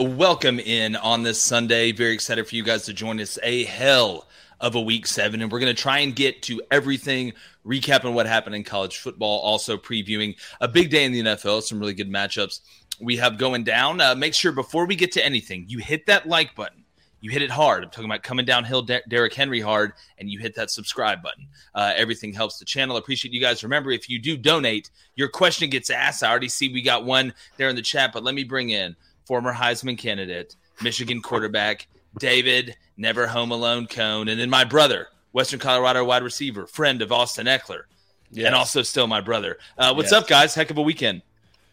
Welcome 0.00 0.60
in 0.60 0.94
on 0.94 1.24
this 1.24 1.42
Sunday. 1.42 1.90
Very 1.90 2.12
excited 2.12 2.46
for 2.46 2.54
you 2.54 2.62
guys 2.62 2.84
to 2.84 2.92
join 2.92 3.18
us. 3.18 3.36
A 3.42 3.64
hell 3.64 4.28
of 4.60 4.76
a 4.76 4.80
week 4.80 5.08
seven, 5.08 5.42
and 5.42 5.50
we're 5.50 5.58
going 5.58 5.74
to 5.74 5.82
try 5.82 5.98
and 5.98 6.14
get 6.14 6.40
to 6.42 6.62
everything, 6.70 7.32
recapping 7.66 8.12
what 8.12 8.24
happened 8.26 8.54
in 8.54 8.62
college 8.62 8.98
football, 8.98 9.40
also 9.40 9.76
previewing 9.76 10.36
a 10.60 10.68
big 10.68 10.90
day 10.90 11.04
in 11.04 11.10
the 11.10 11.22
NFL, 11.22 11.64
some 11.64 11.80
really 11.80 11.94
good 11.94 12.08
matchups 12.08 12.60
we 13.00 13.16
have 13.16 13.38
going 13.38 13.64
down. 13.64 14.00
Uh, 14.00 14.14
make 14.14 14.34
sure 14.34 14.52
before 14.52 14.86
we 14.86 14.94
get 14.94 15.10
to 15.10 15.24
anything, 15.24 15.64
you 15.66 15.78
hit 15.78 16.06
that 16.06 16.28
like 16.28 16.54
button. 16.54 16.84
You 17.20 17.32
hit 17.32 17.42
it 17.42 17.50
hard. 17.50 17.82
I'm 17.82 17.90
talking 17.90 18.04
about 18.04 18.22
coming 18.22 18.44
downhill, 18.44 18.82
De- 18.82 19.02
Derrick 19.08 19.34
Henry 19.34 19.60
hard, 19.60 19.94
and 20.18 20.30
you 20.30 20.38
hit 20.38 20.54
that 20.54 20.70
subscribe 20.70 21.22
button. 21.22 21.48
Uh, 21.74 21.92
everything 21.96 22.32
helps 22.32 22.60
the 22.60 22.64
channel. 22.64 22.98
Appreciate 22.98 23.34
you 23.34 23.40
guys. 23.40 23.64
Remember, 23.64 23.90
if 23.90 24.08
you 24.08 24.20
do 24.20 24.36
donate, 24.36 24.90
your 25.16 25.28
question 25.28 25.68
gets 25.68 25.90
asked. 25.90 26.22
I 26.22 26.30
already 26.30 26.48
see 26.48 26.68
we 26.68 26.82
got 26.82 27.04
one 27.04 27.34
there 27.56 27.68
in 27.68 27.74
the 27.74 27.82
chat, 27.82 28.12
but 28.12 28.22
let 28.22 28.36
me 28.36 28.44
bring 28.44 28.70
in 28.70 28.94
former 29.28 29.52
Heisman 29.52 29.98
candidate, 29.98 30.56
Michigan 30.80 31.20
quarterback 31.20 31.86
David 32.18 32.74
Never 32.96 33.26
Home 33.26 33.50
Alone 33.52 33.86
Cone, 33.86 34.28
and 34.28 34.40
then 34.40 34.48
my 34.48 34.64
brother, 34.64 35.08
Western 35.32 35.60
Colorado 35.60 36.02
wide 36.02 36.22
receiver, 36.22 36.66
friend 36.66 37.02
of 37.02 37.12
Austin 37.12 37.46
Ekeler, 37.46 37.82
yes. 38.30 38.46
and 38.46 38.54
also 38.54 38.82
still 38.82 39.06
my 39.06 39.20
brother. 39.20 39.58
Uh, 39.76 39.92
what's 39.92 40.12
yes. 40.12 40.22
up, 40.22 40.28
guys? 40.28 40.54
Heck 40.54 40.70
of 40.70 40.78
a 40.78 40.82
weekend. 40.82 41.20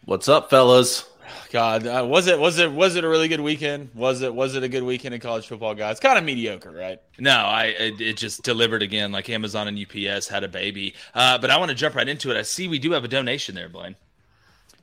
What's 0.04 0.28
up, 0.28 0.50
fellas? 0.50 1.08
God, 1.50 1.86
uh, 1.86 2.06
was 2.06 2.26
it 2.26 2.38
was 2.38 2.58
it 2.58 2.70
was 2.70 2.94
it 2.94 3.04
a 3.04 3.08
really 3.08 3.26
good 3.26 3.40
weekend? 3.40 3.88
Was 3.94 4.20
it 4.20 4.32
was 4.32 4.54
it 4.54 4.62
a 4.62 4.68
good 4.68 4.82
weekend 4.82 5.14
in 5.14 5.20
college 5.20 5.46
football, 5.46 5.74
guys? 5.74 5.98
Kind 5.98 6.18
of 6.18 6.24
mediocre, 6.24 6.70
right? 6.70 7.00
No, 7.18 7.32
I 7.32 7.74
it, 7.78 8.00
it, 8.00 8.16
just 8.18 8.42
delivered 8.42 8.82
again, 8.82 9.12
like 9.12 9.30
Amazon 9.30 9.66
and 9.66 9.78
UPS 9.78 10.28
had 10.28 10.44
a 10.44 10.48
baby. 10.48 10.94
Uh, 11.14 11.38
but 11.38 11.50
I 11.50 11.56
want 11.56 11.70
to 11.70 11.74
jump 11.74 11.94
right 11.94 12.06
into 12.06 12.30
it. 12.30 12.36
I 12.36 12.42
see 12.42 12.68
we 12.68 12.78
do 12.78 12.92
have 12.92 13.04
a 13.04 13.08
donation 13.08 13.54
there, 13.54 13.70
Blaine. 13.70 13.96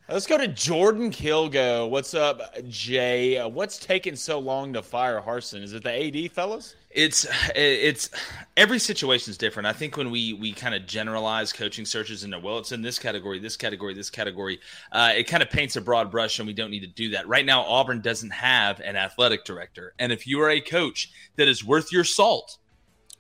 Let's 0.10 0.28
go 0.28 0.38
to 0.38 0.50
Jordan 0.50 1.12
Kilgo. 1.12 1.90
What's 1.90 2.14
up, 2.14 2.42
Jay? 2.68 3.42
What's 3.42 3.78
taking 3.78 4.18
so 4.18 4.38
long 4.38 4.74
to 4.74 4.82
fire 4.82 5.22
Harsin? 5.22 5.64
Is 5.64 5.72
it 5.72 5.82
the 5.84 6.26
AD, 6.26 6.32
fellas? 6.34 6.76
It's 6.92 7.26
it's 7.56 8.10
every 8.58 8.80
situation 8.80 9.32
is 9.32 9.38
different. 9.38 9.66
I 9.66 9.72
think 9.72 9.96
when 9.96 10.12
we 10.12 10.34
we 10.34 10.52
kind 10.52 10.76
of 10.76 10.86
generalize 10.86 11.54
coaching 11.54 11.86
searches 11.86 12.26
into 12.26 12.38
well, 12.38 12.58
it's 12.58 12.74
in 12.74 12.82
this 12.82 13.00
category, 13.00 13.40
this 13.40 13.56
category, 13.56 13.94
this 13.94 14.10
category. 14.10 14.60
Uh, 14.92 15.14
it 15.16 15.24
kind 15.24 15.42
of 15.42 15.50
paints 15.50 15.78
a 15.78 15.82
broad 15.82 16.12
brush, 16.12 16.38
and 16.38 16.48
we 16.48 16.54
don't 16.54 16.70
need 16.70 16.82
to 16.82 16.88
do 16.88 17.12
that 17.12 17.26
right 17.30 17.46
now. 17.46 17.62
Auburn 17.62 18.02
doesn't 18.02 18.32
have 18.32 18.82
an 18.82 18.98
athletic 18.98 19.46
director, 19.46 19.94
and 20.00 20.12
if 20.12 20.28
you 20.28 20.42
are 20.42 20.50
a 20.50 20.60
coach 20.60 21.12
that 21.38 21.48
is 21.48 21.64
worth 21.64 21.94
your 21.94 22.04
salt, 22.04 22.58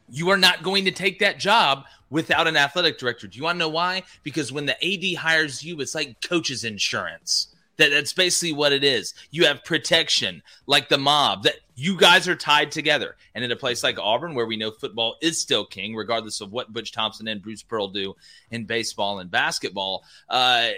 you 0.09 0.29
are 0.29 0.37
not 0.37 0.63
going 0.63 0.85
to 0.85 0.91
take 0.91 1.19
that 1.19 1.39
job 1.39 1.85
without 2.09 2.47
an 2.47 2.55
athletic 2.57 2.97
director. 2.97 3.27
Do 3.27 3.37
you 3.37 3.43
want 3.43 3.55
to 3.55 3.59
know 3.59 3.69
why? 3.69 4.03
Because 4.21 4.51
when 4.51 4.65
the 4.65 4.75
AD 4.83 5.19
hires 5.19 5.63
you, 5.63 5.79
it's 5.81 5.95
like 5.95 6.21
coach's 6.21 6.63
insurance. 6.63 7.47
That 7.77 7.89
that's 7.89 8.13
basically 8.13 8.53
what 8.53 8.71
it 8.71 8.83
is. 8.83 9.15
You 9.31 9.47
have 9.47 9.63
protection, 9.63 10.43
like 10.67 10.89
the 10.89 10.99
mob. 10.99 11.43
That 11.43 11.55
you 11.75 11.97
guys 11.97 12.27
are 12.27 12.35
tied 12.35 12.71
together. 12.71 13.15
And 13.33 13.43
in 13.43 13.51
a 13.51 13.55
place 13.55 13.83
like 13.83 13.97
Auburn, 13.97 14.35
where 14.35 14.45
we 14.45 14.57
know 14.57 14.69
football 14.69 15.15
is 15.21 15.41
still 15.41 15.65
king, 15.65 15.95
regardless 15.95 16.39
of 16.39 16.51
what 16.51 16.71
Butch 16.71 16.91
Thompson 16.91 17.27
and 17.27 17.41
Bruce 17.41 17.63
Pearl 17.63 17.87
do 17.87 18.15
in 18.51 18.65
baseball 18.65 19.17
and 19.17 19.31
basketball, 19.31 20.03
uh, 20.29 20.69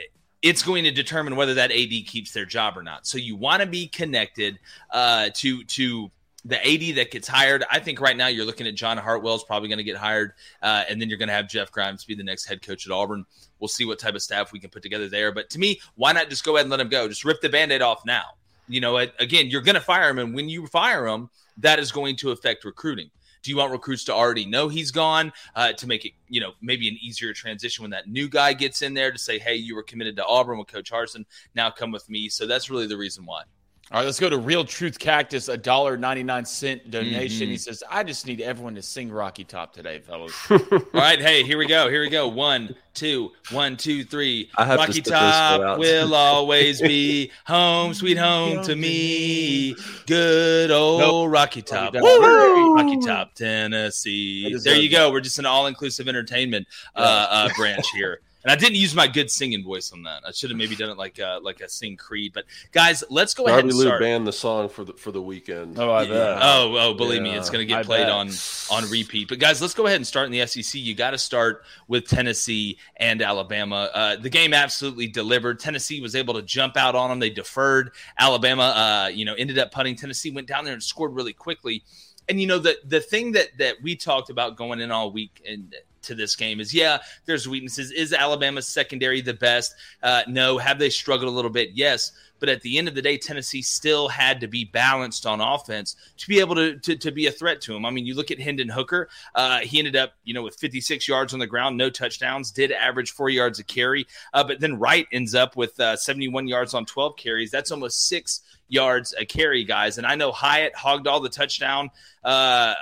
it's 0.41 0.63
going 0.63 0.85
to 0.85 0.91
determine 0.91 1.35
whether 1.35 1.55
that 1.55 1.71
AD 1.71 1.89
keeps 2.05 2.31
their 2.31 2.45
job 2.45 2.77
or 2.77 2.83
not. 2.83 3.05
So 3.05 3.17
you 3.17 3.35
want 3.35 3.61
to 3.61 3.67
be 3.67 3.87
connected 3.87 4.59
uh, 4.89 5.31
to 5.33 5.63
to 5.65 6.11
the 6.45 6.57
AD 6.63 6.95
that 6.97 7.09
gets 7.09 7.27
hired, 7.27 7.65
I 7.71 7.79
think 7.79 7.99
right 7.99 8.15
now 8.15 8.27
you're 8.27 8.45
looking 8.45 8.67
at 8.67 8.75
John 8.75 8.97
Hartwell's 8.97 9.43
probably 9.43 9.67
going 9.67 9.79
to 9.79 9.83
get 9.83 9.97
hired, 9.97 10.33
uh, 10.61 10.83
and 10.87 11.01
then 11.01 11.09
you're 11.09 11.17
going 11.17 11.27
to 11.27 11.33
have 11.33 11.49
Jeff 11.49 11.71
Grimes 11.71 12.05
be 12.05 12.13
the 12.13 12.23
next 12.23 12.45
head 12.45 12.61
coach 12.61 12.85
at 12.85 12.93
Auburn. 12.93 13.25
We'll 13.59 13.67
see 13.67 13.83
what 13.83 13.97
type 13.97 14.13
of 14.13 14.21
staff 14.21 14.53
we 14.53 14.59
can 14.59 14.69
put 14.69 14.83
together 14.83 15.09
there. 15.09 15.31
But 15.31 15.49
to 15.51 15.59
me, 15.59 15.81
why 15.95 16.11
not 16.11 16.29
just 16.29 16.43
go 16.43 16.55
ahead 16.55 16.65
and 16.65 16.71
let 16.71 16.79
him 16.79 16.89
go? 16.89 17.07
Just 17.07 17.25
rip 17.25 17.41
the 17.41 17.49
band-aid 17.49 17.81
off 17.81 18.05
now. 18.05 18.25
You 18.67 18.79
know, 18.79 18.97
again, 18.97 19.47
you're 19.47 19.61
going 19.61 19.75
to 19.75 19.81
fire 19.81 20.09
him, 20.09 20.19
and 20.19 20.35
when 20.35 20.47
you 20.47 20.67
fire 20.67 21.07
him, 21.07 21.29
that 21.57 21.79
is 21.79 21.91
going 21.91 22.15
to 22.17 22.31
affect 22.31 22.63
recruiting. 22.63 23.09
Do 23.41 23.51
you 23.51 23.57
want 23.57 23.71
recruits 23.71 24.03
to 24.05 24.13
already 24.13 24.45
know 24.45 24.69
he's 24.69 24.89
gone 24.91 25.31
uh, 25.55 25.73
to 25.73 25.87
make 25.87 26.05
it, 26.05 26.13
you 26.29 26.41
know, 26.41 26.53
maybe 26.61 26.87
an 26.87 26.97
easier 26.99 27.31
transition 27.31 27.83
when 27.83 27.91
that 27.91 28.07
new 28.07 28.27
guy 28.27 28.53
gets 28.53 28.81
in 28.81 28.95
there 28.95 29.11
to 29.11 29.19
say, 29.19 29.37
hey, 29.37 29.55
you 29.55 29.75
were 29.75 29.83
committed 29.83 30.15
to 30.17 30.25
Auburn 30.25 30.57
with 30.57 30.67
Coach 30.67 30.91
Harsin, 30.91 31.25
now 31.53 31.69
come 31.69 31.91
with 31.91 32.09
me. 32.09 32.27
So 32.29 32.47
that's 32.47 32.71
really 32.71 32.87
the 32.87 32.97
reason 32.97 33.23
why. 33.23 33.43
All 33.91 33.99
right, 33.99 34.05
let's 34.05 34.19
go 34.19 34.31
to 34.31 34.37
Real 34.39 34.65
Truth 34.65 34.97
Cactus, 34.97 35.47
a 35.47 35.55
dollar 35.55 35.95
ninety 35.95 36.23
nine 36.23 36.43
cent 36.43 36.89
donation. 36.89 37.43
Mm-hmm. 37.43 37.51
He 37.51 37.57
says, 37.57 37.83
"I 37.87 38.03
just 38.03 38.25
need 38.25 38.41
everyone 38.41 38.73
to 38.75 38.81
sing 38.81 39.11
Rocky 39.11 39.43
Top 39.43 39.73
today, 39.73 39.99
fellas." 39.99 40.33
All 40.49 40.59
right, 40.91 41.21
hey, 41.21 41.43
here 41.43 41.59
we 41.59 41.67
go. 41.67 41.87
Here 41.87 42.01
we 42.01 42.09
go. 42.09 42.27
One, 42.27 42.75
two, 42.95 43.31
one, 43.51 43.77
two, 43.77 44.03
three. 44.03 44.49
Rocky 44.57 45.01
Top 45.01 45.77
will 45.77 46.15
always 46.15 46.81
be 46.81 47.31
home, 47.45 47.93
sweet 47.93 48.17
home 48.17 48.63
to 48.63 48.75
me. 48.75 49.75
Good 50.07 50.71
old 50.71 51.01
nope. 51.01 51.31
Rocky 51.31 51.61
Top, 51.61 51.93
Rocky 51.93 52.97
Top, 53.05 53.35
Tennessee. 53.35 54.57
There 54.63 54.77
you 54.77 54.89
go. 54.89 55.11
We're 55.11 55.21
just 55.21 55.37
an 55.37 55.45
all 55.45 55.67
inclusive 55.67 56.07
entertainment 56.07 56.67
uh, 56.95 57.27
uh, 57.29 57.49
branch 57.55 57.85
here. 57.93 58.21
And 58.45 58.51
I 58.51 58.55
didn't 58.55 58.75
use 58.75 58.93
my 58.93 59.07
good 59.07 59.31
singing 59.31 59.63
voice 59.63 59.91
on 59.91 60.03
that. 60.03 60.21
I 60.23 60.31
should 60.31 60.51
have 60.51 60.57
maybe 60.57 60.75
done 60.75 60.91
it 60.91 60.97
like 60.97 61.19
uh, 61.19 61.39
like 61.41 61.61
a 61.61 61.67
sing 61.67 61.97
Creed. 61.97 62.31
But 62.31 62.45
guys, 62.71 63.03
let's 63.09 63.33
go 63.33 63.47
Darby 63.47 63.53
ahead 63.53 63.65
and 63.65 63.73
Lou 63.73 63.85
start. 63.85 64.01
banned 64.01 64.27
the 64.27 64.31
song 64.31 64.69
for 64.69 64.83
the 64.83 64.93
for 64.93 65.11
the 65.11 65.21
weekend. 65.21 65.79
Oh, 65.79 65.91
I 65.91 66.05
bet. 66.05 66.37
Oh, 66.39 66.77
oh, 66.77 66.93
believe 66.93 67.25
yeah, 67.25 67.31
me, 67.31 67.37
it's 67.39 67.49
going 67.49 67.61
to 67.61 67.65
get 67.65 67.79
I 67.79 67.83
played 67.83 68.05
bet. 68.05 68.11
on 68.11 68.29
on 68.69 68.87
repeat. 68.91 69.29
But 69.29 69.39
guys, 69.39 69.63
let's 69.63 69.73
go 69.73 69.87
ahead 69.87 69.95
and 69.95 70.05
start 70.05 70.27
in 70.27 70.31
the 70.31 70.45
SEC. 70.45 70.79
You 70.79 70.93
got 70.93 71.11
to 71.11 71.17
start 71.17 71.63
with 71.87 72.07
Tennessee 72.07 72.77
and 72.97 73.19
Alabama. 73.23 73.89
Uh, 73.91 74.15
the 74.17 74.29
game 74.29 74.53
absolutely 74.53 75.07
delivered. 75.07 75.59
Tennessee 75.59 75.99
was 75.99 76.15
able 76.15 76.35
to 76.35 76.43
jump 76.43 76.77
out 76.77 76.93
on 76.93 77.09
them. 77.09 77.17
They 77.17 77.31
deferred. 77.31 77.93
Alabama, 78.19 78.63
uh, 78.63 79.07
you 79.07 79.25
know, 79.25 79.33
ended 79.33 79.57
up 79.57 79.71
putting. 79.71 79.95
Tennessee 79.95 80.29
went 80.29 80.47
down 80.47 80.65
there 80.65 80.73
and 80.73 80.83
scored 80.83 81.15
really 81.15 81.33
quickly. 81.33 81.83
And 82.29 82.39
you 82.39 82.45
know 82.45 82.59
the 82.59 82.77
the 82.85 82.99
thing 82.99 83.31
that 83.31 83.57
that 83.57 83.77
we 83.81 83.95
talked 83.95 84.29
about 84.29 84.55
going 84.55 84.81
in 84.81 84.91
all 84.91 85.11
week 85.11 85.41
and 85.47 85.75
to 86.05 86.15
this 86.15 86.35
game 86.35 86.59
is 86.59 86.73
yeah, 86.73 86.99
there's 87.25 87.47
weaknesses. 87.47 87.91
Is 87.91 88.13
Alabama's 88.13 88.67
secondary 88.67 89.21
the 89.21 89.33
best? 89.33 89.75
Uh, 90.01 90.23
no. 90.27 90.57
Have 90.57 90.79
they 90.79 90.89
struggled 90.89 91.31
a 91.31 91.35
little 91.35 91.51
bit? 91.51 91.71
Yes. 91.73 92.11
But 92.39 92.49
at 92.49 92.61
the 92.61 92.77
end 92.77 92.87
of 92.87 92.95
the 92.95 93.01
day, 93.01 93.17
Tennessee 93.17 93.61
still 93.61 94.07
had 94.07 94.41
to 94.41 94.47
be 94.47 94.65
balanced 94.65 95.25
on 95.25 95.39
offense 95.39 95.95
to 96.17 96.27
be 96.27 96.39
able 96.39 96.55
to, 96.55 96.77
to, 96.79 96.95
to 96.97 97.11
be 97.11 97.27
a 97.27 97.31
threat 97.31 97.61
to 97.61 97.75
him. 97.75 97.85
I 97.85 97.91
mean, 97.91 98.05
you 98.05 98.13
look 98.13 98.29
at 98.29 98.39
Hendon 98.39 98.69
Hooker, 98.69 99.09
uh, 99.33 99.59
he 99.59 99.79
ended 99.79 99.95
up, 99.95 100.13
you 100.23 100.33
know, 100.33 100.43
with 100.43 100.55
56 100.55 101.07
yards 101.07 101.33
on 101.33 101.39
the 101.39 101.47
ground, 101.47 101.77
no 101.77 101.89
touchdowns, 101.89 102.51
did 102.51 102.71
average 102.71 103.11
four 103.11 103.29
yards 103.29 103.59
a 103.59 103.63
carry. 103.63 104.05
Uh, 104.33 104.43
but 104.43 104.59
then 104.59 104.77
Wright 104.77 105.07
ends 105.11 105.33
up 105.33 105.55
with 105.55 105.79
uh, 105.79 105.95
71 105.95 106.47
yards 106.47 106.73
on 106.73 106.85
12 106.85 107.15
carries. 107.15 107.51
That's 107.51 107.71
almost 107.71 108.07
six 108.07 108.41
yards 108.67 109.13
a 109.17 109.25
carry, 109.25 109.63
guys. 109.63 109.97
And 109.97 110.05
I 110.05 110.15
know 110.15 110.31
Hyatt 110.31 110.75
hogged 110.75 111.07
all 111.07 111.21
the 111.21 111.29
touchdown, 111.29 111.89
uh, 112.23 112.27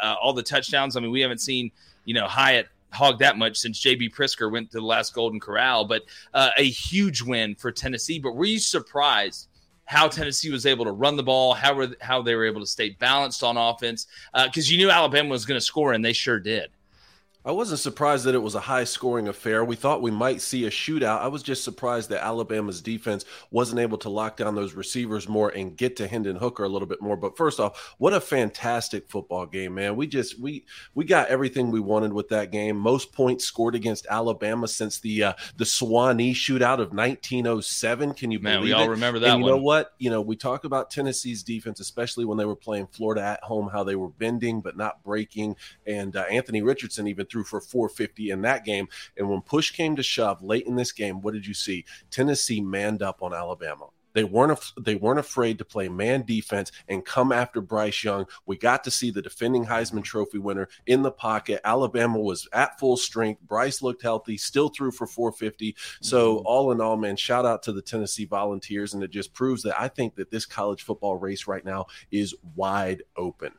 uh, 0.02 0.16
all 0.22 0.34
the 0.34 0.44
touchdowns. 0.44 0.96
I 0.96 1.00
mean, 1.00 1.12
we 1.12 1.22
haven't 1.22 1.42
seen, 1.42 1.72
you 2.06 2.14
know, 2.14 2.28
Hyatt 2.28 2.68
hogged 2.94 3.20
that 3.20 3.38
much 3.38 3.58
since 3.58 3.82
JB 3.82 4.14
Pritzker 4.14 4.52
went 4.52 4.72
to 4.72 4.80
the 4.80 4.86
last 4.86 5.14
Golden 5.14 5.40
Corral, 5.40 5.86
but 5.86 6.04
uh, 6.34 6.50
a 6.58 6.70
huge 6.70 7.22
win 7.22 7.56
for 7.56 7.72
Tennessee. 7.72 8.20
But 8.20 8.36
were 8.36 8.46
you 8.46 8.60
surprised 8.60 9.48
how 9.86 10.08
Tennessee 10.08 10.52
was 10.52 10.66
able 10.66 10.86
to 10.86 10.92
run 10.92 11.18
the 11.18 11.24
ball, 11.24 11.54
how 11.54 11.74
were, 11.74 11.90
how 12.00 12.22
they 12.22 12.36
were 12.36 12.46
able 12.46 12.62
to 12.62 12.68
stay 12.68 12.92
balanced 12.92 13.44
on 13.44 13.58
offense? 13.58 14.08
Because 14.34 14.70
uh, 14.70 14.72
you 14.72 14.78
knew 14.78 14.90
Alabama 14.90 15.30
was 15.30 15.46
going 15.46 15.60
to 15.60 15.66
score, 15.66 15.94
and 15.94 16.04
they 16.06 16.14
sure 16.14 16.40
did. 16.40 16.70
I 17.46 17.52
wasn't 17.52 17.82
surprised 17.82 18.24
that 18.24 18.36
it 18.36 18.42
was 18.42 18.56
a 18.56 18.62
high 18.62 18.86
scoring 18.86 19.28
affair. 19.28 19.66
We 19.66 19.76
thought 19.76 20.02
we 20.02 20.12
might 20.12 20.42
see 20.42 20.66
a 20.66 20.70
shootout. 20.70 21.20
I 21.20 21.28
was 21.28 21.44
just 21.44 21.66
surprised 21.66 22.10
that 22.10 22.24
Alabama's 22.24 22.82
defense 22.82 23.26
wasn't 23.52 23.82
able 23.82 23.98
to 24.00 24.10
lock 24.10 24.38
down 24.38 24.56
those 24.56 24.74
receivers 24.74 25.28
more 25.28 25.50
and 25.50 25.76
get 25.76 25.98
to 25.98 26.08
Hendon 26.08 26.38
Hooker 26.38 26.64
a 26.64 26.70
little 26.70 26.88
bit 26.88 27.02
more. 27.02 27.18
But 27.18 27.36
first 27.36 27.60
off, 27.60 27.96
what 27.98 28.14
a 28.14 28.22
fantastic 28.22 29.10
football 29.10 29.46
game, 29.46 29.76
man. 29.76 29.98
We 29.98 30.08
just 30.08 30.40
we 30.40 30.64
we 30.96 31.04
got 31.04 31.28
everything 31.28 31.70
we 31.70 31.82
wanted 31.82 32.14
with 32.14 32.30
that 32.30 32.50
game. 32.50 32.78
Most 32.78 33.12
points 33.12 33.44
scored 33.44 33.76
against 33.76 34.08
Alabama 34.10 34.66
since 34.66 35.00
the 35.00 35.24
uh, 35.24 35.34
the 35.58 35.66
Sewanee 35.66 36.32
shootout 36.32 36.80
of 36.80 36.94
1907. 36.94 38.14
Can 38.14 38.32
you 38.32 38.40
man, 38.40 38.60
believe 38.60 38.76
we 38.76 38.82
all 38.82 38.88
remember 38.88 39.20
that 39.20 39.32
and 39.32 39.40
you 39.40 39.44
one. 39.44 39.52
know 39.52 39.62
what? 39.62 39.94
You 40.00 40.10
know, 40.10 40.22
we 40.22 40.38
talk 40.38 40.64
about 40.64 40.92
Tennessee's 40.92 41.44
defense, 41.44 41.82
especially 41.82 42.24
when 42.24 42.38
they 42.38 42.46
were 42.46 42.56
playing 42.56 42.88
Florida 42.88 43.22
at 43.22 43.44
home, 43.44 43.68
how 43.70 43.84
they 43.84 43.96
were 43.96 44.10
bending 44.10 44.62
but 44.62 44.78
not 44.78 45.04
breaking. 45.04 45.58
And 45.86 46.16
uh, 46.16 46.22
Anthony 46.22 46.62
Richardson 46.62 47.08
even 47.08 47.26
threw 47.34 47.44
for 47.44 47.60
450 47.60 48.30
in 48.30 48.42
that 48.44 48.64
game. 48.64 48.88
And 49.18 49.28
when 49.28 49.42
push 49.42 49.72
came 49.72 49.96
to 49.96 50.04
shove 50.04 50.44
late 50.44 50.68
in 50.68 50.76
this 50.76 50.92
game, 50.92 51.22
what 51.22 51.34
did 51.34 51.46
you 51.46 51.54
see? 51.54 51.86
Tennessee 52.12 52.62
manned 52.62 53.02
up 53.02 53.24
on 53.24 53.34
Alabama. 53.34 53.88
They 54.14 54.24
weren't 54.24 54.60
they 54.80 54.94
weren't 54.94 55.20
afraid 55.20 55.58
to 55.58 55.66
play 55.66 55.90
man 55.90 56.24
defense 56.24 56.72
and 56.88 57.04
come 57.04 57.32
after 57.32 57.62
Bryce 57.62 58.04
Young. 58.04 58.28
We 58.46 58.58
got 58.58 58.84
to 58.84 58.92
see 58.92 59.10
the 59.10 59.24
defending 59.24 59.66
Heisman 59.66 60.04
Trophy 60.04 60.38
winner 60.38 60.70
in 60.86 61.02
the 61.02 61.12
pocket. 61.12 61.62
Alabama 61.64 62.20
was 62.20 62.48
at 62.54 62.80
full 62.80 62.96
strength. 62.96 63.42
Bryce 63.42 63.82
looked 63.82 64.04
healthy, 64.04 64.38
still 64.38 64.70
threw 64.70 64.92
for 64.92 65.08
450. 65.08 65.76
So 66.02 66.36
mm-hmm. 66.38 66.46
all 66.46 66.72
in 66.72 66.80
all, 66.80 66.96
man, 66.96 67.16
shout 67.16 67.46
out 67.46 67.64
to 67.64 67.74
the 67.74 67.82
Tennessee 67.82 68.26
Volunteers, 68.26 68.94
and 68.94 69.04
it 69.04 69.10
just 69.10 69.34
proves 69.34 69.64
that 69.64 69.80
I 69.82 69.88
think 69.88 70.16
that 70.16 70.30
this 70.30 70.46
college 70.46 70.84
football 70.84 71.16
race 71.16 71.48
right 71.48 71.66
now 71.66 71.88
is 72.12 72.36
wide 72.56 73.02
open. 73.18 73.54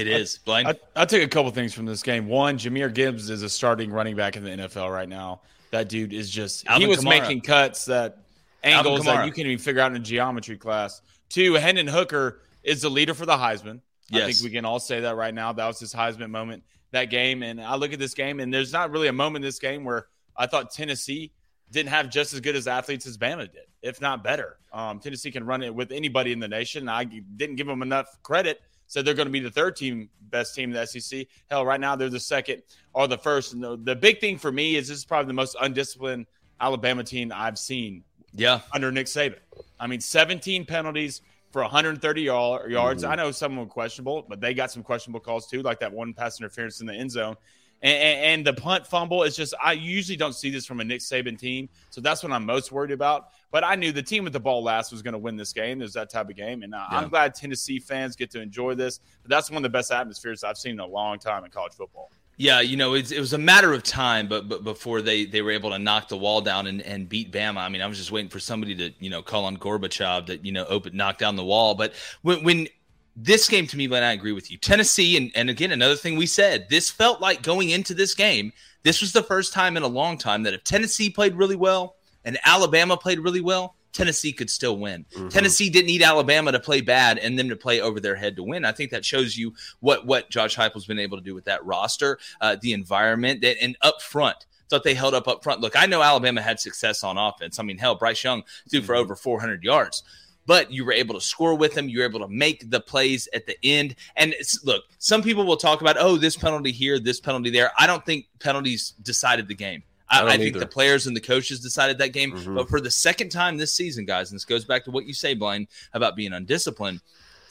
It 0.00 0.08
is. 0.08 0.38
Blaine? 0.38 0.66
I, 0.66 0.74
I, 0.94 1.04
took 1.04 1.22
a 1.22 1.28
couple 1.28 1.50
things 1.50 1.72
from 1.72 1.86
this 1.86 2.02
game. 2.02 2.28
One, 2.28 2.58
Jahmyr 2.58 2.92
Gibbs 2.92 3.30
is 3.30 3.42
a 3.42 3.48
starting 3.48 3.90
running 3.90 4.16
back 4.16 4.36
in 4.36 4.44
the 4.44 4.50
NFL 4.50 4.92
right 4.92 5.08
now. 5.08 5.40
That 5.70 5.88
dude 5.88 6.12
is 6.12 6.30
just 6.30 6.66
Alvin 6.66 6.82
he 6.82 6.88
was 6.88 7.04
Kamara. 7.04 7.20
making 7.20 7.40
cuts 7.40 7.86
that 7.86 8.18
angles 8.62 9.04
that 9.04 9.26
you 9.26 9.32
can't 9.32 9.46
even 9.46 9.58
figure 9.58 9.80
out 9.80 9.90
in 9.90 9.96
a 9.96 10.04
geometry 10.04 10.56
class. 10.56 11.02
Two, 11.28 11.54
Hendon 11.54 11.86
Hooker 11.86 12.40
is 12.62 12.82
the 12.82 12.88
leader 12.88 13.14
for 13.14 13.26
the 13.26 13.36
Heisman. 13.36 13.80
Yes. 14.08 14.22
I 14.22 14.26
think 14.32 14.44
we 14.44 14.50
can 14.50 14.64
all 14.64 14.78
say 14.78 15.00
that 15.00 15.16
right 15.16 15.34
now. 15.34 15.52
That 15.52 15.66
was 15.66 15.80
his 15.80 15.92
Heisman 15.92 16.30
moment 16.30 16.62
that 16.92 17.06
game. 17.06 17.42
And 17.42 17.60
I 17.60 17.76
look 17.76 17.92
at 17.92 17.98
this 17.98 18.14
game, 18.14 18.40
and 18.40 18.52
there's 18.52 18.72
not 18.72 18.90
really 18.90 19.08
a 19.08 19.12
moment 19.12 19.44
in 19.44 19.48
this 19.48 19.58
game 19.58 19.84
where 19.84 20.06
I 20.36 20.46
thought 20.46 20.70
Tennessee 20.70 21.32
didn't 21.70 21.88
have 21.90 22.10
just 22.10 22.32
as 22.32 22.40
good 22.40 22.54
as 22.54 22.68
athletes 22.68 23.06
as 23.06 23.18
Bama 23.18 23.50
did, 23.52 23.66
if 23.82 24.00
not 24.00 24.22
better. 24.22 24.58
Um, 24.72 25.00
Tennessee 25.00 25.30
can 25.30 25.44
run 25.44 25.62
it 25.62 25.74
with 25.74 25.90
anybody 25.90 26.32
in 26.32 26.38
the 26.38 26.48
nation. 26.48 26.88
I 26.88 27.04
didn't 27.04 27.56
give 27.56 27.66
them 27.66 27.82
enough 27.82 28.06
credit. 28.22 28.60
Said 28.86 29.04
they're 29.04 29.14
going 29.14 29.26
to 29.26 29.32
be 29.32 29.40
the 29.40 29.50
third 29.50 29.76
team, 29.76 30.08
best 30.20 30.54
team 30.54 30.72
in 30.72 30.76
the 30.76 30.86
SEC. 30.86 31.26
Hell, 31.50 31.66
right 31.66 31.80
now 31.80 31.96
they're 31.96 32.08
the 32.08 32.20
second 32.20 32.62
or 32.92 33.08
the 33.08 33.18
first. 33.18 33.52
And 33.52 33.62
the, 33.62 33.76
the 33.76 33.96
big 33.96 34.20
thing 34.20 34.38
for 34.38 34.52
me 34.52 34.76
is 34.76 34.88
this 34.88 34.98
is 34.98 35.04
probably 35.04 35.26
the 35.28 35.34
most 35.34 35.56
undisciplined 35.60 36.26
Alabama 36.60 37.02
team 37.04 37.32
I've 37.34 37.58
seen. 37.58 38.04
Yeah, 38.32 38.60
under 38.72 38.92
Nick 38.92 39.06
Saban. 39.06 39.38
I 39.80 39.86
mean, 39.86 40.00
17 40.00 40.66
penalties 40.66 41.22
for 41.52 41.62
130 41.62 42.20
yards. 42.20 42.68
Mm-hmm. 43.02 43.10
I 43.10 43.14
know 43.14 43.30
some 43.30 43.56
were 43.56 43.66
questionable, 43.66 44.26
but 44.28 44.40
they 44.40 44.52
got 44.52 44.70
some 44.70 44.82
questionable 44.82 45.20
calls 45.20 45.46
too, 45.46 45.62
like 45.62 45.80
that 45.80 45.92
one 45.92 46.12
pass 46.12 46.38
interference 46.38 46.80
in 46.80 46.86
the 46.86 46.94
end 46.94 47.10
zone. 47.10 47.36
And, 47.82 47.94
and, 47.94 48.20
and, 48.20 48.46
the 48.46 48.54
punt 48.54 48.86
fumble 48.86 49.22
is 49.22 49.36
just 49.36 49.54
I 49.62 49.72
usually 49.72 50.16
don't 50.16 50.34
see 50.34 50.50
this 50.50 50.64
from 50.64 50.80
a 50.80 50.84
Nick 50.84 51.00
Saban 51.00 51.38
team, 51.38 51.68
so 51.90 52.00
that's 52.00 52.22
what 52.22 52.32
I'm 52.32 52.46
most 52.46 52.72
worried 52.72 52.90
about. 52.90 53.28
But 53.56 53.64
I 53.64 53.74
knew 53.74 53.90
the 53.90 54.02
team 54.02 54.22
with 54.22 54.34
the 54.34 54.40
ball 54.40 54.62
last 54.62 54.92
was 54.92 55.00
going 55.00 55.12
to 55.12 55.18
win 55.18 55.34
this 55.34 55.54
game. 55.54 55.78
There's 55.78 55.94
that 55.94 56.10
type 56.10 56.28
of 56.28 56.36
game, 56.36 56.62
and 56.62 56.74
uh, 56.74 56.84
yeah. 56.92 56.98
I'm 56.98 57.08
glad 57.08 57.34
Tennessee 57.34 57.78
fans 57.78 58.14
get 58.14 58.30
to 58.32 58.42
enjoy 58.42 58.74
this. 58.74 59.00
But 59.22 59.30
that's 59.30 59.50
one 59.50 59.56
of 59.56 59.62
the 59.62 59.70
best 59.70 59.90
atmospheres 59.90 60.44
I've 60.44 60.58
seen 60.58 60.72
in 60.72 60.80
a 60.80 60.86
long 60.86 61.18
time 61.18 61.42
in 61.42 61.50
college 61.50 61.72
football. 61.72 62.10
Yeah, 62.36 62.60
you 62.60 62.76
know, 62.76 62.92
it, 62.92 63.10
it 63.10 63.18
was 63.18 63.32
a 63.32 63.38
matter 63.38 63.72
of 63.72 63.82
time, 63.82 64.28
but, 64.28 64.46
but 64.46 64.62
before 64.62 65.00
they, 65.00 65.24
they 65.24 65.40
were 65.40 65.52
able 65.52 65.70
to 65.70 65.78
knock 65.78 66.08
the 66.08 66.18
wall 66.18 66.42
down 66.42 66.66
and, 66.66 66.82
and 66.82 67.08
beat 67.08 67.32
Bama. 67.32 67.56
I 67.56 67.70
mean, 67.70 67.80
I 67.80 67.86
was 67.86 67.96
just 67.96 68.12
waiting 68.12 68.28
for 68.28 68.40
somebody 68.40 68.74
to, 68.74 68.92
you 68.98 69.08
know, 69.08 69.22
call 69.22 69.46
on 69.46 69.56
Gorbachev 69.56 70.26
that, 70.26 70.44
you 70.44 70.52
know, 70.52 70.66
open 70.66 70.94
knock 70.94 71.16
down 71.16 71.34
the 71.36 71.42
wall. 71.42 71.74
But 71.74 71.94
when 72.20 72.44
when 72.44 72.68
this 73.16 73.48
game 73.48 73.66
to 73.68 73.76
me, 73.78 73.88
Len, 73.88 74.02
I 74.02 74.12
agree 74.12 74.32
with 74.32 74.50
you. 74.50 74.58
Tennessee, 74.58 75.16
and, 75.16 75.32
and 75.34 75.48
again, 75.48 75.72
another 75.72 75.96
thing 75.96 76.18
we 76.18 76.26
said, 76.26 76.66
this 76.68 76.90
felt 76.90 77.22
like 77.22 77.40
going 77.40 77.70
into 77.70 77.94
this 77.94 78.14
game, 78.14 78.52
this 78.82 79.00
was 79.00 79.14
the 79.14 79.22
first 79.22 79.54
time 79.54 79.78
in 79.78 79.82
a 79.82 79.88
long 79.88 80.18
time 80.18 80.42
that 80.42 80.52
if 80.52 80.62
Tennessee 80.62 81.08
played 81.08 81.34
really 81.34 81.56
well 81.56 81.95
and 82.26 82.38
Alabama 82.44 82.98
played 82.98 83.20
really 83.20 83.40
well, 83.40 83.76
Tennessee 83.92 84.32
could 84.32 84.50
still 84.50 84.76
win. 84.76 85.06
Mm-hmm. 85.14 85.28
Tennessee 85.28 85.70
didn't 85.70 85.86
need 85.86 86.02
Alabama 86.02 86.52
to 86.52 86.60
play 86.60 86.82
bad 86.82 87.16
and 87.16 87.38
them 87.38 87.48
to 87.48 87.56
play 87.56 87.80
over 87.80 87.98
their 87.98 88.14
head 88.14 88.36
to 88.36 88.42
win. 88.42 88.66
I 88.66 88.72
think 88.72 88.90
that 88.90 89.04
shows 89.04 89.38
you 89.38 89.54
what 89.80 90.06
what 90.06 90.28
Josh 90.28 90.54
Heupel's 90.56 90.86
been 90.86 90.98
able 90.98 91.16
to 91.16 91.24
do 91.24 91.34
with 91.34 91.46
that 91.46 91.64
roster, 91.64 92.18
uh, 92.42 92.56
the 92.60 92.74
environment, 92.74 93.40
that, 93.40 93.56
and 93.62 93.76
up 93.80 94.02
front 94.02 94.44
thought 94.68 94.82
they 94.82 94.94
held 94.94 95.14
up 95.14 95.28
up 95.28 95.44
front. 95.44 95.60
Look, 95.60 95.80
I 95.80 95.86
know 95.86 96.02
Alabama 96.02 96.42
had 96.42 96.58
success 96.58 97.04
on 97.04 97.16
offense. 97.16 97.60
I 97.60 97.62
mean, 97.62 97.78
hell, 97.78 97.94
Bryce 97.94 98.22
Young 98.22 98.42
threw 98.68 98.82
for 98.82 98.94
mm-hmm. 98.94 99.00
over 99.00 99.16
400 99.16 99.62
yards 99.62 100.02
but 100.46 100.70
you 100.70 100.84
were 100.84 100.92
able 100.92 101.14
to 101.14 101.20
score 101.20 101.54
with 101.54 101.74
them. 101.74 101.88
You 101.88 101.98
were 101.98 102.04
able 102.04 102.20
to 102.20 102.28
make 102.28 102.70
the 102.70 102.80
plays 102.80 103.28
at 103.34 103.46
the 103.46 103.56
end. 103.62 103.96
And 104.16 104.34
look, 104.64 104.84
some 104.98 105.22
people 105.22 105.44
will 105.44 105.56
talk 105.56 105.80
about, 105.80 105.96
oh, 105.98 106.16
this 106.16 106.36
penalty 106.36 106.72
here, 106.72 106.98
this 106.98 107.20
penalty 107.20 107.50
there. 107.50 107.72
I 107.78 107.86
don't 107.86 108.06
think 108.06 108.26
penalties 108.38 108.94
decided 109.02 109.48
the 109.48 109.54
game. 109.54 109.82
I, 110.08 110.24
I, 110.26 110.36
think 110.36 110.56
the 110.56 110.66
players 110.66 111.06
and 111.06 111.16
the 111.16 111.20
coaches 111.20 111.60
decided 111.60 111.98
that 111.98 112.12
game. 112.12 112.32
Mm-hmm. 112.32 112.54
But 112.54 112.68
for 112.68 112.80
the 112.80 112.90
second 112.90 113.30
time 113.30 113.56
this 113.56 113.74
season, 113.74 114.04
guys, 114.04 114.30
and 114.30 114.36
this 114.36 114.44
goes 114.44 114.64
back 114.64 114.84
to 114.84 114.90
what 114.90 115.06
you 115.06 115.14
say, 115.14 115.34
Blaine, 115.34 115.66
about 115.92 116.16
being 116.16 116.32
undisciplined. 116.32 117.00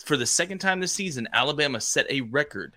For 0.06 0.18
the 0.18 0.26
second 0.26 0.60
time 0.60 0.80
this 0.80 0.94
season, 0.94 1.28
Alabama 1.34 1.82
set 1.82 2.06
a 2.10 2.22
record 2.22 2.76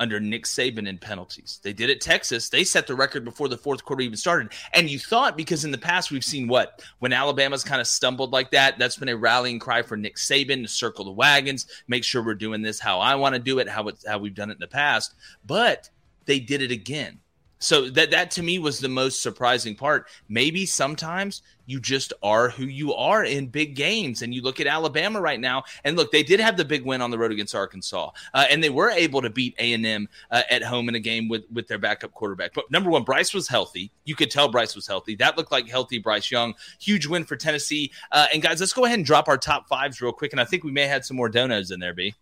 under 0.00 0.20
Nick 0.20 0.44
Saban 0.44 0.88
in 0.88 0.98
penalties. 0.98 1.60
They 1.62 1.72
did 1.72 1.90
it 1.90 2.00
Texas. 2.00 2.48
They 2.48 2.64
set 2.64 2.86
the 2.86 2.94
record 2.94 3.24
before 3.24 3.48
the 3.48 3.56
fourth 3.56 3.84
quarter 3.84 4.02
even 4.02 4.16
started. 4.16 4.52
And 4.72 4.88
you 4.88 4.98
thought 4.98 5.36
because 5.36 5.64
in 5.64 5.70
the 5.70 5.78
past 5.78 6.10
we've 6.10 6.24
seen 6.24 6.48
what 6.48 6.82
when 7.00 7.12
Alabama's 7.12 7.64
kind 7.64 7.80
of 7.80 7.86
stumbled 7.86 8.32
like 8.32 8.50
that, 8.52 8.78
that's 8.78 8.96
been 8.96 9.08
a 9.08 9.16
rallying 9.16 9.58
cry 9.58 9.82
for 9.82 9.96
Nick 9.96 10.16
Saban 10.16 10.62
to 10.62 10.68
circle 10.68 11.04
the 11.04 11.12
wagons, 11.12 11.66
make 11.88 12.04
sure 12.04 12.24
we're 12.24 12.34
doing 12.34 12.62
this 12.62 12.78
how 12.78 13.00
I 13.00 13.16
want 13.16 13.34
to 13.34 13.40
do 13.40 13.58
it, 13.58 13.68
how 13.68 13.88
it's 13.88 14.06
how 14.06 14.18
we've 14.18 14.34
done 14.34 14.50
it 14.50 14.54
in 14.54 14.60
the 14.60 14.68
past. 14.68 15.14
But 15.44 15.90
they 16.26 16.38
did 16.38 16.62
it 16.62 16.70
again. 16.70 17.20
So 17.58 17.88
that 17.90 18.10
that 18.12 18.30
to 18.32 18.42
me 18.42 18.58
was 18.58 18.78
the 18.78 18.88
most 18.88 19.22
surprising 19.22 19.74
part. 19.74 20.06
Maybe 20.28 20.64
sometimes 20.66 21.42
you 21.66 21.80
just 21.80 22.12
are 22.22 22.48
who 22.48 22.64
you 22.64 22.94
are 22.94 23.24
in 23.24 23.48
big 23.48 23.74
games, 23.74 24.22
and 24.22 24.32
you 24.32 24.42
look 24.42 24.58
at 24.58 24.66
Alabama 24.66 25.20
right 25.20 25.38
now. 25.38 25.64
And 25.84 25.96
look, 25.96 26.10
they 26.12 26.22
did 26.22 26.40
have 26.40 26.56
the 26.56 26.64
big 26.64 26.84
win 26.84 27.02
on 27.02 27.10
the 27.10 27.18
road 27.18 27.32
against 27.32 27.54
Arkansas, 27.54 28.10
uh, 28.32 28.46
and 28.48 28.62
they 28.64 28.70
were 28.70 28.90
able 28.90 29.20
to 29.22 29.30
beat 29.30 29.54
A 29.58 29.72
and 29.72 29.84
M 29.84 30.08
uh, 30.30 30.42
at 30.50 30.62
home 30.62 30.88
in 30.88 30.94
a 30.94 31.00
game 31.00 31.28
with 31.28 31.44
with 31.52 31.68
their 31.68 31.78
backup 31.78 32.12
quarterback. 32.12 32.54
But 32.54 32.70
number 32.70 32.90
one, 32.90 33.02
Bryce 33.02 33.34
was 33.34 33.48
healthy. 33.48 33.90
You 34.04 34.14
could 34.14 34.30
tell 34.30 34.48
Bryce 34.48 34.74
was 34.74 34.86
healthy. 34.86 35.16
That 35.16 35.36
looked 35.36 35.52
like 35.52 35.68
healthy 35.68 35.98
Bryce 35.98 36.30
Young. 36.30 36.54
Huge 36.80 37.06
win 37.06 37.24
for 37.24 37.36
Tennessee. 37.36 37.92
Uh, 38.12 38.26
and 38.32 38.40
guys, 38.40 38.60
let's 38.60 38.72
go 38.72 38.84
ahead 38.84 38.98
and 38.98 39.06
drop 39.06 39.28
our 39.28 39.38
top 39.38 39.68
fives 39.68 40.00
real 40.00 40.12
quick. 40.12 40.32
And 40.32 40.40
I 40.40 40.44
think 40.44 40.64
we 40.64 40.72
may 40.72 40.86
have 40.86 41.04
some 41.04 41.16
more 41.16 41.28
donuts 41.28 41.70
in 41.70 41.80
there, 41.80 41.94
B. 41.94 42.14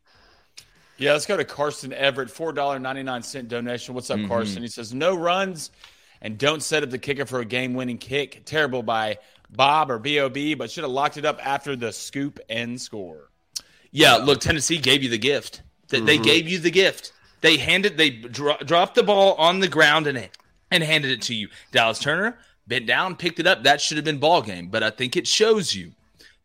Yeah, 0.98 1.12
let's 1.12 1.26
go 1.26 1.36
to 1.36 1.44
Carson 1.44 1.92
Everett, 1.92 2.30
four 2.30 2.52
dollar 2.52 2.78
ninety 2.78 3.02
nine 3.02 3.22
cent 3.22 3.48
donation. 3.48 3.94
What's 3.94 4.10
up, 4.10 4.18
mm-hmm. 4.18 4.28
Carson? 4.28 4.62
He 4.62 4.68
says 4.68 4.94
no 4.94 5.14
runs 5.14 5.70
and 6.22 6.38
don't 6.38 6.62
set 6.62 6.82
up 6.82 6.90
the 6.90 6.98
kicker 6.98 7.26
for 7.26 7.40
a 7.40 7.44
game 7.44 7.74
winning 7.74 7.98
kick. 7.98 8.42
Terrible 8.44 8.82
by 8.82 9.18
Bob 9.50 9.90
or 9.90 9.98
Bob, 9.98 10.58
but 10.58 10.70
should 10.70 10.84
have 10.84 10.90
locked 10.90 11.16
it 11.16 11.24
up 11.24 11.44
after 11.44 11.76
the 11.76 11.92
scoop 11.92 12.40
and 12.48 12.80
score. 12.80 13.30
Yeah, 13.90 14.16
look, 14.16 14.40
Tennessee 14.40 14.78
gave 14.78 15.02
you 15.02 15.08
the 15.08 15.18
gift. 15.18 15.62
They, 15.88 15.98
mm-hmm. 15.98 16.06
they 16.06 16.18
gave 16.18 16.48
you 16.48 16.58
the 16.58 16.70
gift. 16.70 17.12
They 17.42 17.58
handed, 17.58 17.96
they 17.96 18.10
dro- 18.10 18.56
dropped 18.64 18.94
the 18.94 19.02
ball 19.02 19.34
on 19.34 19.60
the 19.60 19.68
ground 19.68 20.06
and 20.06 20.28
and 20.70 20.82
handed 20.82 21.12
it 21.12 21.22
to 21.22 21.34
you. 21.34 21.48
Dallas 21.70 21.98
Turner 21.98 22.38
bent 22.66 22.86
down, 22.86 23.16
picked 23.16 23.38
it 23.38 23.46
up. 23.46 23.62
That 23.62 23.80
should 23.80 23.98
have 23.98 24.04
been 24.04 24.18
ball 24.18 24.42
game. 24.42 24.68
But 24.68 24.82
I 24.82 24.90
think 24.90 25.16
it 25.16 25.26
shows 25.26 25.74
you 25.74 25.92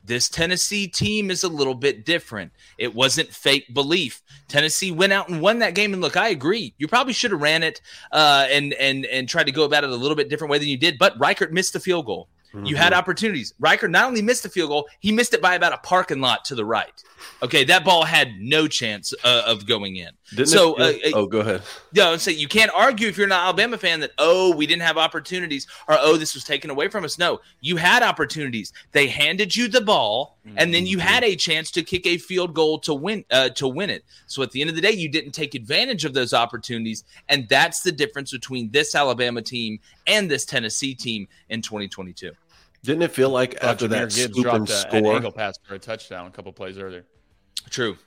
this 0.04 0.30
Tennessee 0.30 0.88
team 0.88 1.30
is 1.30 1.44
a 1.44 1.50
little 1.50 1.76
bit 1.76 2.06
different. 2.06 2.52
It 2.78 2.96
wasn't 2.96 3.30
fake 3.30 3.74
belief. 3.74 4.22
Tennessee 4.48 4.92
went 4.92 5.14
out 5.14 5.30
and 5.30 5.42
won 5.42 5.60
that 5.60 5.76
game. 5.76 5.94
And 5.94 6.02
look, 6.02 6.18
I 6.18 6.30
agree. 6.30 6.74
You 6.78 6.88
probably 6.88 7.14
should 7.14 7.32
have 7.32 7.42
ran 7.42 7.64
it 7.64 7.82
uh, 8.12 8.48
and 8.50 8.74
and 8.74 9.06
and 9.06 9.30
tried 9.30 9.46
to 9.46 9.52
go 9.52 9.64
about 9.64 9.84
it 9.84 9.90
a 9.90 9.96
little 9.96 10.16
bit 10.16 10.30
different 10.30 10.52
way 10.52 10.58
than 10.58 10.68
you 10.68 10.78
did. 10.78 10.98
But 10.98 11.18
Reichard 11.20 11.52
missed 11.52 11.74
the 11.74 11.80
field 11.80 12.06
goal. 12.06 12.28
Mm-hmm. 12.54 12.66
You 12.66 12.76
had 12.76 12.94
opportunities. 12.94 13.54
Reichard 13.62 13.92
not 13.92 14.08
only 14.08 14.22
missed 14.22 14.44
the 14.44 14.50
field 14.50 14.70
goal, 14.70 14.88
he 15.00 15.12
missed 15.12 15.34
it 15.34 15.42
by 15.42 15.56
about 15.56 15.74
a 15.74 15.78
parking 15.78 16.20
lot 16.20 16.44
to 16.46 16.56
the 16.56 16.66
right. 16.66 17.04
Okay, 17.44 17.64
that 17.66 17.86
ball 17.86 18.04
had 18.04 18.40
no 18.40 18.68
chance 18.68 19.14
uh, 19.24 19.44
of 19.46 19.66
going 19.66 19.96
in. 19.96 20.10
Didn't 20.32 20.48
so, 20.48 20.76
it, 20.80 21.14
uh, 21.14 21.18
oh, 21.18 21.26
go 21.28 21.40
ahead. 21.40 21.62
Yeah, 21.94 22.10
I 22.10 22.18
say 22.18 22.32
you 22.32 22.48
can't 22.48 22.72
argue 22.74 23.08
if 23.08 23.18
you're 23.18 23.26
an 23.26 23.32
Alabama 23.32 23.78
fan 23.78 24.00
that 24.00 24.12
oh 24.18 24.56
we 24.56 24.66
didn't 24.66 24.84
have 24.84 24.98
opportunities 24.98 25.68
or 25.88 25.98
oh 26.00 26.18
this 26.18 26.34
was 26.34 26.44
taken 26.44 26.70
away 26.70 26.88
from 26.88 27.04
us. 27.04 27.18
No, 27.18 27.40
you 27.60 27.78
had 27.78 28.04
opportunities. 28.04 28.74
They 28.92 29.08
handed 29.08 29.56
you 29.56 29.68
the 29.68 29.82
ball, 29.82 30.38
mm-hmm. 30.46 30.58
and 30.58 30.74
then 30.74 30.86
you 30.86 30.98
mm-hmm. 30.98 31.08
had 31.08 31.24
a 31.24 31.36
chance 31.36 31.72
to 31.72 31.84
kick 31.84 32.06
a 32.06 32.18
field 32.18 32.54
goal 32.54 32.80
to 32.80 32.94
win 32.94 33.26
uh, 33.32 33.50
to 33.50 33.68
win 33.68 33.90
it. 33.90 34.04
So 34.28 34.42
at 34.44 34.52
the 34.52 34.62
end 34.62 34.70
of 34.70 34.76
the 34.76 34.82
day, 34.82 34.92
you 34.92 35.10
didn't 35.10 35.32
take 35.32 35.56
advantage 35.56 36.06
of 36.06 36.14
those 36.14 36.34
opportunities, 36.34 37.04
and 37.30 37.48
that's 37.50 37.82
the 37.82 37.92
difference 37.92 38.32
between 38.32 38.72
this 38.72 38.96
Alabama 38.96 39.42
team 39.42 39.80
and 40.08 40.30
this 40.30 40.46
Tennessee 40.46 40.96
team 40.96 41.28
in 41.50 41.62
2022. 41.62 42.32
Didn't 42.84 43.04
it 43.04 43.12
feel 43.12 43.30
like 43.30 43.64
after 43.64 43.88
that 43.90 44.10
Gibbs 44.12 44.34
scoop 44.34 44.46
and 44.48 44.68
score, 44.68 44.98
an 44.98 45.06
angle 45.06 45.32
pass 45.32 45.58
for 45.64 45.76
a 45.76 45.80
touchdown 45.80 46.28
a 46.28 46.32
couple 46.32 46.52
plays 46.52 46.78
earlier? 46.78 47.06
True. 47.70 47.98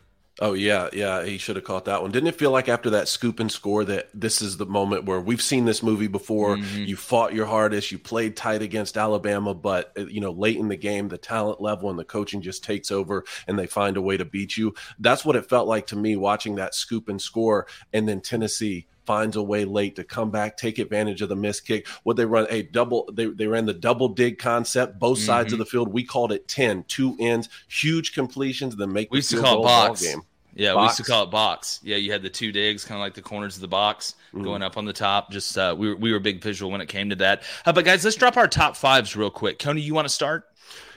Oh 0.40 0.54
yeah, 0.54 0.88
yeah, 0.92 1.24
he 1.24 1.38
should 1.38 1.54
have 1.54 1.64
caught 1.64 1.84
that 1.84 2.02
one. 2.02 2.10
Didn't 2.10 2.26
it 2.26 2.34
feel 2.34 2.50
like 2.50 2.68
after 2.68 2.90
that 2.90 3.06
scoop 3.06 3.38
and 3.38 3.50
score 3.50 3.84
that 3.84 4.08
this 4.12 4.42
is 4.42 4.56
the 4.56 4.66
moment 4.66 5.04
where 5.04 5.20
we've 5.20 5.40
seen 5.40 5.64
this 5.64 5.80
movie 5.80 6.08
before? 6.08 6.56
Mm-hmm. 6.56 6.82
You 6.82 6.96
fought 6.96 7.34
your 7.34 7.46
hardest, 7.46 7.92
you 7.92 8.00
played 8.00 8.36
tight 8.36 8.60
against 8.60 8.96
Alabama, 8.96 9.54
but 9.54 9.92
uh, 9.96 10.06
you 10.06 10.20
know, 10.20 10.32
late 10.32 10.56
in 10.56 10.66
the 10.66 10.76
game, 10.76 11.06
the 11.06 11.18
talent 11.18 11.60
level 11.60 11.88
and 11.88 11.96
the 11.96 12.04
coaching 12.04 12.42
just 12.42 12.64
takes 12.64 12.90
over 12.90 13.24
and 13.46 13.56
they 13.56 13.68
find 13.68 13.96
a 13.96 14.02
way 14.02 14.16
to 14.16 14.24
beat 14.24 14.56
you. 14.56 14.74
That's 14.98 15.24
what 15.24 15.36
it 15.36 15.48
felt 15.48 15.68
like 15.68 15.86
to 15.88 15.96
me 15.96 16.16
watching 16.16 16.56
that 16.56 16.74
scoop 16.74 17.08
and 17.08 17.22
score 17.22 17.68
and 17.92 18.08
then 18.08 18.20
Tennessee 18.20 18.88
finds 19.06 19.36
a 19.36 19.42
way 19.42 19.64
late 19.64 19.96
to 19.96 20.04
come 20.04 20.30
back, 20.30 20.56
take 20.56 20.78
advantage 20.78 21.22
of 21.22 21.28
the 21.28 21.36
missed 21.36 21.66
kick. 21.66 21.86
What 22.02 22.16
they 22.16 22.24
run 22.24 22.46
a 22.50 22.62
double, 22.62 23.08
they, 23.12 23.26
they 23.26 23.46
ran 23.46 23.66
the 23.66 23.74
double 23.74 24.08
dig 24.08 24.38
concept, 24.38 24.98
both 24.98 25.18
mm-hmm. 25.18 25.26
sides 25.26 25.52
of 25.52 25.58
the 25.58 25.66
field. 25.66 25.92
We 25.92 26.04
called 26.04 26.32
it 26.32 26.48
10, 26.48 26.84
two 26.84 27.16
ends, 27.20 27.48
huge 27.68 28.14
completions, 28.14 28.76
then 28.76 28.92
make 28.92 29.10
we 29.10 29.18
used 29.18 29.30
to 29.30 29.40
call 29.40 29.60
it 29.60 29.64
box. 29.64 30.02
game. 30.02 30.22
Yeah, 30.56 30.74
box. 30.74 30.80
we 30.80 30.84
used 30.84 30.96
to 30.98 31.02
call 31.04 31.24
it 31.24 31.30
box. 31.30 31.80
Yeah, 31.82 31.96
you 31.96 32.12
had 32.12 32.22
the 32.22 32.30
two 32.30 32.52
digs, 32.52 32.84
kind 32.84 32.96
of 32.96 33.00
like 33.00 33.14
the 33.14 33.22
corners 33.22 33.56
of 33.56 33.60
the 33.60 33.68
box 33.68 34.14
mm-hmm. 34.28 34.44
going 34.44 34.62
up 34.62 34.76
on 34.76 34.84
the 34.84 34.92
top. 34.92 35.30
Just 35.30 35.58
uh, 35.58 35.74
we 35.76 35.88
were 35.88 35.96
we 35.96 36.12
were 36.12 36.20
big 36.20 36.42
visual 36.42 36.70
when 36.70 36.80
it 36.80 36.88
came 36.88 37.10
to 37.10 37.16
that. 37.16 37.42
Uh, 37.66 37.72
but 37.72 37.84
guys, 37.84 38.04
let's 38.04 38.16
drop 38.16 38.36
our 38.36 38.48
top 38.48 38.76
fives 38.76 39.16
real 39.16 39.30
quick. 39.30 39.58
Coney, 39.58 39.80
you 39.80 39.94
want 39.94 40.06
to 40.06 40.14
start? 40.14 40.44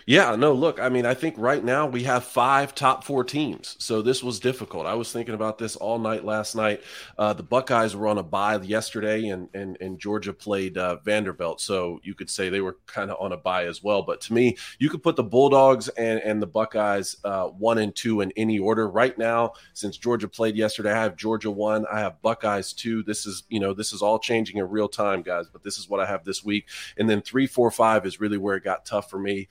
Yeah, 0.09 0.37
no, 0.37 0.53
look, 0.53 0.79
I 0.79 0.87
mean, 0.87 1.05
I 1.05 1.13
think 1.15 1.35
right 1.37 1.61
now 1.61 1.85
we 1.85 2.03
have 2.03 2.23
five 2.23 2.73
top 2.73 3.03
four 3.03 3.25
teams. 3.25 3.75
So 3.77 4.01
this 4.01 4.23
was 4.23 4.39
difficult. 4.39 4.85
I 4.85 4.93
was 4.93 5.11
thinking 5.11 5.35
about 5.35 5.57
this 5.57 5.75
all 5.75 5.99
night 5.99 6.23
last 6.23 6.55
night. 6.55 6.81
Uh, 7.17 7.33
the 7.33 7.43
Buckeyes 7.43 7.93
were 7.93 8.07
on 8.07 8.17
a 8.17 8.23
bye 8.23 8.55
yesterday, 8.55 9.27
and, 9.27 9.49
and, 9.53 9.77
and 9.81 9.99
Georgia 9.99 10.31
played 10.31 10.77
uh, 10.77 10.95
Vanderbilt. 11.03 11.59
So 11.59 11.99
you 12.03 12.15
could 12.15 12.29
say 12.29 12.47
they 12.47 12.61
were 12.61 12.77
kind 12.85 13.11
of 13.11 13.17
on 13.19 13.33
a 13.33 13.37
bye 13.37 13.65
as 13.65 13.83
well. 13.83 14.01
But 14.01 14.21
to 14.21 14.33
me, 14.33 14.55
you 14.79 14.89
could 14.89 15.03
put 15.03 15.17
the 15.17 15.25
Bulldogs 15.25 15.89
and, 15.89 16.21
and 16.21 16.41
the 16.41 16.47
Buckeyes 16.47 17.17
uh, 17.25 17.47
one 17.47 17.77
and 17.77 17.93
two 17.93 18.21
in 18.21 18.31
any 18.37 18.59
order. 18.59 18.89
Right 18.89 19.17
now, 19.17 19.55
since 19.73 19.97
Georgia 19.97 20.29
played 20.29 20.55
yesterday, 20.55 20.93
I 20.93 21.03
have 21.03 21.17
Georgia 21.17 21.51
one, 21.51 21.85
I 21.91 21.99
have 21.99 22.21
Buckeyes 22.21 22.71
two. 22.71 23.03
This 23.03 23.25
is, 23.25 23.43
you 23.49 23.59
know, 23.59 23.73
this 23.73 23.91
is 23.91 24.01
all 24.01 24.19
changing 24.19 24.55
in 24.55 24.69
real 24.69 24.87
time, 24.87 25.21
guys, 25.21 25.47
but 25.51 25.63
this 25.65 25.77
is 25.77 25.89
what 25.89 25.99
I 25.99 26.05
have 26.05 26.23
this 26.23 26.45
week. 26.45 26.69
And 26.97 27.09
then 27.09 27.21
three, 27.21 27.45
four, 27.45 27.69
five 27.71 28.05
is 28.05 28.21
really 28.21 28.37
where 28.37 28.55
it 28.55 28.63
got 28.63 28.85
tough 28.85 29.09
for 29.09 29.19
me. 29.19 29.49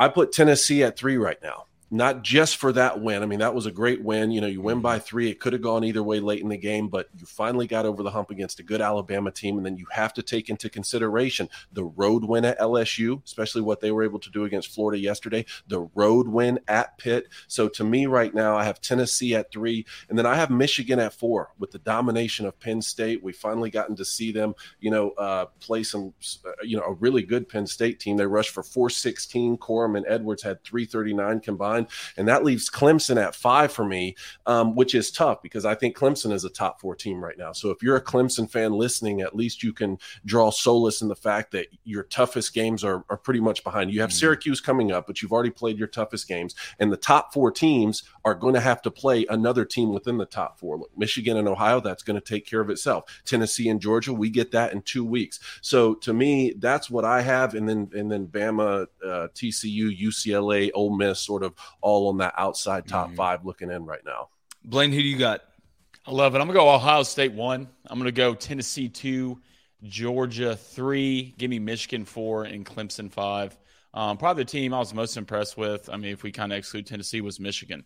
I 0.00 0.08
put 0.08 0.32
Tennessee 0.32 0.82
at 0.82 0.96
three 0.96 1.18
right 1.18 1.36
now 1.42 1.66
not 1.90 2.22
just 2.22 2.56
for 2.56 2.72
that 2.72 3.00
win. 3.00 3.22
I 3.22 3.26
mean, 3.26 3.40
that 3.40 3.54
was 3.54 3.66
a 3.66 3.70
great 3.72 4.02
win. 4.02 4.30
You 4.30 4.40
know, 4.40 4.46
you 4.46 4.60
win 4.60 4.80
by 4.80 4.98
mm-hmm. 4.98 5.04
three. 5.04 5.30
It 5.30 5.40
could 5.40 5.52
have 5.52 5.62
gone 5.62 5.82
either 5.82 6.02
way 6.02 6.20
late 6.20 6.40
in 6.40 6.48
the 6.48 6.56
game, 6.56 6.88
but 6.88 7.08
you 7.18 7.26
finally 7.26 7.66
got 7.66 7.84
over 7.84 8.02
the 8.02 8.10
hump 8.10 8.30
against 8.30 8.60
a 8.60 8.62
good 8.62 8.80
Alabama 8.80 9.32
team. 9.32 9.56
And 9.56 9.66
then 9.66 9.76
you 9.76 9.86
have 9.90 10.14
to 10.14 10.22
take 10.22 10.48
into 10.48 10.68
consideration 10.68 11.48
the 11.72 11.84
road 11.84 12.24
win 12.24 12.44
at 12.44 12.60
LSU, 12.60 13.24
especially 13.24 13.62
what 13.62 13.80
they 13.80 13.90
were 13.90 14.04
able 14.04 14.20
to 14.20 14.30
do 14.30 14.44
against 14.44 14.72
Florida 14.72 15.00
yesterday, 15.00 15.44
the 15.66 15.80
road 15.94 16.28
win 16.28 16.60
at 16.68 16.96
Pitt. 16.98 17.28
So 17.48 17.68
to 17.70 17.82
me, 17.82 18.06
right 18.06 18.32
now, 18.32 18.56
I 18.56 18.64
have 18.64 18.80
Tennessee 18.80 19.34
at 19.34 19.50
three, 19.50 19.84
and 20.08 20.16
then 20.16 20.26
I 20.26 20.36
have 20.36 20.50
Michigan 20.50 21.00
at 21.00 21.12
four 21.12 21.50
with 21.58 21.72
the 21.72 21.78
domination 21.78 22.46
of 22.46 22.58
Penn 22.60 22.80
State. 22.82 23.22
We 23.22 23.32
finally 23.32 23.70
gotten 23.70 23.96
to 23.96 24.04
see 24.04 24.30
them, 24.30 24.54
you 24.78 24.92
know, 24.92 25.10
uh, 25.12 25.46
play 25.58 25.82
some, 25.82 26.14
uh, 26.46 26.50
you 26.62 26.76
know, 26.76 26.84
a 26.84 26.92
really 26.94 27.22
good 27.22 27.48
Penn 27.48 27.66
State 27.66 27.98
team. 27.98 28.16
They 28.16 28.26
rushed 28.26 28.50
for 28.50 28.62
416. 28.62 29.58
Corum 29.58 29.96
and 29.96 30.06
Edwards 30.08 30.42
had 30.42 30.62
339 30.62 31.40
combined 31.40 31.79
And 32.16 32.28
that 32.28 32.44
leaves 32.44 32.70
Clemson 32.70 33.22
at 33.22 33.34
five 33.34 33.72
for 33.72 33.84
me, 33.84 34.16
um, 34.46 34.74
which 34.74 34.94
is 34.94 35.10
tough 35.10 35.42
because 35.42 35.64
I 35.64 35.74
think 35.74 35.96
Clemson 35.96 36.32
is 36.32 36.44
a 36.44 36.50
top 36.50 36.80
four 36.80 36.94
team 36.94 37.22
right 37.22 37.38
now. 37.38 37.52
So 37.52 37.70
if 37.70 37.82
you're 37.82 37.96
a 37.96 38.04
Clemson 38.04 38.50
fan 38.50 38.72
listening, 38.72 39.20
at 39.20 39.36
least 39.36 39.62
you 39.62 39.72
can 39.72 39.98
draw 40.24 40.50
solace 40.50 41.02
in 41.02 41.08
the 41.08 41.16
fact 41.16 41.52
that 41.52 41.66
your 41.84 42.04
toughest 42.04 42.54
games 42.54 42.84
are, 42.84 43.04
are 43.08 43.16
pretty 43.16 43.40
much 43.40 43.64
behind 43.64 43.90
you. 43.90 43.94
You 43.94 44.00
have 44.02 44.10
mm-hmm. 44.10 44.18
Syracuse 44.18 44.60
coming 44.60 44.92
up, 44.92 45.06
but 45.06 45.22
you've 45.22 45.32
already 45.32 45.50
played 45.50 45.78
your 45.78 45.88
toughest 45.88 46.28
games. 46.28 46.54
And 46.78 46.92
the 46.92 46.96
top 46.96 47.32
four 47.32 47.50
teams 47.50 48.04
are 48.24 48.34
going 48.34 48.54
to 48.54 48.60
have 48.60 48.82
to 48.82 48.90
play 48.90 49.26
another 49.28 49.64
team 49.64 49.92
within 49.92 50.18
the 50.18 50.26
top 50.26 50.58
four. 50.58 50.78
Look, 50.78 50.96
Michigan 50.96 51.36
and 51.36 51.48
Ohio, 51.48 51.80
that's 51.80 52.02
going 52.02 52.20
to 52.20 52.26
take 52.26 52.46
care 52.46 52.60
of 52.60 52.70
itself. 52.70 53.04
Tennessee 53.24 53.68
and 53.68 53.80
Georgia, 53.80 54.12
we 54.12 54.30
get 54.30 54.50
that 54.52 54.72
in 54.72 54.82
two 54.82 55.04
weeks. 55.04 55.40
So 55.60 55.94
to 55.94 56.12
me, 56.12 56.54
that's 56.58 56.90
what 56.90 57.04
I 57.04 57.22
have. 57.22 57.54
And 57.54 57.68
then 57.68 57.90
and 57.94 58.10
then 58.10 58.26
Bama, 58.26 58.86
uh, 59.04 59.28
TCU, 59.34 59.98
UCLA, 59.98 60.70
Ole 60.74 60.96
Miss, 60.96 61.20
sort 61.20 61.42
of 61.42 61.54
all 61.80 62.08
on 62.08 62.18
that 62.18 62.34
outside 62.36 62.86
top 62.86 63.08
mm-hmm. 63.08 63.16
five 63.16 63.44
looking 63.44 63.70
in 63.70 63.84
right 63.84 64.04
now. 64.04 64.28
Blaine, 64.64 64.92
who 64.92 64.98
do 64.98 65.06
you 65.06 65.18
got? 65.18 65.42
I 66.06 66.12
love 66.12 66.34
it. 66.34 66.40
I'm 66.40 66.46
gonna 66.46 66.58
go 66.58 66.70
Ohio 66.70 67.02
State 67.02 67.32
one. 67.32 67.68
I'm 67.86 67.98
gonna 67.98 68.12
go 68.12 68.34
Tennessee 68.34 68.88
two, 68.88 69.40
Georgia 69.82 70.56
three. 70.56 71.34
Give 71.38 71.50
me 71.50 71.58
Michigan 71.58 72.04
four 72.04 72.44
and 72.44 72.64
Clemson 72.64 73.10
five. 73.10 73.56
Um, 73.92 74.16
probably 74.16 74.44
the 74.44 74.50
team 74.50 74.72
I 74.72 74.78
was 74.78 74.94
most 74.94 75.16
impressed 75.16 75.56
with. 75.56 75.90
I 75.90 75.96
mean, 75.96 76.12
if 76.12 76.22
we 76.22 76.32
kind 76.32 76.52
of 76.52 76.58
exclude 76.58 76.86
Tennessee, 76.86 77.20
was 77.20 77.40
Michigan. 77.40 77.84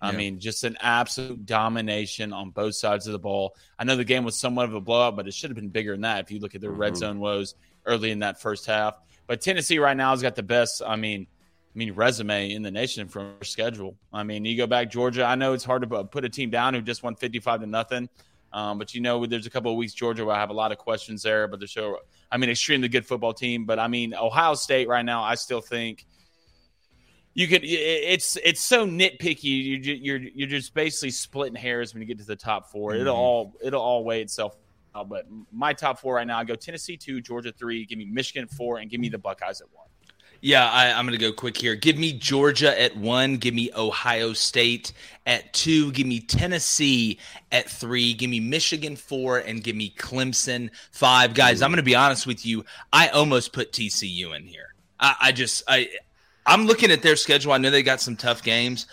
I 0.00 0.10
yeah. 0.10 0.16
mean, 0.16 0.40
just 0.40 0.64
an 0.64 0.76
absolute 0.80 1.46
domination 1.46 2.32
on 2.32 2.50
both 2.50 2.74
sides 2.74 3.06
of 3.06 3.12
the 3.12 3.20
ball. 3.20 3.54
I 3.78 3.84
know 3.84 3.94
the 3.94 4.04
game 4.04 4.24
was 4.24 4.36
somewhat 4.36 4.64
of 4.64 4.74
a 4.74 4.80
blowout, 4.80 5.14
but 5.14 5.28
it 5.28 5.34
should 5.34 5.50
have 5.50 5.56
been 5.56 5.68
bigger 5.68 5.92
than 5.92 6.00
that 6.00 6.24
if 6.24 6.30
you 6.32 6.40
look 6.40 6.56
at 6.56 6.60
their 6.60 6.70
mm-hmm. 6.70 6.80
red 6.80 6.96
zone 6.96 7.20
woes 7.20 7.54
early 7.86 8.10
in 8.10 8.18
that 8.20 8.40
first 8.40 8.66
half. 8.66 8.98
But 9.28 9.40
Tennessee 9.40 9.78
right 9.78 9.96
now 9.96 10.10
has 10.10 10.20
got 10.20 10.34
the 10.34 10.42
best. 10.42 10.82
I 10.84 10.96
mean, 10.96 11.28
I 11.74 11.78
mean, 11.78 11.94
resume 11.94 12.52
in 12.52 12.62
the 12.62 12.70
nation 12.70 13.08
from 13.08 13.34
schedule. 13.42 13.96
I 14.12 14.24
mean, 14.24 14.44
you 14.44 14.56
go 14.56 14.66
back 14.66 14.90
Georgia. 14.90 15.24
I 15.24 15.36
know 15.36 15.54
it's 15.54 15.64
hard 15.64 15.88
to 15.88 16.04
put 16.04 16.24
a 16.24 16.28
team 16.28 16.50
down 16.50 16.74
who 16.74 16.82
just 16.82 17.02
won 17.02 17.14
fifty-five 17.14 17.60
to 17.60 17.66
nothing, 17.66 18.08
um, 18.52 18.78
but 18.78 18.94
you 18.94 19.00
know, 19.00 19.24
there's 19.24 19.46
a 19.46 19.50
couple 19.50 19.70
of 19.70 19.78
weeks 19.78 19.94
Georgia 19.94 20.24
where 20.24 20.36
I 20.36 20.40
have 20.40 20.50
a 20.50 20.54
lot 20.54 20.72
of 20.72 20.78
questions 20.78 21.22
there. 21.22 21.48
But 21.48 21.60
they're 21.60 21.68
so, 21.68 21.98
I 22.30 22.36
mean, 22.36 22.50
extremely 22.50 22.88
good 22.88 23.06
football 23.06 23.32
team. 23.32 23.64
But 23.64 23.78
I 23.78 23.88
mean, 23.88 24.14
Ohio 24.14 24.54
State 24.54 24.86
right 24.88 25.04
now, 25.04 25.22
I 25.22 25.34
still 25.34 25.62
think 25.62 26.04
you 27.32 27.48
could. 27.48 27.62
It's 27.64 28.36
it's 28.44 28.60
so 28.60 28.86
nitpicky. 28.86 29.44
You 29.44 29.76
you're 29.94 30.18
you're 30.18 30.48
just 30.48 30.74
basically 30.74 31.10
splitting 31.10 31.54
hairs 31.54 31.94
when 31.94 32.02
you 32.02 32.06
get 32.06 32.18
to 32.18 32.26
the 32.26 32.36
top 32.36 32.70
4 32.70 32.92
it 32.92 32.94
mm-hmm. 32.94 33.00
It'll 33.02 33.16
all 33.16 33.56
it'll 33.62 33.82
all 33.82 34.04
weigh 34.04 34.20
itself 34.20 34.56
out. 34.94 35.08
But 35.08 35.26
my 35.50 35.72
top 35.72 35.98
four 36.00 36.16
right 36.16 36.26
now, 36.26 36.38
I 36.38 36.44
go 36.44 36.54
Tennessee 36.54 36.96
two, 36.96 37.20
Georgia 37.20 37.52
three, 37.52 37.84
give 37.86 37.98
me 37.98 38.04
Michigan 38.04 38.46
four, 38.48 38.78
and 38.78 38.90
give 38.90 39.00
me 39.00 39.08
the 39.08 39.18
Buckeyes 39.18 39.60
at 39.60 39.68
one. 39.72 39.86
Yeah, 40.44 40.68
I, 40.68 40.86
am 40.86 41.06
going 41.06 41.16
to 41.16 41.24
go 41.24 41.32
quick 41.32 41.56
here. 41.56 41.76
Give 41.76 41.96
me 41.96 42.12
Georgia 42.12 42.78
at 42.80 42.96
one. 42.96 43.36
Give 43.36 43.54
me 43.54 43.70
Ohio 43.76 44.32
State 44.32 44.92
at 45.24 45.52
two. 45.52 45.92
Give 45.92 46.04
me 46.04 46.18
Tennessee 46.18 47.20
at 47.52 47.70
three. 47.70 48.12
Give 48.12 48.28
me 48.28 48.40
Michigan 48.40 48.96
four. 48.96 49.38
And 49.38 49.62
give 49.62 49.76
me 49.76 49.94
Clemson 49.96 50.70
five. 50.90 51.34
Guys, 51.34 51.62
I'm 51.62 51.70
going 51.70 51.76
to 51.76 51.84
be 51.84 51.94
honest 51.94 52.26
with 52.26 52.44
you. 52.44 52.64
I 52.92 53.06
almost 53.10 53.52
put 53.52 53.70
TCU 53.70 54.36
in 54.36 54.44
here. 54.44 54.74
I, 54.98 55.14
I 55.20 55.32
just, 55.32 55.62
I, 55.68 55.88
I'm 56.44 56.66
looking 56.66 56.90
at 56.90 57.02
their 57.02 57.14
schedule. 57.14 57.52
I 57.52 57.58
know 57.58 57.70
they 57.70 57.84
got 57.84 58.00
some 58.00 58.16
tough 58.16 58.42
games, 58.42 58.86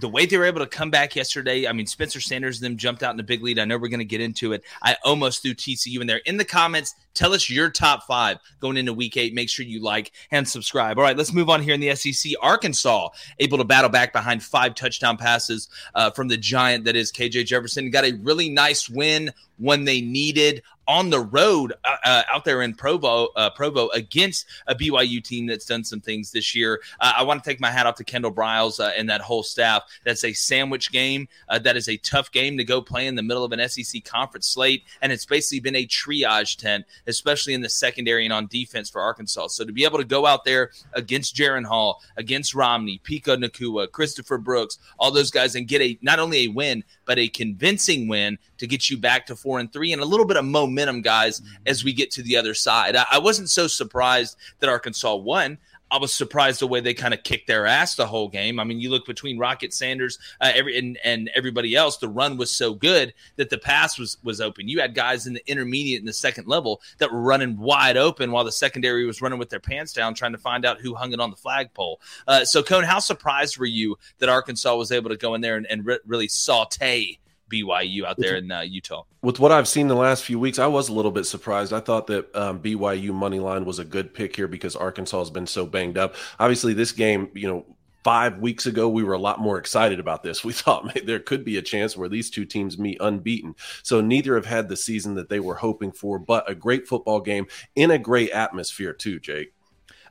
the 0.00 0.08
way 0.08 0.26
they 0.26 0.36
were 0.36 0.44
able 0.44 0.60
to 0.60 0.66
come 0.66 0.90
back 0.90 1.16
yesterday, 1.16 1.66
I 1.66 1.72
mean, 1.72 1.86
Spencer 1.86 2.20
Sanders 2.20 2.60
them 2.60 2.76
jumped 2.76 3.02
out 3.02 3.12
in 3.12 3.16
the 3.16 3.22
big 3.22 3.42
lead. 3.42 3.58
I 3.58 3.64
know 3.64 3.78
we're 3.78 3.88
going 3.88 3.98
to 3.98 4.04
get 4.04 4.20
into 4.20 4.52
it. 4.52 4.62
I 4.82 4.96
almost 5.04 5.42
threw 5.42 5.54
TCU 5.54 6.00
in 6.00 6.06
there. 6.06 6.20
In 6.26 6.36
the 6.36 6.44
comments, 6.44 6.94
tell 7.14 7.32
us 7.32 7.48
your 7.48 7.70
top 7.70 8.06
five 8.06 8.38
going 8.60 8.76
into 8.76 8.92
week 8.92 9.16
eight. 9.16 9.34
Make 9.34 9.48
sure 9.48 9.64
you 9.64 9.82
like 9.82 10.12
and 10.30 10.46
subscribe. 10.46 10.98
All 10.98 11.04
right, 11.04 11.16
let's 11.16 11.32
move 11.32 11.48
on 11.48 11.62
here 11.62 11.74
in 11.74 11.80
the 11.80 11.94
SEC. 11.94 12.32
Arkansas 12.42 13.08
able 13.38 13.58
to 13.58 13.64
battle 13.64 13.90
back 13.90 14.12
behind 14.12 14.42
five 14.42 14.74
touchdown 14.74 15.16
passes 15.16 15.68
uh, 15.94 16.10
from 16.10 16.28
the 16.28 16.36
giant 16.36 16.84
that 16.84 16.96
is 16.96 17.10
KJ 17.10 17.46
Jefferson. 17.46 17.90
Got 17.90 18.04
a 18.04 18.12
really 18.22 18.50
nice 18.50 18.88
win 18.88 19.32
when 19.58 19.84
they 19.84 20.00
needed 20.00 20.62
on 20.88 21.10
the 21.10 21.20
road 21.20 21.72
uh, 21.84 21.96
uh, 22.04 22.22
out 22.32 22.44
there 22.44 22.62
in 22.62 22.74
Provo, 22.74 23.28
uh, 23.36 23.50
Provo 23.50 23.88
against 23.88 24.46
a 24.66 24.74
BYU 24.74 25.22
team 25.22 25.46
that's 25.46 25.64
done 25.64 25.84
some 25.84 26.00
things 26.00 26.30
this 26.30 26.54
year. 26.54 26.80
Uh, 27.00 27.14
I 27.16 27.22
want 27.24 27.42
to 27.42 27.50
take 27.50 27.60
my 27.60 27.70
hat 27.70 27.86
off 27.86 27.96
to 27.96 28.04
Kendall 28.04 28.32
Briles 28.32 28.78
uh, 28.78 28.92
and 28.96 29.10
that 29.10 29.20
whole 29.20 29.42
staff. 29.42 29.82
That's 30.04 30.24
a 30.24 30.32
sandwich 30.32 30.92
game. 30.92 31.28
That 31.50 31.76
is 31.76 31.88
a 31.88 31.96
tough 31.98 32.30
game 32.30 32.56
to 32.58 32.64
go 32.64 32.80
play 32.80 33.06
in 33.06 33.16
the 33.16 33.22
middle 33.22 33.44
of 33.44 33.52
an 33.52 33.68
SEC 33.68 34.04
conference 34.04 34.48
slate, 34.48 34.84
and 35.02 35.12
it's 35.12 35.24
basically 35.24 35.60
been 35.60 35.76
a 35.76 35.86
triage 35.86 36.56
tent, 36.56 36.84
especially 37.06 37.54
in 37.54 37.62
the 37.62 37.68
secondary 37.68 38.24
and 38.24 38.32
on 38.32 38.46
defense 38.46 38.88
for 38.90 39.00
Arkansas. 39.00 39.48
So 39.48 39.64
to 39.64 39.72
be 39.72 39.84
able 39.84 39.98
to 39.98 40.04
go 40.04 40.26
out 40.26 40.44
there 40.44 40.70
against 40.92 41.34
Jaren 41.34 41.64
Hall, 41.64 42.02
against 42.16 42.54
Romney, 42.54 43.00
Puka 43.02 43.36
Nacua, 43.36 43.90
Christopher 43.90 44.38
Brooks, 44.38 44.78
all 44.98 45.10
those 45.10 45.30
guys, 45.30 45.54
and 45.54 45.66
get 45.66 45.82
a 45.82 45.98
not 46.02 46.18
only 46.18 46.44
a 46.44 46.48
win 46.48 46.84
but 47.04 47.18
a 47.18 47.28
convincing 47.28 48.08
win 48.08 48.38
to 48.58 48.66
get 48.66 48.90
you 48.90 48.98
back 48.98 49.26
to 49.26 49.36
four 49.46 49.60
and 49.60 49.72
three 49.72 49.92
and 49.92 50.02
a 50.02 50.04
little 50.04 50.26
bit 50.26 50.36
of 50.36 50.44
momentum, 50.44 51.02
guys, 51.02 51.40
as 51.66 51.84
we 51.84 51.92
get 51.92 52.10
to 52.10 52.20
the 52.20 52.36
other 52.36 52.52
side. 52.52 52.96
I, 52.96 53.06
I 53.12 53.18
wasn't 53.20 53.48
so 53.48 53.68
surprised 53.68 54.36
that 54.58 54.68
Arkansas 54.68 55.14
won. 55.14 55.58
I 55.88 55.98
was 55.98 56.12
surprised 56.12 56.60
the 56.60 56.66
way 56.66 56.80
they 56.80 56.94
kind 56.94 57.14
of 57.14 57.22
kicked 57.22 57.46
their 57.46 57.64
ass 57.64 57.94
the 57.94 58.08
whole 58.08 58.26
game. 58.26 58.58
I 58.58 58.64
mean, 58.64 58.80
you 58.80 58.90
look 58.90 59.06
between 59.06 59.38
Rocket 59.38 59.72
Sanders 59.72 60.18
uh, 60.40 60.50
every, 60.52 60.76
and, 60.76 60.98
and 61.04 61.30
everybody 61.36 61.76
else, 61.76 61.98
the 61.98 62.08
run 62.08 62.36
was 62.36 62.50
so 62.50 62.74
good 62.74 63.14
that 63.36 63.50
the 63.50 63.58
pass 63.58 63.96
was 63.96 64.18
was 64.24 64.40
open. 64.40 64.66
You 64.66 64.80
had 64.80 64.96
guys 64.96 65.28
in 65.28 65.34
the 65.34 65.48
intermediate 65.48 66.00
and 66.00 66.08
the 66.08 66.12
second 66.12 66.48
level 66.48 66.82
that 66.98 67.12
were 67.12 67.20
running 67.20 67.56
wide 67.56 67.96
open 67.96 68.32
while 68.32 68.42
the 68.42 68.50
secondary 68.50 69.06
was 69.06 69.22
running 69.22 69.38
with 69.38 69.50
their 69.50 69.60
pants 69.60 69.92
down, 69.92 70.14
trying 70.14 70.32
to 70.32 70.38
find 70.38 70.64
out 70.64 70.80
who 70.80 70.96
hung 70.96 71.12
it 71.12 71.20
on 71.20 71.30
the 71.30 71.36
flagpole. 71.36 72.00
Uh, 72.26 72.44
so, 72.44 72.64
Cone, 72.64 72.82
how 72.82 72.98
surprised 72.98 73.56
were 73.56 73.64
you 73.64 73.96
that 74.18 74.28
Arkansas 74.28 74.74
was 74.74 74.90
able 74.90 75.10
to 75.10 75.16
go 75.16 75.34
in 75.34 75.40
there 75.40 75.56
and, 75.56 75.68
and 75.70 75.86
re- 75.86 76.00
really 76.04 76.26
saute 76.26 77.20
BYU 77.50 78.04
out 78.04 78.16
there 78.18 78.36
in 78.36 78.50
uh, 78.50 78.60
Utah. 78.60 79.04
With 79.22 79.38
what 79.38 79.52
I've 79.52 79.68
seen 79.68 79.88
the 79.88 79.96
last 79.96 80.24
few 80.24 80.38
weeks, 80.38 80.58
I 80.58 80.66
was 80.66 80.88
a 80.88 80.92
little 80.92 81.10
bit 81.10 81.24
surprised. 81.24 81.72
I 81.72 81.80
thought 81.80 82.06
that 82.08 82.34
um, 82.34 82.60
BYU 82.60 83.12
money 83.12 83.38
line 83.38 83.64
was 83.64 83.78
a 83.78 83.84
good 83.84 84.14
pick 84.14 84.36
here 84.36 84.48
because 84.48 84.76
Arkansas 84.76 85.18
has 85.18 85.30
been 85.30 85.46
so 85.46 85.66
banged 85.66 85.98
up. 85.98 86.14
Obviously, 86.38 86.74
this 86.74 86.92
game, 86.92 87.30
you 87.34 87.48
know, 87.48 87.76
five 88.06 88.38
weeks 88.38 88.66
ago, 88.66 88.88
we 88.88 89.02
were 89.02 89.14
a 89.14 89.18
lot 89.18 89.40
more 89.40 89.58
excited 89.58 89.98
about 89.98 90.22
this. 90.22 90.44
We 90.44 90.52
thought 90.52 90.96
there 91.04 91.18
could 91.18 91.44
be 91.44 91.56
a 91.56 91.62
chance 91.62 91.96
where 91.96 92.08
these 92.08 92.30
two 92.30 92.44
teams 92.44 92.78
meet 92.78 92.98
unbeaten. 93.00 93.56
So 93.82 94.00
neither 94.00 94.36
have 94.36 94.46
had 94.46 94.68
the 94.68 94.76
season 94.76 95.16
that 95.16 95.28
they 95.28 95.40
were 95.40 95.56
hoping 95.56 95.90
for, 95.90 96.20
but 96.20 96.48
a 96.48 96.54
great 96.54 96.86
football 96.86 97.20
game 97.20 97.48
in 97.74 97.90
a 97.90 97.98
great 97.98 98.30
atmosphere 98.30 98.92
too, 98.92 99.18
Jake. 99.18 99.52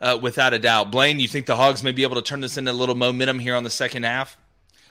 Uh, 0.02 0.20
without 0.22 0.54
a 0.54 0.60
doubt, 0.60 0.92
Blaine, 0.92 1.22
you 1.22 1.28
think 1.30 1.46
the 1.46 1.56
Hogs 1.56 1.84
may 1.84 1.94
be 1.94 2.04
able 2.04 2.16
to 2.16 2.22
turn 2.22 2.42
this 2.42 2.58
into 2.58 2.70
a 2.70 2.74
little 2.74 2.96
momentum 2.96 3.40
here 3.40 3.56
on 3.56 3.64
the 3.64 3.70
second 3.70 4.04
half? 4.04 4.38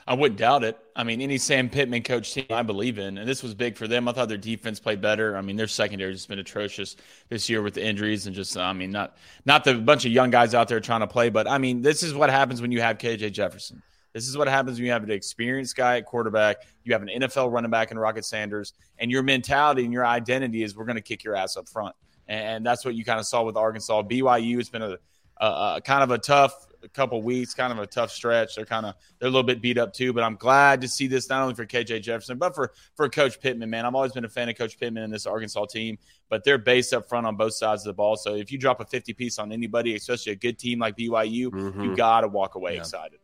I 0.07 0.13
wouldn't 0.13 0.39
doubt 0.39 0.63
it. 0.63 0.77
I 0.95 1.03
mean, 1.03 1.19
any 1.19 1.39
Sam 1.39 1.67
Pittman 1.67 2.03
coach 2.03 2.31
team 2.31 2.45
I 2.51 2.61
believe 2.61 2.99
in, 2.99 3.17
and 3.17 3.27
this 3.27 3.41
was 3.41 3.55
big 3.55 3.75
for 3.75 3.87
them. 3.87 4.07
I 4.07 4.11
thought 4.11 4.29
their 4.29 4.37
defense 4.37 4.79
played 4.79 5.01
better. 5.01 5.35
I 5.35 5.41
mean, 5.41 5.55
their 5.55 5.67
secondary 5.67 6.11
has 6.11 6.27
been 6.27 6.37
atrocious 6.37 6.95
this 7.29 7.49
year 7.49 7.63
with 7.63 7.73
the 7.73 7.83
injuries 7.83 8.27
and 8.27 8.35
just, 8.35 8.55
I 8.55 8.71
mean, 8.73 8.91
not 8.91 9.17
not 9.45 9.63
the 9.63 9.73
bunch 9.73 10.05
of 10.05 10.11
young 10.11 10.29
guys 10.29 10.53
out 10.53 10.67
there 10.67 10.79
trying 10.79 10.99
to 10.99 11.07
play, 11.07 11.29
but 11.29 11.47
I 11.49 11.57
mean, 11.57 11.81
this 11.81 12.03
is 12.03 12.13
what 12.13 12.29
happens 12.29 12.61
when 12.61 12.71
you 12.71 12.81
have 12.81 12.99
KJ 12.99 13.31
Jefferson. 13.31 13.81
This 14.13 14.27
is 14.27 14.37
what 14.37 14.47
happens 14.47 14.77
when 14.77 14.85
you 14.85 14.91
have 14.91 15.03
an 15.03 15.11
experienced 15.11 15.75
guy 15.75 15.97
at 15.97 16.05
quarterback. 16.05 16.57
You 16.83 16.93
have 16.93 17.01
an 17.01 17.09
NFL 17.09 17.51
running 17.51 17.71
back 17.71 17.91
in 17.91 17.97
Rocket 17.97 18.25
Sanders, 18.25 18.73
and 18.99 19.09
your 19.09 19.23
mentality 19.23 19.83
and 19.83 19.91
your 19.91 20.05
identity 20.05 20.61
is 20.61 20.75
we're 20.75 20.85
going 20.85 20.95
to 20.95 21.01
kick 21.01 21.23
your 21.23 21.35
ass 21.35 21.57
up 21.57 21.67
front, 21.67 21.95
and 22.27 22.63
that's 22.63 22.85
what 22.85 22.93
you 22.93 23.03
kind 23.03 23.19
of 23.19 23.25
saw 23.25 23.43
with 23.43 23.57
Arkansas. 23.57 24.03
BYU 24.03 24.57
has 24.57 24.69
been 24.69 24.83
a, 24.83 24.97
a, 25.41 25.75
a 25.77 25.81
kind 25.83 26.03
of 26.03 26.11
a 26.11 26.19
tough 26.19 26.64
a 26.85 26.89
couple 26.89 27.21
weeks, 27.21 27.53
kind 27.53 27.73
of 27.73 27.79
a 27.79 27.87
tough 27.87 28.11
stretch. 28.11 28.55
They're 28.55 28.65
kind 28.65 28.85
of 28.85 28.95
they're 29.19 29.27
a 29.27 29.31
little 29.31 29.43
bit 29.43 29.61
beat 29.61 29.77
up 29.77 29.93
too, 29.93 30.13
but 30.13 30.23
I'm 30.23 30.35
glad 30.35 30.81
to 30.81 30.87
see 30.87 31.07
this 31.07 31.27
not 31.29 31.41
only 31.41 31.55
for 31.55 31.65
KJ 31.65 32.01
Jefferson, 32.01 32.37
but 32.37 32.55
for 32.55 32.71
for 32.95 33.09
Coach 33.09 33.41
Pittman. 33.41 33.69
Man, 33.69 33.85
I've 33.85 33.95
always 33.95 34.13
been 34.13 34.25
a 34.25 34.29
fan 34.29 34.47
of 34.47 34.57
Coach 34.57 34.79
Pittman 34.79 35.03
and 35.03 35.13
this 35.13 35.25
Arkansas 35.25 35.65
team, 35.65 35.97
but 36.29 36.43
they're 36.43 36.57
based 36.57 36.93
up 36.93 37.09
front 37.09 37.25
on 37.25 37.35
both 37.35 37.53
sides 37.53 37.81
of 37.81 37.87
the 37.87 37.93
ball. 37.93 38.15
So 38.15 38.35
if 38.35 38.51
you 38.51 38.57
drop 38.57 38.79
a 38.79 38.85
50 38.85 39.13
piece 39.13 39.39
on 39.39 39.51
anybody, 39.51 39.95
especially 39.95 40.33
a 40.33 40.37
good 40.37 40.57
team 40.59 40.79
like 40.79 40.95
BYU, 40.95 41.47
mm-hmm. 41.47 41.83
you 41.83 41.95
got 41.95 42.21
to 42.21 42.27
walk 42.27 42.55
away 42.55 42.75
yeah. 42.75 42.79
excited. 42.79 43.19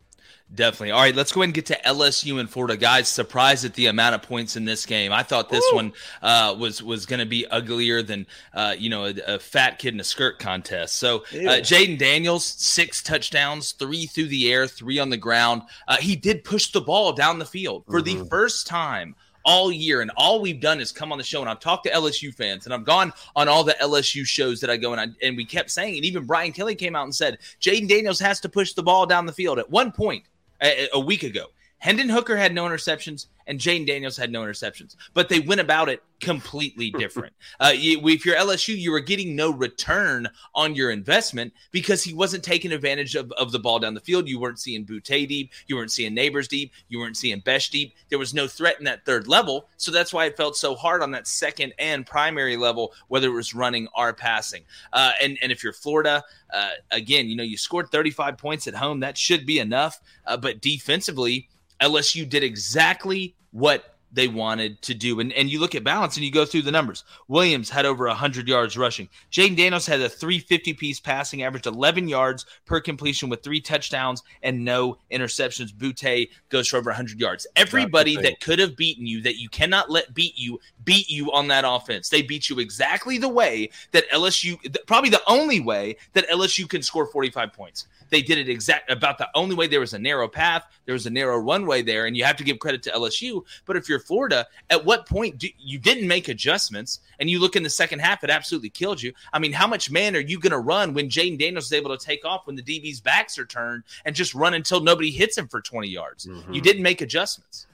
Definitely. 0.54 0.92
All 0.92 1.00
right, 1.00 1.16
let's 1.16 1.32
go 1.32 1.42
ahead 1.42 1.48
and 1.48 1.54
get 1.54 1.68
to 1.68 1.80
LSU 1.86 2.38
and 2.38 2.50
Florida. 2.50 2.76
Guys, 2.76 3.08
surprised 3.08 3.64
at 3.64 3.74
the 3.76 3.86
amount 3.86 4.16
of 4.16 4.22
points 4.22 4.58
in 4.58 4.66
this 4.66 4.86
game. 4.86 5.14
I 5.14 5.24
thought 5.24 5.50
this 5.50 5.64
Ooh. 5.72 5.76
one 5.76 5.94
uh, 6.22 6.54
was 6.60 6.84
was 6.84 7.06
going 7.06 7.22
to 7.22 7.26
be 7.26 7.48
uglier 7.48 8.02
than 8.02 8.28
uh, 8.54 8.76
you 8.78 8.90
know 8.90 9.06
a, 9.06 9.14
a, 9.28 9.40
fat 9.40 9.80
kid 9.80 9.94
in 9.94 10.00
a 10.02 10.04
skirt 10.04 10.40
contest. 10.40 10.98
So 10.98 11.20
uh, 11.20 11.62
Jayden 11.62 11.98
Daniels, 11.98 12.44
six 12.44 13.02
touchdowns, 13.02 13.72
three 13.72 14.08
through 14.08 14.28
the 14.28 14.52
air, 14.52 14.68
three 14.68 15.00
on 15.00 15.10
the 15.10 15.16
ground. 15.16 15.62
Uh, 15.88 15.98
he 15.98 16.18
did 16.18 16.44
push 16.44 16.72
the 16.72 16.82
ball 16.82 17.14
down 17.14 17.40
the 17.40 17.46
field 17.46 17.86
for 17.90 18.02
mm-hmm. 18.02 18.24
the 18.24 18.30
first 18.30 18.68
time 18.68 19.16
all 19.44 19.72
year. 19.72 20.02
And 20.02 20.12
all 20.16 20.42
we've 20.42 20.60
done 20.60 20.80
is 20.80 20.92
come 20.92 21.12
on 21.12 21.18
the 21.18 21.24
show 21.24 21.42
and 21.42 21.50
I've 21.50 21.60
talked 21.60 21.86
to 21.86 21.92
LSU 21.92 22.34
fans 22.34 22.66
and 22.66 22.74
I've 22.74 22.86
gone 22.86 23.14
on 23.36 23.48
all 23.48 23.64
the 23.64 23.76
LSU 23.82 24.26
shows 24.26 24.60
that 24.62 24.70
I 24.70 24.78
go 24.78 24.94
and 24.94 25.02
I, 25.02 25.26
and 25.26 25.38
we 25.38 25.46
kept 25.46 25.72
saying, 25.72 25.96
and 25.96 26.06
even 26.06 26.26
Brian 26.26 26.52
Kelly 26.52 26.76
came 26.76 26.96
out 26.96 27.04
and 27.04 27.16
said, 27.16 27.40
Jayden 27.60 27.88
Daniels 27.88 28.20
has 28.20 28.40
to 28.42 28.50
push 28.50 28.74
the 28.74 28.84
ball 28.84 29.06
down 29.06 29.26
the 29.26 29.34
field. 29.34 29.60
At 29.60 29.70
one 29.70 29.92
point, 29.92 30.24
a, 30.62 30.90
a 30.94 31.00
week 31.00 31.24
ago, 31.24 31.48
Hendon 31.82 32.10
Hooker 32.10 32.38
had 32.38 32.54
no 32.54 32.66
interceptions 32.66 33.26
and 33.48 33.60
Jayden 33.60 33.88
Daniels 33.88 34.16
had 34.16 34.32
no 34.32 34.44
interceptions, 34.44 34.96
but 35.16 35.30
they 35.30 35.40
went 35.40 35.62
about 35.62 35.90
it 35.90 36.04
completely 36.20 36.92
different. 36.98 37.34
uh, 37.60 37.74
you, 37.76 38.00
if 38.08 38.24
you're 38.24 38.36
LSU, 38.36 38.78
you 38.78 38.92
were 38.92 39.00
getting 39.00 39.36
no 39.36 39.52
return 39.52 40.30
on 40.54 40.76
your 40.76 40.92
investment 40.92 41.52
because 41.72 42.04
he 42.04 42.14
wasn't 42.14 42.44
taking 42.44 42.72
advantage 42.72 43.16
of, 43.16 43.32
of 43.32 43.52
the 43.52 43.58
ball 43.58 43.80
down 43.80 43.96
the 43.96 44.00
field. 44.00 44.28
You 44.28 44.40
weren't 44.40 44.60
seeing 44.60 44.86
Boutte 44.86 45.28
deep, 45.28 45.52
you 45.66 45.76
weren't 45.76 45.92
seeing 45.92 46.16
Nabers 46.16 46.48
deep, 46.48 46.72
you 46.88 47.00
weren't 47.00 47.18
seeing 47.18 47.40
Best 47.40 47.72
deep. 47.72 47.96
There 48.10 48.20
was 48.20 48.36
no 48.36 48.48
threat 48.48 48.78
in 48.78 48.86
that 48.86 49.04
third 49.04 49.28
level, 49.28 49.68
so 49.78 49.92
that's 49.92 50.14
why 50.14 50.26
it 50.26 50.38
felt 50.38 50.56
so 50.56 50.76
hard 50.76 51.02
on 51.02 51.10
that 51.12 51.28
second 51.28 51.74
and 51.80 52.06
primary 52.06 52.58
level, 52.58 52.94
whether 53.08 53.28
it 53.28 53.34
was 53.34 53.56
running 53.56 53.88
or 53.98 54.14
passing. 54.14 54.62
Uh, 54.94 55.14
and 55.20 55.40
and 55.42 55.52
if 55.52 55.64
you're 55.64 55.74
Florida, 55.74 56.24
uh, 56.54 56.70
again, 56.92 57.28
you 57.28 57.36
know 57.36 57.44
you 57.44 57.58
scored 57.58 57.90
35 57.90 58.38
points 58.38 58.68
at 58.68 58.76
home, 58.76 59.00
that 59.00 59.18
should 59.18 59.48
be 59.48 59.58
enough. 59.58 60.00
Uh, 60.28 60.38
but 60.38 60.62
defensively 60.62 61.50
LSU 61.82 62.28
did 62.28 62.44
exactly 62.44 63.36
what 63.52 63.96
they 64.14 64.28
wanted 64.28 64.82
to 64.84 64.94
do. 64.94 65.20
And, 65.20 65.32
and 65.34 65.50
you 65.50 65.60
look 65.60 65.76
at 65.76 65.84
balance 65.84 66.16
and 66.16 66.26
you 66.26 66.32
go 66.32 66.46
through 66.46 66.64
the 66.64 66.72
numbers. 66.72 67.04
Williams 67.28 67.70
had 67.70 67.86
over 67.86 68.08
100 68.08 68.48
yards 68.48 68.78
rushing. 68.78 69.10
Jayden 69.32 69.56
Daniels 69.56 69.86
had 69.86 70.02
a 70.02 70.10
350 70.10 70.74
piece 70.74 71.00
passing, 71.00 71.44
averaged 71.44 71.66
11 71.66 72.08
yards 72.08 72.46
per 72.66 72.80
completion 72.80 73.30
with 73.30 73.44
three 73.44 73.62
touchdowns 73.62 74.24
and 74.44 74.64
no 74.66 74.98
interceptions. 75.12 75.74
Boutte 75.74 76.30
goes 76.50 76.68
for 76.68 76.78
over 76.78 76.90
100 76.90 77.20
yards. 77.20 77.48
Everybody 77.56 78.18
that 78.18 78.40
could 78.42 78.60
have 78.60 78.76
beaten 78.76 79.06
you, 79.08 79.22
that 79.22 79.38
you 79.38 79.50
cannot 79.50 79.90
let 79.90 80.14
beat 80.14 80.38
you, 80.38 80.60
beat 80.84 81.10
you 81.10 81.32
on 81.32 81.48
that 81.48 81.64
offense. 81.66 82.10
They 82.10 82.22
beat 82.22 82.50
you 82.50 82.60
exactly 82.60 83.18
the 83.18 83.30
way 83.30 83.70
that 83.92 84.10
LSU, 84.12 84.58
probably 84.88 85.10
the 85.10 85.22
only 85.28 85.60
way 85.60 85.98
that 86.14 86.28
LSU 86.30 86.68
can 86.68 86.82
score 86.82 87.06
45 87.06 87.54
points. 87.54 87.88
They 88.12 88.22
did 88.22 88.38
it 88.38 88.50
exact 88.50 88.92
about 88.92 89.18
the 89.18 89.30
only 89.36 89.56
way 89.56 89.68
there 89.68 89.80
was 89.80 89.94
a 89.94 90.00
narrow 90.00 90.28
path, 90.28 90.66
there 90.86 90.94
was 90.94 91.06
a 91.06 91.10
narrow 91.10 91.38
runway 91.38 91.82
there, 91.82 92.06
and 92.06 92.16
you 92.16 92.26
have 92.26 92.36
to 92.38 92.44
give 92.44 92.60
credit 92.60 92.84
to 92.84 92.92
LSU. 92.92 93.44
But 93.66 93.78
if 93.78 93.88
you're 93.88 94.01
Florida, 94.02 94.48
at 94.70 94.84
what 94.84 95.08
point 95.08 95.38
do, 95.38 95.48
you 95.58 95.80
didn't 95.80 96.08
make 96.08 96.28
adjustments 96.28 97.00
and 97.20 97.30
you 97.30 97.40
look 97.40 97.56
in 97.56 97.64
the 97.64 97.70
second 97.70 98.00
half, 98.00 98.24
it 98.24 98.30
absolutely 98.30 98.70
killed 98.70 99.02
you. 99.02 99.14
I 99.34 99.40
mean, 99.40 99.54
how 99.54 99.68
much 99.68 99.92
man 99.92 100.16
are 100.16 100.20
you 100.20 100.40
going 100.40 100.52
to 100.52 100.60
run 100.60 100.94
when 100.94 101.10
Jayden 101.10 101.40
Daniels 101.40 101.66
is 101.66 101.74
able 101.74 101.96
to 101.96 102.04
take 102.04 102.26
off 102.26 102.48
when 102.48 102.56
the 102.56 102.64
DB's 102.64 103.00
backs 103.00 103.38
are 103.38 103.46
turned 103.46 103.84
and 104.06 104.16
just 104.16 104.36
run 104.36 104.54
until 104.54 104.82
nobody 104.82 105.12
hits 105.12 105.38
him 105.38 105.48
for 105.48 105.62
20 105.62 105.88
yards? 105.88 106.26
Mm-hmm. 106.28 106.54
You 106.54 106.62
didn't 106.62 106.84
make 106.84 107.02
adjustments 107.02 107.68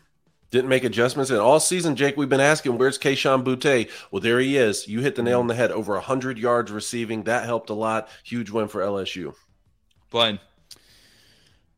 didn't 0.50 0.70
make 0.70 0.84
adjustments. 0.84 1.30
And 1.30 1.40
all 1.40 1.60
season, 1.60 1.96
Jake, 1.96 2.18
we've 2.18 2.30
been 2.30 2.40
asking, 2.40 2.78
where's 2.78 2.98
Kayshon 2.98 3.44
Boutte? 3.44 3.90
Well, 4.12 4.22
there 4.22 4.40
he 4.40 4.58
is. 4.58 4.88
You 4.88 5.02
hit 5.02 5.16
the 5.16 5.24
nail 5.24 5.40
on 5.40 5.48
the 5.48 5.56
head. 5.56 5.72
Over 5.72 5.94
100 5.94 6.38
yards 6.38 6.72
receiving. 6.72 7.24
That 7.24 7.46
helped 7.46 7.70
a 7.70 7.74
lot. 7.74 8.10
Huge 8.24 8.50
win 8.50 8.68
for 8.68 8.82
LSU. 8.82 9.34
Blaine. 10.10 10.40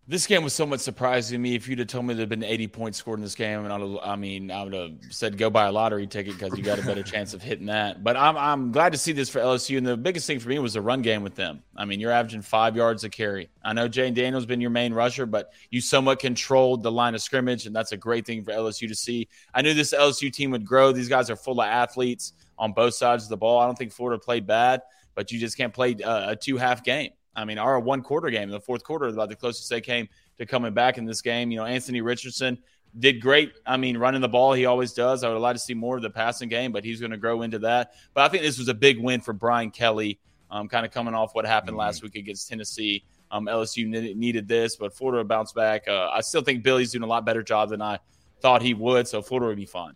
This 0.09 0.25
game 0.25 0.43
was 0.43 0.53
somewhat 0.53 0.81
surprising 0.81 1.35
to 1.35 1.39
me. 1.39 1.53
If 1.53 1.67
you'd 1.67 1.77
have 1.77 1.87
told 1.87 2.03
me 2.03 2.15
there'd 2.15 2.29
been 2.29 2.43
80 2.43 2.67
points 2.69 2.97
scored 2.97 3.19
in 3.19 3.23
this 3.23 3.35
game, 3.35 3.63
and 3.63 3.71
I'd, 3.71 3.99
I 4.01 4.15
mean, 4.15 4.49
I 4.49 4.63
would 4.63 4.73
have 4.73 4.93
said 5.11 5.37
go 5.37 5.51
buy 5.51 5.67
a 5.67 5.71
lottery 5.71 6.07
ticket 6.07 6.33
because 6.33 6.57
you 6.57 6.63
got 6.63 6.79
a 6.79 6.81
better 6.81 7.03
chance 7.13 7.35
of 7.35 7.43
hitting 7.43 7.67
that. 7.67 8.03
But 8.03 8.17
I'm, 8.17 8.35
I'm 8.35 8.71
glad 8.71 8.93
to 8.93 8.97
see 8.97 9.11
this 9.11 9.29
for 9.29 9.37
LSU. 9.37 9.77
And 9.77 9.85
the 9.85 9.95
biggest 9.95 10.25
thing 10.25 10.39
for 10.39 10.49
me 10.49 10.57
was 10.57 10.73
the 10.73 10.81
run 10.81 11.03
game 11.03 11.21
with 11.21 11.35
them. 11.35 11.61
I 11.77 11.85
mean, 11.85 11.99
you're 11.99 12.11
averaging 12.11 12.41
five 12.41 12.75
yards 12.75 13.03
a 13.03 13.09
carry. 13.09 13.51
I 13.63 13.73
know 13.73 13.87
Jayden 13.87 14.15
Daniels 14.15 14.41
has 14.41 14.45
been 14.47 14.61
your 14.61 14.71
main 14.71 14.95
rusher, 14.95 15.27
but 15.27 15.53
you 15.69 15.79
somewhat 15.79 16.17
controlled 16.17 16.81
the 16.81 16.91
line 16.91 17.13
of 17.13 17.21
scrimmage, 17.21 17.67
and 17.67 17.75
that's 17.75 17.91
a 17.91 17.97
great 17.97 18.25
thing 18.25 18.43
for 18.43 18.51
LSU 18.51 18.87
to 18.87 18.95
see. 18.95 19.27
I 19.53 19.61
knew 19.61 19.75
this 19.75 19.93
LSU 19.93 20.33
team 20.33 20.49
would 20.49 20.65
grow. 20.65 20.91
These 20.91 21.09
guys 21.09 21.29
are 21.29 21.35
full 21.35 21.61
of 21.61 21.67
athletes 21.67 22.33
on 22.57 22.73
both 22.73 22.95
sides 22.95 23.25
of 23.25 23.29
the 23.29 23.37
ball. 23.37 23.59
I 23.59 23.67
don't 23.67 23.77
think 23.77 23.91
Florida 23.91 24.19
played 24.19 24.47
bad, 24.47 24.81
but 25.13 25.31
you 25.31 25.37
just 25.37 25.55
can't 25.55 25.71
play 25.71 25.97
uh, 26.03 26.29
a, 26.29 26.31
a 26.31 26.35
two 26.35 26.57
half 26.57 26.83
game. 26.83 27.11
I 27.35 27.45
mean, 27.45 27.57
our 27.57 27.79
one 27.79 28.01
quarter 28.01 28.29
game, 28.29 28.49
the 28.49 28.59
fourth 28.59 28.83
quarter, 28.83 29.07
about 29.07 29.29
the 29.29 29.35
closest 29.35 29.69
they 29.69 29.81
came 29.81 30.07
to 30.37 30.45
coming 30.45 30.73
back 30.73 30.97
in 30.97 31.05
this 31.05 31.21
game. 31.21 31.51
You 31.51 31.57
know, 31.57 31.65
Anthony 31.65 32.01
Richardson 32.01 32.57
did 32.97 33.21
great. 33.21 33.53
I 33.65 33.77
mean, 33.77 33.97
running 33.97 34.21
the 34.21 34.29
ball, 34.29 34.53
he 34.53 34.65
always 34.65 34.93
does. 34.93 35.23
I 35.23 35.29
would 35.29 35.39
like 35.39 35.55
to 35.55 35.61
see 35.61 35.73
more 35.73 35.97
of 35.97 36.01
the 36.01 36.09
passing 36.09 36.49
game, 36.49 36.71
but 36.71 36.83
he's 36.83 36.99
going 36.99 37.11
to 37.11 37.17
grow 37.17 37.41
into 37.43 37.59
that. 37.59 37.93
But 38.13 38.23
I 38.23 38.29
think 38.29 38.43
this 38.43 38.57
was 38.57 38.67
a 38.67 38.73
big 38.73 38.99
win 38.99 39.21
for 39.21 39.33
Brian 39.33 39.71
Kelly, 39.71 40.19
um, 40.49 40.67
kind 40.67 40.85
of 40.85 40.91
coming 40.91 41.13
off 41.13 41.35
what 41.35 41.45
happened 41.45 41.71
mm-hmm. 41.71 41.79
last 41.79 42.01
week 42.01 42.15
against 42.15 42.49
Tennessee. 42.49 43.03
Um, 43.31 43.45
LSU 43.45 43.87
needed 44.15 44.47
this, 44.47 44.75
but 44.75 44.93
Florida 44.93 45.23
bounced 45.23 45.53
back. 45.53 45.87
Uh, 45.87 46.09
I 46.09 46.21
still 46.21 46.41
think 46.41 46.63
Billy's 46.63 46.91
doing 46.91 47.03
a 47.03 47.07
lot 47.07 47.25
better 47.25 47.43
job 47.43 47.69
than 47.69 47.81
I 47.81 47.99
thought 48.41 48.63
he 48.63 48.73
would, 48.73 49.07
so 49.07 49.21
Florida 49.21 49.47
would 49.47 49.57
be 49.57 49.67
fine. 49.67 49.93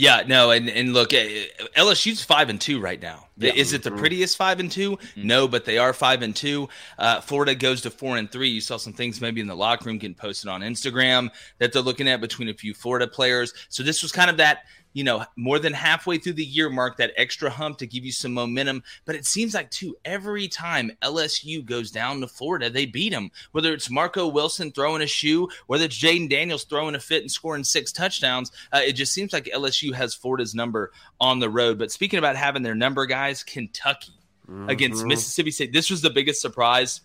Yeah, 0.00 0.22
no, 0.26 0.50
and 0.50 0.70
and 0.70 0.94
look, 0.94 1.12
eh, 1.12 1.44
LSU's 1.76 2.24
five 2.24 2.48
and 2.48 2.58
two 2.58 2.80
right 2.80 3.00
now. 3.00 3.26
Yeah. 3.36 3.52
Is 3.52 3.74
it 3.74 3.82
the 3.82 3.90
mm-hmm. 3.90 3.98
prettiest 3.98 4.36
five 4.38 4.58
and 4.58 4.70
2 4.70 4.92
mm-hmm. 4.92 5.26
No, 5.26 5.46
but 5.46 5.66
they 5.66 5.76
are 5.76 5.92
five 5.92 6.22
and 6.22 6.34
two. 6.34 6.68
Uh, 6.98 7.20
Florida 7.20 7.54
goes 7.54 7.82
to 7.82 7.90
four 7.90 8.16
and 8.16 8.30
three. 8.30 8.48
You 8.48 8.60
saw 8.62 8.78
some 8.78 8.94
things 8.94 9.20
maybe 9.20 9.42
in 9.42 9.46
the 9.46 9.56
locker 9.56 9.86
room 9.86 9.98
getting 9.98 10.14
posted 10.14 10.48
on 10.48 10.62
Instagram 10.62 11.30
that 11.58 11.72
they're 11.72 11.82
looking 11.82 12.08
at 12.08 12.20
between 12.20 12.48
a 12.48 12.54
few 12.54 12.72
Florida 12.72 13.06
players. 13.06 13.52
So 13.68 13.82
this 13.82 14.02
was 14.02 14.10
kind 14.10 14.30
of 14.30 14.38
that 14.38 14.64
you 14.92 15.04
know, 15.04 15.24
more 15.36 15.58
than 15.58 15.72
halfway 15.72 16.18
through 16.18 16.32
the 16.34 16.44
year 16.44 16.68
mark, 16.68 16.96
that 16.96 17.12
extra 17.16 17.50
hump 17.50 17.78
to 17.78 17.86
give 17.86 18.04
you 18.04 18.12
some 18.12 18.32
momentum. 18.32 18.82
But 19.04 19.14
it 19.14 19.26
seems 19.26 19.54
like, 19.54 19.70
too, 19.70 19.96
every 20.04 20.48
time 20.48 20.90
LSU 21.02 21.64
goes 21.64 21.90
down 21.90 22.20
to 22.20 22.26
Florida, 22.28 22.70
they 22.70 22.86
beat 22.86 23.10
them. 23.10 23.30
Whether 23.52 23.72
it's 23.72 23.90
Marco 23.90 24.26
Wilson 24.26 24.72
throwing 24.72 25.02
a 25.02 25.06
shoe, 25.06 25.48
whether 25.66 25.84
it's 25.84 25.98
Jayden 25.98 26.28
Daniels 26.28 26.64
throwing 26.64 26.94
a 26.94 27.00
fit 27.00 27.22
and 27.22 27.30
scoring 27.30 27.64
six 27.64 27.92
touchdowns, 27.92 28.50
uh, 28.72 28.80
it 28.84 28.92
just 28.92 29.12
seems 29.12 29.32
like 29.32 29.44
LSU 29.44 29.94
has 29.94 30.14
Florida's 30.14 30.54
number 30.54 30.92
on 31.20 31.38
the 31.38 31.50
road. 31.50 31.78
But 31.78 31.92
speaking 31.92 32.18
about 32.18 32.36
having 32.36 32.62
their 32.62 32.74
number, 32.74 33.06
guys, 33.06 33.42
Kentucky 33.42 34.12
mm-hmm. 34.48 34.68
against 34.68 35.04
Mississippi 35.04 35.50
State, 35.50 35.72
this 35.72 35.90
was 35.90 36.02
the 36.02 36.10
biggest 36.10 36.40
surprise 36.40 37.02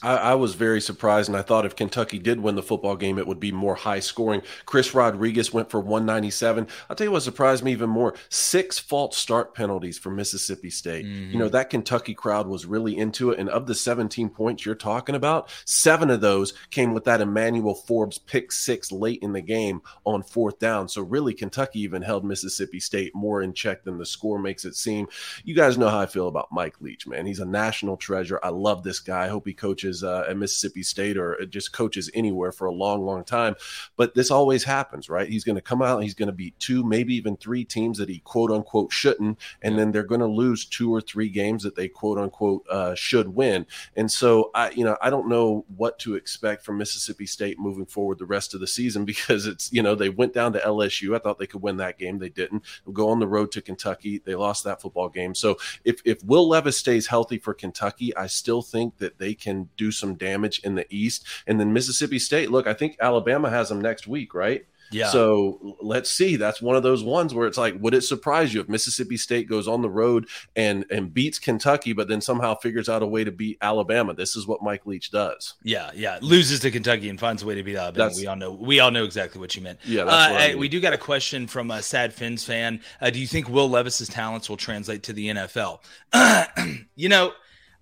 I, 0.00 0.16
I, 0.16 0.34
was 0.34 0.54
very 0.54 0.80
surprised, 0.80 1.28
and 1.28 1.36
I 1.36 1.42
thought 1.42 1.66
if 1.66 1.76
Kentucky 1.76 2.18
did 2.18 2.40
win 2.40 2.54
the 2.54 2.62
football 2.62 2.96
game, 2.96 3.18
it 3.18 3.26
would 3.26 3.40
be 3.40 3.52
more 3.52 3.74
high 3.74 4.00
scoring. 4.00 4.42
Chris 4.64 4.94
Rodriguez 4.94 5.52
went 5.52 5.70
for 5.70 5.80
197. 5.80 6.66
I'll 6.88 6.96
tell 6.96 7.06
you 7.06 7.10
what 7.10 7.22
surprised 7.22 7.62
me 7.62 7.72
even 7.72 7.90
more 7.90 8.14
six 8.30 8.78
false 8.78 9.18
start 9.18 9.54
penalties 9.54 9.98
for 9.98 10.10
Mississippi 10.10 10.70
State. 10.70 11.04
Mm-hmm. 11.04 11.32
You 11.32 11.38
know, 11.38 11.48
that 11.50 11.70
Kentucky 11.70 12.14
crowd 12.14 12.48
was 12.48 12.64
really 12.64 12.96
into 12.96 13.30
it. 13.30 13.38
And 13.38 13.50
of 13.50 13.66
the 13.66 13.74
17 13.74 14.30
points 14.30 14.64
you're 14.64 14.74
talking 14.74 15.14
about, 15.14 15.50
seven 15.66 16.08
of 16.08 16.20
those 16.20 16.54
came 16.70 16.94
with 16.94 17.04
that 17.04 17.20
Emmanuel 17.20 17.74
Forbes 17.74 18.18
pick 18.18 18.50
six 18.50 18.90
late 18.90 19.22
in 19.22 19.32
the 19.32 19.42
game 19.42 19.82
on 20.04 20.22
fourth 20.22 20.58
down. 20.58 20.88
So, 20.88 21.02
really, 21.02 21.34
Kentucky 21.34 21.80
even 21.80 22.02
held 22.02 22.24
Mississippi 22.24 22.80
State 22.80 23.14
more 23.14 23.42
in 23.42 23.52
check 23.52 23.84
than 23.84 23.98
the 23.98 24.06
score 24.06 24.38
makes 24.38 24.64
it 24.64 24.74
seem. 24.74 25.06
You 25.44 25.54
guys 25.54 25.76
know 25.76 25.88
how 25.88 26.00
I 26.00 26.06
feel 26.06 26.28
about 26.28 26.50
Mike 26.50 26.80
Leach, 26.80 27.06
man. 27.06 27.26
He's 27.26 27.40
a 27.40 27.44
national 27.44 27.96
treasure. 27.98 28.40
I 28.42 28.48
love 28.48 28.82
this 28.82 28.98
guy. 28.98 29.24
I 29.24 29.28
hope 29.28 29.46
he 29.46 29.52
coaches 29.52 29.81
coaches 29.82 30.04
uh, 30.04 30.24
at 30.28 30.36
Mississippi 30.36 30.82
State 30.82 31.16
or 31.16 31.44
just 31.46 31.72
coaches 31.72 32.10
anywhere 32.14 32.52
for 32.52 32.66
a 32.66 32.72
long, 32.72 33.04
long 33.04 33.24
time. 33.24 33.54
But 33.96 34.14
this 34.14 34.30
always 34.30 34.64
happens, 34.64 35.08
right? 35.08 35.28
He's 35.28 35.44
going 35.44 35.56
to 35.56 35.62
come 35.62 35.82
out, 35.82 36.02
he's 36.02 36.14
going 36.14 36.28
to 36.28 36.32
beat 36.32 36.58
two, 36.58 36.84
maybe 36.84 37.14
even 37.14 37.36
three 37.36 37.64
teams 37.64 37.98
that 37.98 38.08
he 38.08 38.20
quote 38.20 38.50
unquote 38.50 38.92
shouldn't, 38.92 39.38
and 39.62 39.78
then 39.78 39.92
they're 39.92 40.02
going 40.02 40.20
to 40.20 40.26
lose 40.26 40.64
two 40.64 40.94
or 40.94 41.00
three 41.00 41.28
games 41.28 41.62
that 41.64 41.74
they 41.74 41.88
quote 41.88 42.18
unquote 42.18 42.64
uh, 42.70 42.94
should 42.94 43.28
win. 43.28 43.66
And 43.96 44.10
so 44.10 44.50
I, 44.54 44.70
you 44.70 44.84
know, 44.84 44.96
I 45.02 45.10
don't 45.10 45.28
know 45.28 45.64
what 45.76 45.98
to 46.00 46.14
expect 46.14 46.64
from 46.64 46.78
Mississippi 46.78 47.26
State 47.26 47.58
moving 47.58 47.86
forward 47.86 48.18
the 48.18 48.26
rest 48.26 48.54
of 48.54 48.60
the 48.60 48.66
season 48.66 49.04
because 49.12 49.46
it's 49.46 49.72
you 49.72 49.82
know 49.82 49.94
they 49.94 50.08
went 50.08 50.34
down 50.34 50.52
to 50.52 50.60
LSU. 50.60 51.14
I 51.14 51.18
thought 51.18 51.38
they 51.38 51.46
could 51.46 51.62
win 51.62 51.78
that 51.78 51.98
game, 51.98 52.18
they 52.18 52.28
didn't. 52.28 52.62
They'll 52.84 52.94
go 52.94 53.10
on 53.10 53.18
the 53.18 53.26
road 53.26 53.50
to 53.52 53.62
Kentucky. 53.62 54.22
They 54.24 54.34
lost 54.34 54.64
that 54.64 54.80
football 54.80 55.08
game. 55.08 55.34
So 55.34 55.56
if 55.84 56.00
if 56.04 56.22
Will 56.24 56.48
Levis 56.48 56.76
stays 56.76 57.06
healthy 57.06 57.38
for 57.38 57.54
Kentucky, 57.54 58.14
I 58.16 58.26
still 58.26 58.62
think 58.62 58.98
that 58.98 59.18
they 59.18 59.34
can 59.34 59.68
do 59.76 59.90
some 59.90 60.14
damage 60.14 60.60
in 60.64 60.74
the 60.74 60.86
East. 60.90 61.26
And 61.46 61.58
then 61.58 61.72
Mississippi 61.72 62.18
State, 62.18 62.50
look, 62.50 62.66
I 62.66 62.74
think 62.74 62.96
Alabama 63.00 63.50
has 63.50 63.68
them 63.68 63.80
next 63.80 64.06
week, 64.06 64.34
right? 64.34 64.64
Yeah. 64.92 65.08
So 65.08 65.76
let's 65.80 66.10
see. 66.10 66.36
That's 66.36 66.60
one 66.60 66.76
of 66.76 66.82
those 66.82 67.02
ones 67.02 67.34
where 67.34 67.46
it's 67.46 67.58
like, 67.58 67.74
would 67.80 67.94
it 67.94 68.02
surprise 68.02 68.52
you 68.52 68.60
if 68.60 68.68
Mississippi 68.68 69.16
State 69.16 69.48
goes 69.48 69.66
on 69.66 69.82
the 69.82 69.90
road 69.90 70.28
and 70.54 70.84
and 70.90 71.12
beats 71.12 71.38
Kentucky, 71.38 71.92
but 71.92 72.08
then 72.08 72.20
somehow 72.20 72.54
figures 72.56 72.88
out 72.88 73.02
a 73.02 73.06
way 73.06 73.24
to 73.24 73.32
beat 73.32 73.58
Alabama? 73.62 74.14
This 74.14 74.36
is 74.36 74.46
what 74.46 74.62
Mike 74.62 74.86
Leach 74.86 75.10
does. 75.10 75.54
Yeah, 75.62 75.90
yeah. 75.94 76.18
Loses 76.20 76.60
to 76.60 76.70
Kentucky 76.70 77.08
and 77.08 77.18
finds 77.18 77.42
a 77.42 77.46
way 77.46 77.54
to 77.54 77.62
beat 77.62 77.76
Alabama. 77.76 78.08
That's, 78.08 78.20
we 78.20 78.26
all 78.26 78.36
know. 78.36 78.52
We 78.52 78.80
all 78.80 78.90
know 78.90 79.04
exactly 79.04 79.40
what 79.40 79.56
you 79.56 79.62
meant. 79.62 79.78
Yeah. 79.84 80.02
Uh, 80.02 80.10
I 80.10 80.48
mean. 80.48 80.58
We 80.58 80.68
do 80.68 80.80
got 80.80 80.92
a 80.92 80.98
question 80.98 81.46
from 81.46 81.70
a 81.70 81.82
sad 81.82 82.12
Finns 82.12 82.44
fan. 82.44 82.80
Uh, 83.00 83.10
do 83.10 83.18
you 83.18 83.26
think 83.26 83.48
Will 83.48 83.70
Levis's 83.70 84.08
talents 84.08 84.48
will 84.48 84.56
translate 84.56 85.02
to 85.04 85.12
the 85.12 85.28
NFL? 85.28 85.80
you 86.94 87.08
know, 87.08 87.32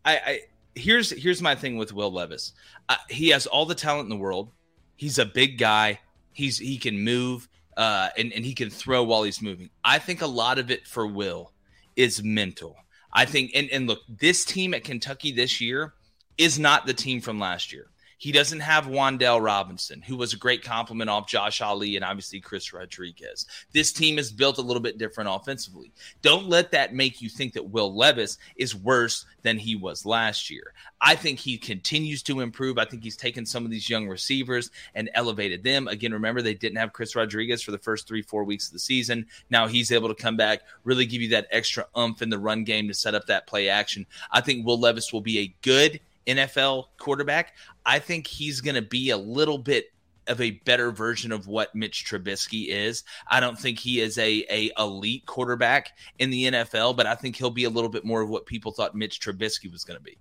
I, 0.04 0.16
I 0.16 0.40
here's 0.80 1.10
here's 1.10 1.42
my 1.42 1.54
thing 1.54 1.76
with 1.76 1.92
Will 1.92 2.12
Levis. 2.12 2.52
Uh, 2.88 2.96
he 3.08 3.28
has 3.28 3.46
all 3.46 3.66
the 3.66 3.74
talent 3.74 4.06
in 4.06 4.10
the 4.10 4.16
world. 4.16 4.50
He's 4.96 5.18
a 5.18 5.24
big 5.24 5.58
guy. 5.58 6.00
He's 6.32 6.58
he 6.58 6.78
can 6.78 6.98
move 7.00 7.48
uh, 7.76 8.08
and 8.16 8.32
and 8.32 8.44
he 8.44 8.54
can 8.54 8.70
throw 8.70 9.04
while 9.04 9.22
he's 9.22 9.42
moving. 9.42 9.70
I 9.84 9.98
think 9.98 10.22
a 10.22 10.26
lot 10.26 10.58
of 10.58 10.70
it 10.70 10.86
for 10.86 11.06
Will 11.06 11.52
is 11.96 12.22
mental. 12.22 12.76
I 13.12 13.24
think 13.24 13.52
and 13.54 13.68
and 13.70 13.86
look, 13.86 14.00
this 14.08 14.44
team 14.44 14.74
at 14.74 14.84
Kentucky 14.84 15.32
this 15.32 15.60
year 15.60 15.94
is 16.38 16.58
not 16.58 16.86
the 16.86 16.94
team 16.94 17.20
from 17.20 17.38
last 17.38 17.72
year. 17.72 17.89
He 18.20 18.32
doesn't 18.32 18.60
have 18.60 18.84
Wan'Dale 18.84 19.42
Robinson, 19.42 20.02
who 20.02 20.14
was 20.14 20.34
a 20.34 20.36
great 20.36 20.62
compliment 20.62 21.08
off 21.08 21.26
Josh 21.26 21.62
Ali 21.62 21.96
and 21.96 22.04
obviously 22.04 22.38
Chris 22.38 22.70
Rodriguez. 22.70 23.46
This 23.72 23.92
team 23.92 24.18
is 24.18 24.30
built 24.30 24.58
a 24.58 24.62
little 24.62 24.82
bit 24.82 24.98
different 24.98 25.30
offensively. 25.32 25.90
Don't 26.20 26.46
let 26.46 26.70
that 26.72 26.94
make 26.94 27.22
you 27.22 27.30
think 27.30 27.54
that 27.54 27.70
Will 27.70 27.96
Levis 27.96 28.36
is 28.56 28.76
worse 28.76 29.24
than 29.40 29.56
he 29.56 29.74
was 29.74 30.04
last 30.04 30.50
year. 30.50 30.74
I 31.00 31.14
think 31.14 31.38
he 31.38 31.56
continues 31.56 32.22
to 32.24 32.40
improve. 32.40 32.76
I 32.76 32.84
think 32.84 33.02
he's 33.02 33.16
taken 33.16 33.46
some 33.46 33.64
of 33.64 33.70
these 33.70 33.88
young 33.88 34.06
receivers 34.06 34.70
and 34.94 35.08
elevated 35.14 35.64
them. 35.64 35.88
Again, 35.88 36.12
remember 36.12 36.42
they 36.42 36.52
didn't 36.52 36.76
have 36.76 36.92
Chris 36.92 37.16
Rodriguez 37.16 37.62
for 37.62 37.70
the 37.70 37.78
first 37.78 38.06
three, 38.06 38.20
four 38.20 38.44
weeks 38.44 38.66
of 38.66 38.74
the 38.74 38.80
season. 38.80 39.24
Now 39.48 39.66
he's 39.66 39.92
able 39.92 40.08
to 40.08 40.14
come 40.14 40.36
back, 40.36 40.60
really 40.84 41.06
give 41.06 41.22
you 41.22 41.30
that 41.30 41.48
extra 41.50 41.86
umph 41.94 42.20
in 42.20 42.28
the 42.28 42.38
run 42.38 42.64
game 42.64 42.86
to 42.88 42.92
set 42.92 43.14
up 43.14 43.24
that 43.28 43.46
play 43.46 43.70
action. 43.70 44.04
I 44.30 44.42
think 44.42 44.66
Will 44.66 44.78
Levis 44.78 45.10
will 45.10 45.22
be 45.22 45.38
a 45.38 45.54
good 45.62 46.00
NFL 46.26 46.86
quarterback, 46.98 47.54
I 47.84 47.98
think 47.98 48.26
he's 48.26 48.60
going 48.60 48.74
to 48.76 48.82
be 48.82 49.10
a 49.10 49.16
little 49.16 49.58
bit 49.58 49.86
of 50.26 50.40
a 50.40 50.52
better 50.64 50.90
version 50.90 51.32
of 51.32 51.46
what 51.46 51.74
Mitch 51.74 52.04
Trubisky 52.04 52.68
is. 52.68 53.04
I 53.26 53.40
don't 53.40 53.58
think 53.58 53.78
he 53.78 54.00
is 54.00 54.16
a, 54.18 54.44
a 54.48 54.70
elite 54.78 55.26
quarterback 55.26 55.96
in 56.18 56.30
the 56.30 56.44
NFL, 56.44 56.96
but 56.96 57.06
I 57.06 57.14
think 57.14 57.36
he'll 57.36 57.50
be 57.50 57.64
a 57.64 57.70
little 57.70 57.90
bit 57.90 58.04
more 58.04 58.20
of 58.22 58.28
what 58.28 58.46
people 58.46 58.72
thought 58.72 58.94
Mitch 58.94 59.20
Trubisky 59.20 59.70
was 59.70 59.84
going 59.84 59.98
to 59.98 60.02
be. 60.02 60.18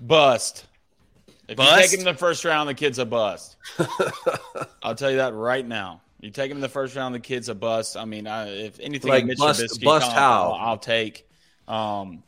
Bust. 0.00 0.66
If 1.48 1.56
bust? 1.56 1.70
you 1.70 1.82
take 1.82 1.92
him 1.92 2.00
in 2.00 2.14
the 2.14 2.18
first 2.18 2.44
round, 2.44 2.68
the 2.68 2.74
kid's 2.74 2.98
a 2.98 3.06
bust. 3.06 3.56
I'll 4.82 4.94
tell 4.94 5.10
you 5.10 5.18
that 5.18 5.34
right 5.34 5.66
now. 5.66 6.02
You 6.20 6.30
take 6.30 6.50
him 6.50 6.56
in 6.56 6.62
the 6.62 6.68
first 6.68 6.96
round, 6.96 7.14
the 7.14 7.20
kid's 7.20 7.48
a 7.48 7.54
bust. 7.54 7.96
I 7.96 8.04
mean, 8.04 8.26
I, 8.26 8.48
if 8.48 8.80
anything, 8.80 9.10
like 9.10 9.24
Mitch 9.24 9.38
bust, 9.38 9.60
Trubisky 9.60 9.84
bust 9.84 10.10
how 10.10 10.52
I'll, 10.52 10.68
I'll 10.68 10.78
take. 10.78 11.28
Um, 11.68 12.22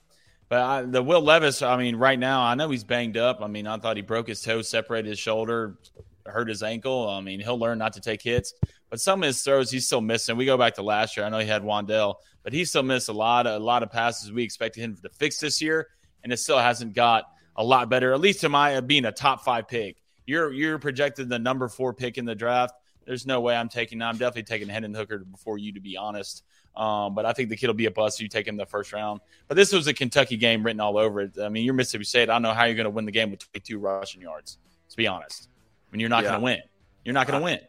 but 0.49 0.61
I, 0.61 0.83
the 0.83 1.03
Will 1.03 1.23
Levis, 1.23 1.63
I 1.63 1.77
mean, 1.77 1.97
right 1.97 2.19
now, 2.19 2.43
I 2.43 2.55
know 2.55 2.71
he's 2.71 2.85
banged 2.85 3.17
up. 3.17 3.41
I 3.43 3.49
mean, 3.49 3.67
I 3.67 3.77
thought 3.79 3.97
he 3.97 4.03
broke 4.03 4.29
his 4.29 4.41
toe, 4.43 4.63
separated 4.63 5.09
his 5.09 5.19
shoulder, 5.19 5.77
hurt 6.25 6.49
his 6.49 6.63
ankle. 6.63 7.09
I 7.09 7.21
mean, 7.21 7.41
he'll 7.41 7.59
learn 7.59 7.79
not 7.79 7.95
to 7.95 8.01
take 8.01 8.23
hits. 8.23 8.55
But 8.89 9.01
some 9.01 9.23
of 9.23 9.27
his 9.27 9.43
throws, 9.43 9.71
he's 9.71 9.87
still 9.87 10.01
missing. 10.01 10.37
We 10.37 10.47
go 10.47 10.57
back 10.57 10.75
to 10.75 10.83
last 10.83 11.17
year. 11.17 11.27
I 11.27 11.29
know 11.29 11.39
he 11.39 11.47
had 11.47 11.63
Wan'Dale, 11.63 12.15
but 12.45 12.53
he 12.53 12.65
still 12.65 12.85
missed 12.85 13.09
a 13.09 13.13
lot 13.13 13.47
of 13.47 13.61
a 13.61 13.65
lot 13.65 13.83
of 13.83 13.91
passes 13.91 14.31
we 14.31 14.45
expected 14.45 14.83
him 14.83 14.97
to 15.03 15.09
fix 15.09 15.39
this 15.39 15.61
year, 15.61 15.89
and 16.23 16.33
it 16.33 16.37
still 16.37 16.59
hasn't 16.59 16.95
got 16.95 17.25
a 17.57 17.65
lot 17.65 17.89
better. 17.89 18.13
At 18.13 18.21
least 18.21 18.43
to 18.43 18.49
my 18.49 18.81
being 18.81 19.05
a 19.05 19.13
top 19.13 19.43
five 19.45 19.67
pick, 19.67 19.97
you're 20.27 20.53
you're 20.53 20.79
projected 20.79 21.29
the 21.29 21.39
number 21.41 21.69
four 21.69 21.93
pick 21.93 22.19
in 22.19 22.25
the 22.25 22.37
draft. 22.37 22.75
There's 23.05 23.27
no 23.27 23.41
way 23.41 23.57
I'm 23.57 23.69
taking. 23.69 24.03
I'm 24.03 24.19
definitely 24.19 24.45
taking 24.45 24.69
Hendon 24.69 24.95
Hooker 24.95 25.19
before 25.19 25.59
you, 25.59 25.73
to 25.73 25.81
be 25.81 25.97
honest. 25.97 26.45
Um, 26.77 27.15
but 27.15 27.25
I 27.25 27.33
think 27.33 27.49
the 27.49 27.57
kid 27.57 27.69
will 27.69 27.75
be 27.75 27.87
a 27.87 27.91
bust 27.91 28.19
if 28.19 28.23
you 28.23 28.29
take 28.29 28.47
him 28.47 28.57
the 28.57 28.67
first 28.67 28.93
round. 28.93 29.21
But 29.49 29.57
this 29.57 29.73
was 29.73 29.87
a 29.87 29.95
Kentucky 29.95 30.37
game 30.37 30.63
written 30.63 30.81
all 30.81 30.99
over 30.99 31.23
it. 31.23 31.39
I 31.41 31.49
mean, 31.49 31.65
you're 31.65 31.75
Mississippi 31.75 32.05
State. 32.05 32.29
I 32.29 32.35
don't 32.35 32.43
know 32.43 32.53
how 32.53 32.65
you're 32.65 32.75
going 32.75 32.85
to 32.85 32.91
win 32.91 33.07
the 33.07 33.13
game 33.13 33.31
with 33.31 33.41
22 33.53 33.79
rushing 33.79 34.21
yards. 34.21 34.59
To 34.91 34.97
be 34.97 35.07
honest, 35.07 35.49
I 35.49 35.93
mean, 35.93 36.01
you're 36.01 36.09
not 36.09 36.23
yeah. 36.23 36.31
going 36.31 36.41
to 36.41 36.45
win. 36.45 36.61
You're 37.05 37.15
not 37.15 37.27
going 37.27 37.41
to 37.41 37.45
win. 37.45 37.61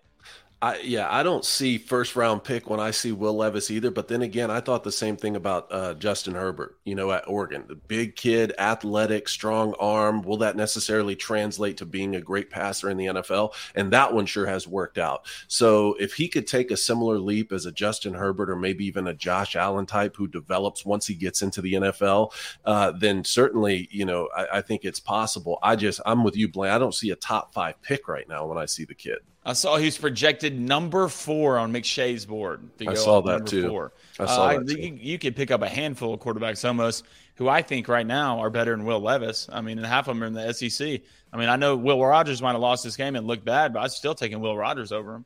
I, 0.59 0.79
yeah, 0.79 1.07
I 1.11 1.21
don't 1.21 1.45
see 1.45 1.77
first 1.77 2.15
round 2.15 2.43
pick 2.43 2.67
when 2.67 2.79
I 2.79 2.89
see 2.89 3.11
Will 3.11 3.35
Levis 3.35 3.69
either. 3.69 3.91
But 3.91 4.07
then 4.07 4.23
again, 4.23 4.49
I 4.49 4.59
thought 4.59 4.83
the 4.83 4.91
same 4.91 5.15
thing 5.15 5.35
about 5.35 5.71
uh, 5.71 5.93
Justin 5.93 6.33
Herbert. 6.33 6.79
You 6.83 6.95
know, 6.95 7.11
at 7.11 7.27
Oregon, 7.27 7.65
the 7.67 7.75
big 7.75 8.15
kid, 8.15 8.53
athletic, 8.57 9.29
strong 9.29 9.75
arm. 9.79 10.23
Will 10.23 10.37
that 10.37 10.55
necessarily 10.55 11.15
translate 11.15 11.77
to 11.77 11.85
being 11.85 12.15
a 12.15 12.21
great 12.21 12.49
passer 12.49 12.89
in 12.89 12.97
the 12.97 13.05
NFL? 13.05 13.53
And 13.75 13.93
that 13.93 14.15
one 14.15 14.25
sure 14.25 14.47
has 14.47 14.67
worked 14.67 14.97
out. 14.97 15.27
So 15.47 15.93
if 15.99 16.13
he 16.13 16.27
could 16.27 16.47
take 16.47 16.71
a 16.71 16.77
similar 16.77 17.19
leap 17.19 17.51
as 17.51 17.67
a 17.67 17.71
Justin 17.71 18.15
Herbert 18.15 18.49
or 18.49 18.55
maybe 18.55 18.83
even 18.85 19.05
a 19.05 19.13
Josh 19.13 19.55
Allen 19.55 19.85
type 19.85 20.15
who 20.15 20.27
develops 20.27 20.83
once 20.83 21.05
he 21.05 21.13
gets 21.13 21.43
into 21.43 21.61
the 21.61 21.73
NFL, 21.73 22.31
uh, 22.65 22.91
then 22.91 23.23
certainly 23.23 23.87
you 23.91 24.05
know 24.05 24.27
I, 24.35 24.47
I 24.53 24.61
think 24.61 24.85
it's 24.85 24.99
possible. 24.99 25.59
I 25.61 25.75
just 25.75 26.01
I'm 26.03 26.23
with 26.23 26.35
you, 26.35 26.47
Blaine. 26.47 26.71
I 26.71 26.79
don't 26.79 26.95
see 26.95 27.11
a 27.11 27.15
top 27.15 27.53
five 27.53 27.79
pick 27.83 28.07
right 28.07 28.27
now 28.27 28.47
when 28.47 28.57
I 28.57 28.65
see 28.65 28.85
the 28.85 28.95
kid. 28.95 29.19
I 29.47 29.53
saw 29.53 29.77
he's 29.77 29.97
projected 29.97 30.59
number 30.59 31.07
four 31.07 31.57
on 31.57 31.71
McShay's 31.71 32.25
board. 32.25 32.69
I 32.85 32.95
saw 32.95 33.21
that 33.21 33.47
too. 33.47 33.69
Four. 33.69 33.93
I 34.19 34.25
saw 34.25 34.47
uh, 34.47 34.57
that 34.57 34.67
too. 34.67 34.77
You, 34.77 34.97
you, 34.99 35.17
could 35.17 35.37
pick 35.37 35.51
up 35.51 35.61
a 35.61 35.69
handful 35.69 36.13
of 36.13 36.19
quarterbacks 36.19 36.67
almost 36.67 37.05
who 37.35 37.47
I 37.47 37.61
think 37.61 37.87
right 37.87 38.05
now 38.05 38.39
are 38.39 38.49
better 38.49 38.71
than 38.71 38.83
Will 38.83 38.99
Levis. 38.99 39.47
I 39.49 39.61
mean, 39.61 39.77
and 39.77 39.87
half 39.87 40.09
of 40.09 40.15
them 40.17 40.23
are 40.23 40.25
in 40.25 40.33
the 40.33 40.51
SEC. 40.51 40.99
I 41.31 41.37
mean, 41.37 41.47
I 41.47 41.55
know 41.55 41.77
Will 41.77 42.03
Rogers 42.03 42.41
might 42.41 42.51
have 42.51 42.59
lost 42.59 42.83
this 42.83 42.97
game 42.97 43.15
and 43.15 43.25
looked 43.25 43.45
bad, 43.45 43.71
but 43.71 43.79
I'm 43.79 43.87
still 43.87 44.13
taking 44.13 44.41
Will 44.41 44.57
Rogers 44.57 44.91
over 44.91 45.15
him. 45.15 45.25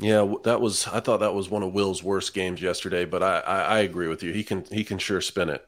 Yeah, 0.00 0.34
that 0.42 0.60
was. 0.60 0.88
I 0.88 0.98
thought 0.98 1.20
that 1.20 1.34
was 1.34 1.48
one 1.48 1.62
of 1.62 1.72
Will's 1.72 2.02
worst 2.02 2.34
games 2.34 2.60
yesterday, 2.60 3.04
but 3.04 3.22
I, 3.22 3.38
I, 3.40 3.60
I 3.60 3.78
agree 3.80 4.08
with 4.08 4.24
you. 4.24 4.32
He 4.32 4.42
can 4.42 4.64
he 4.72 4.82
can 4.82 4.98
sure 4.98 5.20
spin 5.20 5.48
it. 5.48 5.64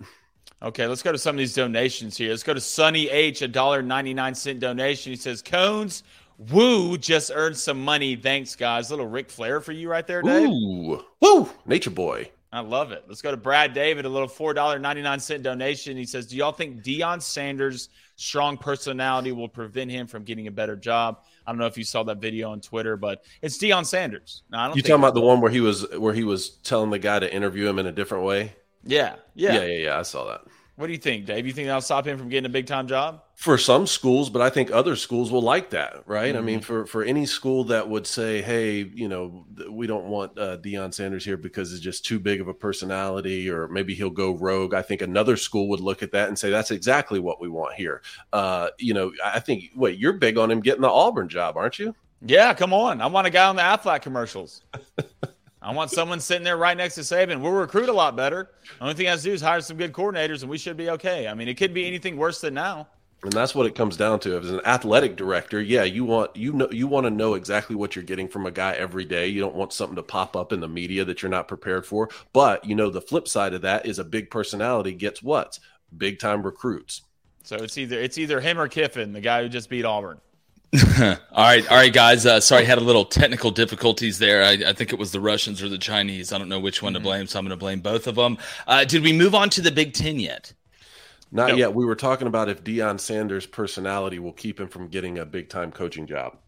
Okay, 0.63 0.87
let's 0.87 1.03
go 1.03 1.13
to 1.13 1.19
some 1.19 1.37
of 1.37 1.39
these 1.39 1.55
donations 1.55 2.17
here. 2.17 2.31
Let's 2.31 2.43
go 2.43 2.55
to 2.55 2.61
Sunny 2.61 3.09
H, 3.11 3.43
a 3.43 3.49
dollar 3.49 3.83
ninety 3.83 4.15
nine 4.15 4.35
cent 4.35 4.61
donation. 4.61 5.13
He 5.13 5.17
says, 5.17 5.43
"Cones, 5.43 6.03
Woo 6.39 6.99
just 6.99 7.31
earned 7.35 7.57
some 7.57 7.83
money. 7.83 8.17
Thanks, 8.17 8.57
guys. 8.57 8.91
Little 8.91 9.07
Ric 9.07 9.31
Flair 9.31 9.61
for 9.61 9.73
you 9.73 9.89
right 9.89 10.07
there, 10.07 10.23
Dave. 10.23 10.49
Ooh, 10.49 11.05
woo, 11.21 11.49
nature 11.67 11.91
boy. 11.91 12.31
I 12.55 12.61
love 12.61 12.93
it. 12.93 13.05
Let's 13.09 13.21
go 13.21 13.33
to 13.33 13.37
Brad 13.37 13.75
David, 13.75 14.05
a 14.05 14.09
little 14.09 14.29
$4.99 14.29 15.43
donation. 15.43 15.97
He 15.97 16.05
says, 16.05 16.29
Do 16.29 16.37
y'all 16.37 16.53
think 16.53 16.85
Deion 16.85 17.21
Sanders' 17.21 17.89
strong 18.15 18.57
personality 18.57 19.33
will 19.33 19.49
prevent 19.49 19.91
him 19.91 20.07
from 20.07 20.23
getting 20.23 20.47
a 20.47 20.53
better 20.53 20.77
job? 20.77 21.19
I 21.45 21.51
don't 21.51 21.59
know 21.59 21.67
if 21.67 21.77
you 21.77 21.83
saw 21.83 22.05
that 22.05 22.19
video 22.19 22.51
on 22.51 22.61
Twitter, 22.61 22.97
but 22.97 23.25
it's 23.43 23.59
Deion 23.59 23.85
Sanders. 23.85 24.45
No, 24.51 24.59
I 24.59 24.67
don't 24.69 24.77
you 24.77 24.83
talking 24.83 24.97
about 24.97 25.15
the 25.15 25.21
one 25.21 25.41
where 25.41 25.51
he 25.51 25.61
was 25.61 25.85
where 25.99 26.15
he 26.15 26.23
was 26.23 26.51
telling 26.51 26.91
the 26.91 27.01
guy 27.01 27.19
to 27.19 27.35
interview 27.35 27.69
him 27.69 27.81
in 27.81 27.87
a 27.87 27.93
different 27.93 28.23
way? 28.23 28.55
Yeah. 28.85 29.17
Yeah. 29.35 29.55
Yeah, 29.55 29.65
yeah, 29.65 29.79
yeah. 29.79 29.99
I 29.99 30.03
saw 30.03 30.29
that. 30.29 30.43
What 30.77 30.89
do 30.89 30.93
you 30.93 30.99
think, 30.99 31.27
Dave? 31.27 31.47
You 31.47 31.53
think 31.53 31.67
that'll 31.67 31.81
stop 31.81 32.05
him 32.05 32.19
from 32.19 32.29
getting 32.29 32.47
a 32.47 32.53
big 32.53 32.67
time 32.67 32.89
job? 32.89 33.23
For 33.37 33.57
some 33.57 33.87
schools, 33.87 34.29
but 34.29 34.43
I 34.43 34.51
think 34.51 34.73
other 34.73 34.97
schools 34.97 35.31
will 35.31 35.43
like 35.43 35.71
that, 35.71 36.03
right? 36.07 36.35
Mm-hmm. 36.35 36.39
I 36.39 36.41
mean, 36.41 36.59
mm-hmm. 36.59 36.65
for 36.65 36.87
for 36.87 37.05
any 37.05 37.27
school 37.27 37.63
that 37.65 37.89
would 37.89 38.09
say, 38.09 38.43
"Hey, 38.43 38.91
you 38.93 39.09
know, 39.09 39.47
we 39.71 39.87
don't 39.87 40.07
want 40.07 40.37
uh, 40.37 40.57
Deion 40.59 40.93
Sanders 40.93 41.25
here 41.25 41.37
because 41.37 41.73
it's 41.73 41.81
just 41.81 42.05
too 42.05 42.19
big 42.19 42.41
of 42.41 42.49
a 42.49 42.55
personality, 42.55 43.49
or 43.49 43.69
maybe 43.69 43.95
he'll 43.95 44.11
go 44.11 44.33
rogue," 44.33 44.75
I 44.75 44.83
think 44.83 45.01
another 45.01 45.37
school 45.37 45.69
would 45.69 45.81
look 45.81 46.03
at 46.03 46.11
that 46.11 46.27
and 46.29 46.37
say, 46.37 46.51
"That's 46.51 46.73
exactly 46.73 47.21
what 47.21 47.41
we 47.41 47.49
want 47.49 47.75
here." 47.75 48.03
Uh, 48.33 48.69
you 48.79 48.95
know, 48.95 49.13
I 49.25 49.39
think. 49.39 49.71
Wait, 49.77 49.99
you're 49.99 50.15
big 50.15 50.39
on 50.39 50.51
him 50.51 50.61
getting 50.61 50.83
the 50.83 50.91
Auburn 50.91 51.29
job, 51.29 51.57
aren't 51.57 51.79
you? 51.79 51.95
Yeah, 52.27 52.53
come 52.55 52.73
on. 52.73 53.01
I 53.01 53.07
want 53.07 53.27
a 53.27 53.31
guy 53.31 53.47
on 53.47 53.57
the 53.57 53.63
Aflac 53.63 54.03
commercials. 54.03 54.63
I 55.65 55.73
want 55.73 55.91
someone 55.91 56.21
sitting 56.21 56.45
there 56.45 56.59
right 56.59 56.77
next 56.77 56.97
to 56.97 57.01
Saban. 57.01 57.41
We'll 57.41 57.53
recruit 57.53 57.89
a 57.89 57.93
lot 57.93 58.15
better. 58.15 58.51
Only 58.83 58.93
thing 58.93 59.07
I 59.07 59.13
have 59.13 59.21
to 59.21 59.25
do 59.25 59.33
is 59.33 59.41
hire 59.41 59.63
some 59.63 59.79
good 59.79 59.95
coordinators, 59.95 60.43
and 60.43 60.51
we 60.51 60.59
should 60.59 60.77
be 60.77 60.91
okay. 60.91 61.27
I 61.27 61.33
mean, 61.33 61.49
it 61.49 61.55
could 61.55 61.73
be 61.73 61.87
anything 61.87 62.19
worse 62.19 62.43
than 62.43 62.53
now. 62.53 62.87
And 63.23 63.33
that's 63.33 63.55
what 63.55 63.65
it 63.65 63.75
comes 63.75 63.97
down 63.97 64.21
to. 64.21 64.37
As 64.37 64.51
an 64.51 64.61
athletic 64.67 65.17
director, 65.17 65.63
yeah, 65.63 65.85
you 65.85 66.05
want 66.05 66.37
you 66.37 66.53
know 66.53 66.69
you 66.71 66.87
want 66.87 67.07
to 67.07 67.11
know 67.11 67.33
exactly 67.33 67.75
what 67.75 67.97
you're 67.97 68.05
getting 68.05 68.29
from 68.29 68.45
a 68.45 68.51
guy 68.51 68.73
every 68.73 69.07
day. 69.07 69.29
You 69.29 69.41
don't 69.41 69.55
want 69.55 69.73
something 69.73 69.97
to 69.97 70.03
pop 70.03 70.37
up 70.37 70.53
in 70.53 70.61
the 70.61 70.69
media 70.69 71.07
that 71.07 71.23
you're 71.23 71.31
not 71.31 71.49
prepared 71.49 71.87
for. 71.87 72.11
But 72.35 72.67
you 72.67 72.75
know 72.75 72.91
the 72.91 73.01
flip 73.01 73.27
side 73.27 73.55
of 73.55 73.63
that 73.63 73.87
is 73.87 73.99
a 73.99 74.05
big 74.05 74.31
personality 74.31 74.93
gets 74.93 75.23
what 75.23 75.59
big 75.97 76.19
time 76.19 76.43
recruits. 76.43 77.01
So 77.45 77.57
it's 77.57 77.79
either 77.79 77.99
it's 77.99 78.19
either 78.19 78.41
him 78.41 78.59
or 78.59 78.69
Kiffin, 78.69 79.15
the 79.15 79.23
guy 79.23 79.43
who 79.43 79.49
just 79.49 79.71
beat 79.71 79.87
Auburn. 79.87 80.21
all 80.99 81.17
right, 81.37 81.71
all 81.71 81.77
right, 81.77 81.93
guys. 81.93 82.27
Uh, 82.27 82.41
sorry, 82.41 82.65
had 82.65 82.79
a 82.79 82.83
little 82.83 83.05
technical 83.05 83.53
difficulties 83.53 84.19
there. 84.19 84.43
I, 84.43 84.71
I, 84.71 84.73
think 84.73 84.93
it 84.93 84.99
was 84.99 85.13
the 85.13 85.21
Russians 85.21 85.63
or 85.63 85.69
the 85.69 85.79
Chinese. 85.79 86.33
I 86.33 86.39
don't 86.39 86.49
know 86.49 86.59
which 86.59 86.83
one 86.83 86.95
mm-hmm. 86.95 87.03
to 87.03 87.09
blame, 87.09 87.27
so 87.29 87.39
I'm 87.39 87.45
going 87.45 87.51
to 87.51 87.57
blame 87.57 87.81
both 87.81 88.09
of 88.09 88.17
them. 88.17 88.39
Uh, 88.67 88.85
did 88.85 89.03
we 89.05 89.13
move 89.13 89.37
on 89.37 89.51
to 89.51 89.61
the 89.61 89.71
Big 89.71 89.93
Ten 89.93 90.19
yet? 90.19 90.53
Not 91.31 91.51
no. 91.51 91.57
yet. 91.57 91.75
We 91.75 91.85
were 91.85 91.95
talking 91.95 92.27
about 92.27 92.49
if 92.49 92.65
Deion 92.65 92.99
Sanders' 92.99 93.47
personality 93.47 94.19
will 94.19 94.33
keep 94.33 94.59
him 94.59 94.67
from 94.67 94.89
getting 94.89 95.19
a 95.19 95.25
big 95.25 95.49
time 95.49 95.71
coaching 95.71 96.07
job. 96.07 96.39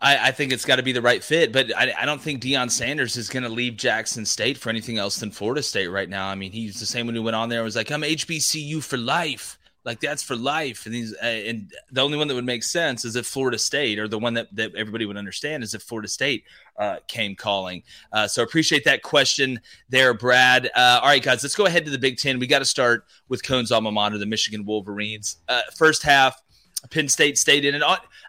I, 0.00 0.28
I, 0.28 0.30
think 0.30 0.52
it's 0.52 0.64
got 0.64 0.76
to 0.76 0.82
be 0.82 0.92
the 0.92 1.02
right 1.02 1.22
fit, 1.22 1.52
but 1.52 1.76
I, 1.76 1.92
I 1.98 2.06
don't 2.06 2.22
think 2.22 2.40
Deion 2.40 2.70
Sanders 2.70 3.16
is 3.16 3.28
going 3.28 3.42
to 3.42 3.48
leave 3.48 3.76
Jackson 3.76 4.24
State 4.24 4.56
for 4.56 4.70
anything 4.70 4.96
else 4.96 5.18
than 5.18 5.32
Florida 5.32 5.62
State 5.62 5.88
right 5.88 6.08
now. 6.08 6.28
I 6.28 6.34
mean, 6.34 6.52
he's 6.52 6.80
the 6.80 6.86
same 6.86 7.06
one 7.06 7.14
who 7.14 7.22
went 7.22 7.34
on 7.34 7.48
there 7.48 7.58
and 7.60 7.64
was 7.64 7.76
like, 7.76 7.90
"I'm 7.90 8.02
HBCU 8.02 8.82
for 8.82 8.96
life." 8.96 9.57
Like 9.88 10.00
that's 10.00 10.22
for 10.22 10.36
life. 10.36 10.84
And 10.84 10.94
these, 10.94 11.14
uh, 11.14 11.24
and 11.24 11.72
the 11.90 12.02
only 12.02 12.18
one 12.18 12.28
that 12.28 12.34
would 12.34 12.44
make 12.44 12.62
sense 12.62 13.06
is 13.06 13.16
if 13.16 13.26
Florida 13.26 13.56
State, 13.56 13.98
or 13.98 14.06
the 14.06 14.18
one 14.18 14.34
that, 14.34 14.54
that 14.54 14.74
everybody 14.74 15.06
would 15.06 15.16
understand, 15.16 15.62
is 15.62 15.72
if 15.72 15.82
Florida 15.82 16.08
State 16.08 16.44
uh, 16.78 16.96
came 17.06 17.34
calling. 17.34 17.82
Uh, 18.12 18.28
so 18.28 18.42
appreciate 18.42 18.84
that 18.84 19.02
question 19.02 19.58
there, 19.88 20.12
Brad. 20.12 20.66
Uh, 20.76 21.00
all 21.02 21.08
right, 21.08 21.22
guys, 21.22 21.42
let's 21.42 21.54
go 21.54 21.64
ahead 21.64 21.86
to 21.86 21.90
the 21.90 21.96
Big 21.96 22.18
Ten. 22.18 22.38
We 22.38 22.46
got 22.46 22.58
to 22.58 22.66
start 22.66 23.06
with 23.30 23.42
Cone's 23.42 23.72
alma 23.72 23.90
mater, 23.90 24.18
the 24.18 24.26
Michigan 24.26 24.66
Wolverines. 24.66 25.38
Uh, 25.48 25.62
first 25.74 26.02
half, 26.02 26.42
Penn 26.90 27.08
State 27.08 27.38
stayed 27.38 27.64
in, 27.64 27.74
it. 27.74 27.82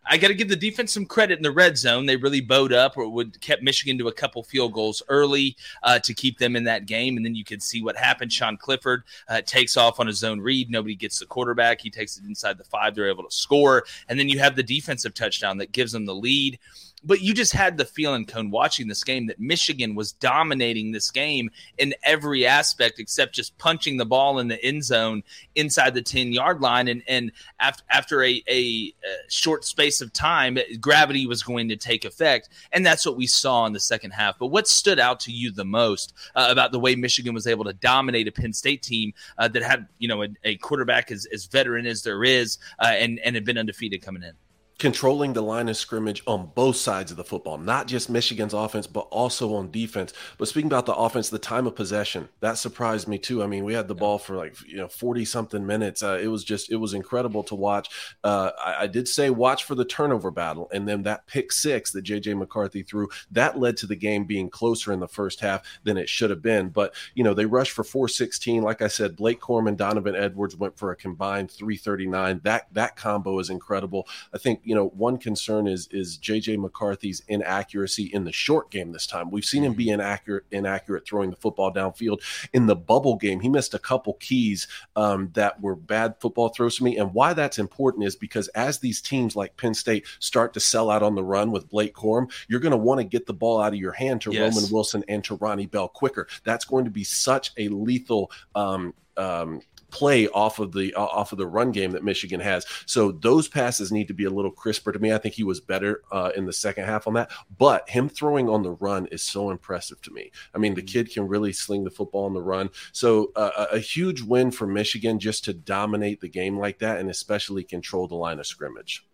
I 0.05 0.17
got 0.17 0.29
to 0.29 0.33
give 0.33 0.49
the 0.49 0.55
defense 0.55 0.93
some 0.93 1.05
credit 1.05 1.37
in 1.37 1.43
the 1.43 1.51
red 1.51 1.77
zone. 1.77 2.05
They 2.05 2.15
really 2.15 2.41
bowed 2.41 2.73
up, 2.73 2.97
or 2.97 3.07
would 3.09 3.39
kept 3.41 3.61
Michigan 3.61 3.97
to 3.99 4.07
a 4.07 4.13
couple 4.13 4.43
field 4.43 4.73
goals 4.73 5.01
early 5.07 5.55
uh, 5.83 5.99
to 5.99 6.13
keep 6.13 6.39
them 6.39 6.55
in 6.55 6.63
that 6.63 6.85
game, 6.85 7.17
and 7.17 7.25
then 7.25 7.35
you 7.35 7.43
could 7.43 7.61
see 7.61 7.83
what 7.83 7.95
happened. 7.95 8.33
Sean 8.33 8.57
Clifford 8.57 9.03
uh, 9.27 9.41
takes 9.45 9.77
off 9.77 9.99
on 9.99 10.07
his 10.07 10.23
own 10.23 10.39
read. 10.39 10.69
Nobody 10.69 10.95
gets 10.95 11.19
the 11.19 11.25
quarterback. 11.25 11.81
He 11.81 11.89
takes 11.89 12.17
it 12.17 12.25
inside 12.25 12.57
the 12.57 12.63
five. 12.63 12.95
They're 12.95 13.09
able 13.09 13.23
to 13.23 13.31
score, 13.31 13.85
and 14.07 14.19
then 14.19 14.29
you 14.29 14.39
have 14.39 14.55
the 14.55 14.63
defensive 14.63 15.13
touchdown 15.13 15.57
that 15.57 15.71
gives 15.71 15.91
them 15.91 16.05
the 16.05 16.15
lead 16.15 16.59
but 17.03 17.21
you 17.21 17.33
just 17.33 17.53
had 17.53 17.77
the 17.77 17.85
feeling, 17.85 18.25
Cone, 18.25 18.51
watching 18.51 18.88
this 18.88 19.03
game 19.03 19.27
that 19.27 19.39
Michigan 19.39 19.95
was 19.95 20.12
dominating 20.13 20.91
this 20.91 21.12
game 21.12 21.49
in 21.77 21.93
every 22.03 22.45
aspect 22.45 22.99
except 22.99 23.33
just 23.33 23.57
punching 23.57 23.97
the 23.97 24.05
ball 24.05 24.39
in 24.39 24.47
the 24.47 24.63
end 24.63 24.83
zone 24.83 25.23
inside 25.55 25.93
the 25.93 26.01
10 26.01 26.33
yard 26.33 26.62
line. 26.62 26.88
And, 26.88 27.03
and 27.07 27.31
after, 27.59 27.83
after 27.89 28.23
a, 28.23 28.43
a, 28.47 28.93
short 29.27 29.65
space 29.65 30.01
of 30.01 30.12
time, 30.13 30.57
gravity 30.79 31.25
was 31.25 31.43
going 31.43 31.69
to 31.69 31.75
take 31.75 32.05
effect. 32.05 32.49
And 32.71 32.85
that's 32.85 33.05
what 33.05 33.15
we 33.15 33.27
saw 33.27 33.65
in 33.65 33.73
the 33.73 33.79
second 33.79 34.12
half. 34.12 34.38
But 34.39 34.47
what 34.47 34.67
stood 34.67 34.99
out 34.99 35.19
to 35.21 35.31
you 35.31 35.51
the 35.51 35.65
most 35.65 36.13
uh, 36.35 36.47
about 36.49 36.71
the 36.71 36.79
way 36.79 36.95
Michigan 36.95 37.33
was 37.33 37.47
able 37.47 37.65
to 37.65 37.73
dominate 37.73 38.27
a 38.27 38.31
Penn 38.31 38.53
State 38.53 38.81
team 38.81 39.13
uh, 39.38 39.47
that 39.49 39.63
had, 39.63 39.88
you 39.97 40.07
know, 40.07 40.23
a, 40.23 40.27
a, 40.43 40.55
quarterback 40.57 41.12
as, 41.12 41.25
as 41.33 41.45
veteran 41.45 41.85
as 41.85 42.03
there 42.03 42.23
is 42.23 42.57
uh, 42.79 42.88
and, 42.88 43.19
and 43.19 43.35
had 43.35 43.45
been 43.45 43.57
undefeated 43.57 44.01
coming 44.01 44.23
in? 44.23 44.33
Controlling 44.79 45.33
the 45.33 45.41
line 45.41 45.67
of 45.67 45.75
scrimmage 45.75 46.23
on 46.25 46.49
both 46.55 46.77
sides 46.77 47.11
of 47.11 47.17
the 47.17 47.23
football, 47.23 47.57
not 47.57 47.85
just 47.85 48.09
Michigan's 48.09 48.53
offense, 48.53 48.87
but 48.87 49.07
also 49.11 49.53
on 49.53 49.69
defense. 49.69 50.13
But 50.37 50.47
speaking 50.47 50.69
about 50.69 50.85
the 50.85 50.95
offense, 50.95 51.29
the 51.29 51.37
time 51.37 51.67
of 51.67 51.75
possession 51.75 52.29
that 52.39 52.57
surprised 52.57 53.07
me 53.07 53.17
too. 53.17 53.43
I 53.43 53.47
mean, 53.47 53.65
we 53.65 53.73
had 53.73 53.89
the 53.89 53.95
ball 53.95 54.17
for 54.17 54.35
like 54.35 54.55
you 54.65 54.77
know 54.77 54.87
forty 54.87 55.25
something 55.25 55.65
minutes. 55.65 56.01
Uh, 56.01 56.17
it 56.21 56.27
was 56.27 56.43
just 56.43 56.71
it 56.71 56.77
was 56.77 56.93
incredible 56.93 57.43
to 57.43 57.55
watch. 57.55 57.89
Uh, 58.23 58.51
I, 58.57 58.83
I, 58.83 58.87
did 58.87 59.07
say 59.07 59.29
watch 59.29 59.65
for 59.65 59.75
the 59.75 59.85
turnover 59.85 60.31
battle, 60.31 60.69
and 60.73 60.87
then 60.87 61.03
that 61.03 61.27
pick 61.27 61.51
six 61.51 61.91
that 61.91 62.05
JJ 62.05 62.37
McCarthy 62.37 62.83
threw 62.83 63.09
that 63.31 63.59
led 63.59 63.75
to 63.77 63.87
the 63.87 63.95
game 63.95 64.23
being 64.23 64.49
closer 64.49 64.93
in 64.93 64.99
the 64.99 65.07
first 65.07 65.41
half 65.41 65.61
than 65.83 65.97
it 65.97 66.07
should 66.07 66.29
have 66.29 66.41
been. 66.41 66.69
But 66.69 66.95
you 67.15 67.23
know 67.23 67.33
they 67.33 67.45
rushed 67.45 67.73
for 67.73 67.83
four 67.83 68.07
sixteen. 68.07 68.63
Like 68.63 68.81
I 68.81 68.87
said, 68.87 69.17
Blake 69.17 69.41
Corum 69.41 69.67
and 69.67 69.77
Donovan 69.77 70.15
Edwards 70.15 70.55
went 70.55 70.77
for 70.77 70.91
a 70.91 70.95
combined 70.95 71.51
three 71.51 71.77
thirty 71.77 72.07
nine. 72.07 72.39
That 72.43 72.67
that 72.73 72.95
combo 72.95 73.39
is 73.39 73.49
incredible. 73.49 74.07
I 74.33 74.37
think 74.37 74.61
you 74.69 74.75
know, 74.75 74.89
one 74.89 75.17
concern 75.17 75.65
is 75.65 75.88
is 75.88 76.19
JJ 76.19 76.60
McCarthy's 76.60 77.23
inaccuracy 77.27 78.03
in 78.13 78.23
the 78.23 78.32
short 78.32 78.69
game 78.69 78.91
this 78.91 79.08
time. 79.08 79.32
We've 79.32 79.43
seen 79.43 79.63
him 79.63 79.73
be 79.73 79.89
inaccurate 79.89 80.45
inaccurate 80.51 81.08
throwing 81.08 81.32
the 81.32 81.36
football 81.38 81.73
downfield. 81.73 82.21
In 82.53 82.67
the 82.67 82.75
bubble 82.75 83.15
game, 83.15 83.39
he 83.39 83.49
missed 83.49 83.73
a 83.73 83.79
couple 83.79 84.13
keys 84.19 84.67
um, 84.95 85.32
that 85.34 85.60
were 85.60 85.75
bad 85.75 86.13
football 86.19 86.49
throws 86.49 86.77
to 86.77 86.84
me. 86.84 86.97
And 86.97 87.15
why 87.15 87.34
that's 87.34 87.58
important 87.58 88.05
is 88.05 88.15
because 88.15 88.47
as 88.49 88.77
these 88.77 89.01
teams 89.01 89.36
like 89.36 89.58
Penn 89.58 89.73
State 89.73 90.05
start 90.19 90.53
to 90.53 90.60
sell 90.60 90.91
out 90.91 91.01
on 91.01 91.15
the 91.15 91.23
run 91.23 91.49
with 91.49 91.67
Blake 91.67 91.95
Corum, 91.95 92.32
you're 92.47 92.60
going 92.60 92.69
to 92.69 92.77
want 92.77 92.99
to 92.99 93.05
get 93.05 93.25
the 93.25 93.34
ball 93.34 93.60
out 93.60 93.73
of 93.73 93.79
your 93.79 93.93
hand 93.93 94.21
to 94.21 94.32
yes. 94.32 94.55
Roman 94.55 94.71
Wilson 94.71 95.03
and 95.08 95.23
to 95.23 95.34
Ronnie 95.38 95.65
Bell 95.65 95.88
quicker. 95.88 96.27
That's 96.43 96.65
going 96.65 96.86
to 96.86 96.91
be 96.91 97.03
such 97.03 97.53
a 97.58 97.69
lethal 97.69 98.29
um, 98.53 98.93
um, 99.19 99.62
play 99.91 100.28
off 100.28 100.60
of 100.60 100.71
the 100.71 100.93
off 100.95 101.32
of 101.32 101.38
the 101.38 101.47
run 101.47 101.71
game 101.71 101.91
that 101.91 102.04
Michigan 102.04 102.39
has. 102.39 102.65
So 102.86 103.12
those 103.12 103.47
passes 103.47 103.91
need 103.91 104.08
to 104.08 104.13
be 104.13 104.25
a 104.25 104.30
little 104.30 104.52
crisper 104.52 104.91
to 104.91 104.99
me. 104.99 105.13
I 105.13 105.17
think 105.17 105.36
he 105.36 105.43
was 105.43 105.60
better 105.60 106.02
uh, 106.12 106.32
in 106.36 106.45
the 106.45 106.54
second 106.54 106.86
half 106.86 107.08
on 107.08 107.13
that, 107.13 107.32
but 107.58 107.89
him 107.89 108.10
throwing 108.10 108.49
on 108.49 108.63
the 108.63 108.71
run 108.71 109.08
is 109.08 109.21
so 109.23 109.49
impressive 109.49 110.02
to 110.04 110.12
me. 110.12 110.32
I 110.54 110.58
mean, 110.58 110.75
the 110.75 110.82
mm-hmm. 110.82 110.88
kid 110.88 111.12
can 111.12 111.28
really 111.28 111.54
sling 111.54 111.84
the 111.84 111.89
football 111.89 112.25
on 112.25 112.34
the 112.34 112.41
run. 112.41 112.69
So 112.91 113.32
uh, 113.36 113.67
a 113.71 113.80
huge 113.80 114.21
win 114.21 114.52
for 114.52 114.67
Michigan 114.67 115.19
just 115.19 115.45
to 115.45 115.54
dominate 115.54 116.21
the 116.21 116.30
game 116.30 116.58
like 116.58 116.80
that, 116.80 116.99
and 116.99 117.10
especially 117.10 117.63
control 117.63 118.08
the 118.08 118.15
line 118.15 118.39
of 118.39 118.47
scrimmage. 118.47 119.06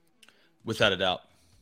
Without 0.64 0.94
a 0.94 0.98
doubt. 0.98 1.22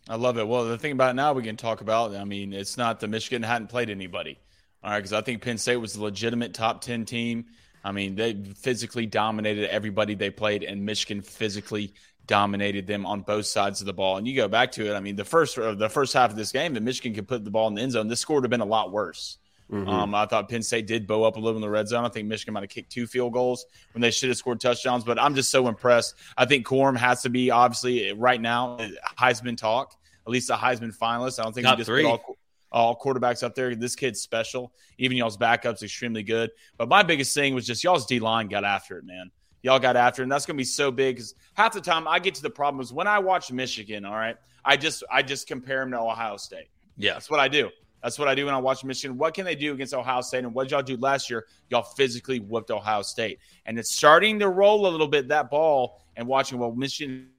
I 0.09 0.15
love 0.15 0.37
it. 0.37 0.47
Well, 0.47 0.65
the 0.65 0.77
thing 0.77 0.91
about 0.91 1.15
now 1.15 1.31
we 1.33 1.43
can 1.43 1.55
talk 1.55 1.81
about, 1.81 2.13
I 2.13 2.25
mean, 2.25 2.51
it's 2.51 2.77
not 2.77 2.99
that 2.99 3.07
Michigan 3.07 3.41
hadn't 3.41 3.67
played 3.67 3.89
anybody. 3.89 4.37
All 4.83 4.91
right, 4.91 4.97
because 4.97 5.13
I 5.13 5.21
think 5.21 5.41
Penn 5.41 5.57
State 5.57 5.77
was 5.77 5.95
a 5.95 6.03
legitimate 6.03 6.53
top 6.53 6.81
10 6.81 7.05
team. 7.05 7.45
I 7.83 7.91
mean, 7.91 8.15
they 8.15 8.33
physically 8.55 9.05
dominated 9.05 9.69
everybody 9.69 10.15
they 10.15 10.29
played, 10.29 10.63
and 10.63 10.85
Michigan 10.85 11.21
physically 11.21 11.93
dominated 12.25 12.87
them 12.87 13.05
on 13.05 13.21
both 13.21 13.45
sides 13.45 13.81
of 13.81 13.87
the 13.87 13.93
ball. 13.93 14.17
And 14.17 14.27
you 14.27 14.35
go 14.35 14.47
back 14.47 14.71
to 14.73 14.89
it. 14.89 14.95
I 14.95 14.99
mean, 14.99 15.15
the 15.15 15.25
first 15.25 15.57
uh, 15.57 15.73
the 15.75 15.89
first 15.89 16.13
half 16.13 16.29
of 16.29 16.37
this 16.37 16.51
game, 16.51 16.75
if 16.77 16.83
Michigan 16.83 17.13
could 17.13 17.27
put 17.27 17.43
the 17.43 17.51
ball 17.51 17.67
in 17.67 17.75
the 17.75 17.81
end 17.81 17.91
zone, 17.91 18.07
this 18.07 18.21
score 18.21 18.37
would 18.37 18.43
have 18.45 18.51
been 18.51 18.61
a 18.61 18.65
lot 18.65 18.91
worse. 18.91 19.37
Mm-hmm. 19.71 19.89
Um, 19.89 20.13
I 20.13 20.25
thought 20.25 20.49
Penn 20.49 20.61
State 20.61 20.87
did 20.87 21.07
bow 21.07 21.23
up 21.23 21.35
a 21.35 21.39
little 21.39 21.57
in 21.57 21.61
the 21.61 21.69
red 21.69 21.87
zone. 21.87 22.05
I 22.05 22.09
think 22.09 22.27
Michigan 22.27 22.53
might 22.53 22.63
have 22.63 22.69
kicked 22.69 22.91
two 22.91 23.07
field 23.07 23.33
goals 23.33 23.65
when 23.93 24.01
they 24.01 24.11
should 24.11 24.29
have 24.29 24.37
scored 24.37 24.61
touchdowns. 24.61 25.03
But 25.03 25.19
I'm 25.19 25.35
just 25.35 25.49
so 25.49 25.67
impressed. 25.67 26.15
I 26.37 26.45
think 26.45 26.65
Corum 26.65 26.97
has 26.97 27.23
to 27.23 27.29
be 27.29 27.49
obviously 27.49 28.13
right 28.13 28.39
now 28.39 28.77
Heisman 29.17 29.57
talk, 29.57 29.95
at 30.25 30.31
least 30.31 30.49
a 30.49 30.55
Heisman 30.55 30.95
finalist. 30.95 31.39
I 31.39 31.43
don't 31.43 31.53
think 31.53 31.65
Top 31.65 31.77
just 31.77 31.87
three. 31.87 32.05
All, 32.05 32.37
all 32.73 32.97
quarterbacks 32.99 33.43
up 33.43 33.55
there. 33.55 33.75
This 33.75 33.95
kid's 33.95 34.21
special. 34.21 34.73
Even 34.97 35.17
y'all's 35.17 35.37
backup's 35.37 35.83
extremely 35.83 36.23
good. 36.23 36.51
But 36.77 36.89
my 36.89 37.03
biggest 37.03 37.33
thing 37.33 37.53
was 37.53 37.65
just 37.65 37.83
y'all's 37.83 38.05
D 38.05 38.19
line 38.19 38.47
got 38.47 38.63
after 38.63 38.97
it, 38.97 39.05
man. 39.05 39.31
Y'all 39.61 39.79
got 39.79 39.95
after 39.95 40.21
it, 40.21 40.25
and 40.25 40.31
that's 40.31 40.45
gonna 40.45 40.57
be 40.57 40.63
so 40.63 40.91
big 40.91 41.15
because 41.15 41.35
half 41.53 41.73
the 41.73 41.81
time 41.81 42.07
I 42.07 42.19
get 42.19 42.35
to 42.35 42.41
the 42.41 42.49
problems 42.49 42.91
when 42.91 43.07
I 43.07 43.19
watch 43.19 43.51
Michigan. 43.51 44.03
All 44.03 44.15
right, 44.15 44.35
I 44.65 44.75
just 44.75 45.03
I 45.09 45.21
just 45.21 45.47
compare 45.47 45.79
them 45.79 45.91
to 45.91 45.99
Ohio 45.99 46.35
State. 46.35 46.67
Yeah, 46.97 47.13
that's 47.13 47.29
what 47.29 47.39
I 47.39 47.47
do. 47.47 47.69
That's 48.03 48.19
what 48.19 48.27
I 48.27 48.35
do 48.35 48.45
when 48.45 48.53
I 48.53 48.57
watch 48.57 48.83
Michigan. 48.83 49.17
What 49.17 49.33
can 49.33 49.45
they 49.45 49.55
do 49.55 49.71
against 49.71 49.93
Ohio 49.93 50.19
State? 50.19 50.43
And 50.43 50.53
what 50.53 50.63
did 50.63 50.71
y'all 50.71 50.81
do 50.81 50.97
last 50.97 51.29
year? 51.29 51.45
Y'all 51.69 51.83
physically 51.83 52.39
whooped 52.41 52.69
Ohio 52.69 53.01
State. 53.01 53.39
And 53.65 53.79
it's 53.79 53.95
starting 53.95 54.39
to 54.39 54.49
roll 54.49 54.85
a 54.85 54.89
little 54.89 55.07
bit, 55.07 55.29
that 55.29 55.49
ball, 55.49 56.01
and 56.17 56.27
watching, 56.27 56.59
well, 56.59 56.73
Michigan 56.73 57.29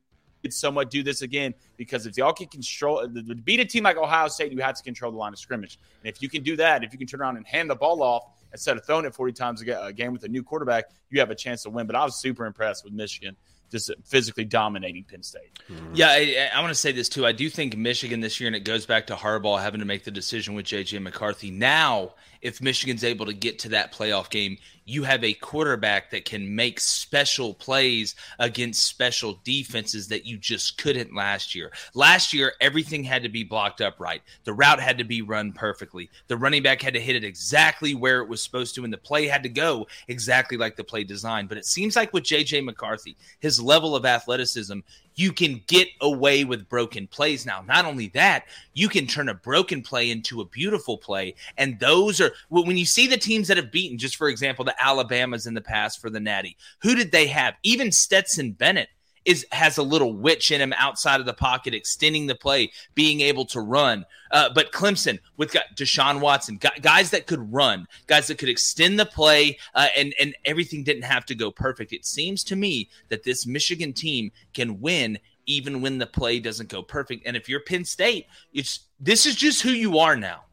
could 0.45 0.53
somewhat 0.53 0.91
do 0.91 1.03
this 1.03 1.23
again 1.23 1.55
because 1.79 2.07
if 2.07 2.17
y'all 2.19 2.33
can 2.33 2.47
control, 2.47 3.07
beat 3.45 3.61
a 3.61 3.65
team 3.65 3.85
like 3.85 3.97
Ohio 3.97 4.29
State, 4.29 4.53
you 4.53 4.61
have 4.61 4.77
to 4.77 4.83
control 4.83 5.11
the 5.11 5.17
line 5.17 5.33
of 5.33 5.39
scrimmage. 5.39 5.79
And 6.03 6.13
if 6.13 6.21
you 6.21 6.29
can 6.29 6.43
do 6.43 6.57
that, 6.57 6.85
if 6.85 6.93
you 6.93 6.99
can 6.99 7.09
turn 7.09 7.23
around 7.23 7.39
and 7.39 7.47
hand 7.47 7.71
the 7.71 7.75
ball 7.75 8.03
off 8.03 8.25
instead 8.53 8.77
of 8.77 8.85
throwing 8.85 9.07
it 9.07 9.15
40 9.15 9.33
times 9.33 9.63
a 9.63 9.93
game 9.93 10.13
with 10.13 10.23
a 10.25 10.29
new 10.29 10.43
quarterback, 10.43 10.85
you 11.11 11.21
have 11.21 11.31
a 11.31 11.35
chance 11.35 11.63
to 11.63 11.71
win. 11.71 11.87
But 11.87 11.97
I 11.97 12.05
was 12.05 12.17
super 12.21 12.45
impressed 12.45 12.85
with 12.85 12.93
Michigan 12.93 13.37
just 13.71 13.91
physically 14.05 14.45
dominating 14.45 15.05
Penn 15.05 15.23
State. 15.23 15.59
Mm-hmm. 15.69 15.95
Yeah, 15.95 16.09
I, 16.11 16.51
I 16.55 16.61
want 16.61 16.71
to 16.71 16.79
say 16.79 16.93
this 16.93 17.09
too. 17.09 17.27
I 17.27 17.33
do 17.33 17.49
think 17.49 17.77
Michigan 17.77 18.21
this 18.21 18.39
year, 18.39 18.47
and 18.47 18.55
it 18.55 18.61
goes 18.61 18.87
back 18.87 19.09
to 19.09 19.17
Harbaugh 19.17 19.61
having 19.61 19.81
to 19.81 19.87
make 19.87 20.05
the 20.05 20.11
decision 20.11 20.55
with 20.55 20.67
JJ 20.67 21.03
McCarthy. 21.03 21.51
Now, 21.51 22.13
if 22.45 22.61
Michigan's 22.61 23.03
able 23.03 23.25
to 23.27 23.33
get 23.33 23.59
to 23.61 23.71
that 23.71 23.91
playoff 23.91 24.29
game, 24.29 24.59
you 24.85 25.03
have 25.03 25.25
a 25.25 25.33
quarterback 25.33 26.11
that 26.11 26.27
can 26.27 26.55
make 26.55 26.79
special 26.79 27.55
plays 27.55 28.15
against 28.39 28.85
special 28.85 29.41
defenses 29.45 30.09
that 30.09 30.27
you 30.27 30.37
just 30.37 30.77
couldn't 30.77 31.15
last 31.15 31.55
year. 31.55 31.73
Last 31.95 32.35
year, 32.35 32.53
everything 32.61 33.03
had 33.03 33.23
to 33.23 33.31
be 33.31 33.45
blocked 33.45 33.81
up 33.81 33.99
right. 33.99 34.23
The 34.45 34.53
route 34.53 34.79
had 34.79 34.99
to 34.99 35.05
be 35.05 35.23
run 35.23 35.53
perfectly. 35.53 36.11
The 36.29 36.37
running 36.37 36.63
back 36.63 36.83
had 36.83 36.93
to 36.93 37.01
hit 37.01 37.17
it 37.17 37.25
exactly 37.25 37.95
where 37.95 38.21
it 38.21 38.29
was 38.29 38.43
supposed 38.43 38.75
to, 38.75 38.85
and 38.85 38.93
the 38.93 38.99
play 38.99 39.27
had 39.27 39.43
to 39.45 39.49
go 39.49 39.87
exactly 40.09 40.59
like 40.59 40.77
the 40.77 40.85
play 40.85 41.03
designed. 41.03 41.49
But 41.49 41.57
it 41.57 41.65
seems 41.65 41.97
like 41.97 42.13
with 42.13 42.25
JJ 42.25 42.63
McCarthy, 42.63 43.17
his 43.41 43.59
level 43.59 43.97
of 43.97 44.05
athleticism, 44.05 44.81
you 45.15 45.33
can 45.33 45.63
get 45.67 45.89
away 46.01 46.45
with 46.45 46.69
broken 46.69 47.07
plays 47.07 47.47
now. 47.47 47.63
Not 47.67 47.85
only 47.85 48.09
that, 48.09 48.45
you 48.73 48.89
can 48.89 49.07
turn 49.07 49.29
a 49.29 49.35
broken 49.35 49.83
play 49.83 50.11
into 50.11 50.41
a 50.41 50.47
beautiful 50.47 50.99
play. 50.99 51.35
And 51.57 51.79
those 51.79 52.21
are 52.21 52.33
when 52.49 52.77
you 52.77 52.87
see 52.87 53.07
the 53.07 53.17
teams 53.17 53.49
that 53.49 53.57
have 53.57 53.73
beaten, 53.73 53.99
just 53.99 54.17
for 54.17 54.29
example, 54.29 54.65
the 54.65 54.75
Alabamas 54.83 55.47
in 55.47 55.55
the 55.55 55.61
past 55.61 56.01
for 56.01 56.11
the 56.11 56.21
Natty, 56.21 56.57
who 56.81 56.95
did 56.95 57.13
they 57.13 57.27
have? 57.27 57.55
Even 57.63 57.93
Stetson 57.93 58.53
Bennett 58.53 58.89
is 59.25 59.47
has 59.53 59.79
a 59.79 59.83
little 59.83 60.15
witch 60.15 60.51
in 60.51 60.61
him 60.61 60.73
outside 60.77 61.21
of 61.21 61.27
the 61.27 61.35
pocket, 61.35 61.75
extending 61.75 62.27
the 62.27 62.35
play, 62.35 62.71
being 62.95 63.21
able 63.21 63.45
to 63.47 63.61
run. 63.61 64.05
Uh, 64.31 64.51
but 64.55 64.73
Clemson 64.73 65.19
with 65.37 65.57
Deshaun 65.77 66.21
Watson, 66.21 66.59
guys 66.81 67.11
that 67.11 67.27
could 67.27 67.53
run, 67.53 67.87
guys 68.07 68.27
that 68.27 68.39
could 68.39 68.49
extend 68.49 68.99
the 68.99 69.07
play, 69.07 69.59
uh, 69.75 69.89
and 69.97 70.15
and 70.21 70.35
everything 70.45 70.85
didn't 70.85 71.03
have 71.03 71.25
to 71.27 71.35
go 71.35 71.51
perfect. 71.51 71.93
It 71.93 72.05
seems 72.05 72.45
to 72.45 72.57
me 72.57 72.89
that 73.09 73.23
this 73.23 73.47
Michigan 73.47 73.93
team 73.93 74.31
can 74.53 74.81
win 74.81 75.19
even 75.47 75.81
when 75.81 75.99
the 75.99 76.07
play 76.07 76.41
doesn't 76.41 76.69
go 76.69 76.83
perfect. 76.83 77.27
And 77.27 77.37
if 77.37 77.49
you're 77.49 77.61
Penn 77.61 77.85
State, 77.85 78.27
it's 78.53 78.81
this 79.01 79.27
is 79.27 79.37
just 79.37 79.63
who 79.63 79.71
you 79.71 79.99
are 79.99 80.17
now. 80.17 80.45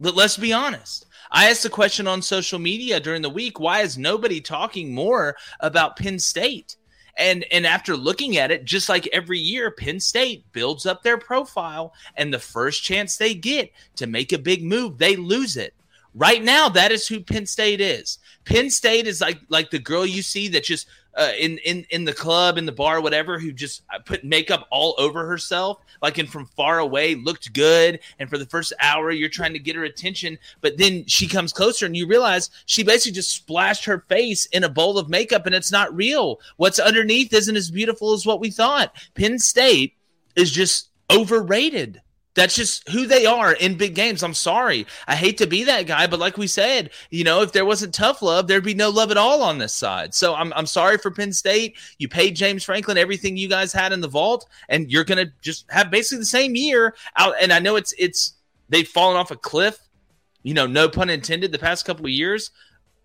But 0.00 0.16
let's 0.16 0.36
be 0.36 0.52
honest. 0.52 1.06
I 1.30 1.48
asked 1.48 1.62
the 1.62 1.70
question 1.70 2.08
on 2.08 2.22
social 2.22 2.58
media 2.58 2.98
during 2.98 3.22
the 3.22 3.30
week 3.30 3.60
why 3.60 3.80
is 3.80 3.96
nobody 3.96 4.40
talking 4.40 4.92
more 4.92 5.36
about 5.60 5.96
Penn 5.96 6.18
State? 6.18 6.76
And 7.20 7.44
and 7.52 7.66
after 7.66 7.96
looking 7.96 8.38
at 8.38 8.50
it, 8.50 8.64
just 8.64 8.88
like 8.88 9.06
every 9.12 9.38
year, 9.38 9.70
Penn 9.70 10.00
State 10.00 10.50
builds 10.52 10.86
up 10.86 11.02
their 11.02 11.18
profile, 11.18 11.92
and 12.16 12.32
the 12.32 12.38
first 12.38 12.82
chance 12.82 13.16
they 13.16 13.34
get 13.34 13.70
to 13.96 14.06
make 14.06 14.32
a 14.32 14.38
big 14.38 14.64
move, 14.64 14.96
they 14.96 15.16
lose 15.16 15.56
it. 15.58 15.74
Right 16.14 16.42
now, 16.42 16.68
that 16.70 16.90
is 16.90 17.06
who 17.06 17.20
Penn 17.20 17.46
State 17.46 17.80
is. 17.80 18.18
Penn 18.44 18.70
State 18.70 19.06
is 19.06 19.20
like 19.20 19.40
like 19.48 19.70
the 19.70 19.78
girl 19.78 20.04
you 20.04 20.22
see 20.22 20.48
that 20.48 20.64
just 20.64 20.86
uh, 21.14 21.32
in 21.38 21.58
in 21.58 21.86
in 21.90 22.04
the 22.04 22.12
club, 22.12 22.58
in 22.58 22.66
the 22.66 22.72
bar, 22.72 23.00
whatever, 23.00 23.38
who 23.38 23.52
just 23.52 23.82
uh, 23.94 23.98
put 24.00 24.24
makeup 24.24 24.66
all 24.70 24.94
over 24.98 25.26
herself, 25.26 25.78
like 26.02 26.18
and 26.18 26.28
from 26.28 26.46
far 26.46 26.78
away 26.78 27.14
looked 27.14 27.52
good, 27.52 28.00
and 28.18 28.28
for 28.28 28.38
the 28.38 28.46
first 28.46 28.72
hour 28.80 29.10
you're 29.10 29.28
trying 29.28 29.52
to 29.52 29.58
get 29.58 29.76
her 29.76 29.84
attention, 29.84 30.38
but 30.60 30.78
then 30.78 31.04
she 31.06 31.28
comes 31.28 31.52
closer 31.52 31.86
and 31.86 31.96
you 31.96 32.06
realize 32.06 32.50
she 32.66 32.82
basically 32.82 33.12
just 33.12 33.32
splashed 33.32 33.84
her 33.84 34.04
face 34.08 34.46
in 34.46 34.64
a 34.64 34.68
bowl 34.68 34.98
of 34.98 35.08
makeup, 35.08 35.46
and 35.46 35.54
it's 35.54 35.72
not 35.72 35.94
real. 35.94 36.40
What's 36.56 36.78
underneath 36.78 37.32
isn't 37.32 37.56
as 37.56 37.70
beautiful 37.70 38.12
as 38.12 38.26
what 38.26 38.40
we 38.40 38.50
thought. 38.50 38.94
Penn 39.14 39.38
State 39.38 39.94
is 40.36 40.50
just 40.50 40.90
overrated. 41.10 42.02
That's 42.34 42.54
just 42.54 42.88
who 42.88 43.06
they 43.06 43.26
are 43.26 43.52
in 43.52 43.76
big 43.76 43.94
games. 43.94 44.22
I'm 44.22 44.34
sorry. 44.34 44.86
I 45.08 45.16
hate 45.16 45.36
to 45.38 45.46
be 45.46 45.64
that 45.64 45.86
guy, 45.86 46.06
but 46.06 46.20
like 46.20 46.38
we 46.38 46.46
said, 46.46 46.90
you 47.10 47.24
know, 47.24 47.42
if 47.42 47.50
there 47.50 47.64
wasn't 47.64 47.92
tough 47.92 48.22
love, 48.22 48.46
there'd 48.46 48.62
be 48.62 48.74
no 48.74 48.88
love 48.88 49.10
at 49.10 49.16
all 49.16 49.42
on 49.42 49.58
this 49.58 49.74
side. 49.74 50.14
So 50.14 50.34
I'm, 50.34 50.52
I'm 50.52 50.66
sorry 50.66 50.96
for 50.98 51.10
Penn 51.10 51.32
State. 51.32 51.76
You 51.98 52.08
paid 52.08 52.36
James 52.36 52.62
Franklin 52.62 52.98
everything 52.98 53.36
you 53.36 53.48
guys 53.48 53.72
had 53.72 53.92
in 53.92 54.00
the 54.00 54.08
vault, 54.08 54.48
and 54.68 54.90
you're 54.90 55.04
gonna 55.04 55.32
just 55.42 55.68
have 55.70 55.90
basically 55.90 56.18
the 56.18 56.26
same 56.26 56.54
year 56.54 56.94
out. 57.16 57.34
And 57.40 57.52
I 57.52 57.58
know 57.58 57.74
it's 57.74 57.92
it's 57.98 58.34
they've 58.68 58.86
fallen 58.86 59.16
off 59.16 59.32
a 59.32 59.36
cliff, 59.36 59.78
you 60.44 60.54
know, 60.54 60.66
no 60.66 60.88
pun 60.88 61.10
intended, 61.10 61.50
the 61.50 61.58
past 61.58 61.84
couple 61.84 62.06
of 62.06 62.12
years. 62.12 62.52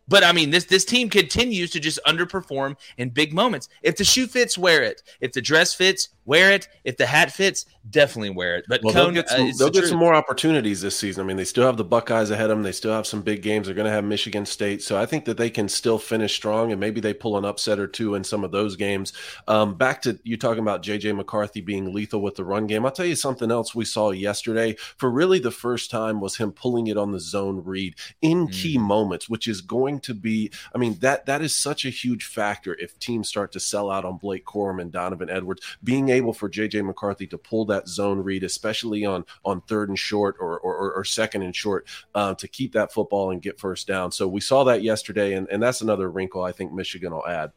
But 0.07 0.23
I 0.23 0.31
mean, 0.33 0.51
this 0.51 0.65
this 0.65 0.85
team 0.85 1.09
continues 1.09 1.71
to 1.71 1.79
just 1.79 1.99
underperform 2.05 2.75
in 2.97 3.09
big 3.09 3.33
moments. 3.33 3.69
If 3.81 3.97
the 3.97 4.03
shoe 4.03 4.27
fits, 4.27 4.57
wear 4.57 4.83
it. 4.83 5.01
If 5.19 5.33
the 5.33 5.41
dress 5.41 5.73
fits, 5.73 6.09
wear 6.25 6.51
it. 6.51 6.67
If 6.83 6.97
the 6.97 7.05
hat 7.05 7.31
fits, 7.31 7.65
definitely 7.89 8.31
wear 8.31 8.57
it. 8.57 8.65
But 8.67 8.81
well, 8.83 8.93
Cone, 8.93 9.13
they'll 9.13 9.23
get, 9.23 9.29
some, 9.29 9.41
uh, 9.41 9.51
they'll 9.57 9.71
the 9.71 9.81
get 9.81 9.89
some, 9.89 9.99
more 9.99 10.13
opportunities 10.13 10.81
this 10.81 10.97
season. 10.97 11.23
I 11.23 11.27
mean, 11.27 11.37
they 11.37 11.45
still 11.45 11.65
have 11.65 11.77
the 11.77 11.83
Buckeyes 11.83 12.31
ahead 12.31 12.49
of 12.49 12.57
them. 12.57 12.63
They 12.63 12.71
still 12.71 12.93
have 12.93 13.07
some 13.07 13.21
big 13.21 13.41
games. 13.41 13.67
They're 13.67 13.75
going 13.75 13.85
to 13.85 13.91
have 13.91 14.03
Michigan 14.03 14.45
State, 14.45 14.81
so 14.81 14.97
I 14.97 15.05
think 15.05 15.25
that 15.25 15.37
they 15.37 15.49
can 15.49 15.69
still 15.69 15.97
finish 15.97 16.35
strong, 16.35 16.71
and 16.71 16.79
maybe 16.79 16.99
they 16.99 17.13
pull 17.13 17.37
an 17.37 17.45
upset 17.45 17.79
or 17.79 17.87
two 17.87 18.15
in 18.15 18.23
some 18.23 18.43
of 18.43 18.51
those 18.51 18.75
games. 18.75 19.13
Um, 19.47 19.75
back 19.75 20.01
to 20.03 20.19
you 20.23 20.37
talking 20.37 20.61
about 20.61 20.83
JJ 20.83 21.15
McCarthy 21.15 21.61
being 21.61 21.93
lethal 21.93 22.21
with 22.21 22.35
the 22.35 22.43
run 22.43 22.67
game. 22.67 22.85
I'll 22.85 22.91
tell 22.91 23.05
you 23.05 23.15
something 23.15 23.51
else 23.51 23.75
we 23.75 23.85
saw 23.85 24.11
yesterday 24.11 24.75
for 24.97 25.09
really 25.09 25.39
the 25.39 25.51
first 25.51 25.91
time 25.91 26.19
was 26.19 26.37
him 26.37 26.51
pulling 26.51 26.87
it 26.87 26.97
on 26.97 27.11
the 27.11 27.19
zone 27.19 27.63
read 27.63 27.95
in 28.21 28.47
mm. 28.47 28.53
key 28.53 28.77
moments, 28.77 29.29
which 29.29 29.47
is 29.47 29.61
going 29.61 29.99
to 30.01 30.13
be. 30.13 30.51
I 30.73 30.77
mean 30.77 30.97
that 30.99 31.25
that 31.25 31.41
is 31.41 31.55
such 31.55 31.85
a 31.85 31.89
huge 31.89 32.25
factor 32.25 32.75
if 32.79 32.97
teams 32.99 33.27
start 33.27 33.51
to 33.53 33.59
sell 33.59 33.91
out 33.91 34.05
on 34.05 34.17
Blake 34.17 34.45
Corum 34.45 34.81
and 34.81 34.91
Donovan 34.91 35.29
Edwards 35.29 35.61
being 35.83 36.09
able 36.15 36.33
for 36.33 36.49
JJ 36.49 36.85
McCarthy 36.85 37.27
to 37.27 37.37
pull 37.37 37.65
that 37.65 37.87
zone 37.87 38.19
read, 38.19 38.43
especially 38.43 39.05
on 39.05 39.25
on 39.43 39.61
third 39.61 39.89
and 39.89 39.99
short 39.99 40.35
or 40.39 40.59
or, 40.59 40.93
or 40.93 41.03
second 41.03 41.43
and 41.43 41.55
short, 41.55 41.87
uh, 42.13 42.33
to 42.35 42.47
keep 42.47 42.73
that 42.73 42.93
football 42.93 43.31
and 43.31 43.41
get 43.41 43.59
first 43.59 43.87
down. 43.87 44.11
So 44.11 44.27
we 44.27 44.41
saw 44.41 44.63
that 44.65 44.83
yesterday, 44.83 45.33
and, 45.33 45.47
and 45.49 45.61
that's 45.61 45.81
another 45.81 46.09
wrinkle 46.09 46.43
I 46.43 46.51
think 46.51 46.71
Michigan 46.73 47.13
will 47.13 47.27
add 47.27 47.51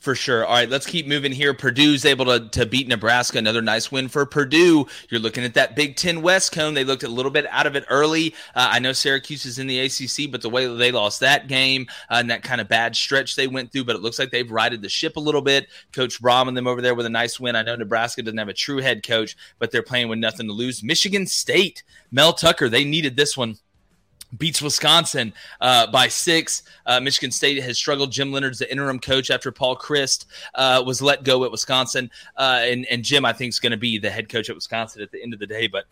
for 0.00 0.14
sure. 0.14 0.44
All 0.44 0.54
right, 0.54 0.68
let's 0.68 0.86
keep 0.86 1.06
moving 1.06 1.30
here. 1.30 1.54
Purdue's 1.54 2.04
able 2.04 2.24
to, 2.24 2.48
to 2.48 2.66
beat 2.66 2.88
Nebraska. 2.88 3.38
Another 3.38 3.62
nice 3.62 3.92
win 3.92 4.08
for 4.08 4.24
Purdue. 4.26 4.86
You're 5.10 5.20
looking 5.20 5.44
at 5.44 5.54
that 5.54 5.76
Big 5.76 5.96
Ten 5.96 6.22
West 6.22 6.52
cone. 6.52 6.74
They 6.74 6.84
looked 6.84 7.02
a 7.02 7.08
little 7.08 7.30
bit 7.30 7.46
out 7.50 7.66
of 7.66 7.76
it 7.76 7.84
early. 7.88 8.34
Uh, 8.54 8.70
I 8.72 8.78
know 8.78 8.92
Syracuse 8.92 9.44
is 9.44 9.58
in 9.58 9.66
the 9.66 9.78
ACC, 9.78 10.30
but 10.30 10.40
the 10.40 10.48
way 10.48 10.66
that 10.66 10.74
they 10.74 10.90
lost 10.90 11.20
that 11.20 11.48
game 11.48 11.86
uh, 12.08 12.14
and 12.14 12.30
that 12.30 12.42
kind 12.42 12.60
of 12.60 12.68
bad 12.68 12.96
stretch 12.96 13.36
they 13.36 13.46
went 13.46 13.70
through, 13.70 13.84
but 13.84 13.94
it 13.94 14.02
looks 14.02 14.18
like 14.18 14.30
they've 14.30 14.50
righted 14.50 14.80
the 14.82 14.88
ship 14.88 15.16
a 15.16 15.20
little 15.20 15.42
bit. 15.42 15.68
Coach 15.92 16.20
Brohm 16.20 16.48
and 16.48 16.56
them 16.56 16.66
over 16.66 16.80
there 16.80 16.94
with 16.94 17.06
a 17.06 17.10
nice 17.10 17.38
win. 17.38 17.54
I 17.54 17.62
know 17.62 17.76
Nebraska 17.76 18.22
doesn't 18.22 18.38
have 18.38 18.48
a 18.48 18.54
true 18.54 18.78
head 18.78 19.02
coach, 19.06 19.36
but 19.58 19.70
they're 19.70 19.82
playing 19.82 20.08
with 20.08 20.18
nothing 20.18 20.46
to 20.46 20.52
lose. 20.52 20.82
Michigan 20.82 21.26
State, 21.26 21.82
Mel 22.10 22.32
Tucker, 22.32 22.68
they 22.68 22.84
needed 22.84 23.16
this 23.16 23.36
one 23.36 23.58
beats 24.36 24.62
Wisconsin 24.62 25.32
uh, 25.60 25.86
by 25.90 26.08
six. 26.08 26.62
Uh, 26.86 27.00
Michigan 27.00 27.30
State 27.30 27.62
has 27.62 27.76
struggled. 27.76 28.12
Jim 28.12 28.32
Leonhard's 28.32 28.58
the 28.58 28.70
interim 28.70 28.98
coach 28.98 29.30
after 29.30 29.50
Paul 29.52 29.76
Chryst 29.76 30.26
uh, 30.54 30.82
was 30.84 31.02
let 31.02 31.24
go 31.24 31.44
at 31.44 31.50
Wisconsin, 31.50 32.10
uh, 32.36 32.60
and 32.62 32.86
and 32.86 33.04
Jim 33.04 33.24
I 33.24 33.32
think 33.32 33.50
is 33.50 33.60
going 33.60 33.72
to 33.72 33.76
be 33.78 33.98
the 33.98 34.10
head 34.10 34.28
coach 34.28 34.48
at 34.48 34.54
Wisconsin 34.54 35.02
at 35.02 35.10
the 35.10 35.22
end 35.22 35.34
of 35.34 35.40
the 35.40 35.46
day. 35.46 35.66
But 35.66 35.84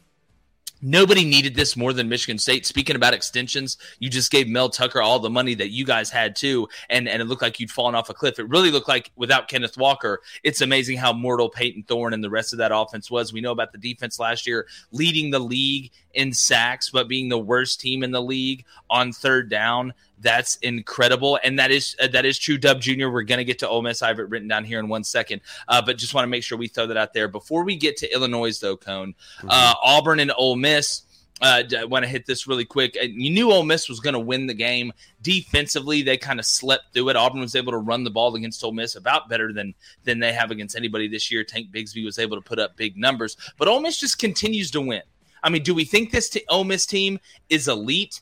Nobody 0.81 1.25
needed 1.25 1.55
this 1.55 1.77
more 1.77 1.93
than 1.93 2.09
Michigan 2.09 2.39
State. 2.39 2.67
Speaking 2.67 2.97
about 2.97 3.15
extensions, 3.15 3.79
you 3.99 4.09
just 4.09 4.31
gave 4.31 4.49
Mel 4.49 4.69
Tucker 4.69 5.03
all 5.03 5.19
the 5.19 5.31
money 5.31 5.55
that 5.55 5.71
you 5.71 5.85
guys 5.85 6.11
had 6.11 6.37
too, 6.37 6.69
and, 6.89 7.09
and 7.09 7.21
it 7.21 7.27
looked 7.27 7.43
like 7.43 7.59
you'd 7.59 7.71
fallen 7.71 7.95
off 7.95 8.11
a 8.11 8.15
cliff. 8.15 8.39
It 8.39 8.49
really 8.49 8.71
looked 8.71 8.89
like 8.89 9.11
without 9.17 9.49
Kenneth 9.49 9.77
Walker, 9.77 10.21
it's 10.43 10.61
amazing 10.61 10.99
how 10.99 11.13
mortal 11.13 11.49
Payton 11.49 11.85
Thorne 11.85 12.15
and 12.15 12.23
the 12.23 12.31
rest 12.31 12.53
of 12.53 12.59
that 12.59 12.71
offense 12.75 13.11
was. 13.11 13.33
We 13.33 13.41
know 13.41 13.53
about 13.53 13.73
the 13.73 13.79
defense 13.79 14.19
last 14.19 14.47
year 14.47 14.67
leading 14.93 15.31
the 15.31 15.39
league 15.39 15.91
in 16.15 16.33
sacks, 16.33 16.91
but 16.91 17.09
being 17.09 17.29
the 17.29 17.39
worst 17.39 17.81
team 17.81 18.03
in 18.03 18.11
the 18.11 18.23
league 18.23 18.65
on 18.91 19.13
third 19.13 19.49
down. 19.49 19.95
That's 20.21 20.57
incredible, 20.57 21.39
and 21.45 21.59
that 21.59 21.71
is 21.71 21.95
uh, 22.01 22.09
that 22.09 22.25
is 22.25 22.39
true. 22.39 22.59
Dub 22.59 22.81
Junior, 22.81 23.11
we're 23.11 23.23
gonna 23.23 23.45
get 23.45 23.61
to 23.61 23.69
Ole 23.69 23.83
Miss. 23.83 24.03
I 24.03 24.09
have 24.09 24.19
it 24.19 24.29
written 24.29 24.49
down 24.49 24.65
here 24.65 24.81
in 24.81 24.89
one 24.89 25.05
second, 25.05 25.43
uh, 25.69 25.81
but 25.81 25.97
just 25.97 26.15
want 26.15 26.25
to 26.25 26.29
make 26.29 26.43
sure 26.43 26.59
we 26.59 26.69
throw 26.69 26.87
that 26.87 26.97
out 26.97 27.13
there 27.13 27.29
before 27.29 27.65
we 27.65 27.77
get 27.77 27.97
to 27.99 28.13
Illinois, 28.13 28.59
though. 28.59 28.77
Cone, 28.77 29.15
mm-hmm. 29.39 29.49
uh, 29.51 29.75
Auburn 29.83 30.21
and 30.21 30.33
Ole 30.37 30.57
Miss. 30.57 31.03
Uh, 31.41 31.63
I 31.79 31.85
want 31.85 32.05
to 32.05 32.09
hit 32.09 32.27
this 32.27 32.49
really 32.49 32.65
quick. 32.65 32.97
You 33.01 33.31
knew 33.31 33.53
Ole 33.53 33.63
Miss 33.63 33.89
was 33.89 34.01
going 34.01 34.15
to 34.15 34.19
win 34.19 34.47
the 34.47 34.55
game. 34.55 34.93
Defensively, 35.23 36.03
they 36.03 36.17
kind 36.17 36.41
of 36.41 36.47
slept 36.47 36.93
through 36.93 37.11
it. 37.11 37.17
Auburn 37.17 37.41
was 37.41 37.55
able 37.55 37.71
to 37.73 37.79
run 37.79 38.03
the 38.03 38.11
ball 38.11 38.35
against 38.35 38.65
Ole 38.65 38.73
Miss 38.73 38.97
about 38.97 39.29
better 39.29 39.53
than 39.53 39.75
than 40.05 40.19
they 40.19 40.33
have 40.33 40.51
against 40.51 40.77
anybody 40.77 41.07
this 41.07 41.31
year. 41.31 41.45
Tank 41.45 41.69
Bigsby 41.71 42.05
was 42.05 42.19
able 42.19 42.37
to 42.37 42.43
put 42.43 42.59
up 42.59 42.77
big 42.77 42.97
numbers, 42.97 43.37
but 43.57 43.69
Ole 43.69 43.81
Miss 43.81 44.01
just 44.01 44.19
continues 44.19 44.71
to 44.73 44.81
win. 44.81 45.03
I 45.43 45.51
mean, 45.51 45.63
do 45.63 45.75
we 45.75 45.85
think 45.85 46.11
this 46.11 46.29
t- 46.29 46.45
Ole 46.49 46.65
Miss 46.65 46.87
team 46.87 47.21
is 47.49 47.69
elite? 47.69 48.21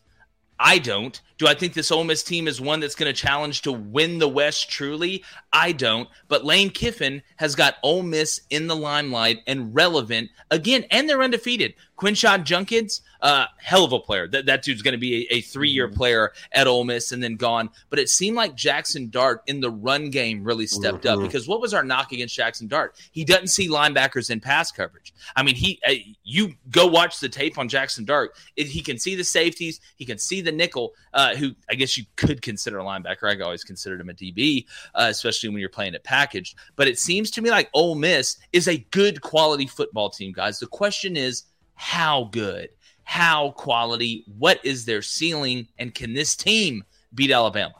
I 0.59 0.79
don't. 0.79 1.21
Do 1.39 1.47
I 1.47 1.55
think 1.55 1.75
this 1.75 1.91
Ole 1.91 2.05
Miss 2.05 2.23
team 2.23 2.49
is 2.49 2.61
one 2.61 2.81
that's 2.81 2.95
going 2.95 3.13
to 3.13 3.21
challenge 3.21 3.63
to 3.63 3.73
win 3.73 4.19
the 4.19 4.29
West 4.29 4.71
truly? 4.71 5.23
I 5.53 5.73
don't. 5.73 6.09
But 6.29 6.45
Lane 6.45 6.71
Kiffin 6.71 7.23
has 7.37 7.55
got 7.55 7.77
Ole 7.83 8.03
Miss 8.03 8.41
in 8.49 8.67
the 8.67 8.77
limelight 8.77 9.41
and 9.47 9.75
relevant 9.75 10.31
again, 10.51 10.85
and 10.91 11.09
they're 11.09 11.23
undefeated. 11.23 11.75
Quinshon 11.97 12.45
Judkins, 12.45 13.01
uh, 13.23 13.47
hell 13.59 13.85
of 13.85 13.93
a 13.93 13.99
player. 13.99 14.29
That, 14.29 14.47
that 14.47 14.63
dude's 14.63 14.83
going 14.83 14.93
to 14.93 14.99
be 14.99 15.27
a, 15.31 15.37
a 15.37 15.41
three 15.41 15.71
year 15.71 15.89
mm-hmm. 15.89 15.97
player 15.97 16.33
at 16.53 16.67
Ole 16.67 16.85
Miss 16.85 17.13
and 17.13 17.23
then 17.23 17.37
gone. 17.37 17.71
But 17.89 17.99
it 17.99 18.09
seemed 18.09 18.37
like 18.37 18.55
Jackson 18.55 19.09
Dart 19.09 19.43
in 19.47 19.61
the 19.61 19.71
run 19.71 20.11
game 20.11 20.45
really 20.45 20.67
stepped 20.67 21.05
mm-hmm. 21.05 21.21
up 21.21 21.27
because 21.27 21.49
what 21.49 21.61
was 21.61 21.73
our 21.73 21.83
knock 21.83 22.13
against 22.13 22.35
Jackson 22.35 22.69
Dart? 22.69 22.97
He 23.13 23.25
doesn't 23.25 23.49
see 23.49 23.69
linebackers 23.69 24.31
in 24.31 24.41
pass 24.41 24.71
coverage. 24.71 25.15
I 25.35 25.43
mean, 25.43 25.55
he 25.55 25.81
uh, 25.89 25.93
you 26.23 26.55
go 26.71 26.87
watch 26.87 27.21
the 27.21 27.29
tape 27.29 27.59
on 27.59 27.69
Jackson 27.69 28.05
Dart. 28.05 28.33
It, 28.57 28.67
he 28.67 28.83
can 28.83 28.99
see 28.99 29.15
the 29.15 29.25
safeties, 29.25 29.81
he 29.97 30.05
can 30.05 30.19
see 30.19 30.41
the 30.43 30.53
nickel, 30.53 30.95
uh, 31.15 31.26
who 31.35 31.53
I 31.69 31.75
guess 31.75 31.97
you 31.97 32.05
could 32.17 32.43
consider 32.43 32.79
a 32.79 32.85
linebacker. 32.85 33.25
I 33.25 33.43
always 33.43 33.65
considered 33.65 34.01
him 34.01 34.11
a 34.11 34.15
DB, 34.15 34.67
uh, 34.95 35.09
especially 35.11 35.49
when 35.49 35.59
you're 35.59 35.69
playing 35.69 35.95
it 35.95 36.05
packaged. 36.05 36.57
But 36.77 36.87
it 36.87 36.99
seems 36.99 37.31
to 37.33 37.43
me 37.43 37.51
like 37.51 37.71
Ole 37.75 37.97
Miss 37.97 38.37
is 38.53 38.69
a 38.69 38.79
good 38.93 39.21
quality 39.23 39.67
football 39.67 40.11
team, 40.11 40.33
guys. 40.33 40.61
The 40.61 40.67
question 40.67 41.17
is, 41.17 41.45
how 41.75 42.29
good? 42.31 42.69
how 43.07 43.53
quality, 43.53 44.25
what 44.37 44.61
is 44.65 44.85
their 44.85 45.01
ceiling, 45.01 45.69
and 45.79 45.95
can 45.95 46.13
this 46.13 46.35
team 46.35 46.83
beat 47.15 47.31
Alabama? 47.31 47.77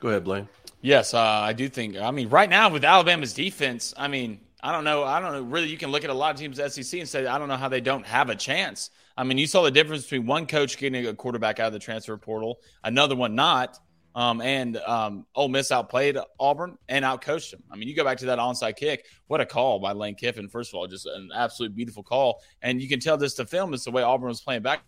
Go 0.00 0.08
ahead, 0.08 0.24
Blaine. 0.24 0.48
Yes, 0.80 1.12
uh, 1.12 1.20
I 1.20 1.52
do 1.52 1.68
think. 1.68 1.98
I 1.98 2.10
mean, 2.10 2.30
right 2.30 2.48
now 2.48 2.70
with 2.70 2.82
Alabama's 2.82 3.34
defense, 3.34 3.92
I 3.94 4.08
mean, 4.08 4.40
I 4.62 4.72
don't 4.72 4.84
know. 4.84 5.04
I 5.04 5.20
don't 5.20 5.32
know. 5.32 5.42
Really, 5.42 5.68
you 5.68 5.76
can 5.76 5.90
look 5.90 6.02
at 6.02 6.08
a 6.08 6.14
lot 6.14 6.34
of 6.34 6.40
teams 6.40 6.58
at 6.58 6.72
SEC 6.72 6.98
and 6.98 7.08
say, 7.08 7.26
I 7.26 7.38
don't 7.38 7.48
know 7.48 7.58
how 7.58 7.68
they 7.68 7.82
don't 7.82 8.06
have 8.06 8.30
a 8.30 8.34
chance. 8.34 8.88
I 9.16 9.24
mean, 9.24 9.38
you 9.38 9.46
saw 9.46 9.62
the 9.62 9.70
difference 9.70 10.02
between 10.02 10.26
one 10.26 10.46
coach 10.46 10.76
getting 10.76 11.06
a 11.06 11.14
quarterback 11.14 11.60
out 11.60 11.68
of 11.68 11.72
the 11.72 11.78
transfer 11.78 12.16
portal, 12.16 12.58
another 12.82 13.14
one 13.14 13.34
not. 13.34 13.78
Um, 14.16 14.40
and 14.40 14.76
um, 14.76 15.26
Ole 15.34 15.48
Miss 15.48 15.72
outplayed 15.72 16.16
Auburn 16.38 16.78
and 16.88 17.04
outcoached 17.04 17.50
them. 17.50 17.64
I 17.68 17.74
mean, 17.74 17.88
you 17.88 17.96
go 17.96 18.04
back 18.04 18.16
to 18.18 18.26
that 18.26 18.38
onside 18.38 18.76
kick. 18.76 19.06
What 19.26 19.40
a 19.40 19.46
call 19.46 19.80
by 19.80 19.90
Lane 19.90 20.14
Kiffin. 20.14 20.48
First 20.48 20.72
of 20.72 20.76
all, 20.76 20.86
just 20.86 21.06
an 21.06 21.30
absolute 21.34 21.74
beautiful 21.74 22.04
call. 22.04 22.40
And 22.62 22.80
you 22.80 22.88
can 22.88 23.00
tell 23.00 23.16
this 23.16 23.34
to 23.34 23.46
film 23.46 23.74
is 23.74 23.82
the 23.82 23.90
way 23.90 24.02
Auburn 24.02 24.28
was 24.28 24.40
playing 24.40 24.62
back. 24.62 24.84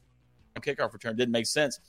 Kickoff 0.60 0.92
return 0.92 1.16
didn't 1.16 1.32
make 1.32 1.46
sense. 1.46 1.80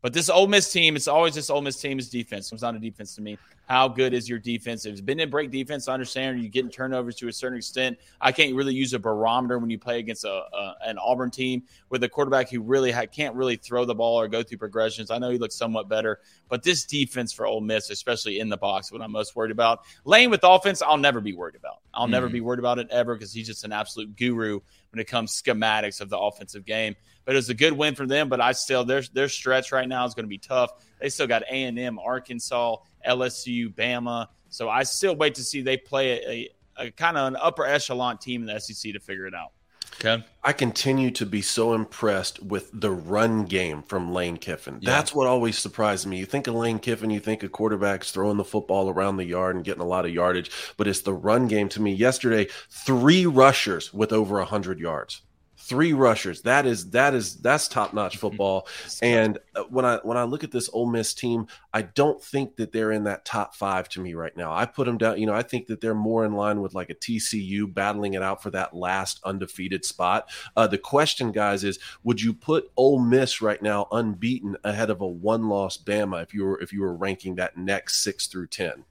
But 0.00 0.12
this 0.12 0.30
Ole 0.30 0.46
Miss 0.46 0.72
team, 0.72 0.96
it's 0.96 1.08
always 1.08 1.34
this 1.34 1.50
Ole 1.50 1.60
Miss 1.60 1.78
team 1.80 1.98
is 1.98 2.08
defense. 2.08 2.50
It's 2.52 2.62
not 2.62 2.74
a 2.74 2.78
defense 2.78 3.14
to 3.16 3.22
me. 3.22 3.36
How 3.68 3.86
good 3.86 4.14
is 4.14 4.26
your 4.26 4.38
defense? 4.38 4.86
If 4.86 4.92
it's 4.92 5.00
been 5.02 5.20
in 5.20 5.28
break 5.28 5.50
defense, 5.50 5.88
I 5.88 5.92
understand 5.92 6.40
you're 6.40 6.48
getting 6.48 6.70
turnovers 6.70 7.16
to 7.16 7.28
a 7.28 7.32
certain 7.32 7.58
extent. 7.58 7.98
I 8.18 8.32
can't 8.32 8.54
really 8.54 8.72
use 8.72 8.94
a 8.94 8.98
barometer 8.98 9.58
when 9.58 9.68
you 9.68 9.78
play 9.78 9.98
against 9.98 10.24
a, 10.24 10.30
a 10.30 10.74
an 10.86 10.96
Auburn 10.96 11.30
team 11.30 11.64
with 11.90 12.02
a 12.02 12.08
quarterback 12.08 12.48
who 12.48 12.62
really 12.62 12.90
ha- 12.90 13.04
can't 13.04 13.34
really 13.34 13.56
throw 13.56 13.84
the 13.84 13.94
ball 13.94 14.18
or 14.18 14.26
go 14.26 14.42
through 14.42 14.56
progressions. 14.56 15.10
I 15.10 15.18
know 15.18 15.28
he 15.28 15.36
looks 15.36 15.54
somewhat 15.54 15.86
better, 15.86 16.18
but 16.48 16.62
this 16.62 16.86
defense 16.86 17.30
for 17.30 17.46
Ole 17.46 17.60
Miss, 17.60 17.90
especially 17.90 18.40
in 18.40 18.48
the 18.48 18.56
box, 18.56 18.90
what 18.90 19.02
I'm 19.02 19.12
most 19.12 19.36
worried 19.36 19.50
about. 19.52 19.80
Lane 20.06 20.30
with 20.30 20.40
offense, 20.44 20.80
I'll 20.80 20.96
never 20.96 21.20
be 21.20 21.34
worried 21.34 21.56
about. 21.56 21.80
I'll 21.92 22.04
mm-hmm. 22.04 22.12
never 22.12 22.28
be 22.30 22.40
worried 22.40 22.60
about 22.60 22.78
it 22.78 22.88
ever 22.90 23.14
because 23.14 23.34
he's 23.34 23.46
just 23.46 23.64
an 23.64 23.72
absolute 23.72 24.16
guru 24.16 24.60
when 24.92 25.00
it 25.00 25.08
comes 25.08 25.40
schematics 25.40 26.00
of 26.00 26.08
the 26.08 26.18
offensive 26.18 26.64
game. 26.64 26.96
But 27.24 27.34
it 27.34 27.36
was 27.36 27.50
a 27.50 27.54
good 27.54 27.74
win 27.74 27.94
for 27.94 28.06
them. 28.06 28.30
But 28.30 28.40
I 28.40 28.52
still 28.52 28.86
their 28.86 29.02
their 29.12 29.28
stretch 29.28 29.72
right 29.72 29.86
now 29.86 30.06
is 30.06 30.14
going 30.14 30.24
to 30.24 30.30
be 30.30 30.38
tough. 30.38 30.70
They 31.00 31.10
still 31.10 31.26
got 31.26 31.42
A 31.42 31.64
and 31.64 31.78
M, 31.78 31.98
Arkansas, 31.98 32.76
LSU, 33.06 33.74
Bama. 33.74 34.28
So 34.48 34.68
I 34.68 34.82
still 34.82 35.16
wait 35.16 35.34
to 35.36 35.44
see 35.44 35.62
they 35.62 35.76
play 35.76 36.10
a, 36.10 36.82
a, 36.82 36.86
a 36.86 36.90
kind 36.92 37.16
of 37.16 37.28
an 37.28 37.36
upper 37.36 37.66
echelon 37.66 38.18
team 38.18 38.48
in 38.48 38.54
the 38.54 38.60
SEC 38.60 38.92
to 38.92 39.00
figure 39.00 39.26
it 39.26 39.34
out. 39.34 39.52
Okay. 40.00 40.24
I 40.44 40.52
continue 40.52 41.10
to 41.12 41.26
be 41.26 41.42
so 41.42 41.74
impressed 41.74 42.40
with 42.42 42.70
the 42.72 42.90
run 42.90 43.46
game 43.46 43.82
from 43.82 44.12
Lane 44.12 44.36
Kiffin. 44.36 44.78
Yeah. 44.80 44.90
That's 44.90 45.12
what 45.12 45.26
always 45.26 45.58
surprised 45.58 46.06
me. 46.06 46.18
You 46.18 46.26
think 46.26 46.46
of 46.46 46.54
Lane 46.54 46.78
Kiffin, 46.78 47.10
you 47.10 47.18
think 47.18 47.42
of 47.42 47.50
quarterbacks 47.50 48.12
throwing 48.12 48.36
the 48.36 48.44
football 48.44 48.90
around 48.90 49.16
the 49.16 49.24
yard 49.24 49.56
and 49.56 49.64
getting 49.64 49.82
a 49.82 49.86
lot 49.86 50.04
of 50.04 50.12
yardage, 50.12 50.52
but 50.76 50.86
it's 50.86 51.00
the 51.00 51.14
run 51.14 51.48
game 51.48 51.68
to 51.70 51.82
me. 51.82 51.92
Yesterday, 51.92 52.46
three 52.70 53.26
rushers 53.26 53.92
with 53.92 54.12
over 54.12 54.36
100 54.36 54.78
yards 54.78 55.22
three 55.68 55.92
rushers. 55.92 56.40
That 56.42 56.66
is 56.66 56.90
that 56.90 57.14
is 57.14 57.36
that's 57.36 57.68
top 57.68 57.92
notch 57.92 58.12
mm-hmm. 58.12 58.20
football. 58.20 58.68
and 59.02 59.38
uh, 59.54 59.64
when 59.64 59.84
I 59.84 59.98
when 60.02 60.16
I 60.16 60.24
look 60.24 60.42
at 60.42 60.50
this 60.50 60.70
Ole 60.72 60.86
Miss 60.86 61.12
team, 61.12 61.46
I 61.72 61.82
don't 61.82 62.22
think 62.22 62.56
that 62.56 62.72
they're 62.72 62.92
in 62.92 63.04
that 63.04 63.24
top 63.24 63.54
five 63.54 63.88
to 63.90 64.00
me 64.00 64.14
right 64.14 64.36
now. 64.36 64.52
I 64.52 64.64
put 64.64 64.86
them 64.86 64.98
down. 64.98 65.18
You 65.18 65.26
know, 65.26 65.34
I 65.34 65.42
think 65.42 65.66
that 65.66 65.80
they're 65.80 65.94
more 65.94 66.24
in 66.24 66.32
line 66.32 66.62
with 66.62 66.74
like 66.74 66.90
a 66.90 66.94
TCU 66.94 67.72
battling 67.72 68.14
it 68.14 68.22
out 68.22 68.42
for 68.42 68.50
that 68.50 68.74
last 68.74 69.20
undefeated 69.24 69.84
spot. 69.84 70.30
Uh, 70.56 70.66
the 70.66 70.78
question, 70.78 71.30
guys, 71.30 71.64
is 71.64 71.78
would 72.02 72.20
you 72.20 72.32
put 72.32 72.70
Ole 72.76 72.98
Miss 72.98 73.42
right 73.42 73.60
now 73.60 73.86
unbeaten 73.92 74.56
ahead 74.64 74.90
of 74.90 75.02
a 75.02 75.06
one 75.06 75.48
loss 75.48 75.76
Bama 75.76 76.22
if 76.22 76.32
you 76.32 76.44
were 76.44 76.60
if 76.60 76.72
you 76.72 76.80
were 76.80 76.94
ranking 76.94 77.34
that 77.34 77.56
next 77.56 78.02
six 78.02 78.26
through 78.26 78.46
ten? 78.46 78.84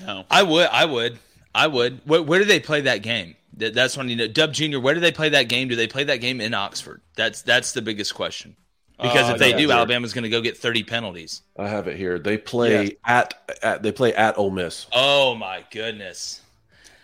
No, 0.00 0.24
I 0.30 0.42
would. 0.42 0.68
I 0.70 0.84
would. 0.84 1.18
I 1.56 1.66
would. 1.66 2.02
Where, 2.04 2.22
where 2.22 2.38
do 2.38 2.44
they 2.44 2.60
play 2.60 2.82
that 2.82 3.02
game? 3.02 3.34
That's 3.56 3.96
when 3.96 4.10
you 4.10 4.16
know. 4.16 4.28
Dub 4.28 4.52
Junior, 4.52 4.78
where 4.78 4.94
do 4.94 5.00
they 5.00 5.10
play 5.10 5.30
that 5.30 5.48
game? 5.48 5.68
Do 5.68 5.76
they 5.76 5.86
play 5.86 6.04
that 6.04 6.18
game 6.18 6.40
in 6.42 6.52
Oxford? 6.52 7.00
That's 7.16 7.40
that's 7.42 7.72
the 7.72 7.80
biggest 7.80 8.14
question. 8.14 8.56
Because 9.00 9.30
uh, 9.30 9.34
if 9.34 9.38
they 9.38 9.52
do, 9.52 9.70
Alabama's 9.70 10.12
going 10.12 10.24
to 10.24 10.30
go 10.30 10.42
get 10.42 10.58
thirty 10.58 10.82
penalties. 10.82 11.42
I 11.58 11.68
have 11.68 11.88
it 11.88 11.96
here. 11.96 12.18
They 12.18 12.36
play 12.36 12.84
yes. 12.84 12.92
at, 13.04 13.34
at 13.62 13.82
they 13.82 13.92
play 13.92 14.14
at 14.14 14.36
Ole 14.36 14.50
Miss. 14.50 14.86
Oh 14.92 15.34
my 15.34 15.64
goodness! 15.70 16.42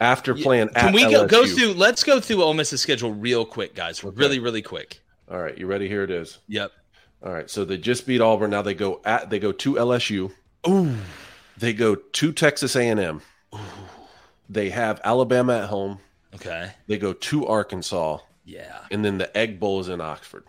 After 0.01 0.35
playing, 0.35 0.69
can 0.71 0.93
we 0.93 1.11
go, 1.11 1.27
go, 1.27 1.47
through? 1.47 1.73
Let's 1.73 2.05
go 2.05 2.21
through 2.21 2.43
Ole 2.43 2.55
Miss's 2.55 2.83
schedule 2.83 3.13
real 3.13 3.47
quick, 3.47 3.75
guys. 3.75 4.05
Okay. 4.05 4.15
Really, 4.15 4.39
really 4.39 4.63
quick. 4.63 5.01
All 5.31 5.39
right, 5.39 5.57
you 5.57 5.67
ready? 5.67 5.89
Here 5.89 6.05
it 6.05 6.11
is. 6.11 6.39
Yep. 6.49 6.73
All 7.25 7.33
right, 7.33 7.49
so 7.49 7.65
they 7.65 7.79
just 7.79 8.07
beat 8.07 8.21
Auburn. 8.21 8.51
Now 8.51 8.61
they 8.61 8.75
go 8.75 9.01
at 9.05 9.31
they 9.31 9.39
go 9.39 9.53
to 9.53 9.75
LSU. 9.75 10.33
Ooh. 10.69 10.95
They 11.57 11.73
go 11.73 11.95
to 11.95 12.33
Texas 12.33 12.77
A 12.77 12.89
and 12.89 13.01
M. 13.01 13.23
They 14.53 14.71
have 14.71 15.01
Alabama 15.05 15.59
at 15.59 15.69
home. 15.69 15.99
Okay. 16.35 16.71
They 16.87 16.99
go 16.99 17.13
to 17.13 17.47
Arkansas. 17.47 18.19
Yeah. 18.45 18.79
And 18.91 19.05
then 19.05 19.19
the 19.19 19.37
Egg 19.37 19.61
Bowl 19.61 19.81
is 19.81 19.89
in 19.89 20.01
Oxford. 20.01 20.45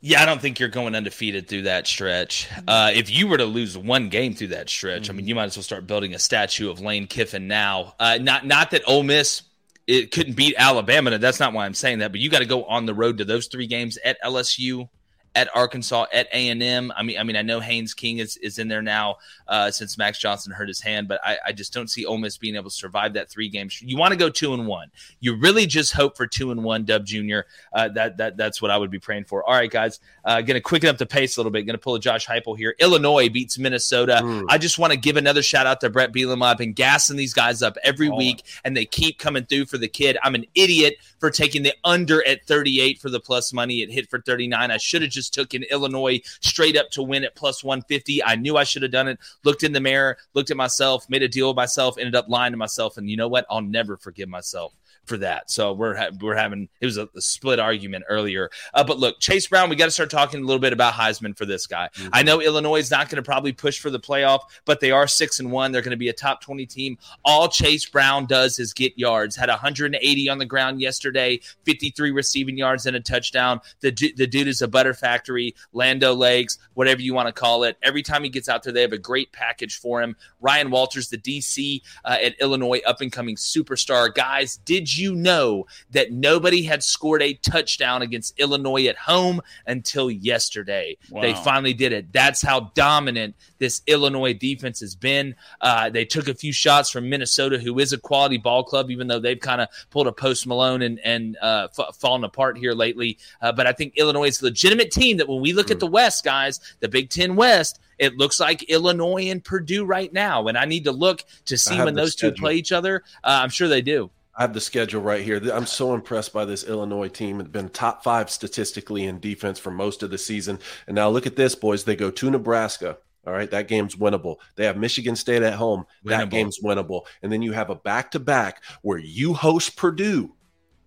Yeah, 0.00 0.22
I 0.22 0.26
don't 0.26 0.40
think 0.40 0.60
you're 0.60 0.68
going 0.68 0.94
undefeated 0.94 1.48
through 1.48 1.62
that 1.62 1.86
stretch. 1.86 2.48
Uh, 2.68 2.92
if 2.94 3.10
you 3.10 3.26
were 3.26 3.38
to 3.38 3.46
lose 3.46 3.76
one 3.76 4.08
game 4.08 4.34
through 4.34 4.48
that 4.48 4.68
stretch, 4.68 5.04
mm-hmm. 5.04 5.12
I 5.12 5.14
mean, 5.16 5.26
you 5.26 5.34
might 5.34 5.44
as 5.44 5.56
well 5.56 5.64
start 5.64 5.86
building 5.86 6.14
a 6.14 6.18
statue 6.18 6.70
of 6.70 6.80
Lane 6.80 7.06
Kiffin 7.06 7.48
now. 7.48 7.94
Uh, 7.98 8.18
not 8.20 8.46
not 8.46 8.70
that 8.72 8.82
Ole 8.86 9.02
Miss 9.02 9.42
it 9.86 10.10
couldn't 10.10 10.34
beat 10.34 10.54
Alabama. 10.58 11.16
That's 11.18 11.40
not 11.40 11.52
why 11.52 11.64
I'm 11.64 11.74
saying 11.74 12.00
that. 12.00 12.10
But 12.10 12.20
you 12.20 12.28
got 12.28 12.40
to 12.40 12.46
go 12.46 12.64
on 12.64 12.86
the 12.86 12.94
road 12.94 13.18
to 13.18 13.24
those 13.24 13.46
three 13.46 13.66
games 13.66 13.98
at 14.04 14.20
LSU, 14.22 14.88
at 15.36 15.54
Arkansas, 15.54 16.06
at 16.12 16.26
A 16.32 16.48
and 16.48 16.62
M. 16.62 16.90
I 16.96 17.02
mean, 17.02 17.18
I 17.18 17.22
mean, 17.22 17.36
I 17.36 17.42
know 17.42 17.60
Haynes 17.60 17.92
King 17.92 18.18
is, 18.18 18.38
is 18.38 18.58
in 18.58 18.68
there 18.68 18.80
now 18.80 19.18
uh, 19.46 19.70
since 19.70 19.98
Max 19.98 20.18
Johnson 20.18 20.50
hurt 20.50 20.66
his 20.66 20.80
hand, 20.80 21.08
but 21.08 21.20
I, 21.22 21.36
I, 21.48 21.52
just 21.52 21.74
don't 21.74 21.88
see 21.88 22.06
Ole 22.06 22.16
Miss 22.16 22.38
being 22.38 22.56
able 22.56 22.70
to 22.70 22.74
survive 22.74 23.12
that 23.12 23.28
three 23.28 23.50
games. 23.50 23.80
You 23.82 23.98
want 23.98 24.12
to 24.12 24.16
go 24.16 24.30
two 24.30 24.54
and 24.54 24.66
one. 24.66 24.90
You 25.20 25.36
really 25.36 25.66
just 25.66 25.92
hope 25.92 26.16
for 26.16 26.26
two 26.26 26.50
and 26.50 26.64
one. 26.64 26.84
Dub 26.84 27.04
Junior. 27.04 27.46
Uh, 27.70 27.88
that 27.90 28.16
that 28.16 28.38
that's 28.38 28.62
what 28.62 28.70
I 28.70 28.78
would 28.78 28.90
be 28.90 28.98
praying 28.98 29.24
for. 29.24 29.44
All 29.44 29.54
right, 29.54 29.70
guys, 29.70 30.00
uh, 30.24 30.40
going 30.40 30.54
to 30.54 30.60
quicken 30.60 30.88
up 30.88 30.96
the 30.96 31.06
pace 31.06 31.36
a 31.36 31.40
little 31.40 31.52
bit. 31.52 31.66
Going 31.66 31.74
to 31.74 31.78
pull 31.78 31.96
a 31.96 32.00
Josh 32.00 32.26
Heupel 32.26 32.56
here. 32.56 32.74
Illinois 32.78 33.28
beats 33.28 33.58
Minnesota. 33.58 34.20
Mm. 34.22 34.46
I 34.48 34.56
just 34.56 34.78
want 34.78 34.94
to 34.94 34.98
give 34.98 35.18
another 35.18 35.42
shout 35.42 35.66
out 35.66 35.82
to 35.82 35.90
Bret 35.90 36.12
Bielema. 36.14 36.46
I've 36.46 36.58
been 36.58 36.72
gassing 36.72 37.16
these 37.16 37.34
guys 37.34 37.62
up 37.62 37.76
every 37.84 38.08
oh. 38.08 38.16
week, 38.16 38.42
and 38.64 38.74
they 38.74 38.86
keep 38.86 39.18
coming 39.18 39.44
through 39.44 39.66
for 39.66 39.76
the 39.76 39.88
kid. 39.88 40.16
I'm 40.22 40.34
an 40.34 40.46
idiot 40.54 40.96
for 41.18 41.30
taking 41.30 41.62
the 41.62 41.74
under 41.84 42.26
at 42.26 42.46
38 42.46 43.00
for 43.00 43.10
the 43.10 43.20
plus 43.20 43.52
money. 43.52 43.82
It 43.82 43.90
hit 43.90 44.08
for 44.08 44.20
39. 44.20 44.70
I 44.70 44.76
should 44.78 45.02
have 45.02 45.10
just 45.10 45.25
just 45.26 45.34
took 45.34 45.54
in 45.54 45.64
Illinois 45.64 46.20
straight 46.40 46.76
up 46.76 46.90
to 46.90 47.02
win 47.02 47.24
at 47.24 47.34
plus 47.34 47.64
150. 47.64 48.22
I 48.22 48.36
knew 48.36 48.56
I 48.56 48.64
should 48.64 48.82
have 48.82 48.92
done 48.92 49.08
it. 49.08 49.18
Looked 49.44 49.62
in 49.62 49.72
the 49.72 49.80
mirror, 49.80 50.16
looked 50.34 50.50
at 50.50 50.56
myself, 50.56 51.08
made 51.08 51.22
a 51.22 51.28
deal 51.28 51.48
with 51.48 51.56
myself, 51.56 51.98
ended 51.98 52.14
up 52.14 52.28
lying 52.28 52.52
to 52.52 52.56
myself. 52.56 52.96
And 52.96 53.10
you 53.10 53.16
know 53.16 53.28
what? 53.28 53.46
I'll 53.50 53.62
never 53.62 53.96
forgive 53.96 54.28
myself 54.28 54.72
for 55.06 55.16
that. 55.18 55.50
So 55.50 55.72
we're 55.72 55.94
ha- 55.94 56.10
we're 56.20 56.34
having 56.34 56.68
it 56.80 56.86
was 56.86 56.98
a, 56.98 57.08
a 57.16 57.20
split 57.20 57.58
argument 57.58 58.04
earlier. 58.08 58.50
Uh, 58.74 58.84
but 58.84 58.98
look, 58.98 59.20
Chase 59.20 59.46
Brown, 59.46 59.70
we 59.70 59.76
got 59.76 59.86
to 59.86 59.90
start 59.90 60.10
talking 60.10 60.42
a 60.42 60.46
little 60.46 60.60
bit 60.60 60.72
about 60.72 60.94
Heisman 60.94 61.36
for 61.36 61.46
this 61.46 61.66
guy. 61.66 61.88
Mm-hmm. 61.94 62.08
I 62.12 62.22
know 62.22 62.40
Illinois 62.40 62.80
is 62.80 62.90
not 62.90 63.08
going 63.08 63.16
to 63.16 63.22
probably 63.22 63.52
push 63.52 63.78
for 63.78 63.90
the 63.90 64.00
playoff, 64.00 64.40
but 64.64 64.80
they 64.80 64.90
are 64.90 65.06
six 65.06 65.40
and 65.40 65.50
one. 65.50 65.72
They're 65.72 65.82
going 65.82 65.92
to 65.92 65.96
be 65.96 66.08
a 66.08 66.12
top 66.12 66.42
twenty 66.42 66.66
team. 66.66 66.98
All 67.24 67.48
Chase 67.48 67.88
Brown 67.88 68.26
does 68.26 68.58
is 68.58 68.72
get 68.72 68.98
yards. 68.98 69.36
Had 69.36 69.48
180 69.48 70.28
on 70.28 70.38
the 70.38 70.44
ground 70.44 70.80
yesterday, 70.80 71.40
53 71.64 72.10
receiving 72.10 72.58
yards 72.58 72.86
and 72.86 72.96
a 72.96 73.00
touchdown. 73.00 73.60
The 73.80 73.92
the 74.16 74.26
dude 74.26 74.48
is 74.48 74.62
a 74.62 74.68
butter 74.68 74.94
factory, 75.16 75.54
Lando 75.72 76.14
legs, 76.14 76.58
whatever 76.74 77.00
you 77.00 77.14
want 77.14 77.26
to 77.26 77.32
call 77.32 77.64
it. 77.64 77.76
Every 77.82 78.02
time 78.02 78.22
he 78.22 78.28
gets 78.28 78.48
out 78.48 78.62
there, 78.62 78.72
they 78.72 78.82
have 78.82 78.92
a 78.92 78.98
great 78.98 79.32
package 79.32 79.78
for 79.78 80.02
him. 80.02 80.16
Ryan 80.40 80.70
Walters, 80.70 81.08
the 81.08 81.18
DC 81.18 81.80
uh, 82.04 82.16
at 82.22 82.38
Illinois, 82.40 82.80
up 82.86 83.00
and 83.00 83.10
coming 83.10 83.36
superstar. 83.36 84.14
Guys, 84.14 84.58
did 84.58 84.94
you 84.94 85.14
know 85.14 85.66
that 85.90 86.12
nobody 86.12 86.62
had 86.62 86.82
scored 86.82 87.22
a 87.22 87.34
touchdown 87.34 88.02
against 88.02 88.38
Illinois 88.38 88.86
at 88.86 88.96
home 88.96 89.40
until 89.66 90.10
yesterday? 90.10 90.96
Wow. 91.10 91.22
They 91.22 91.34
finally 91.34 91.74
did 91.74 91.92
it. 91.92 92.12
That's 92.12 92.42
how 92.42 92.72
dominant 92.74 93.34
this 93.58 93.82
Illinois 93.86 94.34
defense 94.34 94.80
has 94.80 94.94
been. 94.94 95.34
Uh, 95.60 95.88
they 95.90 96.04
took 96.04 96.28
a 96.28 96.34
few 96.34 96.52
shots 96.52 96.90
from 96.90 97.08
Minnesota, 97.08 97.58
who 97.58 97.78
is 97.78 97.92
a 97.92 97.98
quality 97.98 98.36
ball 98.36 98.64
club, 98.64 98.90
even 98.90 99.06
though 99.06 99.20
they've 99.20 99.40
kind 99.40 99.60
of 99.60 99.68
pulled 99.90 100.06
a 100.06 100.12
post 100.12 100.46
Malone 100.46 100.82
and, 100.82 101.00
and 101.00 101.36
uh, 101.40 101.68
f- 101.76 101.96
fallen 101.96 102.24
apart 102.24 102.58
here 102.58 102.72
lately. 102.72 103.18
Uh, 103.40 103.52
but 103.52 103.66
I 103.66 103.72
think 103.72 103.96
Illinois 103.96 104.28
is 104.28 104.42
a 104.42 104.44
legitimate 104.44 104.90
team 104.90 105.05
that 105.14 105.28
when 105.28 105.40
we 105.40 105.52
look 105.52 105.68
mm. 105.68 105.72
at 105.72 105.80
the 105.80 105.86
West, 105.86 106.24
guys, 106.24 106.60
the 106.80 106.88
Big 106.88 107.10
Ten 107.10 107.36
West, 107.36 107.80
it 107.98 108.16
looks 108.16 108.40
like 108.40 108.62
Illinois 108.64 109.30
and 109.30 109.42
Purdue 109.42 109.84
right 109.84 110.12
now. 110.12 110.48
And 110.48 110.58
I 110.58 110.64
need 110.64 110.84
to 110.84 110.92
look 110.92 111.24
to 111.46 111.56
see 111.56 111.78
when 111.78 111.94
those 111.94 112.12
schedule. 112.12 112.36
two 112.36 112.40
play 112.40 112.54
each 112.56 112.72
other. 112.72 113.02
Uh, 113.24 113.40
I'm 113.42 113.50
sure 113.50 113.68
they 113.68 113.82
do. 113.82 114.10
I 114.38 114.42
have 114.42 114.52
the 114.52 114.60
schedule 114.60 115.00
right 115.00 115.24
here. 115.24 115.40
I'm 115.50 115.64
so 115.64 115.94
impressed 115.94 116.34
by 116.34 116.44
this 116.44 116.64
Illinois 116.64 117.08
team. 117.08 117.40
It's 117.40 117.48
been 117.48 117.70
top 117.70 118.04
five 118.04 118.28
statistically 118.28 119.04
in 119.04 119.18
defense 119.18 119.58
for 119.58 119.70
most 119.70 120.02
of 120.02 120.10
the 120.10 120.18
season. 120.18 120.58
And 120.86 120.94
now 120.94 121.08
look 121.08 121.26
at 121.26 121.36
this, 121.36 121.54
boys. 121.54 121.84
They 121.84 121.96
go 121.96 122.10
to 122.10 122.30
Nebraska. 122.30 122.98
All 123.26 123.32
right, 123.32 123.50
that 123.50 123.66
game's 123.66 123.96
winnable. 123.96 124.36
They 124.54 124.66
have 124.66 124.76
Michigan 124.76 125.16
State 125.16 125.42
at 125.42 125.54
home. 125.54 125.84
Winnable. 126.04 126.10
That 126.10 126.30
game's 126.30 126.60
winnable. 126.60 127.06
And 127.22 127.32
then 127.32 127.42
you 127.42 127.52
have 127.52 127.70
a 127.70 127.74
back 127.74 128.12
to 128.12 128.20
back 128.20 128.62
where 128.82 128.98
you 128.98 129.34
host 129.34 129.76
Purdue 129.76 130.35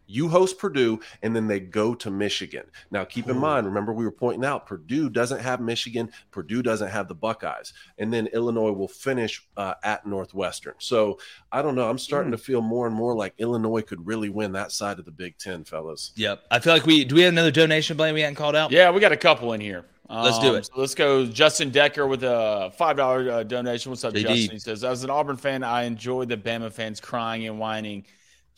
you 0.10 0.28
host 0.28 0.58
Purdue, 0.58 1.00
and 1.22 1.36
then 1.36 1.48
they 1.48 1.60
go 1.60 1.94
to 1.96 2.10
Michigan. 2.10 2.66
Now, 2.90 3.06
keep 3.06 3.30
in 3.30 3.38
mind, 3.38 3.68
remember 3.68 3.94
we 3.94 4.06
were 4.06 4.12
pointing 4.12 4.44
out 4.44 4.66
Purdue 4.66 5.10
doesn't 5.10 5.40
have 5.40 5.62
Michigan, 5.62 6.12
Purdue 6.32 6.64
doesn't 6.64 6.90
have 6.90 7.08
the 7.08 7.16
Buckeyes, 7.16 7.74
and 8.00 8.12
then 8.12 8.28
Illinois 8.28 8.72
will 8.72 8.88
finish 8.88 9.48
uh, 9.56 9.76
at 9.84 10.06
Northwestern. 10.06 10.74
So 10.80 11.20
I 11.52 11.62
don't 11.62 11.76
know. 11.76 11.90
I'm 11.90 12.00
starting 12.00 12.32
mm. 12.32 12.36
to 12.36 12.42
feel 12.42 12.62
more 12.62 12.88
and 12.88 12.96
more 12.96 13.16
like 13.16 13.34
Illinois 13.38 13.82
could 13.82 14.06
really 14.06 14.30
win 14.30 14.52
that 14.54 14.72
side 14.72 14.98
of 15.00 15.06
the 15.06 15.12
Big 15.12 15.38
Ten, 15.38 15.64
fellas. 15.64 16.12
Yep. 16.16 16.44
I 16.50 16.60
feel 16.60 16.74
like 16.74 16.86
we 16.86 17.06
do. 17.06 17.16
We 17.16 17.22
have 17.22 17.34
another 17.34 17.52
donation 17.52 17.96
Blaine 17.96 18.14
we 18.14 18.22
hadn't 18.22 18.36
called 18.36 18.56
out. 18.56 18.72
Yeah, 18.72 18.90
we 18.92 19.00
got 19.00 19.12
a 19.12 19.18
couple 19.18 19.54
in 19.54 19.62
here. 19.62 19.86
Let's 20.10 20.40
do 20.40 20.50
um, 20.50 20.56
it. 20.56 20.66
so 20.66 20.74
let's 20.76 20.96
go. 20.96 21.28
Justin 21.28 21.70
Decker 21.70 22.08
with 22.08 22.24
a 22.24 22.72
five 22.76 22.98
dollar 22.98 23.30
uh, 23.30 23.44
donation. 23.44 23.92
What's 23.92 24.04
up, 24.04 24.14
JD. 24.14 24.22
Justin? 24.24 24.52
He 24.52 24.60
says, 24.60 24.84
"As 24.84 25.04
an 25.04 25.12
Auburn 25.12 25.38
fan, 25.38 25.64
I 25.64 25.84
enjoy 25.84 26.26
the 26.26 26.36
Bama 26.36 26.72
fans 26.72 27.00
crying 27.00 27.46
and 27.46 27.60
whining." 27.60 28.06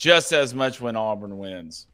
Just 0.01 0.33
as 0.33 0.51
much 0.51 0.81
when 0.81 0.95
Auburn 0.95 1.37
wins 1.37 1.85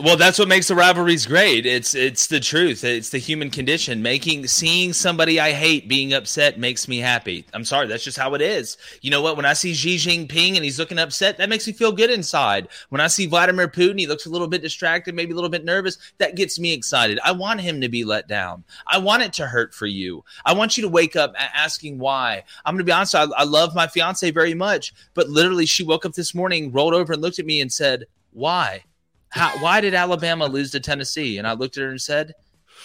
well, 0.00 0.16
that's 0.16 0.38
what 0.38 0.48
makes 0.48 0.68
the 0.68 0.74
rivalries 0.74 1.26
great. 1.26 1.66
It's 1.66 1.94
it's 1.94 2.26
the 2.26 2.40
truth. 2.40 2.84
It's 2.84 3.10
the 3.10 3.18
human 3.18 3.50
condition. 3.50 4.02
Making 4.02 4.46
seeing 4.46 4.92
somebody 4.92 5.40
I 5.40 5.52
hate 5.52 5.88
being 5.88 6.12
upset 6.12 6.58
makes 6.58 6.88
me 6.88 6.98
happy. 6.98 7.44
I'm 7.52 7.64
sorry, 7.64 7.86
that's 7.86 8.04
just 8.04 8.18
how 8.18 8.34
it 8.34 8.40
is. 8.40 8.76
You 9.00 9.10
know 9.10 9.22
what? 9.22 9.36
When 9.36 9.44
I 9.44 9.52
see 9.52 9.74
Xi 9.74 9.96
Jinping 9.96 10.56
and 10.56 10.64
he's 10.64 10.78
looking 10.78 10.98
upset, 10.98 11.38
that 11.38 11.48
makes 11.48 11.66
me 11.66 11.72
feel 11.72 11.92
good 11.92 12.10
inside. 12.10 12.68
When 12.88 13.00
I 13.00 13.06
see 13.06 13.26
Vladimir 13.26 13.68
Putin, 13.68 13.98
he 13.98 14.06
looks 14.06 14.26
a 14.26 14.30
little 14.30 14.48
bit 14.48 14.62
distracted, 14.62 15.14
maybe 15.14 15.32
a 15.32 15.34
little 15.34 15.50
bit 15.50 15.64
nervous. 15.64 15.98
That 16.18 16.36
gets 16.36 16.58
me 16.58 16.72
excited. 16.72 17.18
I 17.24 17.32
want 17.32 17.60
him 17.60 17.80
to 17.80 17.88
be 17.88 18.04
let 18.04 18.28
down. 18.28 18.64
I 18.86 18.98
want 18.98 19.22
it 19.22 19.32
to 19.34 19.46
hurt 19.46 19.74
for 19.74 19.86
you. 19.86 20.24
I 20.44 20.54
want 20.54 20.76
you 20.76 20.82
to 20.82 20.88
wake 20.88 21.16
up 21.16 21.34
asking 21.38 21.98
why. 21.98 22.44
I'm 22.64 22.74
going 22.74 22.78
to 22.78 22.84
be 22.84 22.92
honest. 22.92 23.14
I, 23.14 23.24
I 23.36 23.44
love 23.44 23.74
my 23.74 23.86
fiance 23.86 24.30
very 24.30 24.54
much, 24.54 24.94
but 25.14 25.28
literally, 25.28 25.66
she 25.66 25.84
woke 25.84 26.04
up 26.04 26.12
this 26.12 26.34
morning, 26.34 26.72
rolled 26.72 26.94
over, 26.94 27.12
and 27.12 27.22
looked 27.22 27.38
at 27.38 27.46
me 27.46 27.60
and 27.60 27.72
said, 27.72 28.04
"Why?" 28.32 28.84
How, 29.30 29.58
why 29.58 29.80
did 29.80 29.94
Alabama 29.94 30.46
lose 30.46 30.70
to 30.72 30.80
Tennessee? 30.80 31.38
And 31.38 31.46
I 31.46 31.52
looked 31.52 31.76
at 31.76 31.82
her 31.82 31.90
and 31.90 32.00
said, 32.00 32.34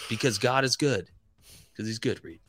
because 0.08 0.38
God 0.38 0.64
is 0.64 0.76
good. 0.76 1.08
Because 1.72 1.86
he's 1.86 1.98
good, 1.98 2.22
Reed. 2.24 2.40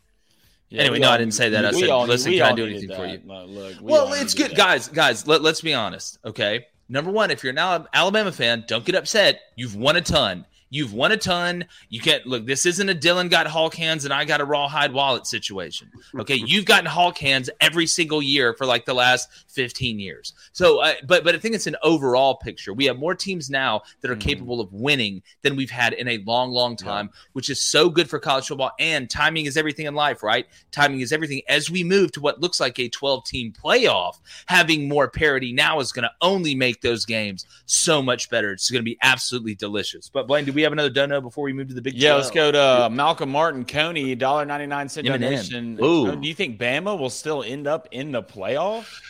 Yeah, 0.70 0.82
anyway, 0.82 1.00
no, 1.00 1.08
all, 1.08 1.14
I 1.14 1.18
didn't 1.18 1.34
say 1.34 1.50
that. 1.50 1.66
I 1.66 1.72
said, 1.72 1.90
all, 1.90 2.06
listen, 2.06 2.32
can 2.34 2.42
I 2.42 2.54
do 2.54 2.66
anything 2.66 2.90
for 2.90 3.06
you? 3.06 3.22
No, 3.24 3.46
look, 3.46 3.80
we 3.80 3.92
well, 3.92 4.14
it's 4.14 4.34
good. 4.34 4.52
That. 4.52 4.58
Guys, 4.58 4.88
guys, 4.88 5.28
let, 5.28 5.42
let's 5.42 5.62
be 5.62 5.74
honest, 5.74 6.18
okay? 6.26 6.66
Number 6.90 7.12
one, 7.12 7.32
if 7.32 7.44
you're 7.44 7.52
an 7.52 7.86
Alabama 7.94 8.32
fan, 8.32 8.66
don't 8.68 8.84
get 8.84 8.96
upset. 8.96 9.42
You've 9.56 9.76
won 9.76 9.96
a 9.96 10.02
ton. 10.02 10.46
You've 10.76 10.92
won 10.92 11.14
a 11.14 11.18
ton. 11.18 11.64
You 11.88 12.02
can't 12.02 12.26
look. 12.26 12.46
This 12.46 12.66
isn't 12.66 12.90
a 12.90 12.94
Dylan 12.94 13.30
got 13.30 13.48
Hulk 13.48 13.76
hands 13.76 14.04
and 14.04 14.14
I 14.14 14.26
got 14.26 14.42
a 14.42 14.46
rawhide 14.46 14.92
wallet 14.92 15.26
situation. 15.26 15.90
Okay, 16.20 16.36
you've 16.46 16.66
gotten 16.66 16.86
Hulk 16.86 17.18
hands 17.18 17.50
every 17.62 17.88
single 17.88 18.22
year 18.22 18.54
for 18.54 18.66
like 18.66 18.84
the 18.84 18.94
last 18.94 19.30
fifteen 19.48 20.00
years. 20.00 20.34
So, 20.52 20.80
uh, 20.80 20.96
but 21.08 21.24
but 21.24 21.34
I 21.34 21.38
think 21.38 21.56
it's 21.56 21.66
an 21.66 21.78
overall 21.82 22.36
picture. 22.36 22.74
We 22.74 22.84
have 22.88 23.00
more 23.00 23.16
teams 23.16 23.50
now 23.50 23.84
that 24.02 24.12
are 24.12 24.16
mm-hmm. 24.16 24.28
capable 24.28 24.60
of 24.60 24.74
winning 24.74 25.24
than 25.44 25.56
we've 25.56 25.72
had 25.72 25.94
in 25.94 26.10
a 26.10 26.18
long, 26.26 26.52
long 26.52 26.76
time, 26.76 27.06
yeah. 27.06 27.20
which 27.32 27.50
is 27.50 27.62
so 27.62 27.90
good 27.90 28.10
for 28.10 28.20
college 28.20 28.48
football. 28.48 28.72
And 28.78 29.10
timing 29.10 29.46
is 29.46 29.56
everything 29.56 29.86
in 29.86 29.96
life, 29.96 30.24
right? 30.24 30.46
Timing 30.74 31.00
is 31.00 31.14
everything. 31.14 31.42
As 31.48 31.70
we 31.70 31.86
move 31.86 32.12
to 32.12 32.20
what 32.20 32.42
looks 32.42 32.60
like 32.60 32.78
a 32.80 32.90
twelve-team 32.90 33.54
playoff, 33.54 34.20
having 34.48 34.90
more 34.90 35.08
parity 35.08 35.54
now 35.54 35.80
is 35.80 35.94
going 35.94 36.04
to 36.04 36.12
only 36.20 36.54
make 36.54 36.82
those 36.82 37.06
games 37.06 37.46
so 37.66 38.02
much 38.02 38.30
better. 38.30 38.52
It's 38.52 38.70
going 38.70 38.82
to 38.82 38.84
be 38.84 38.98
absolutely 39.02 39.56
delicious. 39.56 40.10
But 40.10 40.28
Blaine, 40.28 40.44
do 40.44 40.52
we 40.52 40.65
have 40.66 40.74
another 40.74 40.90
dono 40.90 41.22
before 41.22 41.44
we 41.44 41.54
move 41.54 41.70
to 41.70 41.74
the 41.74 41.82
big? 41.82 41.94
Yeah, 41.96 42.10
12? 42.10 42.22
let's 42.22 42.32
go 42.36 42.52
to 42.52 42.60
uh, 42.60 42.90
Malcolm 42.90 43.30
Martin 43.30 43.66
Coney, 43.66 44.16
dollar 44.16 44.46
ninety 44.46 44.66
nine 44.68 44.90
cent 44.90 45.08
donation. 45.08 45.80
Ooh. 45.84 46.16
Do 46.16 46.28
you 46.28 46.34
think 46.34 46.60
Bama 46.60 46.98
will 46.98 47.10
still 47.10 47.44
end 47.44 47.68
up 47.68 47.88
in 47.92 48.12
the 48.12 48.22
playoff? 48.22 49.02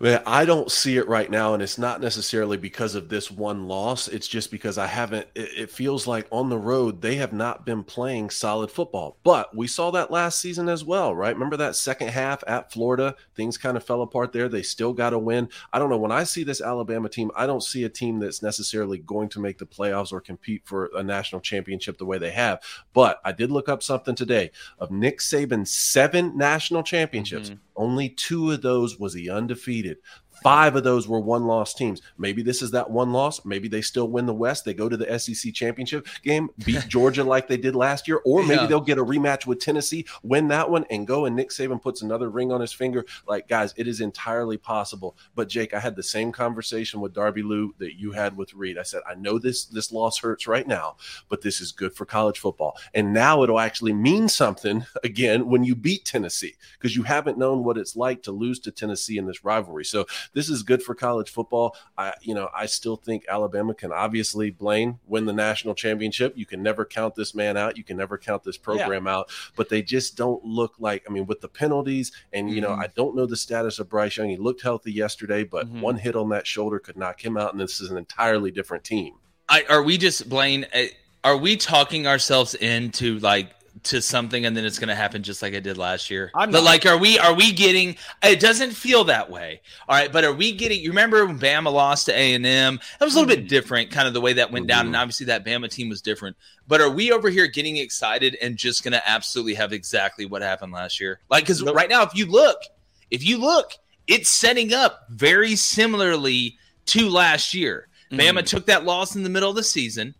Man, 0.00 0.22
I 0.26 0.44
don't 0.44 0.70
see 0.70 0.96
it 0.96 1.08
right 1.08 1.28
now, 1.28 1.54
and 1.54 1.62
it's 1.62 1.76
not 1.76 2.00
necessarily 2.00 2.56
because 2.56 2.94
of 2.94 3.08
this 3.08 3.32
one 3.32 3.66
loss. 3.66 4.06
It's 4.06 4.28
just 4.28 4.48
because 4.48 4.78
I 4.78 4.86
haven't. 4.86 5.26
It, 5.34 5.50
it, 5.56 5.70
feels 5.72 6.06
like 6.06 6.28
on 6.30 6.50
the 6.50 6.58
road 6.58 7.02
they 7.02 7.16
have 7.16 7.32
not 7.32 7.66
been 7.66 7.82
playing 7.82 8.30
solid 8.30 8.70
football. 8.70 9.16
But 9.24 9.56
we 9.56 9.66
saw 9.66 9.90
that 9.90 10.12
last 10.12 10.40
season 10.40 10.68
as 10.68 10.84
well, 10.84 11.16
right? 11.16 11.34
Remember 11.34 11.56
that 11.56 11.74
second 11.74 12.08
half 12.08 12.44
at 12.46 12.72
Florida, 12.72 13.16
things 13.34 13.58
kind 13.58 13.76
of 13.76 13.82
fell 13.82 14.02
apart 14.02 14.32
there. 14.32 14.48
They 14.48 14.62
still 14.62 14.92
got 14.92 15.10
to 15.10 15.18
win. 15.18 15.48
I 15.72 15.80
don't 15.80 15.90
know. 15.90 15.98
When 15.98 16.12
I 16.12 16.22
see 16.22 16.44
this 16.44 16.60
Alabama 16.60 17.08
team, 17.08 17.32
I 17.34 17.48
don't 17.48 17.62
see 17.62 17.82
a 17.82 17.88
team 17.88 18.20
that's 18.20 18.40
necessarily 18.40 18.98
going 18.98 19.28
to 19.30 19.40
make 19.40 19.58
the 19.58 19.66
playoffs 19.66 20.12
or 20.12 20.20
compete 20.20 20.62
for 20.64 20.90
a 20.94 21.02
national 21.02 21.40
championship 21.40 21.98
the 21.98 22.06
way 22.06 22.18
they 22.18 22.30
have. 22.30 22.62
But 22.92 23.20
I 23.24 23.32
did 23.32 23.50
look 23.50 23.68
up 23.68 23.82
something 23.82 24.14
today 24.14 24.52
of 24.78 24.92
Nick 24.92 25.18
Saban's 25.18 25.72
seven 25.72 26.36
national 26.36 26.84
championships. 26.84 27.50
Mm-hmm 27.50 27.67
only 27.78 28.10
two 28.10 28.50
of 28.50 28.60
those 28.62 28.98
was 28.98 29.14
he 29.14 29.30
undefeated. 29.30 29.98
Five 30.42 30.76
of 30.76 30.84
those 30.84 31.08
were 31.08 31.20
one 31.20 31.44
loss 31.44 31.74
teams. 31.74 32.02
Maybe 32.16 32.42
this 32.42 32.62
is 32.62 32.70
that 32.72 32.90
one 32.90 33.12
loss. 33.12 33.44
Maybe 33.44 33.68
they 33.68 33.82
still 33.82 34.08
win 34.08 34.26
the 34.26 34.34
West. 34.34 34.64
They 34.64 34.74
go 34.74 34.88
to 34.88 34.96
the 34.96 35.18
SEC 35.18 35.52
championship 35.52 36.06
game, 36.22 36.50
beat 36.64 36.84
Georgia 36.88 37.24
like 37.24 37.48
they 37.48 37.56
did 37.56 37.74
last 37.74 38.08
year, 38.08 38.20
or 38.24 38.42
maybe 38.42 38.62
yeah. 38.62 38.66
they'll 38.66 38.80
get 38.80 38.98
a 38.98 39.04
rematch 39.04 39.46
with 39.46 39.60
Tennessee, 39.60 40.06
win 40.22 40.48
that 40.48 40.70
one, 40.70 40.84
and 40.90 41.06
go. 41.06 41.24
And 41.24 41.36
Nick 41.36 41.50
Saban 41.50 41.80
puts 41.80 42.02
another 42.02 42.30
ring 42.30 42.52
on 42.52 42.60
his 42.60 42.72
finger. 42.72 43.04
Like, 43.26 43.48
guys, 43.48 43.74
it 43.76 43.88
is 43.88 44.00
entirely 44.00 44.56
possible. 44.56 45.16
But 45.34 45.48
Jake, 45.48 45.74
I 45.74 45.80
had 45.80 45.96
the 45.96 46.02
same 46.02 46.32
conversation 46.32 47.00
with 47.00 47.14
Darby 47.14 47.42
Lou 47.42 47.74
that 47.78 47.98
you 47.98 48.12
had 48.12 48.36
with 48.36 48.54
Reed. 48.54 48.78
I 48.78 48.82
said, 48.82 49.02
I 49.08 49.14
know 49.14 49.38
this 49.38 49.66
this 49.66 49.92
loss 49.92 50.18
hurts 50.18 50.46
right 50.46 50.66
now, 50.66 50.96
but 51.28 51.42
this 51.42 51.60
is 51.60 51.72
good 51.72 51.94
for 51.94 52.04
college 52.04 52.38
football. 52.38 52.76
And 52.94 53.12
now 53.12 53.42
it'll 53.42 53.60
actually 53.60 53.92
mean 53.92 54.28
something 54.28 54.86
again 55.04 55.48
when 55.48 55.64
you 55.64 55.74
beat 55.74 56.04
Tennessee 56.04 56.56
because 56.78 56.96
you 56.96 57.02
haven't 57.02 57.38
known 57.38 57.64
what 57.64 57.78
it's 57.78 57.96
like 57.96 58.22
to 58.22 58.32
lose 58.32 58.58
to 58.60 58.70
Tennessee 58.70 59.18
in 59.18 59.26
this 59.26 59.44
rivalry. 59.44 59.84
So 59.84 60.06
this 60.32 60.48
is 60.48 60.62
good 60.62 60.82
for 60.82 60.94
college 60.94 61.30
football. 61.30 61.76
I, 61.96 62.14
you 62.22 62.34
know, 62.34 62.48
I 62.54 62.66
still 62.66 62.96
think 62.96 63.24
Alabama 63.28 63.74
can 63.74 63.92
obviously 63.92 64.50
Blaine 64.50 64.98
win 65.06 65.26
the 65.26 65.32
national 65.32 65.74
championship. 65.74 66.34
You 66.36 66.46
can 66.46 66.62
never 66.62 66.84
count 66.84 67.14
this 67.14 67.34
man 67.34 67.56
out. 67.56 67.76
You 67.76 67.84
can 67.84 67.96
never 67.96 68.18
count 68.18 68.44
this 68.44 68.56
program 68.56 69.06
yeah. 69.06 69.16
out. 69.16 69.30
But 69.56 69.68
they 69.68 69.82
just 69.82 70.16
don't 70.16 70.44
look 70.44 70.74
like. 70.78 71.04
I 71.08 71.12
mean, 71.12 71.26
with 71.26 71.40
the 71.40 71.48
penalties, 71.48 72.12
and 72.32 72.50
you 72.50 72.60
mm-hmm. 72.60 72.64
know, 72.64 72.72
I 72.72 72.88
don't 72.88 73.16
know 73.16 73.26
the 73.26 73.36
status 73.36 73.78
of 73.78 73.88
Bryce 73.88 74.16
Young. 74.16 74.28
He 74.28 74.36
looked 74.36 74.62
healthy 74.62 74.92
yesterday, 74.92 75.44
but 75.44 75.66
mm-hmm. 75.66 75.80
one 75.80 75.96
hit 75.96 76.16
on 76.16 76.28
that 76.30 76.46
shoulder 76.46 76.78
could 76.78 76.96
knock 76.96 77.24
him 77.24 77.36
out, 77.36 77.52
and 77.52 77.60
this 77.60 77.80
is 77.80 77.90
an 77.90 77.96
entirely 77.96 78.50
different 78.50 78.84
team. 78.84 79.14
I, 79.48 79.64
are 79.68 79.82
we 79.82 79.98
just 79.98 80.28
Blaine? 80.28 80.66
Eh, 80.72 80.88
are 81.24 81.36
we 81.36 81.56
talking 81.56 82.06
ourselves 82.06 82.54
into 82.54 83.18
like 83.18 83.50
to 83.84 84.02
something 84.02 84.46
and 84.46 84.56
then 84.56 84.64
it's 84.64 84.78
going 84.78 84.88
to 84.88 84.94
happen 84.94 85.22
just 85.22 85.42
like 85.42 85.54
I 85.54 85.60
did 85.60 85.78
last 85.78 86.10
year. 86.10 86.30
I'm 86.34 86.50
but 86.50 86.62
like, 86.62 86.86
are 86.86 86.98
we 86.98 87.18
are 87.18 87.34
we 87.34 87.52
getting? 87.52 87.96
It 88.22 88.40
doesn't 88.40 88.72
feel 88.72 89.04
that 89.04 89.30
way. 89.30 89.60
All 89.88 89.96
right, 89.96 90.12
but 90.12 90.24
are 90.24 90.32
we 90.32 90.52
getting? 90.52 90.80
You 90.80 90.90
remember 90.90 91.24
when 91.26 91.38
Bama 91.38 91.72
lost 91.72 92.06
to 92.06 92.12
A 92.12 92.34
and 92.34 92.46
M? 92.46 92.80
That 92.98 93.04
was 93.04 93.14
a 93.14 93.20
little 93.20 93.34
mm-hmm. 93.34 93.42
bit 93.42 93.48
different, 93.48 93.90
kind 93.90 94.08
of 94.08 94.14
the 94.14 94.20
way 94.20 94.34
that 94.34 94.50
went 94.50 94.64
mm-hmm. 94.64 94.68
down, 94.68 94.86
and 94.86 94.96
obviously 94.96 95.26
that 95.26 95.44
Bama 95.44 95.70
team 95.70 95.88
was 95.88 96.02
different. 96.02 96.36
But 96.66 96.80
are 96.80 96.90
we 96.90 97.12
over 97.12 97.30
here 97.30 97.46
getting 97.46 97.76
excited 97.76 98.36
and 98.42 98.56
just 98.56 98.84
going 98.84 98.92
to 98.92 99.08
absolutely 99.08 99.54
have 99.54 99.72
exactly 99.72 100.26
what 100.26 100.42
happened 100.42 100.72
last 100.72 101.00
year? 101.00 101.20
Like, 101.30 101.44
because 101.44 101.62
right 101.62 101.88
now, 101.88 102.02
if 102.02 102.14
you 102.14 102.26
look, 102.26 102.62
if 103.10 103.26
you 103.26 103.38
look, 103.38 103.72
it's 104.06 104.30
setting 104.30 104.72
up 104.72 105.06
very 105.10 105.56
similarly 105.56 106.56
to 106.86 107.08
last 107.08 107.54
year. 107.54 107.88
Mm-hmm. 108.10 108.38
Bama 108.38 108.44
took 108.44 108.66
that 108.66 108.84
loss 108.84 109.14
in 109.16 109.22
the 109.22 109.30
middle 109.30 109.50
of 109.50 109.56
the 109.56 109.62
season. 109.62 110.14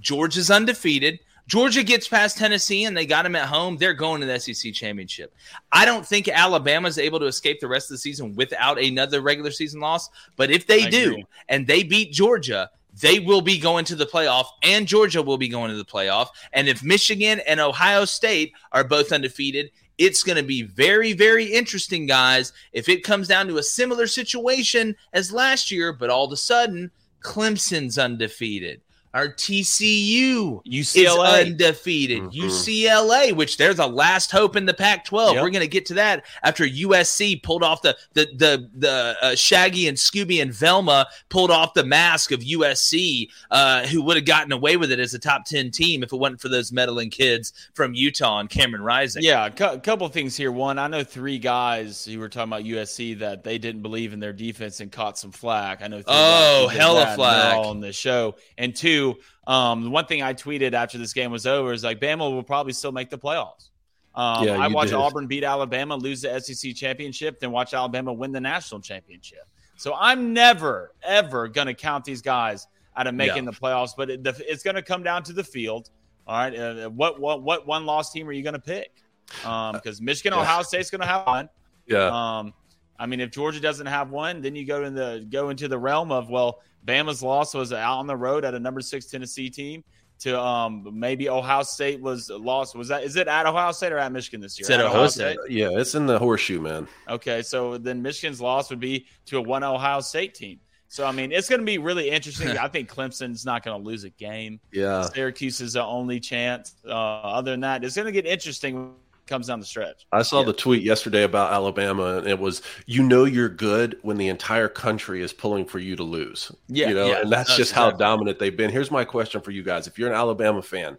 Georgia's 0.00 0.50
undefeated. 0.50 1.20
Georgia 1.46 1.82
gets 1.82 2.08
past 2.08 2.38
Tennessee 2.38 2.84
and 2.84 2.96
they 2.96 3.06
got 3.06 3.24
them 3.24 3.36
at 3.36 3.48
home. 3.48 3.76
They're 3.76 3.94
going 3.94 4.20
to 4.20 4.26
the 4.26 4.40
SEC 4.40 4.72
championship. 4.72 5.34
I 5.72 5.84
don't 5.84 6.06
think 6.06 6.28
Alabama's 6.28 6.98
able 6.98 7.20
to 7.20 7.26
escape 7.26 7.60
the 7.60 7.68
rest 7.68 7.90
of 7.90 7.94
the 7.94 7.98
season 7.98 8.34
without 8.34 8.82
another 8.82 9.20
regular 9.20 9.50
season 9.50 9.80
loss. 9.80 10.08
But 10.36 10.50
if 10.50 10.66
they 10.66 10.84
I 10.84 10.90
do 10.90 11.10
agree. 11.10 11.26
and 11.48 11.66
they 11.66 11.82
beat 11.82 12.12
Georgia, 12.12 12.70
they 13.00 13.18
will 13.18 13.42
be 13.42 13.58
going 13.58 13.84
to 13.86 13.96
the 13.96 14.06
playoff 14.06 14.46
and 14.62 14.86
Georgia 14.86 15.22
will 15.22 15.36
be 15.36 15.48
going 15.48 15.70
to 15.70 15.76
the 15.76 15.84
playoff. 15.84 16.28
And 16.52 16.68
if 16.68 16.82
Michigan 16.82 17.40
and 17.40 17.60
Ohio 17.60 18.04
State 18.04 18.52
are 18.72 18.84
both 18.84 19.12
undefeated, 19.12 19.70
it's 19.98 20.22
going 20.22 20.36
to 20.36 20.42
be 20.42 20.62
very, 20.62 21.12
very 21.12 21.44
interesting, 21.44 22.06
guys. 22.06 22.52
If 22.72 22.88
it 22.88 23.04
comes 23.04 23.28
down 23.28 23.48
to 23.48 23.58
a 23.58 23.62
similar 23.62 24.06
situation 24.06 24.96
as 25.12 25.32
last 25.32 25.70
year, 25.70 25.92
but 25.92 26.10
all 26.10 26.24
of 26.24 26.32
a 26.32 26.36
sudden, 26.36 26.90
Clemson's 27.20 27.98
undefeated. 27.98 28.80
Our 29.14 29.28
TCU 29.28 30.60
UCLA. 30.64 31.42
is 31.42 31.46
undefeated. 31.46 32.22
Mm-hmm. 32.22 32.40
UCLA, 32.40 33.32
which 33.32 33.56
they're 33.56 33.72
the 33.72 33.86
last 33.86 34.32
hope 34.32 34.56
in 34.56 34.66
the 34.66 34.74
Pac-12. 34.74 35.34
Yep. 35.34 35.42
We're 35.42 35.50
going 35.50 35.60
to 35.60 35.68
get 35.68 35.86
to 35.86 35.94
that 35.94 36.24
after 36.42 36.64
USC 36.64 37.40
pulled 37.40 37.62
off 37.62 37.80
the 37.82 37.96
the 38.14 38.26
the 38.34 38.70
the 38.74 39.16
uh, 39.22 39.34
Shaggy 39.36 39.86
and 39.86 39.96
Scooby 39.96 40.42
and 40.42 40.52
Velma 40.52 41.06
pulled 41.28 41.52
off 41.52 41.74
the 41.74 41.84
mask 41.84 42.32
of 42.32 42.40
USC, 42.40 43.28
uh, 43.52 43.86
who 43.86 44.02
would 44.02 44.16
have 44.16 44.26
gotten 44.26 44.50
away 44.50 44.76
with 44.76 44.90
it 44.90 44.98
as 44.98 45.14
a 45.14 45.18
top 45.20 45.44
ten 45.44 45.70
team 45.70 46.02
if 46.02 46.12
it 46.12 46.16
wasn't 46.16 46.40
for 46.40 46.48
those 46.48 46.72
meddling 46.72 47.10
kids 47.10 47.52
from 47.72 47.94
Utah 47.94 48.40
and 48.40 48.50
Cameron 48.50 48.82
Rising. 48.82 49.22
Yeah, 49.22 49.46
a 49.46 49.50
cu- 49.52 49.78
couple 49.78 50.08
things 50.08 50.36
here. 50.36 50.50
One, 50.50 50.76
I 50.76 50.88
know 50.88 51.04
three 51.04 51.38
guys 51.38 52.04
who 52.04 52.18
were 52.18 52.28
talking 52.28 52.52
about 52.52 52.64
USC 52.64 53.16
that 53.20 53.44
they 53.44 53.58
didn't 53.58 53.82
believe 53.82 54.12
in 54.12 54.18
their 54.18 54.32
defense 54.32 54.80
and 54.80 54.90
caught 54.90 55.16
some 55.18 55.30
flack. 55.30 55.82
I 55.82 55.86
know. 55.86 56.02
oh, 56.08 56.66
hella 56.66 57.14
flack 57.14 57.56
on 57.58 57.78
the 57.78 57.92
show, 57.92 58.34
and 58.58 58.74
two 58.74 59.03
um, 59.46 59.84
the 59.84 59.90
one 59.90 60.06
thing 60.06 60.22
I 60.22 60.34
tweeted 60.34 60.72
after 60.72 60.98
this 60.98 61.12
game 61.12 61.30
was 61.30 61.46
over 61.46 61.72
is 61.72 61.84
like 61.84 62.00
Bama 62.00 62.30
will 62.30 62.42
probably 62.42 62.72
still 62.72 62.92
make 62.92 63.10
the 63.10 63.18
playoffs. 63.18 63.70
Um, 64.14 64.46
yeah, 64.46 64.58
I 64.58 64.68
watched 64.68 64.90
did. 64.90 64.96
Auburn 64.96 65.26
beat 65.26 65.42
Alabama, 65.42 65.96
lose 65.96 66.22
the 66.22 66.38
SEC 66.40 66.74
championship, 66.74 67.40
then 67.40 67.50
watch 67.50 67.74
Alabama 67.74 68.12
win 68.12 68.30
the 68.30 68.40
national 68.40 68.80
championship. 68.80 69.44
So 69.76 69.94
I'm 69.98 70.32
never, 70.32 70.92
ever 71.02 71.48
going 71.48 71.66
to 71.66 71.74
count 71.74 72.04
these 72.04 72.22
guys 72.22 72.68
out 72.96 73.08
of 73.08 73.14
making 73.14 73.44
yeah. 73.44 73.50
the 73.50 73.56
playoffs, 73.56 73.90
but 73.96 74.10
it, 74.10 74.22
the, 74.22 74.40
it's 74.46 74.62
going 74.62 74.76
to 74.76 74.82
come 74.82 75.02
down 75.02 75.24
to 75.24 75.32
the 75.32 75.42
field. 75.42 75.90
All 76.28 76.36
right. 76.36 76.56
Uh, 76.56 76.88
what, 76.90 77.20
what, 77.20 77.42
what 77.42 77.66
one 77.66 77.86
loss 77.86 78.12
team 78.12 78.28
are 78.28 78.32
you 78.32 78.42
going 78.42 78.54
to 78.54 78.60
pick? 78.60 78.92
Because 79.38 79.98
um, 79.98 80.04
Michigan, 80.04 80.32
yeah. 80.32 80.42
Ohio 80.42 80.62
State's 80.62 80.90
going 80.90 81.00
to 81.00 81.06
have 81.06 81.26
one. 81.26 81.48
Yeah. 81.86 82.38
Um, 82.38 82.54
I 82.98 83.06
mean, 83.06 83.20
if 83.20 83.30
Georgia 83.30 83.60
doesn't 83.60 83.86
have 83.86 84.10
one, 84.10 84.40
then 84.40 84.54
you 84.54 84.64
go 84.64 84.84
in 84.84 84.94
the 84.94 85.26
go 85.28 85.50
into 85.50 85.66
the 85.66 85.78
realm 85.78 86.12
of 86.12 86.30
well, 86.30 86.60
Bama's 86.84 87.22
loss 87.22 87.54
was 87.54 87.72
out 87.72 87.98
on 87.98 88.06
the 88.06 88.16
road 88.16 88.44
at 88.44 88.54
a 88.54 88.58
number 88.58 88.80
six 88.80 89.06
Tennessee 89.06 89.50
team. 89.50 89.84
To 90.20 90.40
um, 90.40 90.88
maybe 90.92 91.28
Ohio 91.28 91.64
State 91.64 92.00
was 92.00 92.30
lost. 92.30 92.76
Was 92.76 92.88
that 92.88 93.02
is 93.02 93.16
it 93.16 93.26
at 93.26 93.46
Ohio 93.46 93.72
State 93.72 93.92
or 93.92 93.98
at 93.98 94.12
Michigan 94.12 94.40
this 94.40 94.58
year? 94.58 94.62
It's 94.62 94.70
at, 94.70 94.78
at 94.78 94.86
Ohio, 94.86 95.08
State. 95.08 95.38
State. 95.40 95.50
Yeah, 95.50 95.70
it's 95.72 95.96
in 95.96 96.06
the 96.06 96.18
horseshoe, 96.18 96.60
man. 96.60 96.86
Okay, 97.08 97.42
so 97.42 97.78
then 97.78 98.00
Michigan's 98.00 98.40
loss 98.40 98.70
would 98.70 98.78
be 98.78 99.06
to 99.26 99.38
a 99.38 99.42
one 99.42 99.64
Ohio 99.64 100.00
State 100.00 100.34
team. 100.34 100.60
So 100.86 101.04
I 101.04 101.10
mean, 101.10 101.32
it's 101.32 101.48
going 101.48 101.60
to 101.60 101.66
be 101.66 101.78
really 101.78 102.10
interesting. 102.10 102.48
I 102.58 102.68
think 102.68 102.88
Clemson's 102.88 103.44
not 103.44 103.64
going 103.64 103.82
to 103.82 103.84
lose 103.84 104.04
a 104.04 104.10
game. 104.10 104.60
Yeah, 104.72 105.02
Syracuse 105.02 105.60
is 105.60 105.72
the 105.72 105.82
only 105.82 106.20
chance. 106.20 106.76
Uh, 106.86 106.92
other 106.92 107.50
than 107.50 107.60
that, 107.60 107.82
it's 107.82 107.96
going 107.96 108.06
to 108.06 108.12
get 108.12 108.24
interesting 108.24 108.94
comes 109.26 109.46
down 109.46 109.60
the 109.60 109.66
stretch. 109.66 110.06
I 110.12 110.22
saw 110.22 110.40
yeah. 110.40 110.46
the 110.46 110.52
tweet 110.52 110.82
yesterday 110.82 111.22
about 111.22 111.52
Alabama, 111.52 112.18
and 112.18 112.26
it 112.26 112.38
was, 112.38 112.62
"You 112.86 113.02
know, 113.02 113.24
you're 113.24 113.48
good 113.48 113.98
when 114.02 114.16
the 114.16 114.28
entire 114.28 114.68
country 114.68 115.22
is 115.22 115.32
pulling 115.32 115.64
for 115.64 115.78
you 115.78 115.96
to 115.96 116.02
lose." 116.02 116.52
Yeah, 116.68 116.88
you 116.88 116.94
know, 116.94 117.06
yeah, 117.06 117.20
and 117.22 117.32
that's 117.32 117.56
just 117.56 117.72
exactly. 117.72 117.92
how 117.92 117.96
dominant 117.96 118.38
they've 118.38 118.56
been. 118.56 118.70
Here's 118.70 118.90
my 118.90 119.04
question 119.04 119.40
for 119.40 119.50
you 119.50 119.62
guys: 119.62 119.86
If 119.86 119.98
you're 119.98 120.08
an 120.08 120.14
Alabama 120.14 120.62
fan, 120.62 120.98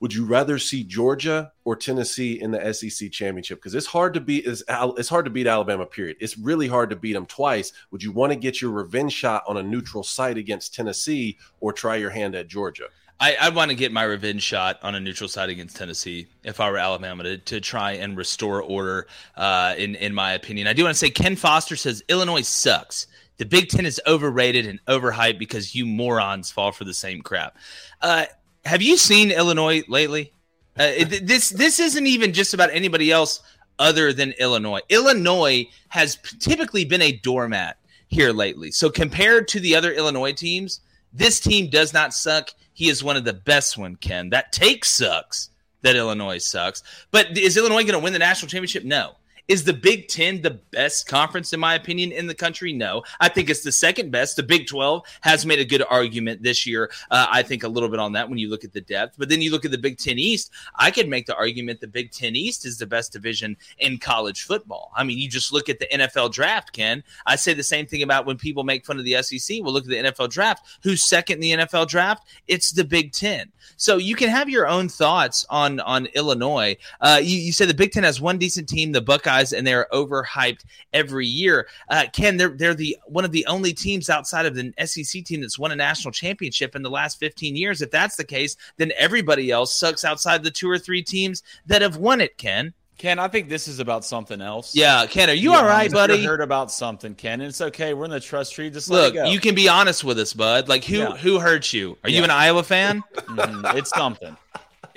would 0.00 0.14
you 0.14 0.24
rather 0.24 0.58
see 0.58 0.84
Georgia 0.84 1.52
or 1.64 1.74
Tennessee 1.74 2.40
in 2.40 2.50
the 2.50 2.72
SEC 2.72 3.10
championship? 3.10 3.58
Because 3.58 3.74
it's 3.74 3.86
hard 3.86 4.14
to 4.14 4.20
beat. 4.20 4.46
It's, 4.46 4.62
it's 4.68 5.08
hard 5.08 5.24
to 5.24 5.30
beat 5.30 5.46
Alabama. 5.46 5.86
Period. 5.86 6.16
It's 6.20 6.38
really 6.38 6.68
hard 6.68 6.90
to 6.90 6.96
beat 6.96 7.14
them 7.14 7.26
twice. 7.26 7.72
Would 7.90 8.02
you 8.02 8.12
want 8.12 8.32
to 8.32 8.38
get 8.38 8.62
your 8.62 8.70
revenge 8.70 9.12
shot 9.12 9.42
on 9.46 9.56
a 9.56 9.62
neutral 9.62 10.02
site 10.02 10.38
against 10.38 10.74
Tennessee, 10.74 11.38
or 11.60 11.72
try 11.72 11.96
your 11.96 12.10
hand 12.10 12.34
at 12.34 12.48
Georgia? 12.48 12.86
I, 13.20 13.36
I 13.40 13.48
want 13.48 13.70
to 13.70 13.76
get 13.76 13.90
my 13.90 14.04
revenge 14.04 14.42
shot 14.42 14.78
on 14.82 14.94
a 14.94 15.00
neutral 15.00 15.28
side 15.28 15.48
against 15.48 15.76
Tennessee 15.76 16.28
if 16.44 16.60
I 16.60 16.70
were 16.70 16.78
Alabama 16.78 17.24
to, 17.24 17.38
to 17.38 17.60
try 17.60 17.92
and 17.92 18.16
restore 18.16 18.62
order. 18.62 19.08
Uh, 19.36 19.74
in 19.76 19.96
in 19.96 20.14
my 20.14 20.32
opinion, 20.32 20.68
I 20.68 20.72
do 20.72 20.84
want 20.84 20.94
to 20.94 20.98
say 20.98 21.10
Ken 21.10 21.34
Foster 21.34 21.76
says 21.76 22.02
Illinois 22.08 22.46
sucks. 22.46 23.06
The 23.38 23.44
Big 23.44 23.68
Ten 23.68 23.86
is 23.86 24.00
overrated 24.06 24.66
and 24.66 24.84
overhyped 24.86 25.38
because 25.38 25.74
you 25.74 25.86
morons 25.86 26.50
fall 26.50 26.72
for 26.72 26.84
the 26.84 26.94
same 26.94 27.22
crap. 27.22 27.56
Uh, 28.00 28.26
have 28.64 28.82
you 28.82 28.96
seen 28.96 29.30
Illinois 29.30 29.82
lately? 29.88 30.32
Uh, 30.76 30.92
this 31.22 31.48
this 31.50 31.80
isn't 31.80 32.06
even 32.06 32.32
just 32.32 32.54
about 32.54 32.70
anybody 32.70 33.10
else 33.10 33.42
other 33.80 34.12
than 34.12 34.32
Illinois. 34.38 34.80
Illinois 34.88 35.66
has 35.88 36.18
typically 36.38 36.84
been 36.84 37.02
a 37.02 37.12
doormat 37.12 37.78
here 38.08 38.32
lately. 38.32 38.70
So 38.70 38.90
compared 38.90 39.48
to 39.48 39.60
the 39.60 39.74
other 39.74 39.92
Illinois 39.92 40.32
teams, 40.32 40.80
this 41.18 41.40
team 41.40 41.68
does 41.68 41.92
not 41.92 42.14
suck. 42.14 42.50
He 42.72 42.88
is 42.88 43.04
one 43.04 43.16
of 43.16 43.24
the 43.24 43.32
best 43.32 43.76
one, 43.76 43.96
Ken. 43.96 44.30
That 44.30 44.52
take 44.52 44.84
sucks 44.84 45.50
that 45.82 45.96
Illinois 45.96 46.38
sucks. 46.38 46.82
But 47.10 47.36
is 47.36 47.56
Illinois 47.56 47.82
going 47.82 47.92
to 47.92 47.98
win 47.98 48.12
the 48.12 48.18
national 48.18 48.48
championship? 48.48 48.84
No. 48.84 49.16
Is 49.48 49.64
the 49.64 49.72
Big 49.72 50.08
Ten 50.08 50.42
the 50.42 50.50
best 50.50 51.08
conference, 51.08 51.54
in 51.54 51.60
my 51.60 51.74
opinion, 51.74 52.12
in 52.12 52.26
the 52.26 52.34
country? 52.34 52.74
No. 52.74 53.02
I 53.18 53.30
think 53.30 53.48
it's 53.48 53.62
the 53.62 53.72
second 53.72 54.10
best. 54.10 54.36
The 54.36 54.42
Big 54.42 54.66
12 54.66 55.02
has 55.22 55.46
made 55.46 55.58
a 55.58 55.64
good 55.64 55.82
argument 55.88 56.42
this 56.42 56.66
year. 56.66 56.90
Uh, 57.10 57.26
I 57.30 57.42
think 57.42 57.62
a 57.62 57.68
little 57.68 57.88
bit 57.88 57.98
on 57.98 58.12
that 58.12 58.28
when 58.28 58.36
you 58.36 58.50
look 58.50 58.62
at 58.62 58.74
the 58.74 58.82
depth. 58.82 59.16
But 59.16 59.30
then 59.30 59.40
you 59.40 59.50
look 59.50 59.64
at 59.64 59.70
the 59.70 59.78
Big 59.78 59.96
Ten 59.96 60.18
East, 60.18 60.50
I 60.74 60.90
could 60.90 61.08
make 61.08 61.24
the 61.24 61.34
argument 61.34 61.80
the 61.80 61.86
Big 61.86 62.12
Ten 62.12 62.36
East 62.36 62.66
is 62.66 62.76
the 62.76 62.86
best 62.86 63.12
division 63.12 63.56
in 63.78 63.96
college 63.96 64.42
football. 64.42 64.92
I 64.94 65.02
mean, 65.02 65.18
you 65.18 65.30
just 65.30 65.50
look 65.50 65.70
at 65.70 65.78
the 65.78 65.86
NFL 65.86 66.32
draft, 66.32 66.72
Ken. 66.72 67.02
I 67.24 67.36
say 67.36 67.54
the 67.54 67.62
same 67.62 67.86
thing 67.86 68.02
about 68.02 68.26
when 68.26 68.36
people 68.36 68.64
make 68.64 68.84
fun 68.84 68.98
of 68.98 69.04
the 69.06 69.22
SEC. 69.22 69.62
Well, 69.62 69.72
look 69.72 69.84
at 69.84 69.90
the 69.90 70.12
NFL 70.12 70.28
draft. 70.28 70.66
Who's 70.82 71.02
second 71.02 71.42
in 71.42 71.58
the 71.58 71.64
NFL 71.64 71.88
draft? 71.88 72.28
It's 72.48 72.72
the 72.72 72.84
Big 72.84 73.12
Ten. 73.12 73.50
So 73.76 73.96
you 73.96 74.14
can 74.14 74.28
have 74.28 74.48
your 74.48 74.66
own 74.66 74.88
thoughts 74.88 75.46
on 75.48 75.80
on 75.80 76.06
Illinois. 76.06 76.76
Uh, 77.00 77.20
you, 77.22 77.38
you 77.38 77.52
said 77.52 77.68
the 77.68 77.74
Big 77.74 77.92
Ten 77.92 78.02
has 78.02 78.20
one 78.20 78.36
decent 78.36 78.68
team, 78.68 78.92
the 78.92 79.00
Buckeyes, 79.00 79.37
and 79.52 79.66
they're 79.66 79.86
overhyped 79.92 80.64
every 80.92 81.26
year. 81.26 81.68
Uh, 81.88 82.06
Ken, 82.12 82.36
they're 82.36 82.48
they're 82.48 82.74
the 82.74 82.96
one 83.06 83.24
of 83.24 83.32
the 83.32 83.46
only 83.46 83.72
teams 83.72 84.10
outside 84.10 84.46
of 84.46 84.54
the 84.54 84.72
SEC 84.84 85.24
team 85.24 85.40
that's 85.40 85.58
won 85.58 85.72
a 85.72 85.76
national 85.76 86.12
championship 86.12 86.74
in 86.76 86.82
the 86.82 86.90
last 86.90 87.18
15 87.18 87.56
years. 87.56 87.82
If 87.82 87.90
that's 87.90 88.16
the 88.16 88.24
case, 88.24 88.56
then 88.76 88.92
everybody 88.96 89.50
else 89.50 89.74
sucks 89.74 90.04
outside 90.04 90.42
the 90.42 90.50
two 90.50 90.70
or 90.70 90.78
three 90.78 91.02
teams 91.02 91.42
that 91.66 91.82
have 91.82 91.96
won 91.96 92.20
it. 92.20 92.36
Ken. 92.38 92.72
Ken, 92.98 93.20
I 93.20 93.28
think 93.28 93.48
this 93.48 93.68
is 93.68 93.78
about 93.78 94.04
something 94.04 94.40
else. 94.40 94.74
Yeah, 94.74 95.06
Ken, 95.06 95.30
are 95.30 95.32
you 95.32 95.52
yeah, 95.52 95.58
all 95.58 95.64
right, 95.64 95.90
buddy? 95.90 96.24
Heard 96.24 96.40
about 96.40 96.72
something, 96.72 97.14
Ken. 97.14 97.40
And 97.40 97.48
it's 97.48 97.60
okay. 97.60 97.94
We're 97.94 98.06
in 98.06 98.10
the 98.10 98.18
trust 98.18 98.54
tree. 98.54 98.70
Just 98.70 98.90
look. 98.90 99.14
Go. 99.14 99.26
You 99.26 99.38
can 99.38 99.54
be 99.54 99.68
honest 99.68 100.02
with 100.02 100.18
us, 100.18 100.32
bud. 100.32 100.68
Like 100.68 100.82
who 100.82 100.98
yeah. 100.98 101.16
who 101.16 101.38
hurt 101.38 101.72
you? 101.72 101.96
Are 102.02 102.10
yeah. 102.10 102.18
you 102.18 102.24
an 102.24 102.30
Iowa 102.30 102.64
fan? 102.64 103.04
mm-hmm. 103.14 103.78
It's 103.78 103.90
something. 103.90 104.36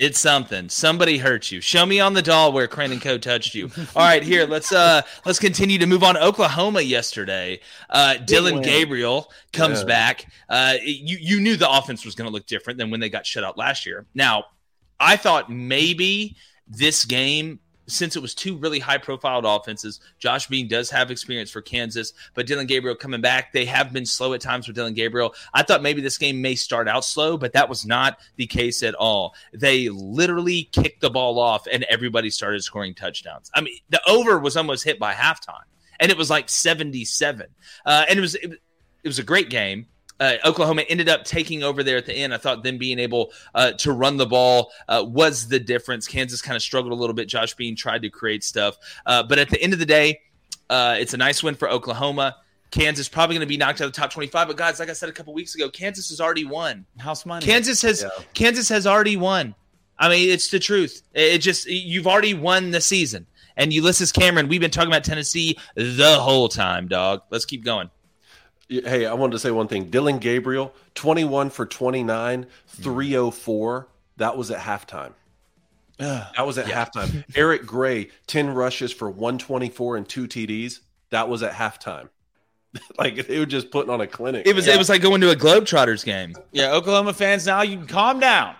It's 0.02 0.18
something. 0.18 0.68
Somebody 0.68 1.18
hurt 1.18 1.52
you. 1.52 1.60
Show 1.60 1.86
me 1.86 2.00
on 2.00 2.12
the 2.12 2.22
doll 2.22 2.50
where 2.52 2.66
Crane 2.66 2.90
and 2.90 3.00
Co 3.00 3.18
touched 3.18 3.54
you. 3.54 3.70
All 3.94 4.02
right, 4.02 4.20
here 4.20 4.46
let's 4.48 4.72
uh 4.72 5.02
let's 5.24 5.38
continue 5.38 5.78
to 5.78 5.86
move 5.86 6.02
on. 6.02 6.16
Oklahoma 6.16 6.80
yesterday. 6.80 7.60
Uh, 7.88 8.16
Dillon 8.16 8.62
Gabriel 8.62 9.30
comes 9.52 9.84
back. 9.84 10.26
Uh, 10.48 10.74
you 10.82 11.18
you 11.20 11.40
knew 11.40 11.56
the 11.56 11.70
offense 11.70 12.04
was 12.04 12.16
going 12.16 12.28
to 12.28 12.32
look 12.32 12.46
different 12.46 12.80
than 12.80 12.90
when 12.90 12.98
they 12.98 13.10
got 13.10 13.24
shut 13.24 13.44
out 13.44 13.56
last 13.56 13.86
year. 13.86 14.04
Now, 14.12 14.46
I 14.98 15.16
thought 15.16 15.52
maybe 15.52 16.34
this 16.66 17.04
game 17.04 17.60
since 17.92 18.16
it 18.16 18.22
was 18.22 18.34
two 18.34 18.56
really 18.56 18.78
high 18.78 18.98
profiled 18.98 19.44
offenses, 19.44 20.00
Josh 20.18 20.46
Bean 20.46 20.68
does 20.68 20.90
have 20.90 21.10
experience 21.10 21.50
for 21.50 21.60
Kansas, 21.60 22.12
but 22.34 22.46
Dillon 22.46 22.66
Gabriel 22.66 22.96
coming 22.96 23.20
back, 23.20 23.52
they 23.52 23.64
have 23.66 23.92
been 23.92 24.06
slow 24.06 24.32
at 24.32 24.40
times 24.40 24.66
with 24.66 24.76
Dillon 24.76 24.94
Gabriel. 24.94 25.34
I 25.52 25.62
thought 25.62 25.82
maybe 25.82 26.00
this 26.00 26.18
game 26.18 26.40
may 26.40 26.54
start 26.54 26.88
out 26.88 27.04
slow, 27.04 27.36
but 27.36 27.52
that 27.52 27.68
was 27.68 27.86
not 27.86 28.18
the 28.36 28.46
case 28.46 28.82
at 28.82 28.94
all. 28.94 29.34
They 29.52 29.88
literally 29.90 30.64
kicked 30.72 31.00
the 31.00 31.10
ball 31.10 31.38
off 31.38 31.66
and 31.70 31.84
everybody 31.84 32.30
started 32.30 32.62
scoring 32.62 32.94
touchdowns. 32.94 33.50
I 33.54 33.60
mean, 33.60 33.76
the 33.90 34.00
over 34.08 34.38
was 34.38 34.56
almost 34.56 34.84
hit 34.84 34.98
by 34.98 35.12
halftime 35.12 35.64
and 36.00 36.10
it 36.10 36.16
was 36.16 36.30
like 36.30 36.48
77. 36.48 37.46
Uh, 37.84 38.04
and 38.08 38.18
it 38.18 38.22
was, 38.22 38.34
it, 38.36 38.52
it 39.04 39.08
was 39.08 39.18
a 39.18 39.24
great 39.24 39.50
game. 39.50 39.86
Uh, 40.22 40.36
Oklahoma 40.44 40.82
ended 40.82 41.08
up 41.08 41.24
taking 41.24 41.64
over 41.64 41.82
there 41.82 41.96
at 41.96 42.06
the 42.06 42.14
end. 42.14 42.32
I 42.32 42.36
thought 42.36 42.62
them 42.62 42.78
being 42.78 43.00
able 43.00 43.32
uh, 43.56 43.72
to 43.72 43.92
run 43.92 44.16
the 44.16 44.26
ball 44.26 44.70
uh, 44.88 45.04
was 45.04 45.48
the 45.48 45.58
difference. 45.58 46.06
Kansas 46.06 46.40
kind 46.40 46.54
of 46.54 46.62
struggled 46.62 46.92
a 46.92 46.96
little 46.96 47.14
bit. 47.14 47.28
Josh 47.28 47.54
Bean 47.54 47.74
tried 47.74 48.02
to 48.02 48.08
create 48.08 48.44
stuff, 48.44 48.76
uh, 49.04 49.24
but 49.24 49.40
at 49.40 49.50
the 49.50 49.60
end 49.60 49.72
of 49.72 49.80
the 49.80 49.86
day, 49.86 50.20
uh, 50.70 50.96
it's 50.98 51.12
a 51.12 51.16
nice 51.16 51.42
win 51.42 51.56
for 51.56 51.68
Oklahoma. 51.68 52.36
Kansas 52.70 53.08
probably 53.08 53.34
going 53.34 53.46
to 53.46 53.48
be 53.48 53.56
knocked 53.56 53.80
out 53.80 53.86
of 53.86 53.92
the 53.92 54.00
top 54.00 54.12
25. 54.12 54.46
But 54.46 54.56
guys, 54.56 54.78
like 54.78 54.88
I 54.88 54.92
said 54.92 55.08
a 55.08 55.12
couple 55.12 55.34
weeks 55.34 55.56
ago, 55.56 55.68
Kansas 55.68 56.08
has 56.10 56.20
already 56.20 56.44
won. 56.44 56.86
House 56.98 57.26
money. 57.26 57.44
Kansas 57.44 57.82
has 57.82 58.02
yeah. 58.02 58.24
Kansas 58.32 58.68
has 58.68 58.86
already 58.86 59.16
won. 59.16 59.56
I 59.98 60.08
mean, 60.08 60.30
it's 60.30 60.50
the 60.50 60.60
truth. 60.60 61.02
It 61.14 61.38
just 61.38 61.66
you've 61.66 62.06
already 62.06 62.32
won 62.32 62.70
the 62.70 62.80
season. 62.80 63.26
And 63.56 63.72
Ulysses 63.72 64.12
Cameron, 64.12 64.48
we've 64.48 64.60
been 64.60 64.70
talking 64.70 64.90
about 64.90 65.04
Tennessee 65.04 65.58
the 65.74 66.18
whole 66.18 66.48
time, 66.48 66.88
dog. 66.88 67.22
Let's 67.28 67.44
keep 67.44 67.64
going. 67.64 67.90
Hey, 68.80 69.06
I 69.06 69.14
wanted 69.14 69.32
to 69.32 69.38
say 69.38 69.50
one 69.50 69.68
thing. 69.68 69.90
Dillon 69.90 70.18
Gabriel, 70.18 70.74
21 70.94 71.50
for 71.50 71.66
29, 71.66 72.46
304. 72.66 73.88
That 74.16 74.36
was 74.36 74.50
at 74.50 74.60
halftime. 74.60 75.12
That 75.98 76.46
was 76.46 76.58
at 76.58 76.66
yeah. 76.66 76.84
halftime. 76.84 77.24
Eric 77.36 77.64
Gray, 77.66 78.10
10 78.26 78.50
rushes 78.50 78.92
for 78.92 79.10
124 79.10 79.98
and 79.98 80.08
two 80.08 80.26
TDs. 80.26 80.80
That 81.10 81.28
was 81.28 81.42
at 81.42 81.52
halftime. 81.52 82.08
like 82.98 83.26
they 83.26 83.38
were 83.38 83.46
just 83.46 83.70
putting 83.70 83.90
on 83.90 84.00
a 84.00 84.06
clinic. 84.06 84.46
It 84.46 84.54
was 84.54 84.66
yeah. 84.66 84.74
it 84.74 84.78
was 84.78 84.88
like 84.88 85.02
going 85.02 85.20
to 85.20 85.30
a 85.30 85.36
Globetrotters 85.36 86.04
game. 86.04 86.34
Yeah, 86.52 86.72
Oklahoma 86.72 87.12
fans, 87.12 87.46
now 87.46 87.62
you 87.62 87.76
can 87.76 87.86
calm 87.86 88.18
down. 88.18 88.54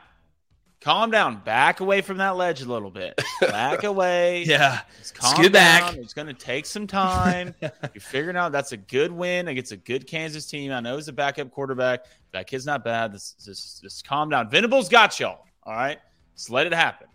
Calm 0.82 1.10
down. 1.12 1.36
Back 1.44 1.78
away 1.80 2.00
from 2.00 2.16
that 2.16 2.36
ledge 2.36 2.60
a 2.62 2.66
little 2.66 2.90
bit. 2.90 3.20
Back 3.40 3.84
away. 3.84 4.42
yeah. 4.44 4.80
Just 4.98 5.14
calm 5.14 5.34
Scoot 5.36 5.52
down. 5.52 5.94
back. 5.94 5.96
It's 5.96 6.12
going 6.12 6.26
to 6.26 6.34
take 6.34 6.66
some 6.66 6.86
time. 6.88 7.54
You're 7.62 7.70
figuring 8.00 8.36
out 8.36 8.50
that's 8.52 8.72
a 8.72 8.76
good 8.76 9.12
win 9.12 9.46
against 9.48 9.70
a 9.70 9.76
good 9.76 10.06
Kansas 10.08 10.46
team. 10.46 10.72
I 10.72 10.80
know 10.80 10.96
he's 10.96 11.06
a 11.08 11.12
backup 11.12 11.50
quarterback. 11.52 12.06
That 12.32 12.48
kid's 12.48 12.66
not 12.66 12.84
bad. 12.84 13.12
Just, 13.12 13.44
just, 13.44 13.82
just 13.82 14.06
calm 14.06 14.28
down. 14.30 14.50
Venables 14.50 14.88
got 14.88 15.20
y'all. 15.20 15.44
All 15.62 15.74
right. 15.74 15.98
Just 16.36 16.50
let 16.50 16.66
it 16.66 16.74
happen. 16.74 17.06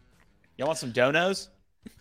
Y'all 0.58 0.68
want 0.68 0.80
some 0.80 0.94
donos? 0.94 1.50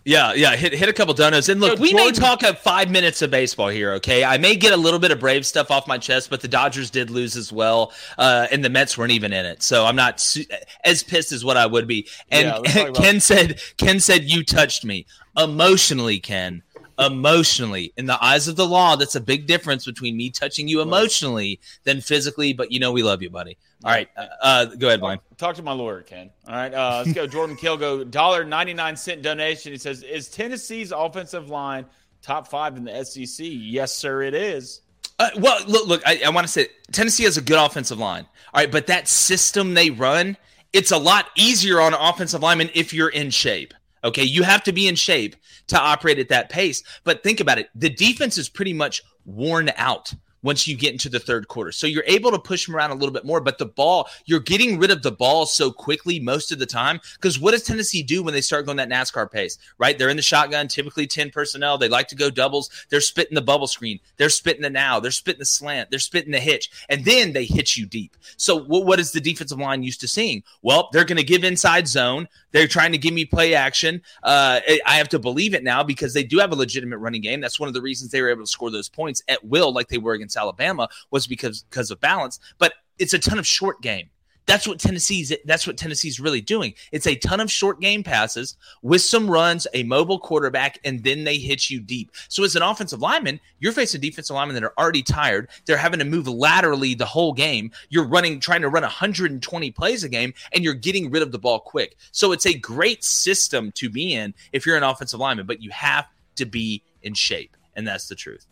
Yeah, 0.04 0.34
yeah, 0.34 0.54
hit 0.54 0.72
hit 0.72 0.88
a 0.88 0.92
couple 0.92 1.14
donuts. 1.14 1.48
And 1.48 1.60
look, 1.60 1.80
we 1.80 1.92
may 1.92 2.12
talk 2.12 2.42
a 2.42 2.54
five 2.54 2.90
minutes 2.90 3.22
of 3.22 3.30
baseball 3.30 3.68
here. 3.68 3.92
Okay, 3.94 4.24
I 4.24 4.38
may 4.38 4.54
get 4.54 4.72
a 4.72 4.76
little 4.76 5.00
bit 5.00 5.10
of 5.10 5.18
brave 5.18 5.44
stuff 5.44 5.70
off 5.70 5.88
my 5.88 5.98
chest, 5.98 6.30
but 6.30 6.40
the 6.40 6.48
Dodgers 6.48 6.90
did 6.90 7.10
lose 7.10 7.36
as 7.36 7.52
well, 7.52 7.92
uh, 8.16 8.46
and 8.52 8.64
the 8.64 8.70
Mets 8.70 8.96
weren't 8.96 9.12
even 9.12 9.32
in 9.32 9.44
it, 9.44 9.62
so 9.62 9.84
I'm 9.84 9.96
not 9.96 10.20
su- 10.20 10.44
as 10.84 11.02
pissed 11.02 11.32
as 11.32 11.44
what 11.44 11.56
I 11.56 11.66
would 11.66 11.88
be. 11.88 12.08
And 12.30 12.66
yeah, 12.66 12.90
Ken 12.90 13.20
said, 13.20 13.60
Ken 13.78 13.98
said, 13.98 14.24
you 14.24 14.44
touched 14.44 14.84
me 14.84 15.06
emotionally, 15.36 16.20
Ken 16.20 16.62
emotionally. 16.98 17.92
In 17.96 18.06
the 18.06 18.22
eyes 18.24 18.48
of 18.48 18.56
the 18.56 18.66
law, 18.66 18.96
that's 18.96 19.14
a 19.14 19.20
big 19.20 19.46
difference 19.46 19.84
between 19.84 20.16
me 20.16 20.30
touching 20.30 20.68
you 20.68 20.80
emotionally 20.80 21.60
than 21.84 22.00
physically. 22.00 22.52
But 22.52 22.72
you 22.72 22.80
know, 22.80 22.92
we 22.92 23.02
love 23.02 23.22
you, 23.22 23.30
buddy. 23.30 23.58
All 23.84 23.92
right, 23.92 24.08
uh, 24.16 24.26
uh, 24.40 24.64
go 24.64 24.88
ahead, 24.88 25.00
Blaine. 25.00 25.18
Talk 25.36 25.56
to 25.56 25.62
my 25.62 25.72
lawyer, 25.72 26.02
Ken. 26.02 26.30
All 26.48 26.54
right, 26.54 26.72
uh, 26.72 27.02
let's 27.04 27.12
go. 27.12 27.26
Jordan 27.26 27.56
Kilgo, 27.56 28.10
dollar 28.10 28.42
ninety 28.42 28.72
nine 28.72 28.96
cent 28.96 29.22
donation. 29.22 29.72
He 29.72 29.78
says, 29.78 30.02
"Is 30.02 30.28
Tennessee's 30.28 30.92
offensive 30.92 31.50
line 31.50 31.86
top 32.22 32.48
five 32.48 32.76
in 32.76 32.84
the 32.84 33.04
SEC?" 33.04 33.46
Yes, 33.46 33.94
sir, 33.94 34.22
it 34.22 34.34
is. 34.34 34.80
Uh, 35.18 35.30
well, 35.38 35.62
look, 35.66 35.86
look. 35.86 36.02
I, 36.06 36.22
I 36.24 36.30
want 36.30 36.46
to 36.46 36.52
say 36.52 36.68
Tennessee 36.90 37.24
has 37.24 37.36
a 37.36 37.42
good 37.42 37.58
offensive 37.58 37.98
line. 37.98 38.26
All 38.54 38.62
right, 38.62 38.70
but 38.70 38.86
that 38.86 39.08
system 39.08 39.74
they 39.74 39.90
run, 39.90 40.36
it's 40.72 40.90
a 40.90 40.98
lot 40.98 41.26
easier 41.36 41.80
on 41.80 41.92
offensive 41.92 42.42
lineman 42.42 42.70
if 42.74 42.94
you're 42.94 43.10
in 43.10 43.30
shape. 43.30 43.74
Okay, 44.04 44.24
you 44.24 44.42
have 44.42 44.62
to 44.64 44.72
be 44.72 44.88
in 44.88 44.94
shape 44.94 45.36
to 45.68 45.78
operate 45.78 46.18
at 46.18 46.28
that 46.28 46.48
pace. 46.48 46.82
But 47.04 47.22
think 47.22 47.40
about 47.40 47.58
it 47.58 47.68
the 47.74 47.90
defense 47.90 48.38
is 48.38 48.48
pretty 48.48 48.72
much 48.72 49.02
worn 49.24 49.70
out 49.76 50.14
once 50.46 50.68
you 50.68 50.76
get 50.76 50.92
into 50.92 51.08
the 51.08 51.18
third 51.18 51.48
quarter. 51.48 51.72
So 51.72 51.88
you're 51.88 52.04
able 52.06 52.30
to 52.30 52.38
push 52.38 52.66
them 52.66 52.76
around 52.76 52.92
a 52.92 52.94
little 52.94 53.12
bit 53.12 53.24
more, 53.24 53.40
but 53.40 53.58
the 53.58 53.66
ball, 53.66 54.08
you're 54.26 54.38
getting 54.38 54.78
rid 54.78 54.92
of 54.92 55.02
the 55.02 55.10
ball 55.10 55.44
so 55.44 55.72
quickly 55.72 56.20
most 56.20 56.52
of 56.52 56.60
the 56.60 56.66
time. 56.66 57.00
Because 57.14 57.40
what 57.40 57.50
does 57.50 57.64
Tennessee 57.64 58.04
do 58.04 58.22
when 58.22 58.32
they 58.32 58.40
start 58.40 58.64
going 58.64 58.76
that 58.76 58.88
NASCAR 58.88 59.28
pace, 59.28 59.58
right? 59.78 59.98
They're 59.98 60.08
in 60.08 60.16
the 60.16 60.22
shotgun, 60.22 60.68
typically 60.68 61.08
10 61.08 61.30
personnel. 61.30 61.78
They 61.78 61.88
like 61.88 62.06
to 62.08 62.14
go 62.14 62.30
doubles. 62.30 62.70
They're 62.90 63.00
spitting 63.00 63.34
the 63.34 63.42
bubble 63.42 63.66
screen. 63.66 63.98
They're 64.18 64.28
spitting 64.28 64.62
the 64.62 64.70
now. 64.70 65.00
They're 65.00 65.10
spitting 65.10 65.40
the 65.40 65.46
slant. 65.46 65.90
They're 65.90 65.98
spitting 65.98 66.30
the 66.30 66.38
hitch. 66.38 66.70
And 66.88 67.04
then 67.04 67.32
they 67.32 67.44
hit 67.44 67.76
you 67.76 67.84
deep. 67.84 68.16
So 68.36 68.62
what 68.62 69.00
is 69.00 69.10
the 69.10 69.20
defensive 69.20 69.58
line 69.58 69.82
used 69.82 70.00
to 70.02 70.08
seeing? 70.08 70.44
Well, 70.62 70.90
they're 70.92 71.04
going 71.04 71.16
to 71.16 71.24
give 71.24 71.42
inside 71.42 71.88
zone. 71.88 72.28
They're 72.52 72.68
trying 72.68 72.92
to 72.92 72.98
give 72.98 73.12
me 73.12 73.24
play 73.24 73.54
action. 73.54 74.00
Uh, 74.22 74.60
I 74.86 74.94
have 74.94 75.08
to 75.08 75.18
believe 75.18 75.54
it 75.54 75.64
now 75.64 75.82
because 75.82 76.14
they 76.14 76.22
do 76.22 76.38
have 76.38 76.52
a 76.52 76.56
legitimate 76.56 76.98
running 76.98 77.20
game. 77.20 77.40
That's 77.40 77.58
one 77.58 77.66
of 77.66 77.74
the 77.74 77.82
reasons 77.82 78.12
they 78.12 78.22
were 78.22 78.30
able 78.30 78.44
to 78.44 78.50
score 78.50 78.70
those 78.70 78.88
points 78.88 79.22
at 79.26 79.44
will, 79.44 79.72
like 79.72 79.88
they 79.88 79.98
were 79.98 80.12
against 80.12 80.35
Alabama, 80.36 80.88
was 81.10 81.26
because 81.26 81.62
because 81.62 81.90
of 81.90 82.00
balance. 82.00 82.38
But 82.58 82.74
it's 82.98 83.14
a 83.14 83.18
ton 83.18 83.38
of 83.38 83.46
short 83.46 83.80
game. 83.82 84.10
That's 84.46 84.66
what 84.66 84.78
Tennessee's 84.78 85.32
that's 85.44 85.66
what 85.66 85.76
Tennessee's 85.76 86.20
really 86.20 86.40
doing. 86.40 86.74
It's 86.92 87.06
a 87.06 87.16
ton 87.16 87.40
of 87.40 87.50
short 87.50 87.80
game 87.80 88.04
passes 88.04 88.56
with 88.80 89.02
some 89.02 89.28
runs, 89.28 89.66
a 89.74 89.82
mobile 89.82 90.20
quarterback, 90.20 90.78
and 90.84 91.02
then 91.02 91.24
they 91.24 91.38
hit 91.38 91.68
you 91.68 91.80
deep. 91.80 92.12
So 92.28 92.44
as 92.44 92.54
an 92.54 92.62
offensive 92.62 93.00
lineman, 93.00 93.40
you're 93.58 93.72
facing 93.72 94.00
defensive 94.00 94.34
linemen 94.34 94.54
that 94.54 94.64
are 94.64 94.72
already 94.78 95.02
tired. 95.02 95.48
They're 95.66 95.76
having 95.76 95.98
to 95.98 96.04
move 96.04 96.28
laterally 96.28 96.94
the 96.94 97.04
whole 97.04 97.32
game. 97.32 97.72
You're 97.88 98.06
running, 98.06 98.38
trying 98.38 98.62
to 98.62 98.68
run 98.68 98.82
120 98.82 99.70
plays 99.72 100.04
a 100.04 100.08
game, 100.08 100.32
and 100.52 100.62
you're 100.62 100.74
getting 100.74 101.10
rid 101.10 101.24
of 101.24 101.32
the 101.32 101.38
ball 101.40 101.58
quick. 101.58 101.96
So 102.12 102.30
it's 102.30 102.46
a 102.46 102.54
great 102.54 103.02
system 103.02 103.72
to 103.72 103.90
be 103.90 104.14
in 104.14 104.32
if 104.52 104.64
you're 104.64 104.76
an 104.76 104.84
offensive 104.84 105.18
lineman, 105.18 105.46
but 105.46 105.60
you 105.60 105.70
have 105.70 106.06
to 106.36 106.46
be 106.46 106.84
in 107.02 107.14
shape, 107.14 107.56
and 107.74 107.86
that's 107.86 108.06
the 108.06 108.14
truth. 108.14 108.46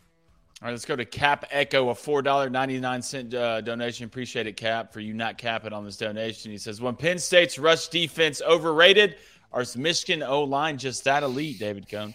All 0.64 0.68
right, 0.68 0.72
let's 0.72 0.86
go 0.86 0.96
to 0.96 1.04
Cap 1.04 1.44
Echo, 1.50 1.90
a 1.90 1.94
four 1.94 2.22
dollar 2.22 2.48
ninety 2.48 2.80
nine 2.80 3.02
cent 3.02 3.34
uh, 3.34 3.60
donation. 3.60 4.06
Appreciate 4.06 4.46
it, 4.46 4.56
Cap, 4.56 4.94
for 4.94 5.00
you 5.00 5.12
not 5.12 5.36
capping 5.36 5.74
on 5.74 5.84
this 5.84 5.98
donation. 5.98 6.50
He 6.50 6.56
says, 6.56 6.80
"When 6.80 6.96
Penn 6.96 7.18
State's 7.18 7.58
rush 7.58 7.88
defense 7.88 8.40
overrated, 8.40 9.16
or 9.52 9.60
is 9.60 9.76
Michigan 9.76 10.22
O 10.22 10.42
line 10.42 10.78
just 10.78 11.04
that 11.04 11.22
elite?" 11.22 11.58
David 11.58 11.86
Cone. 11.86 12.14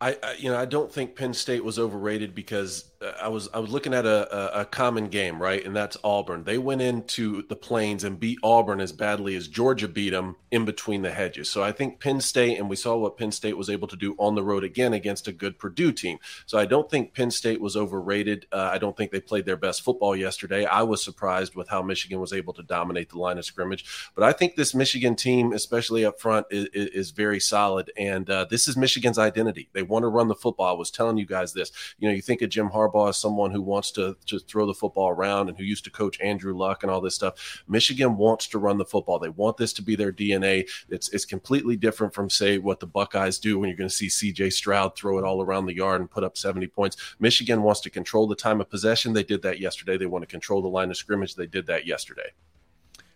I, 0.00 0.18
I, 0.20 0.34
you 0.36 0.50
know 0.50 0.58
I 0.58 0.64
don't 0.64 0.92
think 0.92 1.14
Penn 1.14 1.32
State 1.32 1.62
was 1.62 1.78
overrated 1.78 2.34
because 2.34 2.86
I 3.20 3.28
was 3.28 3.48
I 3.52 3.58
was 3.58 3.70
looking 3.70 3.94
at 3.94 4.06
a, 4.06 4.60
a, 4.60 4.64
common 4.64 5.08
game, 5.08 5.40
right? 5.40 5.64
And 5.64 5.74
that's 5.74 5.96
Auburn. 6.04 6.44
They 6.44 6.58
went 6.58 6.82
into 6.82 7.42
the 7.48 7.56
plains 7.56 8.04
and 8.04 8.18
beat 8.18 8.38
Auburn 8.42 8.80
as 8.80 8.92
badly 8.92 9.34
as 9.34 9.48
Georgia 9.48 9.88
beat 9.88 10.10
them 10.10 10.36
in 10.50 10.64
between 10.64 11.02
the 11.02 11.10
hedges. 11.10 11.48
So 11.48 11.62
I 11.62 11.72
think 11.72 12.00
Penn 12.00 12.20
State, 12.20 12.58
and 12.58 12.68
we 12.68 12.76
saw 12.76 12.96
what 12.96 13.16
Penn 13.16 13.32
State 13.32 13.56
was 13.56 13.70
able 13.70 13.88
to 13.88 13.96
do 13.96 14.14
on 14.18 14.34
the 14.34 14.42
road 14.42 14.64
again 14.64 14.92
against 14.92 15.26
a 15.28 15.32
good 15.32 15.58
Purdue 15.58 15.92
team. 15.92 16.18
So 16.46 16.58
I 16.58 16.64
don't 16.64 16.90
think 16.90 17.14
Penn 17.14 17.30
State 17.30 17.60
was 17.60 17.76
overrated. 17.76 18.46
Uh, 18.52 18.70
I 18.72 18.78
don't 18.78 18.96
think 18.96 19.10
they 19.10 19.20
played 19.20 19.46
their 19.46 19.56
best 19.56 19.82
football 19.82 20.14
yesterday. 20.14 20.64
I 20.64 20.82
was 20.82 21.02
surprised 21.02 21.54
with 21.54 21.68
how 21.68 21.82
Michigan 21.82 22.20
was 22.20 22.32
able 22.32 22.52
to 22.54 22.62
dominate 22.62 23.10
the 23.10 23.18
line 23.18 23.38
of 23.38 23.44
scrimmage. 23.44 24.10
But 24.14 24.24
I 24.24 24.32
think 24.32 24.54
this 24.54 24.74
Michigan 24.74 25.16
team, 25.16 25.52
especially 25.52 26.04
up 26.04 26.20
front, 26.20 26.46
is, 26.50 26.68
is 26.72 27.10
very 27.10 27.40
solid. 27.40 27.90
And 27.96 28.28
uh, 28.28 28.46
this 28.48 28.68
is 28.68 28.76
Michigan's 28.76 29.18
identity. 29.18 29.68
They 29.72 29.82
want 29.82 30.04
to 30.04 30.08
run 30.08 30.28
the 30.28 30.34
football. 30.34 30.74
I 30.74 30.78
was 30.78 30.90
telling 30.90 31.16
you 31.16 31.26
guys 31.26 31.52
this. 31.52 31.72
You 31.98 32.08
know, 32.08 32.14
you 32.14 32.22
think 32.22 32.42
of 32.42 32.50
Jim 32.50 32.68
Harbaugh 32.68 32.91
Harbaugh 32.92 33.10
is 33.10 33.16
someone 33.16 33.50
who 33.50 33.62
wants 33.62 33.90
to 33.92 34.16
just 34.24 34.48
throw 34.48 34.66
the 34.66 34.74
football 34.74 35.08
around 35.08 35.48
and 35.48 35.58
who 35.58 35.64
used 35.64 35.84
to 35.84 35.90
coach 35.90 36.20
Andrew 36.20 36.56
Luck 36.56 36.82
and 36.82 36.90
all 36.90 37.00
this 37.00 37.14
stuff. 37.14 37.62
Michigan 37.68 38.16
wants 38.16 38.46
to 38.48 38.58
run 38.58 38.78
the 38.78 38.84
football. 38.84 39.18
They 39.18 39.28
want 39.28 39.56
this 39.56 39.72
to 39.74 39.82
be 39.82 39.96
their 39.96 40.12
DNA. 40.12 40.68
It's 40.88 41.08
it's 41.10 41.24
completely 41.24 41.76
different 41.76 42.14
from 42.14 42.30
say 42.30 42.58
what 42.58 42.80
the 42.80 42.86
Buckeyes 42.86 43.38
do 43.38 43.58
when 43.58 43.68
you're 43.68 43.76
going 43.76 43.90
to 43.90 43.94
see 43.94 44.08
CJ 44.08 44.52
Stroud 44.52 44.96
throw 44.96 45.18
it 45.18 45.24
all 45.24 45.42
around 45.42 45.66
the 45.66 45.76
yard 45.76 46.00
and 46.00 46.10
put 46.10 46.24
up 46.24 46.36
70 46.36 46.66
points. 46.68 46.96
Michigan 47.18 47.62
wants 47.62 47.80
to 47.82 47.90
control 47.90 48.26
the 48.26 48.34
time 48.34 48.60
of 48.60 48.70
possession. 48.70 49.12
They 49.12 49.22
did 49.22 49.42
that 49.42 49.60
yesterday. 49.60 49.96
They 49.96 50.06
want 50.06 50.22
to 50.22 50.26
control 50.26 50.62
the 50.62 50.68
line 50.68 50.90
of 50.90 50.96
scrimmage. 50.96 51.34
They 51.34 51.46
did 51.46 51.66
that 51.66 51.86
yesterday. 51.86 52.32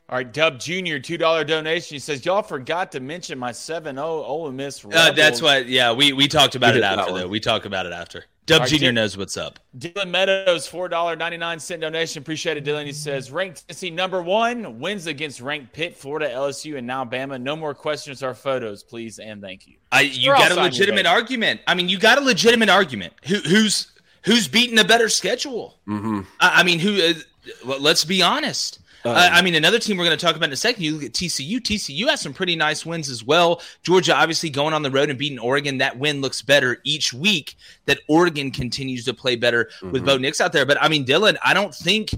All 0.09 0.17
right, 0.17 0.33
Dub 0.33 0.61
Junior, 0.61 1.01
two 1.01 1.19
dollar 1.19 1.43
donation. 1.43 1.97
He 1.97 1.99
says, 1.99 2.25
"Y'all 2.25 2.43
forgot 2.43 2.93
to 2.93 3.01
mention 3.01 3.41
my 3.41 3.51
7-0 3.51 3.99
Ole 3.99 4.53
Miss." 4.53 4.85
Uh, 4.85 5.11
that's 5.11 5.43
what. 5.43 5.67
Yeah, 5.67 5.93
we 5.93 6.13
we 6.13 6.29
talked 6.29 6.55
about 6.55 6.75
we 6.75 6.81
it 6.81 6.85
after 6.85 7.13
though. 7.13 7.27
We 7.27 7.41
talk 7.41 7.65
about 7.65 7.87
it 7.87 7.93
after. 7.93 8.25
Dub 8.47 8.61
right, 8.61 8.69
Junior 8.69 8.93
knows 8.93 9.17
what's 9.17 9.37
up. 9.37 9.59
Dylan 9.77 10.11
Meadows, 10.11 10.69
four 10.69 10.89
dollar 10.89 11.17
ninety 11.17 11.37
nine 11.37 11.59
cent 11.59 11.81
donation. 11.81 12.23
Appreciate 12.23 12.57
it, 12.57 12.65
Dylan. 12.65 12.87
He 12.87 12.93
says, 12.93 13.33
"Ranked 13.33 13.67
Tennessee 13.67 13.91
number 13.91 14.23
one 14.23 14.79
wins 14.79 15.09
against 15.09 15.41
ranked 15.41 15.73
Pitt, 15.73 15.97
Florida, 15.97 16.29
LSU, 16.29 16.79
and 16.79 16.87
now 16.87 17.05
Bama. 17.05 17.43
No 17.43 17.57
more 17.57 17.75
questions 17.75 18.23
or 18.23 18.35
photos, 18.35 18.85
please, 18.85 19.19
and 19.19 19.43
thank 19.43 19.67
you." 19.67 19.75
I 19.91 20.03
you 20.03 20.31
We're 20.31 20.37
got 20.37 20.53
a 20.53 20.63
legitimate 20.63 21.07
argument. 21.07 21.61
I 21.67 21.75
mean, 21.75 21.89
you 21.89 21.99
got 21.99 22.19
a 22.19 22.21
legitimate 22.21 22.69
argument. 22.69 23.15
Who, 23.25 23.37
who's 23.39 23.91
who's 24.23 24.47
beating 24.47 24.79
a 24.79 24.85
better 24.85 25.09
schedule? 25.09 25.81
Mm-hmm. 25.89 26.21
I, 26.39 26.61
I, 26.61 26.63
mean, 26.63 26.79
who? 26.79 27.03
Uh, 27.03 27.79
let's 27.81 28.05
be 28.05 28.23
honest. 28.23 28.79
Um, 29.07 29.17
uh, 29.17 29.29
I 29.33 29.43
mean, 29.43 29.55
another 29.55 29.79
team 29.79 29.97
we're 29.97 30.05
going 30.05 30.17
to 30.17 30.25
talk 30.25 30.37
about 30.37 30.49
in 30.49 30.53
a 30.53 30.57
second. 30.57 30.83
You 30.83 30.95
look 30.95 31.05
at 31.05 31.13
TCU. 31.13 31.59
TCU 31.59 32.09
has 32.09 32.21
some 32.21 32.33
pretty 32.33 32.57
nice 32.57 32.85
wins 32.85 33.09
as 33.09 33.25
well. 33.25 33.63
Georgia 33.83 34.15
obviously 34.15 34.51
going 34.51 34.75
on 34.75 34.83
the 34.83 34.91
road 34.91 35.11
and 35.11 35.19
beating 35.19 35.39
Oregon. 35.39 35.79
That 35.79 35.99
win 35.99 36.21
looks 36.21 36.43
better 36.43 36.79
each 36.85 37.13
week. 37.13 37.57
That 37.87 38.01
Oregon 38.09 38.51
continues 38.51 39.05
to 39.05 39.15
play 39.15 39.37
better 39.37 39.67
mm-hmm. 39.77 39.93
with 39.93 40.05
Bo 40.05 40.19
Nix 40.19 40.41
out 40.41 40.53
there. 40.53 40.67
But 40.67 40.83
I 40.83 40.89
mean, 40.89 41.05
Dylan, 41.05 41.37
I 41.45 41.55
don't 41.55 41.75
think 41.75 42.11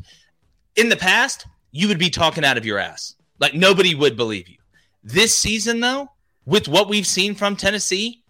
in 0.76 0.88
the 0.88 0.96
past 0.96 1.46
you 1.72 1.88
would 1.88 1.98
be 1.98 2.10
talking 2.10 2.44
out 2.44 2.56
of 2.56 2.64
your 2.64 2.78
ass. 2.78 3.14
Like 3.38 3.54
nobody 3.54 3.94
would 3.94 4.16
believe 4.16 4.48
you. 4.48 4.56
This 5.04 5.36
season, 5.36 5.80
though, 5.80 6.10
with 6.44 6.68
what 6.68 6.88
we've 6.88 7.06
seen 7.06 7.34
from 7.34 7.56
Tennessee, 7.56 8.22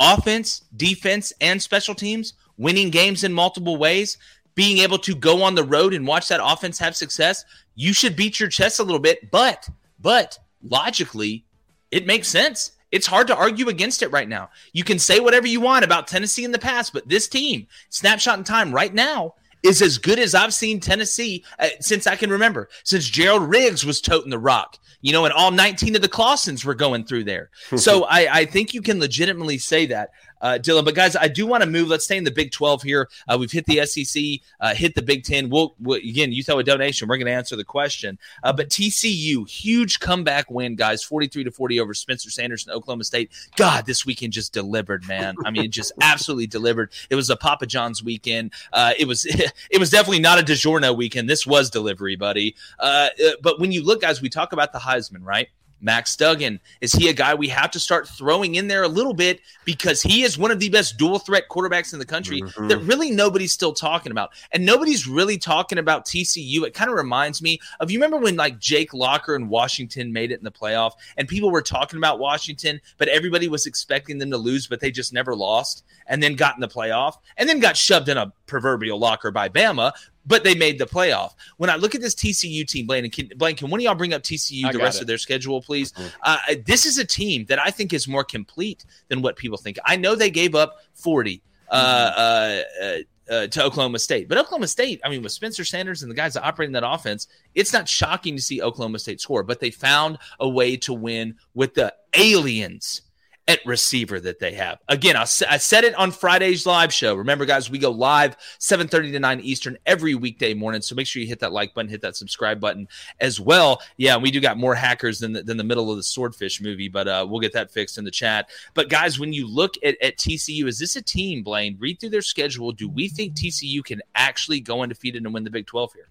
offense, 0.00 0.62
defense, 0.76 1.32
and 1.40 1.60
special 1.60 1.94
teams, 1.94 2.34
winning 2.56 2.90
games 2.90 3.24
in 3.24 3.32
multiple 3.32 3.76
ways, 3.76 4.18
being 4.54 4.78
able 4.78 4.98
to 4.98 5.14
go 5.14 5.42
on 5.42 5.54
the 5.54 5.64
road 5.64 5.94
and 5.94 6.06
watch 6.06 6.28
that 6.28 6.40
offense 6.42 6.78
have 6.78 6.96
success, 6.96 7.44
you 7.74 7.92
should 7.92 8.16
beat 8.16 8.38
your 8.38 8.48
chest 8.48 8.78
a 8.78 8.84
little 8.84 9.00
bit. 9.00 9.30
But, 9.30 9.68
but 10.00 10.38
logically, 10.62 11.44
it 11.90 12.06
makes 12.06 12.28
sense. 12.28 12.72
It's 12.92 13.06
hard 13.06 13.26
to 13.26 13.36
argue 13.36 13.68
against 13.68 14.02
it 14.02 14.12
right 14.12 14.28
now. 14.28 14.50
You 14.72 14.84
can 14.84 14.98
say 14.98 15.18
whatever 15.18 15.48
you 15.48 15.60
want 15.60 15.84
about 15.84 16.06
Tennessee 16.06 16.44
in 16.44 16.52
the 16.52 16.58
past, 16.58 16.92
but 16.92 17.08
this 17.08 17.26
team, 17.26 17.66
snapshot 17.88 18.38
in 18.38 18.44
time 18.44 18.72
right 18.72 18.94
now, 18.94 19.34
is 19.64 19.82
as 19.82 19.98
good 19.98 20.18
as 20.18 20.34
I've 20.34 20.54
seen 20.54 20.78
Tennessee 20.78 21.42
uh, 21.58 21.68
since 21.80 22.06
I 22.06 22.16
can 22.16 22.30
remember, 22.30 22.68
since 22.84 23.08
Gerald 23.08 23.48
Riggs 23.48 23.84
was 23.84 24.00
toting 24.00 24.30
the 24.30 24.38
rock, 24.38 24.78
you 25.00 25.12
know, 25.12 25.24
and 25.24 25.32
all 25.32 25.50
19 25.50 25.96
of 25.96 26.02
the 26.02 26.08
Clawsons 26.08 26.64
were 26.64 26.74
going 26.74 27.04
through 27.04 27.24
there. 27.24 27.50
so 27.76 28.04
I, 28.04 28.40
I 28.40 28.44
think 28.44 28.74
you 28.74 28.82
can 28.82 29.00
legitimately 29.00 29.58
say 29.58 29.86
that 29.86 30.10
uh, 30.44 30.58
Dylan. 30.58 30.84
But 30.84 30.94
guys, 30.94 31.16
I 31.16 31.26
do 31.26 31.46
want 31.46 31.62
to 31.62 31.68
move. 31.68 31.88
Let's 31.88 32.04
stay 32.04 32.18
in 32.18 32.24
the 32.24 32.30
Big 32.30 32.52
12 32.52 32.82
here. 32.82 33.08
Uh, 33.26 33.38
we've 33.40 33.50
hit 33.50 33.64
the 33.64 33.84
SEC, 33.86 34.22
uh, 34.60 34.74
hit 34.74 34.94
the 34.94 35.00
Big 35.00 35.24
10. 35.24 35.48
We'll, 35.48 35.74
we'll 35.80 35.96
again, 35.96 36.32
you 36.32 36.44
throw 36.44 36.58
a 36.58 36.62
donation, 36.62 37.08
we're 37.08 37.16
going 37.16 37.26
to 37.26 37.32
answer 37.32 37.56
the 37.56 37.64
question. 37.64 38.18
Uh, 38.42 38.52
but 38.52 38.68
TCU, 38.68 39.48
huge 39.48 40.00
comeback 40.00 40.50
win, 40.50 40.76
guys, 40.76 41.02
43 41.02 41.44
to 41.44 41.50
40 41.50 41.80
over 41.80 41.94
Spencer 41.94 42.30
Sanders 42.30 42.66
and 42.66 42.76
Oklahoma 42.76 43.04
State. 43.04 43.32
God, 43.56 43.86
this 43.86 44.04
weekend 44.04 44.34
just 44.34 44.52
delivered, 44.52 45.08
man. 45.08 45.34
I 45.46 45.50
mean, 45.50 45.70
just 45.70 45.92
absolutely 46.02 46.46
delivered. 46.46 46.92
It 47.08 47.14
was 47.14 47.30
a 47.30 47.36
Papa 47.36 47.64
John's 47.64 48.04
weekend. 48.04 48.52
Uh, 48.70 48.92
it 48.98 49.08
was 49.08 49.24
it 49.70 49.78
was 49.78 49.88
definitely 49.88 50.20
not 50.20 50.38
a 50.38 50.42
DiGiorno 50.42 50.94
weekend. 50.94 51.28
This 51.28 51.46
was 51.46 51.70
delivery, 51.70 52.16
buddy. 52.16 52.54
Uh, 52.78 53.08
but 53.42 53.58
when 53.58 53.72
you 53.72 53.82
look, 53.82 54.02
guys, 54.02 54.20
we 54.20 54.28
talk 54.28 54.52
about 54.52 54.72
the 54.72 54.78
Heisman, 54.78 55.22
right? 55.22 55.48
Max 55.84 56.16
Duggan, 56.16 56.58
is 56.80 56.92
he 56.92 57.08
a 57.08 57.12
guy 57.12 57.34
we 57.34 57.48
have 57.48 57.70
to 57.72 57.78
start 57.78 58.08
throwing 58.08 58.54
in 58.54 58.66
there 58.66 58.82
a 58.82 58.88
little 58.88 59.12
bit 59.12 59.40
because 59.64 60.00
he 60.02 60.22
is 60.22 60.38
one 60.38 60.50
of 60.50 60.58
the 60.58 60.70
best 60.70 60.96
dual 60.96 61.18
threat 61.18 61.48
quarterbacks 61.50 61.92
in 61.92 61.98
the 61.98 62.06
country 62.06 62.40
mm-hmm. 62.40 62.68
that 62.68 62.78
really 62.78 63.10
nobody's 63.10 63.52
still 63.52 63.74
talking 63.74 64.10
about. 64.10 64.30
And 64.52 64.64
nobody's 64.64 65.06
really 65.06 65.36
talking 65.36 65.78
about 65.78 66.06
TCU. 66.06 66.64
It 66.64 66.72
kind 66.72 66.90
of 66.90 66.96
reminds 66.96 67.42
me 67.42 67.60
of 67.80 67.90
you 67.90 67.98
remember 67.98 68.16
when 68.16 68.34
like 68.34 68.58
Jake 68.58 68.94
Locker 68.94 69.34
and 69.34 69.50
Washington 69.50 70.10
made 70.12 70.32
it 70.32 70.38
in 70.38 70.44
the 70.44 70.50
playoff 70.50 70.92
and 71.18 71.28
people 71.28 71.50
were 71.50 71.62
talking 71.62 71.98
about 71.98 72.18
Washington, 72.18 72.80
but 72.96 73.08
everybody 73.08 73.48
was 73.48 73.66
expecting 73.66 74.18
them 74.18 74.30
to 74.30 74.38
lose, 74.38 74.66
but 74.66 74.80
they 74.80 74.90
just 74.90 75.12
never 75.12 75.36
lost 75.36 75.84
and 76.06 76.22
then 76.22 76.34
got 76.34 76.54
in 76.54 76.62
the 76.62 76.68
playoff 76.68 77.18
and 77.36 77.46
then 77.46 77.60
got 77.60 77.76
shoved 77.76 78.08
in 78.08 78.16
a 78.16 78.32
proverbial 78.46 78.98
locker 78.98 79.30
by 79.30 79.50
Bama 79.50 79.92
but 80.26 80.44
they 80.44 80.54
made 80.54 80.78
the 80.78 80.86
playoff. 80.86 81.34
When 81.56 81.70
I 81.70 81.76
look 81.76 81.94
at 81.94 82.00
this 82.00 82.14
TCU 82.14 82.66
team, 82.66 82.86
Blaine, 82.86 83.10
can, 83.10 83.30
Blaine, 83.36 83.56
can 83.56 83.70
one 83.70 83.80
of 83.80 83.84
y'all 83.84 83.94
bring 83.94 84.14
up 84.14 84.22
TCU 84.22 84.70
the 84.72 84.78
rest 84.78 84.98
it. 84.98 85.02
of 85.02 85.06
their 85.06 85.18
schedule, 85.18 85.60
please? 85.60 85.92
Mm-hmm. 85.92 86.08
Uh, 86.22 86.38
this 86.66 86.86
is 86.86 86.98
a 86.98 87.04
team 87.04 87.44
that 87.46 87.58
I 87.58 87.70
think 87.70 87.92
is 87.92 88.08
more 88.08 88.24
complete 88.24 88.84
than 89.08 89.22
what 89.22 89.36
people 89.36 89.58
think. 89.58 89.78
I 89.84 89.96
know 89.96 90.14
they 90.14 90.30
gave 90.30 90.54
up 90.54 90.78
40 90.94 91.42
uh, 91.68 91.76
mm-hmm. 91.76 92.84
uh, 92.84 93.34
uh, 93.34 93.46
to 93.48 93.64
Oklahoma 93.64 93.98
State, 93.98 94.28
but 94.28 94.38
Oklahoma 94.38 94.68
State, 94.68 95.00
I 95.04 95.08
mean, 95.08 95.22
with 95.22 95.32
Spencer 95.32 95.64
Sanders 95.64 96.02
and 96.02 96.10
the 96.10 96.16
guys 96.16 96.34
that 96.34 96.44
operate 96.44 96.72
that 96.72 96.86
offense, 96.86 97.26
it's 97.54 97.72
not 97.72 97.88
shocking 97.88 98.36
to 98.36 98.42
see 98.42 98.60
Oklahoma 98.62 98.98
State 98.98 99.20
score, 99.20 99.42
but 99.42 99.60
they 99.60 99.70
found 99.70 100.18
a 100.40 100.48
way 100.48 100.76
to 100.78 100.92
win 100.92 101.36
with 101.54 101.74
the 101.74 101.94
aliens 102.14 103.02
at 103.46 103.60
receiver 103.66 104.18
that 104.20 104.38
they 104.38 104.54
have. 104.54 104.78
Again, 104.88 105.16
I, 105.16 105.22
I 105.22 105.58
said 105.58 105.84
it 105.84 105.94
on 105.96 106.10
Friday's 106.10 106.64
live 106.64 106.92
show. 106.92 107.14
Remember, 107.14 107.44
guys, 107.44 107.68
we 107.68 107.78
go 107.78 107.90
live 107.90 108.36
7.30 108.58 109.12
to 109.12 109.20
9 109.20 109.40
Eastern 109.40 109.76
every 109.84 110.14
weekday 110.14 110.54
morning. 110.54 110.80
So 110.80 110.94
make 110.94 111.06
sure 111.06 111.20
you 111.20 111.28
hit 111.28 111.40
that 111.40 111.52
like 111.52 111.74
button, 111.74 111.90
hit 111.90 112.00
that 112.02 112.16
subscribe 112.16 112.58
button 112.58 112.88
as 113.20 113.38
well. 113.38 113.82
Yeah, 113.98 114.16
we 114.16 114.30
do 114.30 114.40
got 114.40 114.56
more 114.56 114.74
hackers 114.74 115.18
than 115.18 115.32
the, 115.34 115.42
than 115.42 115.58
the 115.58 115.64
middle 115.64 115.90
of 115.90 115.96
the 115.96 116.02
Swordfish 116.02 116.62
movie, 116.62 116.88
but 116.88 117.06
uh, 117.06 117.26
we'll 117.28 117.40
get 117.40 117.52
that 117.52 117.70
fixed 117.70 117.98
in 117.98 118.04
the 118.04 118.10
chat. 118.10 118.48
But 118.72 118.88
guys, 118.88 119.18
when 119.18 119.34
you 119.34 119.46
look 119.46 119.74
at, 119.84 119.96
at 120.00 120.16
TCU, 120.16 120.66
is 120.66 120.78
this 120.78 120.96
a 120.96 121.02
team, 121.02 121.42
Blaine? 121.42 121.76
Read 121.78 122.00
through 122.00 122.10
their 122.10 122.22
schedule. 122.22 122.72
Do 122.72 122.88
we 122.88 123.08
think 123.08 123.34
TCU 123.34 123.84
can 123.84 124.00
actually 124.14 124.60
go 124.60 124.82
undefeated 124.82 125.22
and 125.22 125.34
win 125.34 125.44
the 125.44 125.50
Big 125.50 125.66
12 125.66 125.92
here? 125.92 126.08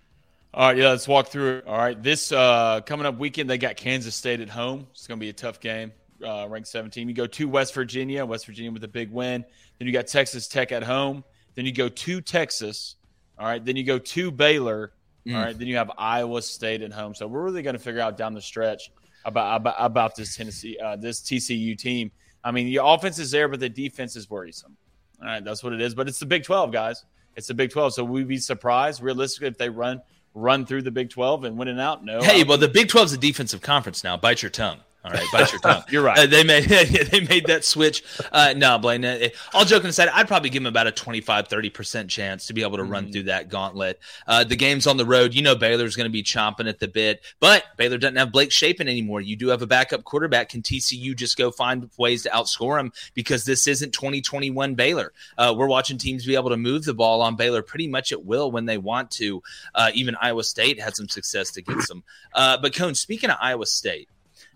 All 0.53 0.67
right, 0.67 0.77
yeah, 0.77 0.89
let's 0.89 1.07
walk 1.07 1.29
through 1.29 1.57
it. 1.57 1.67
All 1.67 1.79
right, 1.79 2.01
this 2.01 2.31
uh, 2.31 2.81
coming 2.81 3.07
up 3.07 3.17
weekend, 3.17 3.49
they 3.49 3.57
got 3.57 3.75
Kansas 3.75 4.13
State 4.13 4.39
at 4.39 4.49
home. 4.49 4.85
It's 4.91 5.07
going 5.07 5.19
to 5.19 5.23
be 5.23 5.29
a 5.29 5.33
tough 5.33 5.59
game 5.59 5.93
uh, 6.23 6.47
ranked 6.47 6.67
17. 6.67 7.07
You 7.07 7.13
go 7.13 7.27
to 7.27 7.47
West 7.47 7.73
Virginia, 7.73 8.25
West 8.25 8.45
Virginia 8.45 8.71
with 8.71 8.83
a 8.83 8.87
big 8.87 9.11
win. 9.11 9.45
Then 9.77 9.87
you 9.87 9.93
got 9.93 10.07
Texas 10.07 10.47
Tech 10.47 10.71
at 10.71 10.83
home. 10.83 11.23
Then 11.55 11.65
you 11.65 11.71
go 11.71 11.89
to 11.89 12.21
Texas. 12.21 12.95
All 13.37 13.45
right. 13.45 13.63
Then 13.63 13.75
you 13.75 13.83
go 13.83 13.99
to 13.99 14.31
Baylor. 14.31 14.93
Mm. 15.25 15.35
All 15.35 15.43
right. 15.43 15.57
Then 15.57 15.67
you 15.67 15.77
have 15.77 15.91
Iowa 15.97 16.41
State 16.41 16.81
at 16.81 16.91
home. 16.91 17.15
So 17.15 17.27
we're 17.27 17.43
really 17.43 17.61
going 17.61 17.75
to 17.75 17.81
figure 17.81 18.01
out 18.01 18.17
down 18.17 18.33
the 18.33 18.41
stretch 18.41 18.91
about 19.25 19.61
about, 19.61 19.75
about 19.77 20.15
this 20.15 20.35
Tennessee, 20.35 20.77
uh, 20.77 20.95
this 20.95 21.21
TCU 21.21 21.77
team. 21.77 22.11
I 22.43 22.51
mean, 22.51 22.65
the 22.65 22.83
offense 22.83 23.19
is 23.19 23.31
there, 23.31 23.47
but 23.47 23.59
the 23.59 23.69
defense 23.69 24.15
is 24.15 24.29
worrisome. 24.29 24.75
All 25.21 25.27
right, 25.27 25.43
that's 25.43 25.63
what 25.63 25.71
it 25.71 25.79
is. 25.79 25.95
But 25.95 26.09
it's 26.09 26.19
the 26.19 26.25
Big 26.25 26.43
12, 26.43 26.71
guys. 26.73 27.05
It's 27.37 27.47
the 27.47 27.53
Big 27.53 27.71
12. 27.71 27.93
So 27.93 28.03
we'd 28.03 28.27
be 28.27 28.37
surprised, 28.37 29.01
realistically, 29.01 29.47
if 29.47 29.57
they 29.57 29.69
run 29.69 30.01
run 30.33 30.65
through 30.65 30.81
the 30.81 30.91
Big 30.91 31.09
12 31.09 31.43
and 31.43 31.57
win 31.57 31.67
it 31.67 31.79
out. 31.79 32.03
No. 32.03 32.21
Hey, 32.21 32.43
well, 32.43 32.57
the 32.57 32.67
Big 32.67 32.89
12 32.89 33.05
is 33.05 33.13
a 33.13 33.17
defensive 33.17 33.61
conference 33.61 34.03
now. 34.03 34.17
Bite 34.17 34.41
your 34.41 34.49
tongue. 34.49 34.79
All 35.05 35.11
right, 35.11 35.27
bite 35.33 35.51
your 35.51 35.59
tongue. 35.59 35.83
You're 35.89 36.01
right. 36.01 36.17
Uh, 36.17 36.25
they 36.27 36.45
made 36.45 36.63
they 36.69 37.19
made 37.21 37.47
that 37.47 37.65
switch. 37.65 38.03
Uh, 38.31 38.53
no, 38.55 38.77
Blaine. 38.77 39.03
Uh, 39.03 39.27
all 39.53 39.65
joking 39.65 39.89
aside, 39.89 40.07
I'd 40.07 40.29
probably 40.29 40.49
give 40.49 40.61
him 40.61 40.67
about 40.67 40.87
a 40.87 40.93
25, 40.93 41.49
30 41.49 41.69
percent 41.69 42.09
chance 42.09 42.47
to 42.47 42.53
be 42.53 42.61
able 42.61 42.77
to 42.77 42.85
run 42.85 43.05
mm-hmm. 43.05 43.11
through 43.11 43.23
that 43.23 43.49
gauntlet. 43.49 43.99
Uh, 44.25 44.45
the 44.45 44.55
game's 44.55 44.87
on 44.87 44.95
the 44.95 45.05
road. 45.05 45.33
You 45.33 45.41
know 45.41 45.55
Baylor's 45.55 45.97
going 45.97 46.05
to 46.05 46.11
be 46.11 46.23
chomping 46.23 46.69
at 46.69 46.79
the 46.79 46.87
bit, 46.87 47.21
but 47.41 47.65
Baylor 47.75 47.97
doesn't 47.97 48.15
have 48.15 48.31
Blake 48.31 48.53
Shapen 48.53 48.87
anymore. 48.87 49.19
You 49.19 49.35
do 49.35 49.49
have 49.49 49.61
a 49.61 49.67
backup 49.67 50.05
quarterback. 50.05 50.49
Can 50.49 50.61
TCU 50.61 51.13
just 51.17 51.37
go 51.37 51.51
find 51.51 51.89
ways 51.97 52.23
to 52.23 52.29
outscore 52.29 52.79
him? 52.79 52.93
Because 53.13 53.43
this 53.43 53.67
isn't 53.67 53.91
2021 53.91 54.75
Baylor. 54.75 55.11
Uh, 55.37 55.53
we're 55.57 55.67
watching 55.67 55.97
teams 55.97 56.25
be 56.25 56.35
able 56.35 56.49
to 56.49 56.57
move 56.57 56.85
the 56.85 56.93
ball 56.93 57.21
on 57.21 57.35
Baylor 57.35 57.61
pretty 57.61 57.89
much 57.89 58.13
at 58.13 58.23
will 58.23 58.51
when 58.51 58.65
they 58.65 58.77
want 58.77 59.11
to. 59.11 59.43
Uh, 59.75 59.91
even 59.93 60.15
Iowa 60.21 60.45
State 60.45 60.79
had 60.79 60.95
some 60.95 61.09
success 61.09 61.57
against 61.57 61.89
them. 61.89 62.05
but 62.33 62.73
Cone, 62.73 62.95
speaking 62.95 63.29
of 63.29 63.37
Iowa 63.41 63.65
State. 63.65 64.07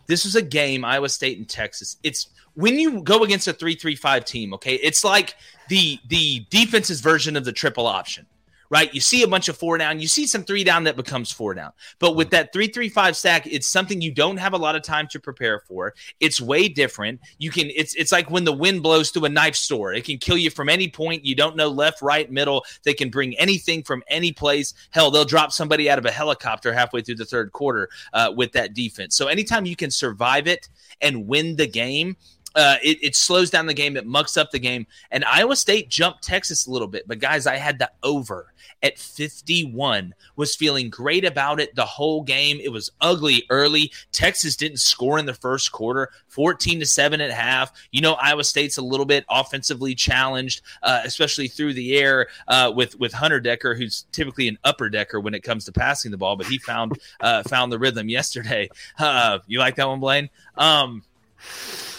This 0.08 0.26
was 0.26 0.36
a 0.36 0.42
game, 0.42 0.84
Iowa 0.84 1.10
State 1.10 1.38
and 1.38 1.48
Texas. 1.48 1.98
It's 2.04 2.28
when 2.56 2.80
you 2.80 3.02
go 3.02 3.24
against 3.24 3.48
a 3.48 3.54
three-three-five 3.54 4.26
team, 4.26 4.54
okay, 4.56 4.76
it's 4.76 5.04
like 5.04 5.36
the 5.70 6.00
the 6.08 6.46
defense's 6.50 7.02
version 7.02 7.36
of 7.36 7.46
the 7.46 7.52
triple 7.52 7.86
option 7.86 8.26
right? 8.70 8.94
You 8.94 9.02
see 9.02 9.24
a 9.24 9.28
bunch 9.28 9.50
of 9.50 9.58
four 9.58 9.78
down, 9.78 10.00
you 10.00 10.08
see 10.08 10.28
some 10.28 10.44
three 10.44 10.64
down 10.64 10.84
that 10.86 10.96
becomes 10.96 11.32
four 11.32 11.54
down. 11.54 11.72
But 12.00 12.16
with 12.16 12.30
that 12.32 12.54
three 12.54 12.68
three 12.68 12.90
five 12.90 13.16
stack, 13.16 13.48
it's 13.48 13.68
something 13.68 14.02
you 14.02 14.12
don't 14.12 14.38
have 14.38 14.54
a 14.54 14.58
lot 14.58 14.76
of 14.76 14.82
time 14.82 15.08
to 15.12 15.20
prepare 15.20 15.60
for. 15.60 15.94
It's 16.20 16.42
way 16.42 16.68
different. 16.68 17.20
You 17.38 17.52
can 17.52 17.70
it's 17.76 17.96
it's 17.96 18.12
like 18.12 18.30
when 18.30 18.44
the 18.44 18.54
wind 18.54 18.84
blows 18.84 19.12
through 19.12 19.26
a 19.26 19.30
knife 19.30 19.56
store. 19.56 19.94
It 19.94 20.04
can 20.04 20.18
kill 20.18 20.38
you 20.38 20.50
from 20.50 20.70
any 20.70 20.90
point. 20.90 21.26
You 21.26 21.36
don't 21.36 21.56
know 21.56 21.70
left, 21.70 22.02
right, 22.02 22.32
middle. 22.32 22.66
They 22.84 22.94
can 22.94 23.10
bring 23.10 23.38
anything 23.38 23.84
from 23.84 24.04
any 24.08 24.32
place. 24.32 24.74
Hell, 24.92 25.12
they'll 25.12 25.26
drop 25.26 25.52
somebody 25.52 25.90
out 25.90 26.00
of 26.00 26.06
a 26.06 26.12
helicopter 26.12 26.74
halfway 26.74 27.02
through 27.02 27.16
the 27.16 27.26
third 27.26 27.52
quarter 27.52 27.90
uh, 28.14 28.34
with 28.36 28.52
that 28.54 28.74
defense. 28.74 29.16
So 29.16 29.28
anytime 29.28 29.66
you 29.66 29.76
can 29.76 29.92
survive 29.92 30.48
it 30.48 30.70
and 31.02 31.28
win 31.28 31.56
the 31.56 31.68
game, 31.68 32.18
uh, 32.58 32.78
it, 32.84 32.98
it, 33.04 33.16
slows 33.16 33.52
down 33.52 33.68
the 33.68 33.74
game. 33.74 33.96
It 33.96 34.08
mucks 34.08 34.36
up 34.36 34.50
the 34.50 34.58
game. 34.58 34.88
And 35.12 35.24
Iowa 35.24 35.56
State 35.56 35.90
jumped 35.90 36.24
Texas 36.24 36.66
a 36.66 36.72
little 36.72 36.88
bit. 36.88 37.08
But 37.08 37.20
guys, 37.20 37.46
I 37.46 37.56
had 37.56 37.78
the 37.78 37.92
over 38.02 38.52
at 38.82 38.98
51. 38.98 40.16
Was 40.36 40.56
feeling 40.56 40.90
great 40.90 41.24
about 41.24 41.60
it 41.60 41.76
the 41.76 41.86
whole 41.86 42.24
game. 42.24 42.60
It 42.60 42.72
was 42.72 42.92
ugly 43.00 43.44
early. 43.52 43.92
Texas 44.12 44.56
didn't 44.56 44.80
score 44.80 45.20
in 45.20 45.28
the 45.28 45.36
first 45.36 45.72
quarter. 45.72 46.10
14 46.30 46.80
to 46.80 46.86
7 46.86 47.22
at 47.22 47.32
half. 47.32 47.72
You 47.92 48.02
know, 48.02 48.14
Iowa 48.14 48.44
State's 48.44 48.78
a 48.78 48.82
little 48.82 49.06
bit 49.06 49.24
offensively 49.30 49.94
challenged, 49.94 50.62
uh, 50.82 51.02
especially 51.04 51.48
through 51.48 51.76
the 51.76 51.96
air 51.98 52.28
uh, 52.48 52.72
with 52.76 52.98
with 53.00 53.14
Hunter 53.14 53.40
Decker, 53.40 53.76
who's 53.76 54.06
typically 54.12 54.48
an 54.48 54.58
upper 54.64 54.90
decker 54.90 55.20
when 55.20 55.36
it 55.36 55.44
comes 55.44 55.66
to 55.66 55.72
passing 55.72 56.10
the 56.10 56.18
ball, 56.18 56.36
but 56.36 56.48
he 56.48 56.58
found 56.58 57.00
uh, 57.20 57.44
found 57.44 57.72
the 57.72 57.80
rhythm 57.80 58.10
yesterday. 58.10 58.70
Uh, 59.00 59.40
you 59.48 59.60
like 59.60 59.76
that 59.76 59.88
one, 59.88 60.00
Blaine? 60.00 60.30
Um, 60.56 61.04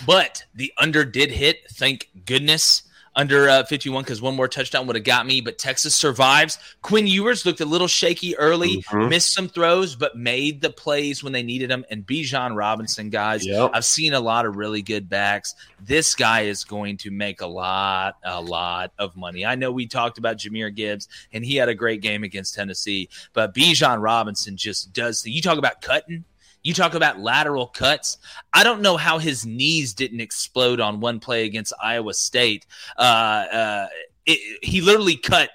but 0.07 0.45
the 0.55 0.73
under 0.79 1.05
did 1.05 1.31
hit, 1.31 1.71
thank 1.71 2.11
goodness 2.25 2.83
under 3.19 3.49
uh, 3.49 3.65
51 3.65 4.05
because 4.05 4.23
one 4.23 4.37
more 4.37 4.47
touchdown 4.47 4.87
would 4.87 4.95
have 4.95 5.05
got 5.05 5.27
me. 5.27 5.41
But 5.41 5.59
Texas 5.59 5.95
survives. 5.95 6.57
Quinn 6.83 7.07
Ewers 7.07 7.45
looked 7.45 7.61
a 7.61 7.65
little 7.65 7.89
shaky 7.89 8.37
early, 8.39 8.79
mm-hmm. 8.83 9.09
missed 9.09 9.35
some 9.35 9.49
throws, 9.49 9.97
but 9.97 10.17
made 10.17 10.61
the 10.61 10.71
plays 10.71 11.23
when 11.23 11.33
they 11.33 11.43
needed 11.43 11.69
them. 11.69 11.85
And 11.91 12.07
Bijan 12.07 12.57
Robinson, 12.57 13.11
guys, 13.11 13.45
yep. 13.45 13.73
I've 13.75 13.85
seen 13.85 14.15
a 14.15 14.21
lot 14.21 14.47
of 14.47 14.57
really 14.57 14.83
good 14.83 15.09
backs. 15.09 15.57
This 15.81 16.15
guy 16.15 16.43
is 16.43 16.65
going 16.65 16.97
to 16.99 17.11
make 17.11 17.41
a 17.41 17.47
lot, 17.47 18.17
a 18.23 18.41
lot 18.41 18.93
of 18.99 19.17
money. 19.17 19.45
I 19.45 19.57
know 19.57 19.73
we 19.73 19.89
talked 19.89 20.19
about 20.19 20.39
Jahmyr 20.39 20.75
Gibbs, 20.75 21.09
and 21.33 21.45
he 21.45 21.57
had 21.57 21.69
a 21.69 21.75
great 21.75 22.01
game 22.01 22.23
against 22.23 22.55
Tennessee, 22.55 23.09
but 23.33 23.53
Bijan 23.53 24.01
Robinson 24.01 24.57
just 24.57 24.93
does. 24.93 25.23
The, 25.23 25.33
you 25.33 25.43
talk 25.43 25.59
about 25.59 25.83
cutting 25.83 26.25
you 26.63 26.75
talk 26.75 26.95
about 26.95 27.19
lateral 27.19 27.67
cuts. 27.67 28.19
I 28.53 28.65
don't 28.65 28.83
know 28.83 28.97
how 28.97 29.19
his 29.19 29.47
knees 29.47 29.95
didn't 29.95 30.21
explode 30.21 30.81
on 30.81 31.01
one 31.01 31.21
play 31.21 31.45
against 31.45 31.73
Iowa 31.83 32.15
State. 32.15 32.67
Uh, 32.97 33.01
uh, 33.01 33.87
it, 34.27 34.59
he 34.63 34.81
literally 34.81 35.17
cut 35.17 35.51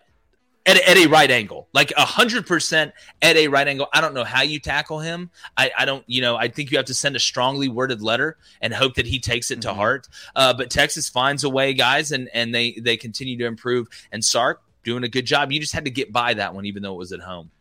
at, 0.66 0.78
at, 0.78 0.98
a 0.98 1.08
right 1.08 1.30
angle, 1.30 1.68
like 1.74 1.92
a 1.98 2.06
hundred 2.06 2.48
percent 2.48 2.94
at 3.22 3.36
a 3.36 3.48
right 3.48 3.68
angle. 3.68 3.88
I 3.94 4.02
don't 4.02 4.14
know 4.14 4.24
how 4.24 4.42
you 4.44 4.60
tackle 4.60 5.00
him. 5.00 5.30
I, 5.58 5.72
I, 5.78 5.86
don't, 5.86 6.04
you 6.08 6.22
know, 6.22 6.38
I 6.38 6.48
think 6.48 6.72
you 6.72 6.78
have 6.78 6.86
to 6.88 6.94
send 6.94 7.16
a 7.16 7.20
strongly 7.20 7.68
worded 7.68 8.02
letter 8.02 8.38
and 8.62 8.74
hope 8.74 8.96
that 8.96 9.06
he 9.06 9.20
takes 9.20 9.52
it 9.52 9.60
mm-hmm. 9.60 9.70
to 9.70 9.74
heart. 9.74 10.08
Uh, 10.36 10.54
but 10.54 10.70
Texas 10.70 11.10
finds 11.10 11.44
a 11.44 11.50
way, 11.50 11.74
guys, 11.74 12.12
and 12.12 12.30
and 12.34 12.56
they 12.56 12.74
they 12.74 12.98
continue 12.98 13.38
to 13.38 13.46
improve. 13.46 13.88
And 14.12 14.24
Sark, 14.24 14.62
doing 14.84 15.04
a 15.04 15.10
good 15.10 15.26
job. 15.26 15.52
You 15.52 15.60
just 15.60 15.74
had 15.74 15.86
to 15.86 15.92
get 15.92 16.12
by 16.12 16.34
that 16.36 16.54
one, 16.54 16.66
even 16.66 16.84
though 16.84 16.94
it 16.94 16.98
was 16.98 17.12
at 17.12 17.22
home. 17.22 17.52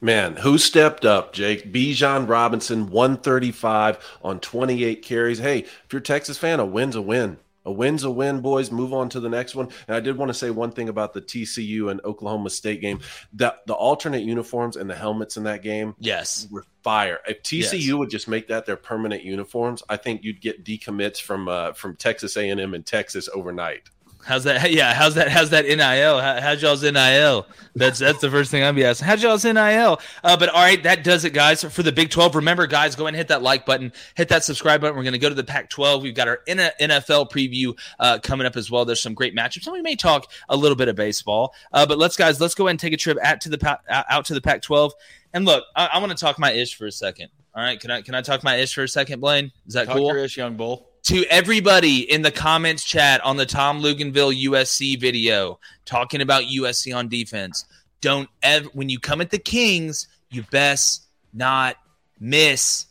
Man, 0.00 0.36
who 0.36 0.58
stepped 0.58 1.04
up, 1.06 1.32
Jake? 1.32 1.72
Bijan 1.72 2.28
Robinson, 2.28 2.90
135 2.90 3.98
on 4.22 4.40
28 4.40 5.02
carries. 5.02 5.38
Hey, 5.38 5.60
if 5.60 5.86
you're 5.90 6.00
a 6.00 6.02
Texas 6.02 6.36
fan, 6.36 6.60
a 6.60 6.66
win's 6.66 6.96
a 6.96 7.02
win. 7.02 7.38
A 7.64 7.72
win's 7.72 8.04
a 8.04 8.10
win, 8.10 8.40
boys. 8.40 8.70
Move 8.70 8.92
on 8.94 9.08
to 9.08 9.20
the 9.20 9.28
next 9.28 9.56
one. 9.56 9.68
And 9.88 9.96
I 9.96 10.00
did 10.00 10.16
want 10.16 10.28
to 10.28 10.34
say 10.34 10.50
one 10.50 10.70
thing 10.70 10.88
about 10.88 11.14
the 11.14 11.20
TCU 11.20 11.90
and 11.90 12.00
Oklahoma 12.04 12.50
State 12.50 12.80
game. 12.80 13.00
That 13.32 13.66
the 13.66 13.74
alternate 13.74 14.22
uniforms 14.22 14.76
and 14.76 14.88
the 14.88 14.94
helmets 14.94 15.36
in 15.36 15.44
that 15.44 15.62
game, 15.62 15.96
yes, 15.98 16.46
were 16.50 16.64
fire. 16.84 17.18
If 17.26 17.42
TCU 17.42 17.86
yes. 17.86 17.92
would 17.94 18.10
just 18.10 18.28
make 18.28 18.46
that 18.48 18.66
their 18.66 18.76
permanent 18.76 19.24
uniforms, 19.24 19.82
I 19.88 19.96
think 19.96 20.22
you'd 20.22 20.40
get 20.40 20.64
decommits 20.64 21.20
from 21.20 21.48
uh, 21.48 21.72
from 21.72 21.96
Texas 21.96 22.36
A&M 22.36 22.72
and 22.72 22.86
Texas 22.86 23.28
overnight. 23.34 23.82
How's 24.26 24.42
that? 24.44 24.70
Yeah, 24.76 24.92
how's 24.92 25.14
that? 25.14 25.28
How's 25.28 25.50
that 25.50 25.64
NIL? 25.66 26.18
How, 26.18 26.40
how's 26.40 26.60
y'all's 26.60 26.82
NIL? 26.82 27.46
That's 27.76 28.00
that's 28.00 28.20
the 28.20 28.30
first 28.30 28.50
thing 28.50 28.64
I'd 28.64 28.74
be 28.74 28.84
asking. 28.84 29.06
How's 29.06 29.22
y'all's 29.22 29.44
NIL? 29.44 30.00
Uh, 30.24 30.36
but 30.36 30.48
all 30.48 30.60
right, 30.60 30.82
that 30.82 31.04
does 31.04 31.24
it, 31.24 31.32
guys, 31.32 31.62
for 31.62 31.82
the 31.84 31.92
Big 31.92 32.10
12. 32.10 32.34
Remember, 32.34 32.66
guys, 32.66 32.96
go 32.96 33.04
ahead 33.04 33.14
and 33.14 33.16
hit 33.16 33.28
that 33.28 33.42
like 33.42 33.64
button, 33.64 33.92
hit 34.16 34.28
that 34.30 34.42
subscribe 34.42 34.80
button. 34.80 34.96
We're 34.96 35.04
going 35.04 35.12
to 35.12 35.20
go 35.20 35.28
to 35.28 35.34
the 35.34 35.44
Pac 35.44 35.70
12. 35.70 36.02
We've 36.02 36.14
got 36.14 36.26
our 36.26 36.40
NFL 36.48 37.30
preview 37.30 37.78
uh, 38.00 38.18
coming 38.18 38.46
up 38.46 38.56
as 38.56 38.70
well. 38.70 38.84
There's 38.84 39.00
some 39.00 39.14
great 39.14 39.36
matchups, 39.36 39.66
and 39.66 39.72
we 39.72 39.82
may 39.82 39.94
talk 39.94 40.30
a 40.48 40.56
little 40.56 40.76
bit 40.76 40.88
of 40.88 40.96
baseball. 40.96 41.54
Uh, 41.72 41.86
but 41.86 41.96
let's, 41.96 42.16
guys, 42.16 42.40
let's 42.40 42.54
go 42.54 42.66
ahead 42.66 42.72
and 42.72 42.80
take 42.80 42.92
a 42.92 42.96
trip 42.96 43.18
out 43.22 43.40
to 43.42 43.48
the 43.48 43.80
out 43.88 44.24
to 44.24 44.34
the 44.34 44.40
Pac 44.40 44.62
12. 44.62 44.92
And 45.32 45.44
look, 45.44 45.64
I, 45.76 45.86
I 45.86 45.98
want 45.98 46.10
to 46.10 46.18
talk 46.18 46.38
my 46.38 46.50
ish 46.50 46.74
for 46.74 46.86
a 46.86 46.92
second. 46.92 47.28
All 47.54 47.62
right, 47.62 47.78
can 47.78 47.90
I 47.90 48.02
can 48.02 48.14
I 48.14 48.22
talk 48.22 48.42
my 48.42 48.56
ish 48.56 48.74
for 48.74 48.82
a 48.82 48.88
second, 48.88 49.20
Blaine? 49.20 49.52
Is 49.66 49.74
that 49.74 49.86
talk 49.86 49.96
cool? 49.96 50.08
Your 50.08 50.18
ish, 50.18 50.36
young 50.36 50.56
bull 50.56 50.88
to 51.06 51.24
everybody 51.30 52.10
in 52.10 52.22
the 52.22 52.32
comments 52.32 52.82
chat 52.82 53.24
on 53.24 53.36
the 53.36 53.46
Tom 53.46 53.80
Luginbill 53.80 54.42
USC 54.46 55.00
video 55.00 55.60
talking 55.84 56.20
about 56.20 56.42
USC 56.44 56.96
on 56.96 57.08
defense. 57.08 57.64
Don't 58.00 58.28
ever, 58.42 58.68
when 58.72 58.88
you 58.88 58.98
come 58.98 59.20
at 59.20 59.30
the 59.30 59.38
Kings, 59.38 60.08
you 60.30 60.42
best 60.50 61.06
not 61.32 61.76
miss. 62.18 62.86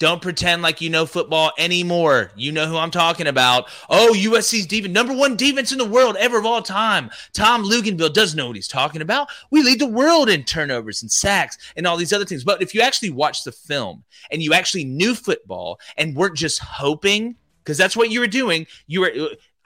Don't 0.00 0.20
pretend 0.20 0.62
like 0.62 0.80
you 0.80 0.90
know 0.90 1.06
football 1.06 1.52
anymore. 1.58 2.32
You 2.34 2.50
know 2.50 2.66
who 2.66 2.76
I'm 2.76 2.90
talking 2.90 3.28
about. 3.28 3.68
Oh, 3.88 4.16
USC's 4.16 4.66
defense, 4.66 4.92
number 4.92 5.14
one 5.14 5.36
defense 5.36 5.70
in 5.70 5.78
the 5.78 5.84
world 5.84 6.16
ever 6.18 6.38
of 6.38 6.46
all 6.46 6.62
time. 6.62 7.08
Tom 7.34 7.62
Luginbill 7.62 8.12
does 8.12 8.34
know 8.34 8.48
what 8.48 8.56
he's 8.56 8.66
talking 8.66 9.00
about. 9.00 9.28
We 9.52 9.62
lead 9.62 9.78
the 9.78 9.86
world 9.86 10.28
in 10.28 10.42
turnovers 10.42 11.02
and 11.02 11.12
sacks 11.12 11.56
and 11.76 11.86
all 11.86 11.96
these 11.96 12.12
other 12.12 12.24
things. 12.24 12.42
But 12.42 12.62
if 12.62 12.74
you 12.74 12.80
actually 12.80 13.10
watch 13.10 13.44
the 13.44 13.52
film 13.52 14.02
and 14.32 14.42
you 14.42 14.54
actually 14.54 14.86
knew 14.86 15.14
football 15.14 15.78
and 15.96 16.16
weren't 16.16 16.36
just 16.36 16.58
hoping 16.58 17.36
because 17.62 17.78
that's 17.78 17.96
what 17.96 18.10
you 18.10 18.20
were 18.20 18.26
doing. 18.26 18.66
You 18.86 19.00
were. 19.00 19.12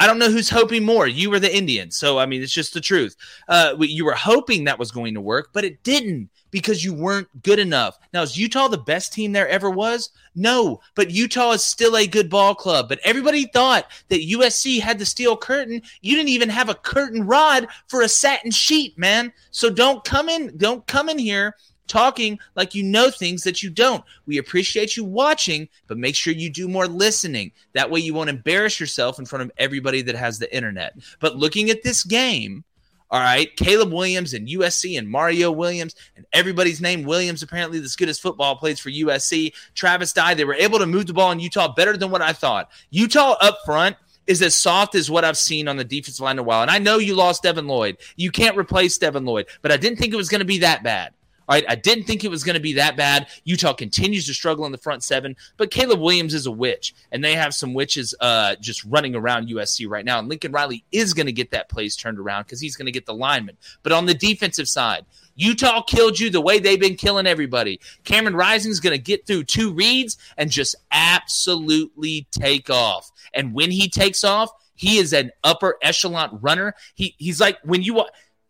I 0.01 0.09
don't 0.09 0.19
know 0.19 0.31
who's 0.31 0.51
hoping 0.51 0.85
more. 0.85 1.07
You 1.07 1.31
were 1.31 1.39
the 1.39 1.55
Indians, 1.57 1.97
so 1.97 2.19
I 2.19 2.27
mean, 2.27 2.43
it's 2.43 2.53
just 2.53 2.75
the 2.75 2.81
truth. 2.81 3.17
Uh, 3.49 3.77
you 3.79 4.05
were 4.05 4.15
hoping 4.15 4.65
that 4.65 4.79
was 4.79 4.91
going 4.91 5.15
to 5.15 5.21
work, 5.21 5.51
but 5.53 5.65
it 5.65 5.83
didn't 5.85 6.31
because 6.51 6.85
you 6.85 6.93
weren't 6.93 7.43
good 7.43 7.59
enough. 7.59 7.99
Now, 8.13 8.23
is 8.23 8.37
Utah 8.37 8.69
the 8.69 8.79
best 8.79 9.13
team 9.13 9.33
there 9.33 9.49
ever 9.49 9.71
was? 9.71 10.11
No, 10.35 10.81
but 10.95 11.11
Utah 11.11 11.53
is 11.53 11.65
still 11.65 11.97
a 11.97 12.07
good 12.07 12.29
ball 12.29 12.55
club. 12.55 12.89
But 12.89 13.01
everybody 13.05 13.47
thought 13.47 13.91
that 14.09 14.29
USC 14.29 14.81
had 14.81 14.99
the 14.99 15.07
steel 15.07 15.37
curtain. 15.37 15.81
You 16.01 16.17
didn't 16.17 16.29
even 16.29 16.49
have 16.49 16.69
a 16.69 16.75
curtain 16.75 17.27
rod 17.27 17.69
for 17.89 18.03
a 18.03 18.09
satin 18.09 18.51
sheet, 18.51 18.99
man. 18.99 19.33
So 19.53 19.71
don't 19.71 20.05
come 20.05 20.29
in, 20.29 20.57
don't 20.57 20.87
come 20.87 21.09
in 21.09 21.19
here 21.19 21.57
talking 21.87 22.39
like 22.57 22.75
you 22.75 22.83
know 22.83 23.11
things 23.11 23.43
that 23.45 23.63
you 23.63 23.71
don't. 23.71 24.05
We 24.27 24.39
appreciate 24.39 24.97
you 24.97 25.05
watching, 25.05 25.69
but 25.87 25.99
make 25.99 26.15
sure 26.15 26.33
you 26.33 26.51
do 26.51 26.69
more 26.69 26.87
listening. 26.87 27.53
That 27.73 27.91
way 27.91 28.01
you 28.01 28.15
won't 28.15 28.31
embarrass 28.31 28.81
yourself 28.81 29.19
in 29.19 29.27
front 29.27 29.43
of 29.43 29.53
everybody 29.59 30.03
that 30.03 30.15
has 30.15 30.39
the 30.39 30.55
internet. 30.55 30.95
But 31.21 31.37
looking 31.37 31.71
at 31.71 31.83
this 31.83 32.05
game, 32.05 32.65
all 33.11 33.21
right, 33.21 33.55
Caleb 33.57 33.93
Williams 33.93 34.35
and 34.35 34.49
USC 34.49 34.99
and 34.99 35.09
Mario 35.09 35.53
Williams 35.53 35.95
and 36.17 36.27
everybody's 36.33 36.81
name 36.81 37.05
Williams, 37.05 37.43
apparently 37.43 37.79
as 37.79 37.97
good 37.97 38.09
as 38.09 38.19
football 38.19 38.57
plays 38.57 38.81
for 38.81 38.91
USC. 38.91 39.53
Travis 39.75 40.13
Dye, 40.13 40.35
they 40.35 40.45
were 40.45 40.55
able 40.55 40.79
to 40.79 40.87
move 40.87 41.07
the 41.07 41.13
ball 41.13 41.31
in 41.31 41.39
Utah 41.39 41.73
better 41.73 41.97
than 41.97 42.11
what 42.11 42.23
I 42.23 42.33
thought. 42.33 42.71
Utah 42.91 43.37
up 43.41 43.59
front 43.65 43.97
is 44.27 44.43
as 44.43 44.57
soft 44.57 44.95
as 44.95 45.11
what 45.11 45.25
I've 45.25 45.37
seen 45.37 45.69
on 45.69 45.77
the 45.77 45.85
defensive 45.85 46.25
line 46.25 46.37
in 46.37 46.39
a 46.41 46.43
while. 46.43 46.63
And 46.63 46.71
I 46.71 46.79
know 46.79 46.99
you 46.99 47.15
lost 47.15 47.43
Devin 47.43 47.67
Lloyd. 47.67 47.99
You 48.17 48.31
can't 48.31 48.57
replace 48.57 48.97
Devin 48.99 49.25
Lloyd, 49.25 49.47
but 49.63 49.71
I 49.71 49.77
didn't 49.77 49.99
think 49.99 50.13
it 50.13 50.17
was 50.17 50.29
going 50.29 50.41
to 50.41 50.47
be 50.47 50.59
that 50.59 50.83
bad. 50.83 51.13
All 51.49 51.55
right, 51.55 51.65
I 51.69 51.75
didn't 51.75 52.05
think 52.05 52.25
it 52.25 52.31
was 52.31 52.45
going 52.45 52.55
to 52.55 52.61
be 52.61 52.75
that 52.75 52.97
bad. 52.97 53.29
Utah 53.45 53.73
continues 53.73 54.27
to 54.27 54.35
struggle 54.35 54.65
in 54.67 54.73
the 54.73 54.79
front 54.79 55.03
seven, 55.03 55.37
but 55.57 55.71
Caleb 55.71 56.01
Williams 56.01 56.35
is 56.35 56.47
a 56.47 56.51
witch, 56.51 56.95
and 57.13 57.23
they 57.23 57.35
have 57.35 57.55
some 57.55 57.75
witches 57.75 58.15
uh, 58.21 58.57
just 58.57 58.85
running 58.85 59.15
around 59.15 59.49
USC 59.49 59.89
right 59.89 60.05
now. 60.05 60.19
And 60.19 60.29
Lincoln 60.29 60.53
Riley 60.53 60.85
is 60.93 61.13
going 61.13 61.27
to 61.27 61.33
get 61.33 61.51
that 61.51 61.69
place 61.69 61.97
turned 61.97 62.19
around 62.19 62.45
because 62.45 62.61
he's 62.61 62.77
going 62.77 62.87
to 62.87 62.93
get 62.93 63.07
the 63.07 63.15
lineman. 63.15 63.57
But 63.83 63.93
on 63.93 64.07
the 64.07 64.15
defensive 64.15 64.69
side, 64.69 65.05
Utah 65.37 65.83
killed 65.83 66.19
you 66.19 66.31
the 66.31 66.41
way 66.41 66.59
they've 66.59 66.81
been 66.81 66.97
killing 66.97 67.27
everybody. 67.27 67.81
Cameron 68.05 68.37
Rising 68.37 68.71
is 68.71 68.81
going 68.81 68.97
to 68.97 69.03
get 69.03 69.27
through 69.27 69.45
two 69.45 69.73
reads 69.73 70.17
and 70.37 70.51
just 70.51 70.77
absolutely 70.93 72.27
take 72.31 72.71
off. 72.71 73.11
And 73.33 73.53
when 73.53 73.71
he 73.71 73.89
takes 73.89 74.25
off, 74.25 74.51
he 74.77 74.99
is 74.99 75.13
an 75.13 75.31
upper 75.43 75.77
echelon 75.83 76.39
runner. 76.43 76.75
He 76.95 77.15
he's 77.19 77.41
like 77.41 77.59
when 77.63 77.83
you 77.83 78.05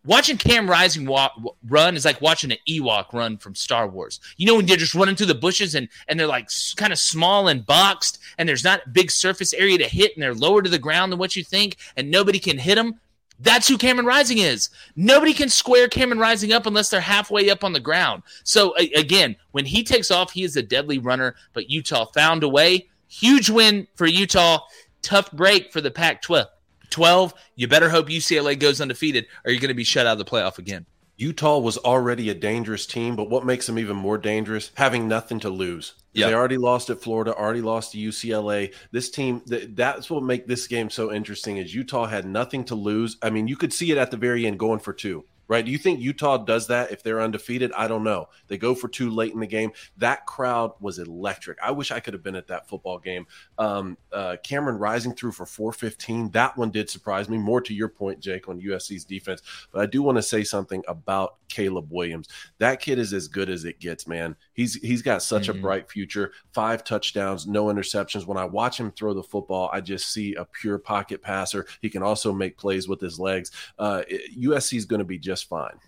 watching 0.05 0.37
Cam 0.37 0.69
Rising 0.69 1.07
walk, 1.07 1.33
run 1.69 1.97
is 1.97 2.05
like 2.05 2.21
watching 2.21 2.53
an 2.53 2.59
Ewok 2.69 3.13
run 3.13 3.37
from 3.39 3.55
Star 3.55 3.89
Wars. 3.89 4.21
You 4.37 4.47
know 4.47 4.57
when 4.57 4.67
they're 4.67 4.77
just 4.77 4.95
running 4.95 5.17
through 5.17 5.27
the 5.27 5.35
bushes 5.35 5.75
and 5.75 5.89
and 6.09 6.19
they're 6.19 6.27
like 6.27 6.49
kind 6.77 6.93
of 6.93 6.99
small 6.99 7.49
and 7.49 7.65
boxed 7.65 8.19
and 8.39 8.49
there's 8.49 8.65
not 8.65 8.93
big 8.93 9.11
surface 9.11 9.53
area 9.53 9.79
to 9.79 9.89
hit 9.89 10.15
and 10.15 10.23
they're 10.23 10.35
lower 10.35 10.63
to 10.63 10.71
the 10.71 10.79
ground 10.79 11.13
than 11.13 11.19
what 11.19 11.37
you 11.37 11.45
think 11.45 11.77
and 11.97 12.11
nobody 12.11 12.39
can 12.39 12.59
hit 12.59 12.77
them. 12.77 13.01
That's 13.41 13.67
who 13.67 13.77
Cameron 13.77 14.07
Rising 14.07 14.39
is. 14.39 14.71
Nobody 14.95 15.33
can 15.33 15.49
square 15.49 15.89
Cameron 15.89 16.21
Rising 16.21 16.53
up 16.53 16.67
unless 16.67 16.89
they're 16.89 17.01
halfway 17.01 17.51
up 17.51 17.65
on 17.65 17.73
the 17.73 17.81
ground. 17.81 18.23
So 18.45 18.77
again, 18.77 19.37
when 19.51 19.67
he 19.67 19.83
takes 19.83 20.11
off, 20.11 20.31
he 20.31 20.45
is 20.45 20.57
a 20.57 20.63
deadly 20.63 20.99
runner. 20.99 21.35
But 21.53 21.69
Utah 21.69 22.07
found 22.07 22.45
a 22.45 22.49
way. 22.49 22.89
Huge 23.09 23.51
win 23.51 23.89
for 23.97 24.07
Utah. 24.07 24.61
Tough 25.03 25.33
break 25.33 25.73
for 25.73 25.81
the 25.81 25.91
Pac-12. 25.91 26.47
12, 26.95 27.35
you 27.57 27.67
better 27.67 27.91
hope 27.91 28.09
UCLA 28.09 28.57
goes 28.57 28.81
undefeated 28.81 29.27
or 29.45 29.51
you're 29.51 29.61
going 29.61 29.69
to 29.69 29.75
be 29.75 29.83
shut 29.83 30.07
out 30.07 30.13
of 30.13 30.19
the 30.19 30.25
playoff 30.25 30.59
again. 30.59 30.87
Utah 31.17 31.59
was 31.59 31.77
already 31.79 32.31
a 32.31 32.35
dangerous 32.35 32.87
team, 32.87 33.17
but 33.17 33.29
what 33.29 33.45
makes 33.45 33.67
them 33.67 33.81
even 33.81 33.97
more 33.97 34.17
dangerous? 34.17 34.71
Having 34.77 35.09
nothing 35.09 35.41
to 35.41 35.51
lose. 35.51 35.95
Yep. 36.13 36.29
They 36.29 36.35
already 36.35 36.57
lost 36.57 36.91
at 36.91 37.01
Florida, 37.01 37.35
already 37.35 37.63
lost 37.63 37.93
to 37.93 37.99
UCLA. 37.99 38.73
This 38.93 39.11
team, 39.11 39.43
that's 39.47 40.09
what 40.09 40.23
make 40.23 40.47
this 40.47 40.69
game 40.69 40.89
so 40.89 41.13
interesting 41.13 41.57
is 41.57 41.75
Utah 41.75 42.07
had 42.07 42.27
nothing 42.27 42.65
to 42.67 42.77
lose. 42.77 43.17
I 43.23 43.31
mean, 43.31 43.49
you 43.49 43.57
could 43.57 43.73
see 43.73 43.91
it 43.91 43.99
at 43.99 44.13
the 44.13 44.17
very 44.17 44.47
end 44.47 44.61
going 44.61 44.79
for 44.79 44.93
two 44.93 45.25
right? 45.49 45.65
Do 45.65 45.71
you 45.71 45.79
think 45.79 46.01
Utah 46.01 46.39
does 46.39 46.67
that 46.69 46.91
if 46.91 47.03
they're 47.03 47.21
undefeated? 47.21 47.73
I 47.73 47.89
don't 47.89 48.05
know. 48.05 48.29
They 48.49 48.59
go 48.59 48.75
for 48.75 48.89
two 48.89 49.11
late 49.11 49.33
in 49.33 49.41
the 49.41 49.47
game. 49.47 49.73
That 49.97 50.27
crowd 50.27 50.73
was 50.81 50.99
electric. 50.99 51.59
I 51.63 51.71
wish 51.71 51.91
I 51.91 52.01
could 52.01 52.15
have 52.15 52.23
been 52.23 52.37
at 52.37 52.49
that 52.49 52.69
football 52.69 52.99
game. 52.99 53.27
Um, 53.59 53.99
uh, 54.13 54.37
Cameron 54.43 54.79
Rising 54.79 55.15
threw 55.15 55.33
for 55.33 55.47
415. 55.47 56.31
That 56.31 56.57
one 56.57 56.71
did 56.71 56.89
surprise 56.89 57.29
me. 57.29 57.39
More 57.39 57.61
to 57.61 57.75
your 57.75 57.89
point, 57.89 58.21
Jake, 58.21 58.49
on 58.49 58.61
USC's 58.61 59.05
defense. 59.05 59.43
But 59.73 59.83
I 59.83 59.87
do 59.87 60.03
want 60.03 60.17
to 60.17 60.23
say 60.23 60.45
something 60.45 60.83
about 60.89 61.37
Caleb 61.49 61.89
Williams. 61.91 62.29
That 62.59 62.81
kid 62.81 62.99
is 62.99 63.13
as 63.13 63.29
good 63.29 63.49
as 63.49 63.65
it 63.65 63.81
gets, 63.81 64.09
man. 64.09 64.37
He's 64.55 64.75
he's 64.75 65.03
got 65.03 65.23
such 65.23 65.49
mm-hmm. 65.49 65.59
a 65.59 65.63
bright 65.63 65.91
future. 65.91 66.33
Five 66.53 66.85
touchdowns, 66.85 67.47
no 67.47 67.67
interceptions. 67.67 68.27
When 68.27 68.39
I 68.39 68.45
watch 68.45 68.79
him 68.79 68.91
throw 68.91 69.15
the 69.15 69.23
football, 69.23 69.71
I 69.73 69.81
just 69.81 70.13
see 70.13 70.35
a 70.35 70.45
pure 70.45 70.79
pocket 70.79 71.23
passer. 71.23 71.67
He 71.81 71.91
can 71.91 72.03
also 72.03 72.33
make 72.33 72.57
plays 72.57 72.89
with 72.89 73.01
his 73.01 73.19
legs. 73.19 73.51
Uh, 73.79 74.03
USC 74.39 74.77
is 74.77 74.85
going 74.85 74.99
to 74.99 75.05
be 75.05 75.19
just 75.19 75.34
just 75.35 75.49
fine. 75.49 75.79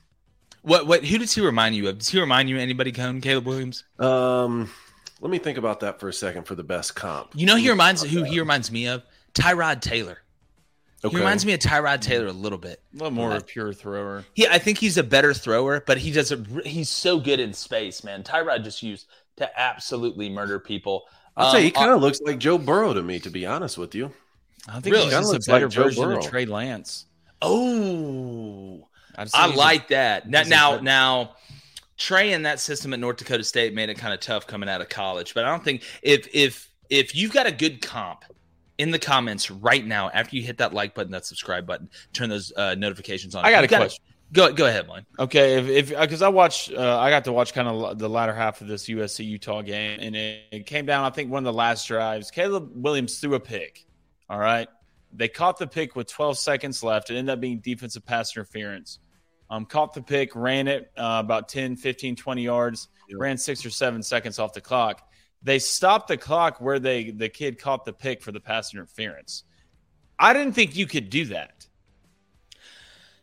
What 0.62 0.86
what 0.86 1.04
who 1.04 1.18
does 1.18 1.32
he 1.32 1.40
remind 1.40 1.76
you 1.76 1.88
of? 1.88 1.98
Does 1.98 2.08
he 2.08 2.20
remind 2.20 2.48
you 2.48 2.56
of 2.56 2.62
anybody 2.62 2.90
Cone, 2.92 3.20
Caleb 3.20 3.46
Williams? 3.46 3.84
Um 3.98 4.68
let 5.20 5.30
me 5.30 5.38
think 5.38 5.56
about 5.56 5.80
that 5.80 6.00
for 6.00 6.08
a 6.08 6.12
second 6.12 6.44
for 6.44 6.54
the 6.54 6.64
best 6.64 6.96
comp. 6.96 7.30
You 7.34 7.46
know 7.46 7.56
he 7.56 7.70
reminds 7.70 8.02
who 8.02 8.20
that. 8.20 8.28
he 8.28 8.40
reminds 8.40 8.70
me 8.70 8.88
of? 8.88 9.02
Tyrod 9.34 9.80
Taylor. 9.80 10.18
Okay. 11.04 11.12
He 11.12 11.18
reminds 11.18 11.46
me 11.46 11.52
of 11.52 11.60
Tyrod 11.60 12.00
Taylor 12.00 12.26
a 12.26 12.32
little 12.32 12.58
bit. 12.58 12.82
A 12.92 12.96
little 12.96 13.12
more 13.12 13.32
of 13.32 13.42
a 13.42 13.44
pure 13.44 13.72
thrower. 13.72 14.24
Yeah, 14.34 14.48
I 14.50 14.58
think 14.58 14.78
he's 14.78 14.96
a 14.96 15.04
better 15.04 15.32
thrower, 15.32 15.84
but 15.86 15.98
he 15.98 16.10
does 16.10 16.32
a, 16.32 16.44
he's 16.64 16.88
so 16.88 17.20
good 17.20 17.38
in 17.38 17.52
space, 17.52 18.02
man. 18.02 18.24
Tyrod 18.24 18.64
just 18.64 18.82
used 18.82 19.06
to 19.36 19.60
absolutely 19.60 20.28
murder 20.28 20.58
people. 20.58 21.04
I'll 21.36 21.46
um, 21.46 21.52
say 21.52 21.62
he 21.62 21.70
kind 21.70 21.92
of 21.92 22.00
looks 22.00 22.20
like 22.22 22.38
Joe 22.38 22.58
Burrow 22.58 22.94
to 22.94 23.02
me, 23.02 23.20
to 23.20 23.30
be 23.30 23.46
honest 23.46 23.78
with 23.78 23.94
you. 23.94 24.10
I 24.66 24.80
think 24.80 24.96
really? 24.96 25.04
he's 25.04 25.12
just 25.12 25.34
a 25.34 25.50
better 25.52 25.66
like 25.66 25.74
version 25.74 26.10
of 26.10 26.26
Trey 26.26 26.46
Lance. 26.46 27.06
Oh, 27.42 28.88
I 29.16 29.46
like 29.54 29.88
that. 29.88 30.28
Now, 30.28 30.42
now, 30.42 30.78
now, 30.80 31.36
Trey 31.96 32.32
in 32.32 32.42
that 32.42 32.60
system 32.60 32.92
at 32.92 33.00
North 33.00 33.16
Dakota 33.16 33.44
State 33.44 33.74
made 33.74 33.88
it 33.88 33.94
kind 33.94 34.12
of 34.12 34.20
tough 34.20 34.46
coming 34.46 34.68
out 34.68 34.80
of 34.80 34.88
college. 34.88 35.34
But 35.34 35.44
I 35.44 35.50
don't 35.50 35.64
think 35.64 35.82
if 36.02 36.28
if 36.34 36.70
if 36.90 37.14
you've 37.14 37.32
got 37.32 37.46
a 37.46 37.52
good 37.52 37.80
comp 37.80 38.24
in 38.78 38.90
the 38.90 38.98
comments 38.98 39.50
right 39.50 39.84
now 39.84 40.10
after 40.10 40.36
you 40.36 40.42
hit 40.42 40.58
that 40.58 40.74
like 40.74 40.94
button, 40.94 41.12
that 41.12 41.24
subscribe 41.24 41.66
button, 41.66 41.88
turn 42.12 42.28
those 42.28 42.52
uh, 42.56 42.74
notifications 42.74 43.34
on. 43.34 43.44
I 43.44 43.50
got 43.50 43.64
a 43.64 43.68
question. 43.68 44.04
Go 44.32 44.52
go 44.52 44.66
ahead, 44.66 44.88
Mike. 44.88 45.04
Okay, 45.18 45.54
if 45.54 45.90
if 45.92 46.00
because 46.00 46.20
I 46.20 46.28
watched, 46.28 46.72
uh, 46.72 46.98
I 46.98 47.10
got 47.10 47.24
to 47.24 47.32
watch 47.32 47.54
kind 47.54 47.68
of 47.68 47.98
the 47.98 48.08
latter 48.08 48.34
half 48.34 48.60
of 48.60 48.66
this 48.66 48.88
USC 48.88 49.24
Utah 49.24 49.62
game, 49.62 50.00
and 50.00 50.16
it, 50.16 50.40
it 50.50 50.66
came 50.66 50.84
down. 50.84 51.04
I 51.04 51.10
think 51.10 51.30
one 51.30 51.46
of 51.46 51.52
the 51.52 51.56
last 51.56 51.86
drives, 51.86 52.30
Caleb 52.32 52.72
Williams 52.74 53.20
threw 53.20 53.34
a 53.34 53.40
pick. 53.40 53.86
All 54.28 54.38
right, 54.38 54.68
they 55.12 55.28
caught 55.28 55.58
the 55.58 55.66
pick 55.68 55.94
with 55.94 56.10
12 56.10 56.38
seconds 56.38 56.82
left. 56.82 57.10
It 57.10 57.16
ended 57.16 57.32
up 57.32 57.40
being 57.40 57.60
defensive 57.60 58.04
pass 58.04 58.36
interference. 58.36 58.98
Um, 59.48 59.64
caught 59.64 59.94
the 59.94 60.02
pick, 60.02 60.34
ran 60.34 60.66
it 60.66 60.90
uh, 60.96 61.22
about 61.24 61.48
10, 61.48 61.76
15, 61.76 62.16
20 62.16 62.42
yards, 62.42 62.88
ran 63.12 63.38
six 63.38 63.64
or 63.64 63.70
seven 63.70 64.02
seconds 64.02 64.38
off 64.38 64.52
the 64.52 64.60
clock. 64.60 65.08
They 65.42 65.58
stopped 65.60 66.08
the 66.08 66.16
clock 66.16 66.60
where 66.60 66.78
they 66.80 67.10
the 67.10 67.28
kid 67.28 67.58
caught 67.58 67.84
the 67.84 67.92
pick 67.92 68.22
for 68.22 68.32
the 68.32 68.40
pass 68.40 68.74
interference. 68.74 69.44
I 70.18 70.32
didn't 70.32 70.54
think 70.54 70.74
you 70.74 70.86
could 70.86 71.10
do 71.10 71.26
that. 71.26 71.66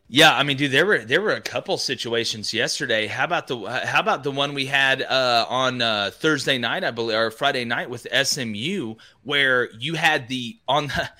Yeah, 0.06 0.34
I 0.34 0.42
mean, 0.42 0.56
dude, 0.56 0.70
there 0.70 0.84
were 0.84 0.98
there 0.98 1.22
were 1.22 1.32
a 1.32 1.40
couple 1.40 1.76
situations 1.78 2.52
yesterday. 2.52 3.06
How 3.06 3.24
about 3.24 3.46
the 3.46 3.58
how 3.84 4.00
about 4.00 4.22
the 4.22 4.30
one 4.30 4.54
we 4.54 4.66
had 4.66 5.02
uh, 5.02 5.46
on 5.48 5.80
uh, 5.80 6.10
Thursday 6.12 6.58
night, 6.58 6.84
I 6.84 6.90
believe, 6.90 7.16
or 7.16 7.30
Friday 7.30 7.64
night 7.64 7.88
with 7.88 8.06
SMU, 8.12 8.96
where 9.22 9.70
you 9.72 9.94
had 9.94 10.28
the 10.28 10.58
on 10.68 10.88
the 10.88 11.10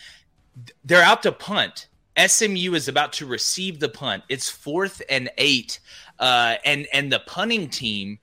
they're 0.84 1.02
out 1.02 1.22
to 1.22 1.32
punt. 1.32 1.88
SMU 2.18 2.74
is 2.74 2.88
about 2.88 3.12
to 3.14 3.26
receive 3.26 3.80
the 3.80 3.88
punt. 3.88 4.22
It's 4.28 4.48
fourth 4.48 5.02
and 5.08 5.30
eight, 5.38 5.80
uh, 6.18 6.56
and 6.64 6.86
and 6.92 7.12
the 7.12 7.20
punting 7.20 7.68
team 7.68 8.18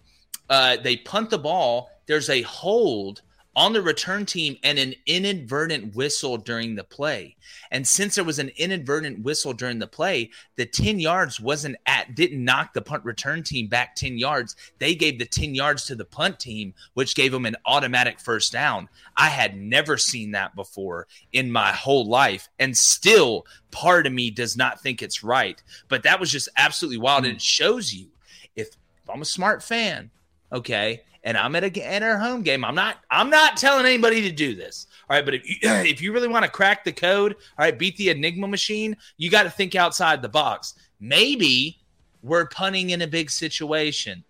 uh, 0.51 0.75
they 0.83 0.97
punt 0.97 1.29
the 1.29 1.39
ball. 1.39 1.89
There's 2.07 2.29
a 2.29 2.41
hold 2.41 3.21
on 3.55 3.73
the 3.73 3.81
return 3.81 4.25
team 4.25 4.55
and 4.63 4.79
an 4.79 4.93
inadvertent 5.05 5.93
whistle 5.95 6.37
during 6.37 6.75
the 6.75 6.83
play. 6.83 7.35
And 7.69 7.85
since 7.85 8.15
there 8.15 8.23
was 8.23 8.39
an 8.39 8.51
inadvertent 8.55 9.23
whistle 9.23 9.51
during 9.51 9.79
the 9.79 9.87
play, 9.87 10.29
the 10.55 10.65
10 10.65 10.99
yards 10.99 11.39
wasn't 11.39 11.75
at 11.85 12.15
didn't 12.15 12.43
knock 12.43 12.73
the 12.73 12.81
punt 12.81 13.03
return 13.03 13.43
team 13.43 13.67
back 13.67 13.95
10 13.95 14.17
yards. 14.17 14.55
They 14.79 14.95
gave 14.95 15.19
the 15.19 15.25
10 15.25 15.53
yards 15.53 15.85
to 15.85 15.95
the 15.95 16.05
punt 16.05 16.39
team, 16.39 16.73
which 16.93 17.15
gave 17.15 17.33
them 17.33 17.45
an 17.45 17.57
automatic 17.65 18.19
first 18.19 18.53
down. 18.53 18.87
I 19.17 19.27
had 19.27 19.57
never 19.57 19.97
seen 19.97 20.31
that 20.31 20.55
before 20.55 21.07
in 21.33 21.51
my 21.51 21.71
whole 21.71 22.05
life. 22.05 22.47
And 22.59 22.75
still 22.77 23.45
part 23.71 24.07
of 24.07 24.13
me 24.13 24.31
does 24.31 24.55
not 24.55 24.79
think 24.79 25.01
it's 25.01 25.23
right. 25.23 25.61
But 25.89 26.03
that 26.03 26.19
was 26.19 26.31
just 26.31 26.47
absolutely 26.55 26.99
wild. 26.99 27.23
Hmm. 27.23 27.29
And 27.29 27.35
it 27.35 27.41
shows 27.41 27.93
you 27.93 28.07
if, 28.55 28.69
if 28.69 29.09
I'm 29.09 29.21
a 29.21 29.25
smart 29.25 29.61
fan, 29.61 30.09
okay, 30.53 31.01
and 31.23 31.37
I'm 31.37 31.55
at 31.55 31.63
a 31.63 31.85
at 31.85 32.03
our 32.03 32.17
home 32.17 32.41
game. 32.41 32.65
I'm 32.65 32.75
not 32.75 32.97
I'm 33.09 33.29
not 33.29 33.57
telling 33.57 33.85
anybody 33.85 34.21
to 34.21 34.31
do 34.31 34.55
this. 34.55 34.87
All 35.09 35.15
right, 35.15 35.25
but 35.25 35.35
if 35.35 35.47
you, 35.47 35.55
if 35.61 36.01
you 36.01 36.13
really 36.13 36.27
want 36.27 36.45
to 36.45 36.51
crack 36.51 36.83
the 36.83 36.91
code, 36.91 37.33
all 37.33 37.65
right, 37.65 37.77
beat 37.77 37.97
the 37.97 38.09
Enigma 38.09 38.47
machine, 38.47 38.97
you 39.17 39.29
got 39.29 39.43
to 39.43 39.49
think 39.49 39.75
outside 39.75 40.21
the 40.21 40.29
box. 40.29 40.73
Maybe 40.99 41.79
we're 42.21 42.47
punting 42.47 42.91
in 42.91 43.01
a 43.01 43.07
big 43.07 43.29
situation. 43.29 44.23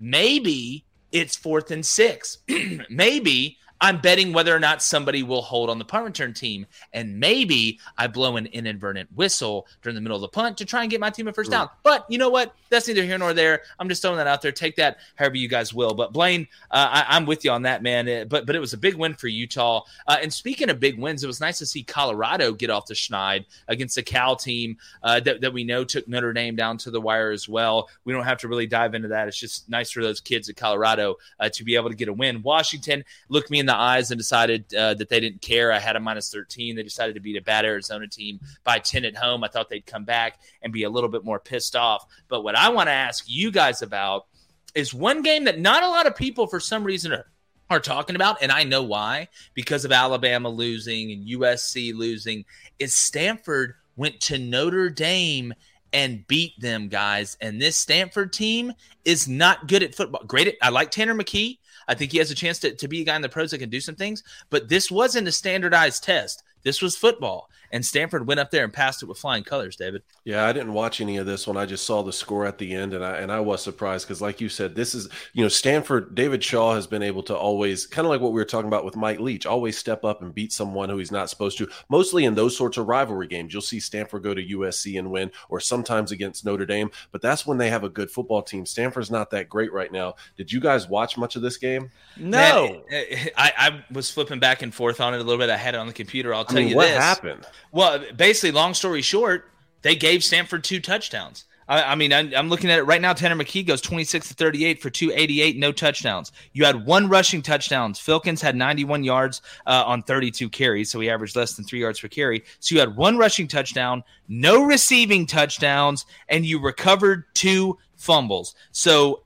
Maybe 0.00 0.84
it's 1.12 1.36
fourth 1.36 1.70
and 1.70 1.84
six. 1.84 2.38
Maybe 2.90 3.58
I'm 3.80 4.00
betting 4.00 4.32
whether 4.32 4.54
or 4.54 4.60
not 4.60 4.82
somebody 4.82 5.22
will 5.22 5.42
hold 5.42 5.70
on 5.70 5.78
the 5.78 5.84
punt 5.84 6.04
return 6.04 6.34
team. 6.34 6.66
And 6.92 7.18
maybe 7.20 7.78
I 7.96 8.06
blow 8.06 8.36
an 8.36 8.46
inadvertent 8.46 9.10
whistle 9.14 9.66
during 9.82 9.94
the 9.94 10.00
middle 10.00 10.16
of 10.16 10.22
the 10.22 10.28
punt 10.28 10.58
to 10.58 10.64
try 10.64 10.82
and 10.82 10.90
get 10.90 11.00
my 11.00 11.10
team 11.10 11.28
a 11.28 11.32
first 11.32 11.50
down. 11.50 11.68
But 11.82 12.04
you 12.08 12.18
know 12.18 12.30
what? 12.30 12.54
That's 12.70 12.88
neither 12.88 13.04
here 13.04 13.18
nor 13.18 13.32
there. 13.32 13.62
I'm 13.78 13.88
just 13.88 14.02
throwing 14.02 14.18
that 14.18 14.26
out 14.26 14.42
there. 14.42 14.52
Take 14.52 14.76
that 14.76 14.98
however 15.16 15.36
you 15.36 15.48
guys 15.48 15.72
will. 15.72 15.94
But 15.94 16.12
Blaine, 16.12 16.46
uh, 16.70 17.04
I, 17.08 17.16
am 17.16 17.24
with 17.24 17.44
you 17.44 17.50
on 17.50 17.62
that, 17.62 17.82
man. 17.82 18.08
Uh, 18.08 18.24
but 18.24 18.46
but 18.46 18.56
it 18.56 18.60
was 18.60 18.72
a 18.72 18.78
big 18.78 18.94
win 18.94 19.14
for 19.14 19.28
Utah. 19.28 19.82
Uh, 20.06 20.18
and 20.20 20.32
speaking 20.32 20.68
of 20.70 20.80
big 20.80 20.98
wins, 20.98 21.24
it 21.24 21.26
was 21.26 21.40
nice 21.40 21.58
to 21.58 21.66
see 21.66 21.82
Colorado 21.82 22.52
get 22.52 22.70
off 22.70 22.86
the 22.86 22.94
schneid 22.94 23.46
against 23.68 23.94
the 23.94 24.02
Cal 24.02 24.36
team 24.36 24.76
uh, 25.02 25.20
that, 25.20 25.40
that 25.40 25.52
we 25.52 25.64
know 25.64 25.84
took 25.84 26.06
Notre 26.08 26.32
Dame 26.32 26.56
down 26.56 26.76
to 26.78 26.90
the 26.90 27.00
wire 27.00 27.30
as 27.30 27.48
well. 27.48 27.88
We 28.04 28.12
don't 28.12 28.24
have 28.24 28.38
to 28.38 28.48
really 28.48 28.66
dive 28.66 28.94
into 28.94 29.08
that. 29.08 29.28
It's 29.28 29.38
just 29.38 29.68
nice 29.68 29.90
for 29.90 30.02
those 30.02 30.20
kids 30.20 30.48
at 30.48 30.56
Colorado 30.56 31.16
uh, 31.40 31.48
to 31.50 31.64
be 31.64 31.76
able 31.76 31.90
to 31.90 31.96
get 31.96 32.08
a 32.08 32.12
win. 32.12 32.42
Washington 32.42 33.04
look 33.28 33.50
me 33.50 33.60
in 33.60 33.66
the 33.68 33.76
eyes 33.76 34.10
and 34.10 34.18
decided 34.18 34.74
uh, 34.74 34.94
that 34.94 35.08
they 35.08 35.20
didn't 35.20 35.40
care. 35.40 35.72
I 35.72 35.78
had 35.78 35.96
a 35.96 36.00
minus 36.00 36.32
13. 36.32 36.74
They 36.74 36.82
decided 36.82 37.14
to 37.14 37.20
beat 37.20 37.36
a 37.36 37.42
bad 37.42 37.64
Arizona 37.64 38.08
team 38.08 38.40
by 38.64 38.78
10 38.80 39.04
at 39.04 39.16
home. 39.16 39.44
I 39.44 39.48
thought 39.48 39.68
they'd 39.68 39.86
come 39.86 40.04
back 40.04 40.40
and 40.62 40.72
be 40.72 40.82
a 40.82 40.90
little 40.90 41.08
bit 41.08 41.24
more 41.24 41.38
pissed 41.38 41.76
off. 41.76 42.04
But 42.28 42.42
what 42.42 42.56
I 42.56 42.68
want 42.70 42.88
to 42.88 42.92
ask 42.92 43.24
you 43.28 43.50
guys 43.50 43.82
about 43.82 44.26
is 44.74 44.92
one 44.92 45.22
game 45.22 45.44
that 45.44 45.60
not 45.60 45.82
a 45.82 45.88
lot 45.88 46.06
of 46.06 46.16
people, 46.16 46.46
for 46.46 46.60
some 46.60 46.84
reason, 46.84 47.12
are 47.12 47.26
are 47.70 47.80
talking 47.80 48.16
about, 48.16 48.42
and 48.42 48.50
I 48.50 48.64
know 48.64 48.82
why, 48.82 49.28
because 49.54 49.84
of 49.84 49.92
Alabama 49.92 50.48
losing 50.48 51.12
and 51.12 51.26
USC 51.26 51.94
losing, 51.94 52.44
is 52.78 52.94
Stanford 52.94 53.74
went 53.96 54.20
to 54.22 54.38
Notre 54.38 54.88
Dame 54.88 55.52
and 55.92 56.26
beat 56.26 56.58
them, 56.60 56.88
guys. 56.88 57.36
And 57.40 57.60
this 57.60 57.76
Stanford 57.76 58.32
team 58.32 58.72
is 59.04 59.28
not 59.28 59.68
good 59.68 59.82
at 59.82 59.94
football. 59.94 60.22
Great. 60.26 60.48
At, 60.48 60.54
I 60.62 60.70
like 60.70 60.90
Tanner 60.90 61.14
McKee. 61.14 61.58
I 61.88 61.94
think 61.94 62.12
he 62.12 62.18
has 62.18 62.30
a 62.30 62.34
chance 62.34 62.58
to, 62.60 62.74
to 62.74 62.86
be 62.86 63.00
a 63.00 63.04
guy 63.04 63.16
in 63.16 63.22
the 63.22 63.28
pros 63.28 63.50
that 63.50 63.58
can 63.58 63.70
do 63.70 63.80
some 63.80 63.96
things, 63.96 64.22
but 64.50 64.68
this 64.68 64.90
wasn't 64.90 65.26
a 65.26 65.32
standardized 65.32 66.04
test. 66.04 66.44
This 66.62 66.82
was 66.82 66.96
football 66.96 67.48
and 67.72 67.84
Stanford 67.84 68.26
went 68.26 68.40
up 68.40 68.50
there 68.50 68.64
and 68.64 68.72
passed 68.72 69.02
it 69.02 69.06
with 69.06 69.18
flying 69.18 69.44
colors. 69.44 69.76
David. 69.76 70.02
Yeah, 70.24 70.46
I 70.46 70.52
didn't 70.52 70.72
watch 70.72 71.00
any 71.00 71.16
of 71.16 71.26
this 71.26 71.46
one. 71.46 71.56
I 71.56 71.66
just 71.66 71.86
saw 71.86 72.02
the 72.02 72.12
score 72.12 72.46
at 72.46 72.58
the 72.58 72.74
end, 72.74 72.94
and 72.94 73.04
I 73.04 73.18
and 73.18 73.30
I 73.32 73.40
was 73.40 73.62
surprised 73.62 74.06
because, 74.06 74.20
like 74.20 74.40
you 74.40 74.48
said, 74.48 74.74
this 74.74 74.94
is 74.94 75.08
you 75.32 75.42
know 75.42 75.48
Stanford. 75.48 76.14
David 76.14 76.42
Shaw 76.42 76.74
has 76.74 76.86
been 76.86 77.02
able 77.02 77.22
to 77.24 77.36
always 77.36 77.86
kind 77.86 78.06
of 78.06 78.10
like 78.10 78.20
what 78.20 78.32
we 78.32 78.40
were 78.40 78.44
talking 78.44 78.68
about 78.68 78.84
with 78.84 78.96
Mike 78.96 79.20
Leach, 79.20 79.46
always 79.46 79.78
step 79.78 80.04
up 80.04 80.22
and 80.22 80.34
beat 80.34 80.52
someone 80.52 80.88
who 80.88 80.98
he's 80.98 81.12
not 81.12 81.30
supposed 81.30 81.58
to. 81.58 81.68
Mostly 81.88 82.24
in 82.24 82.34
those 82.34 82.56
sorts 82.56 82.76
of 82.76 82.88
rivalry 82.88 83.26
games, 83.26 83.52
you'll 83.52 83.62
see 83.62 83.80
Stanford 83.80 84.22
go 84.22 84.34
to 84.34 84.44
USC 84.44 84.98
and 84.98 85.10
win, 85.10 85.30
or 85.48 85.60
sometimes 85.60 86.12
against 86.12 86.44
Notre 86.44 86.66
Dame. 86.66 86.90
But 87.12 87.22
that's 87.22 87.46
when 87.46 87.58
they 87.58 87.70
have 87.70 87.84
a 87.84 87.88
good 87.88 88.10
football 88.10 88.42
team. 88.42 88.66
Stanford's 88.66 89.10
not 89.10 89.30
that 89.30 89.48
great 89.48 89.72
right 89.72 89.92
now. 89.92 90.14
Did 90.36 90.52
you 90.52 90.60
guys 90.60 90.88
watch 90.88 91.16
much 91.16 91.36
of 91.36 91.42
this 91.42 91.56
game? 91.56 91.90
No, 92.16 92.68
Man, 92.68 92.82
eh, 92.90 93.04
eh, 93.10 93.28
I, 93.36 93.52
I, 93.56 93.84
was 93.92 94.10
flipping 94.10 94.40
back 94.40 94.62
and 94.62 94.74
forth 94.74 95.00
on 95.00 95.14
it 95.14 95.20
a 95.20 95.22
little 95.22 95.38
bit. 95.38 95.50
I 95.50 95.56
had 95.56 95.74
it 95.74 95.78
on 95.78 95.86
the 95.86 95.92
computer. 95.92 96.34
I'll 96.34 96.44
tell 96.44 96.58
I 96.58 96.60
mean, 96.60 96.70
you 96.70 96.76
what 96.76 96.88
this. 96.88 96.98
happened. 96.98 97.46
Well, 97.72 98.04
basically, 98.16 98.52
long 98.52 98.74
story 98.74 99.02
short, 99.02 99.50
they 99.82 99.94
gave 99.94 100.24
Stanford 100.24 100.64
two 100.64 100.80
touchdowns. 100.80 101.44
I, 101.68 101.92
I 101.92 101.94
mean, 101.94 102.12
I'm, 102.12 102.32
I'm, 102.34 102.48
looking 102.48 102.70
at 102.70 102.78
it 102.78 102.84
right 102.84 103.00
now. 103.00 103.12
Tanner 103.12 103.36
McKee 103.36 103.66
goes 103.66 103.80
26 103.80 104.28
to 104.28 104.34
38 104.34 104.80
for 104.80 104.90
288, 104.90 105.56
no 105.58 105.70
touchdowns. 105.70 106.32
You 106.52 106.64
had 106.64 106.86
one 106.86 107.08
rushing 107.08 107.42
touchdowns. 107.42 108.00
Filkins 108.00 108.40
had 108.40 108.56
91 108.56 109.04
yards 109.04 109.42
uh, 109.66 109.84
on 109.86 110.02
32 110.02 110.48
carries, 110.48 110.90
so 110.90 110.98
he 110.98 111.10
averaged 111.10 111.36
less 111.36 111.54
than 111.54 111.64
three 111.64 111.80
yards 111.80 112.00
per 112.00 112.08
carry. 112.08 112.42
So 112.60 112.74
you 112.74 112.80
had 112.80 112.96
one 112.96 113.18
rushing 113.18 113.46
touchdown, 113.46 114.02
no 114.28 114.64
receiving 114.64 115.26
touchdowns, 115.26 116.06
and 116.28 116.44
you 116.46 116.60
recovered 116.60 117.24
two 117.34 117.78
fumbles. 117.96 118.54
So 118.72 119.24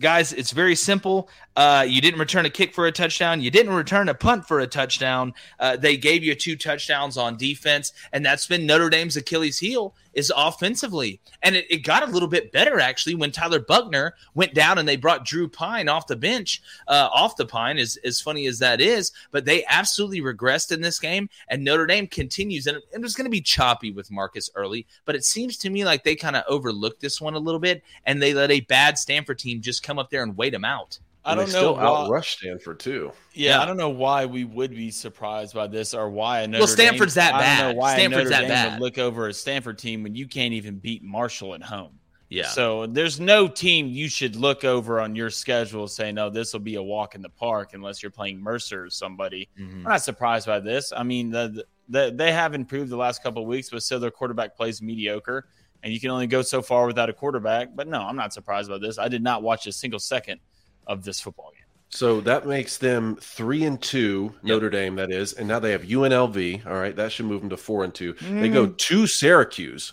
guys, 0.00 0.32
it's 0.32 0.50
very 0.50 0.74
simple. 0.74 1.28
Uh, 1.60 1.82
you 1.82 2.00
didn't 2.00 2.18
return 2.18 2.46
a 2.46 2.50
kick 2.50 2.72
for 2.72 2.86
a 2.86 2.92
touchdown. 2.92 3.42
You 3.42 3.50
didn't 3.50 3.74
return 3.74 4.08
a 4.08 4.14
punt 4.14 4.48
for 4.48 4.60
a 4.60 4.66
touchdown. 4.66 5.34
Uh, 5.58 5.76
they 5.76 5.94
gave 5.94 6.24
you 6.24 6.34
two 6.34 6.56
touchdowns 6.56 7.18
on 7.18 7.36
defense, 7.36 7.92
and 8.14 8.24
that's 8.24 8.46
been 8.46 8.64
Notre 8.64 8.88
Dame's 8.88 9.18
Achilles 9.18 9.58
heel 9.58 9.94
is 10.14 10.32
offensively. 10.34 11.20
And 11.42 11.54
it, 11.54 11.66
it 11.68 11.84
got 11.84 12.02
a 12.02 12.10
little 12.10 12.30
bit 12.30 12.50
better 12.50 12.80
actually 12.80 13.14
when 13.14 13.30
Tyler 13.30 13.60
Buchner 13.60 14.14
went 14.34 14.54
down 14.54 14.78
and 14.78 14.88
they 14.88 14.96
brought 14.96 15.26
Drew 15.26 15.48
Pyne 15.48 15.86
off 15.86 16.06
the 16.06 16.16
bench, 16.16 16.62
uh, 16.88 17.10
off 17.12 17.36
the 17.36 17.44
Pine. 17.44 17.76
As 17.76 17.98
as 18.06 18.22
funny 18.22 18.46
as 18.46 18.58
that 18.60 18.80
is, 18.80 19.12
but 19.30 19.44
they 19.44 19.62
absolutely 19.66 20.22
regressed 20.22 20.72
in 20.72 20.80
this 20.80 20.98
game, 20.98 21.28
and 21.48 21.62
Notre 21.62 21.86
Dame 21.86 22.06
continues. 22.06 22.68
And 22.68 22.78
it 22.90 23.02
was 23.02 23.14
going 23.14 23.26
to 23.26 23.30
be 23.30 23.42
choppy 23.42 23.90
with 23.90 24.10
Marcus 24.10 24.48
early, 24.54 24.86
but 25.04 25.14
it 25.14 25.26
seems 25.26 25.58
to 25.58 25.68
me 25.68 25.84
like 25.84 26.04
they 26.04 26.16
kind 26.16 26.36
of 26.36 26.44
overlooked 26.48 27.02
this 27.02 27.20
one 27.20 27.34
a 27.34 27.38
little 27.38 27.60
bit, 27.60 27.82
and 28.06 28.22
they 28.22 28.32
let 28.32 28.50
a 28.50 28.60
bad 28.60 28.96
Stanford 28.96 29.38
team 29.38 29.60
just 29.60 29.82
come 29.82 29.98
up 29.98 30.08
there 30.08 30.22
and 30.22 30.38
wait 30.38 30.52
them 30.52 30.64
out. 30.64 30.98
I 31.24 31.34
don't 31.34 31.44
know. 31.46 31.50
Still 31.50 31.74
why, 31.74 31.82
outrush 31.82 32.38
Stanford 32.38 32.80
too. 32.80 33.12
Yeah, 33.34 33.50
yeah, 33.50 33.62
I 33.62 33.66
don't 33.66 33.76
know 33.76 33.90
why 33.90 34.26
we 34.26 34.44
would 34.44 34.70
be 34.70 34.90
surprised 34.90 35.54
by 35.54 35.66
this 35.66 35.92
or 35.92 36.08
why. 36.08 36.46
Notre 36.46 36.60
well, 36.60 36.66
Stanford's 36.66 37.14
Dame, 37.14 37.24
that 37.24 37.32
bad. 37.32 37.58
I 37.58 37.62
don't 37.62 37.74
know 37.74 37.80
why 37.80 37.94
Stanford's 37.94 38.30
that 38.30 38.40
Dame 38.40 38.48
bad. 38.48 38.72
Would 38.72 38.84
look 38.84 38.98
over 38.98 39.28
a 39.28 39.34
Stanford 39.34 39.78
team 39.78 40.02
when 40.02 40.14
you 40.14 40.26
can't 40.26 40.54
even 40.54 40.78
beat 40.78 41.02
Marshall 41.02 41.54
at 41.54 41.62
home. 41.62 41.98
Yeah. 42.30 42.46
So 42.46 42.86
there's 42.86 43.18
no 43.18 43.48
team 43.48 43.88
you 43.88 44.08
should 44.08 44.36
look 44.36 44.64
over 44.64 45.00
on 45.00 45.16
your 45.16 45.30
schedule 45.30 45.88
saying, 45.88 46.14
"No, 46.14 46.30
this 46.30 46.52
will 46.52 46.60
be 46.60 46.76
a 46.76 46.82
walk 46.82 47.14
in 47.14 47.22
the 47.22 47.28
park," 47.28 47.74
unless 47.74 48.02
you're 48.02 48.12
playing 48.12 48.40
Mercer 48.40 48.84
or 48.84 48.90
somebody. 48.90 49.48
Mm-hmm. 49.58 49.78
I'm 49.78 49.82
not 49.82 50.02
surprised 50.02 50.46
by 50.46 50.60
this. 50.60 50.92
I 50.96 51.02
mean, 51.02 51.30
the, 51.30 51.64
the, 51.88 52.12
they 52.14 52.32
have 52.32 52.54
improved 52.54 52.88
the 52.88 52.96
last 52.96 53.22
couple 53.22 53.42
of 53.42 53.48
weeks, 53.48 53.68
but 53.68 53.82
still 53.82 53.98
their 53.98 54.12
quarterback 54.12 54.56
plays 54.56 54.80
mediocre, 54.80 55.48
and 55.82 55.92
you 55.92 55.98
can 55.98 56.10
only 56.10 56.28
go 56.28 56.40
so 56.40 56.62
far 56.62 56.86
without 56.86 57.10
a 57.10 57.12
quarterback. 57.12 57.74
But 57.74 57.88
no, 57.88 58.00
I'm 58.00 58.16
not 58.16 58.32
surprised 58.32 58.70
by 58.70 58.78
this. 58.78 58.96
I 58.96 59.08
did 59.08 59.24
not 59.24 59.42
watch 59.42 59.66
a 59.66 59.72
single 59.72 60.00
second 60.00 60.40
of 60.86 61.04
this 61.04 61.20
football 61.20 61.50
game. 61.52 61.60
So 61.90 62.20
that 62.20 62.46
makes 62.46 62.78
them 62.78 63.16
three 63.16 63.64
and 63.64 63.80
two, 63.80 64.32
yep. 64.36 64.44
Notre 64.44 64.70
Dame, 64.70 64.94
that 64.94 65.10
is, 65.10 65.32
and 65.32 65.48
now 65.48 65.58
they 65.58 65.72
have 65.72 65.82
UNLV. 65.82 66.66
All 66.66 66.74
right, 66.74 66.94
that 66.94 67.10
should 67.10 67.26
move 67.26 67.40
them 67.40 67.50
to 67.50 67.56
four 67.56 67.82
and 67.82 67.92
two. 67.92 68.14
Mm. 68.14 68.40
They 68.40 68.48
go 68.48 68.68
mm. 68.68 68.78
to 68.78 69.06
Syracuse, 69.08 69.92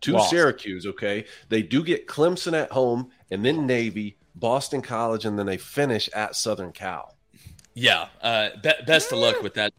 to 0.00 0.12
Lost. 0.14 0.30
Syracuse. 0.30 0.86
Okay, 0.86 1.24
they 1.48 1.62
do 1.62 1.84
get 1.84 2.08
Clemson 2.08 2.52
at 2.52 2.72
home, 2.72 3.10
and 3.30 3.44
then 3.44 3.64
Navy, 3.64 4.16
Boston 4.34 4.82
College, 4.82 5.24
and 5.24 5.38
then 5.38 5.46
they 5.46 5.56
finish 5.56 6.08
at 6.12 6.34
Southern 6.34 6.72
Cal. 6.72 7.14
Yeah, 7.74 8.08
uh, 8.20 8.50
be- 8.60 8.84
best 8.84 9.12
of 9.12 9.18
luck 9.18 9.40
with 9.40 9.54
that. 9.54 9.72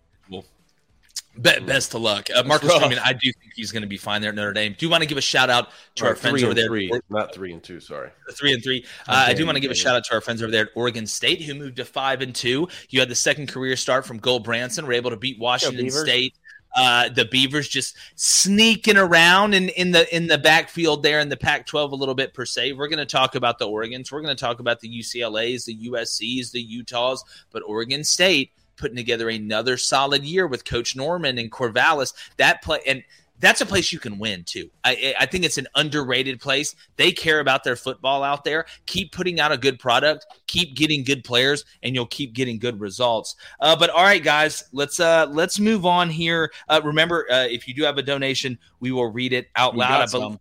Be- 1.41 1.59
best 1.59 1.93
of 1.93 2.01
luck, 2.01 2.29
uh, 2.33 2.43
Marcus 2.43 2.73
Freeman. 2.73 2.99
I 2.99 3.11
do 3.11 3.31
think 3.31 3.53
he's 3.55 3.71
going 3.71 3.81
to 3.81 3.87
be 3.87 3.97
fine 3.97 4.21
there 4.21 4.29
at 4.29 4.35
Notre 4.35 4.53
Dame. 4.53 4.75
Do 4.77 4.85
you 4.85 4.89
want 4.89 5.03
to 5.03 5.07
give 5.07 5.17
a 5.17 5.21
shout 5.21 5.49
out 5.49 5.69
to 5.95 6.05
our 6.05 6.15
friends 6.15 6.41
over 6.43 6.53
there? 6.53 6.67
Three, 6.67 6.89
not 7.09 7.33
three 7.33 7.51
and 7.51 7.61
two. 7.61 7.79
Sorry, 7.81 8.09
three 8.31 8.53
and 8.53 8.63
three. 8.63 8.85
Uh, 9.07 9.25
I 9.27 9.33
do 9.33 9.45
want 9.45 9.57
to 9.57 9.59
give 9.59 9.71
a 9.71 9.75
shout 9.75 9.95
out 9.95 10.05
to 10.05 10.13
our 10.13 10.21
friends 10.21 10.41
over 10.41 10.51
there 10.51 10.65
at 10.65 10.69
Oregon 10.75 11.05
State 11.05 11.41
who 11.41 11.53
moved 11.53 11.75
to 11.77 11.85
five 11.85 12.21
and 12.21 12.33
two. 12.33 12.67
You 12.89 13.01
had 13.01 13.09
the 13.09 13.15
second 13.15 13.47
career 13.47 13.75
start 13.75 14.05
from 14.05 14.19
Gulbranson. 14.19 14.85
Were 14.85 14.93
able 14.93 15.09
to 15.09 15.17
beat 15.17 15.37
Washington 15.37 15.89
State. 15.89 16.35
Uh, 16.75 17.07
the 17.07 17.23
Beavers 17.25 17.69
just 17.69 17.95
sneaking 18.15 18.97
around 18.97 19.53
in, 19.53 19.69
in 19.69 19.91
the 19.91 20.13
in 20.13 20.27
the 20.27 20.37
backfield 20.37 21.03
there 21.03 21.21
in 21.21 21.29
the 21.29 21.37
Pac-12 21.37 21.91
a 21.91 21.95
little 21.95 22.15
bit 22.15 22.33
per 22.33 22.45
se. 22.45 22.73
We're 22.73 22.89
going 22.89 22.99
to 22.99 23.05
talk 23.05 23.35
about 23.35 23.59
the 23.59 23.67
Oregons. 23.67 24.11
We're 24.11 24.21
going 24.21 24.35
to 24.35 24.39
talk 24.39 24.59
about 24.59 24.81
the 24.81 24.89
UCLA's, 24.89 25.63
the 25.65 25.89
USC's, 25.89 26.51
the 26.51 26.61
Utahs, 26.61 27.23
but 27.51 27.63
Oregon 27.65 28.03
State 28.03 28.51
putting 28.77 28.97
together 28.97 29.29
another 29.29 29.77
solid 29.77 30.23
year 30.23 30.47
with 30.47 30.65
Coach 30.65 30.95
Norman 30.95 31.37
and 31.37 31.51
Corvallis. 31.51 32.13
That 32.37 32.61
play 32.61 32.79
and 32.85 33.03
that's 33.39 33.61
a 33.61 33.65
place 33.65 33.91
you 33.91 33.99
can 33.99 34.17
win 34.17 34.43
too. 34.43 34.69
I, 34.83 35.13
I 35.19 35.25
think 35.25 35.43
it's 35.43 35.57
an 35.57 35.67
underrated 35.75 36.39
place. 36.39 36.75
They 36.95 37.11
care 37.11 37.39
about 37.39 37.63
their 37.63 37.75
football 37.75 38.23
out 38.23 38.43
there. 38.43 38.65
Keep 38.85 39.11
putting 39.11 39.39
out 39.39 39.51
a 39.51 39.57
good 39.57 39.79
product. 39.79 40.25
Keep 40.47 40.75
getting 40.75 41.03
good 41.03 41.23
players, 41.23 41.65
and 41.83 41.93
you'll 41.93 42.05
keep 42.05 42.33
getting 42.33 42.57
good 42.57 42.79
results. 42.79 43.35
Uh, 43.59 43.75
but 43.75 43.89
all 43.89 44.03
right, 44.03 44.23
guys, 44.23 44.63
let's 44.71 44.99
uh, 44.99 45.27
let's 45.29 45.59
move 45.59 45.85
on 45.85 46.09
here. 46.09 46.51
Uh, 46.69 46.81
remember, 46.83 47.27
uh, 47.29 47.45
if 47.45 47.67
you 47.67 47.73
do 47.73 47.83
have 47.83 47.97
a 47.97 48.03
donation, 48.03 48.57
we 48.79 48.91
will 48.91 49.11
read 49.11 49.33
it 49.33 49.49
out 49.55 49.73
we 49.73 49.79
loud. 49.79 50.39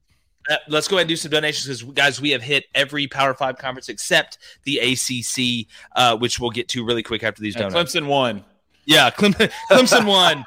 Let's 0.68 0.88
go 0.88 0.96
ahead 0.96 1.02
and 1.04 1.08
do 1.08 1.16
some 1.16 1.30
donations 1.30 1.80
because, 1.80 1.94
guys, 1.94 2.20
we 2.20 2.30
have 2.30 2.42
hit 2.42 2.64
every 2.74 3.06
Power 3.06 3.34
Five 3.34 3.58
conference 3.58 3.88
except 3.88 4.38
the 4.64 4.78
ACC, 4.78 5.66
uh, 5.96 6.16
which 6.16 6.38
we'll 6.38 6.50
get 6.50 6.68
to 6.68 6.84
really 6.84 7.02
quick 7.02 7.22
after 7.22 7.42
these 7.42 7.54
yeah, 7.54 7.68
donations. 7.68 7.94
Clemson 7.94 8.06
won. 8.06 8.44
Yeah, 8.86 9.10
Clemson 9.10 10.06
won. 10.06 10.44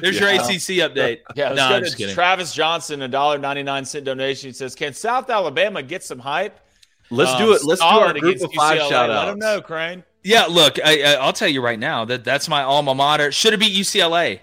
There's 0.00 0.20
yeah. 0.20 0.32
your 0.32 0.42
ACC 0.42 0.92
update. 0.94 1.20
Yeah, 1.34 1.52
no, 1.52 1.66
I'm 1.66 1.82
just 1.82 1.96
kidding. 1.96 2.14
Travis 2.14 2.54
Johnson, 2.54 3.02
a 3.02 3.08
dollar 3.08 3.38
ninety 3.38 3.62
nine 3.62 3.84
cent 3.84 4.04
donation. 4.04 4.50
He 4.50 4.52
says, 4.52 4.74
"Can 4.74 4.94
South 4.94 5.28
Alabama 5.28 5.82
get 5.82 6.04
some 6.04 6.18
hype?" 6.18 6.60
Let's 7.10 7.32
um, 7.32 7.38
do 7.38 7.52
it. 7.52 7.64
Let's 7.64 7.80
do 7.80 7.86
our 7.86 8.12
group 8.14 8.40
of 8.40 8.52
five 8.52 8.78
shout 8.78 9.10
outs. 9.10 9.26
Let 9.26 9.26
them 9.26 9.38
know, 9.38 9.60
Crane. 9.60 10.04
Yeah, 10.22 10.44
look, 10.44 10.78
I, 10.84 11.18
will 11.24 11.32
tell 11.32 11.48
you 11.48 11.62
right 11.62 11.78
now 11.78 12.04
that 12.04 12.24
that's 12.24 12.48
my 12.48 12.62
alma 12.62 12.94
mater. 12.94 13.32
Should 13.32 13.52
have 13.52 13.60
beat 13.60 13.74
UCLA. 13.74 14.40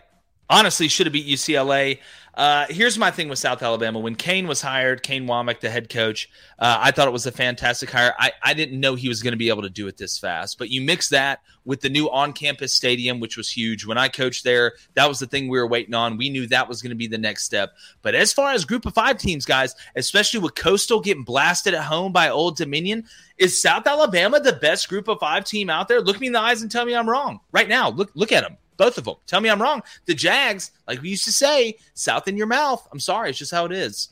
Honestly, 0.50 0.88
should 0.88 1.06
have 1.06 1.14
beat 1.14 1.28
UCLA. 1.28 2.00
Uh, 2.38 2.68
here's 2.70 3.00
my 3.00 3.10
thing 3.10 3.30
with 3.30 3.40
South 3.40 3.64
Alabama. 3.64 3.98
When 3.98 4.14
Kane 4.14 4.48
was 4.48 4.62
hired, 4.62 5.02
Kane 5.02 5.26
Wommack, 5.26 5.60
the 5.60 5.72
head 5.72 5.90
coach, 5.90 6.30
uh, 6.60 6.78
I 6.80 6.92
thought 6.92 7.08
it 7.08 7.12
was 7.12 7.26
a 7.26 7.32
fantastic 7.32 7.90
hire. 7.90 8.14
I, 8.20 8.32
I 8.44 8.54
didn't 8.54 8.80
know 8.80 8.94
he 8.94 9.10
was 9.10 9.24
going 9.24 9.32
to 9.32 9.38
be 9.38 9.50
able 9.50 9.64
to 9.64 9.72
do 9.72 9.88
it 9.88 9.98
this 9.98 10.20
fast. 10.20 10.60
But 10.60 10.70
you 10.70 10.82
mix 10.82 11.10
that 11.10 11.42
with 11.66 11.82
the 11.82 11.90
new 11.90 12.12
on 12.12 12.34
campus 12.34 12.76
stadium, 12.76 13.20
which 13.20 13.38
was 13.38 13.50
huge. 13.50 13.88
When 13.88 13.98
I 13.98 14.08
coached 14.08 14.44
there, 14.44 14.74
that 14.94 15.10
was 15.10 15.18
the 15.18 15.26
thing 15.26 15.48
we 15.48 15.58
were 15.58 15.66
waiting 15.66 15.96
on. 15.96 16.18
We 16.18 16.30
knew 16.30 16.46
that 16.46 16.70
was 16.70 16.84
going 16.84 16.92
to 16.92 16.96
be 16.96 17.08
the 17.08 17.18
next 17.18 17.44
step. 17.44 17.72
But 18.04 18.14
as 18.14 18.34
far 18.34 18.52
as 18.52 18.66
group 18.66 18.86
of 18.86 18.94
five 18.94 19.18
teams, 19.18 19.44
guys, 19.44 19.74
especially 19.96 20.40
with 20.40 20.54
Coastal 20.54 21.02
getting 21.02 21.24
blasted 21.24 21.74
at 21.74 21.86
home 21.86 22.12
by 22.12 22.30
Old 22.30 22.56
Dominion, 22.56 23.06
is 23.40 23.60
South 23.60 23.88
Alabama 23.88 24.40
the 24.40 24.54
best 24.54 24.90
group 24.90 25.08
of 25.08 25.20
five 25.20 25.44
team 25.44 25.72
out 25.72 25.88
there? 25.88 26.02
Look 26.02 26.20
me 26.20 26.28
in 26.28 26.34
the 26.34 26.40
eyes 26.40 26.62
and 26.62 26.70
tell 26.70 26.86
me 26.86 26.94
I'm 26.94 27.10
wrong 27.10 27.40
right 27.52 27.68
now. 27.68 27.90
Look, 27.90 28.12
look 28.14 28.32
at 28.32 28.44
them. 28.44 28.58
Both 28.78 28.98
of 28.98 29.06
them. 29.06 29.16
Tell 29.26 29.42
me 29.42 29.50
I'm 29.50 29.62
wrong. 29.62 29.84
The 30.06 30.14
Jags, 30.14 30.72
like 30.88 31.02
we 31.02 31.10
used 31.10 31.26
to 31.26 31.32
say, 31.32 31.78
south 31.94 32.28
in 32.28 32.38
your 32.38 32.48
mouth. 32.48 32.88
I'm 32.92 33.00
sorry. 33.00 33.30
It's 33.30 33.40
just 33.40 33.52
how 33.52 33.66
it 33.66 33.72
is. 33.72 34.10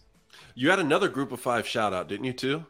You 0.56 0.70
had 0.70 0.80
another 0.80 1.08
group 1.08 1.32
of 1.32 1.40
five 1.40 1.68
shout 1.68 1.94
out, 1.94 2.08
didn't 2.08 2.26
you, 2.26 2.34
too? 2.34 2.66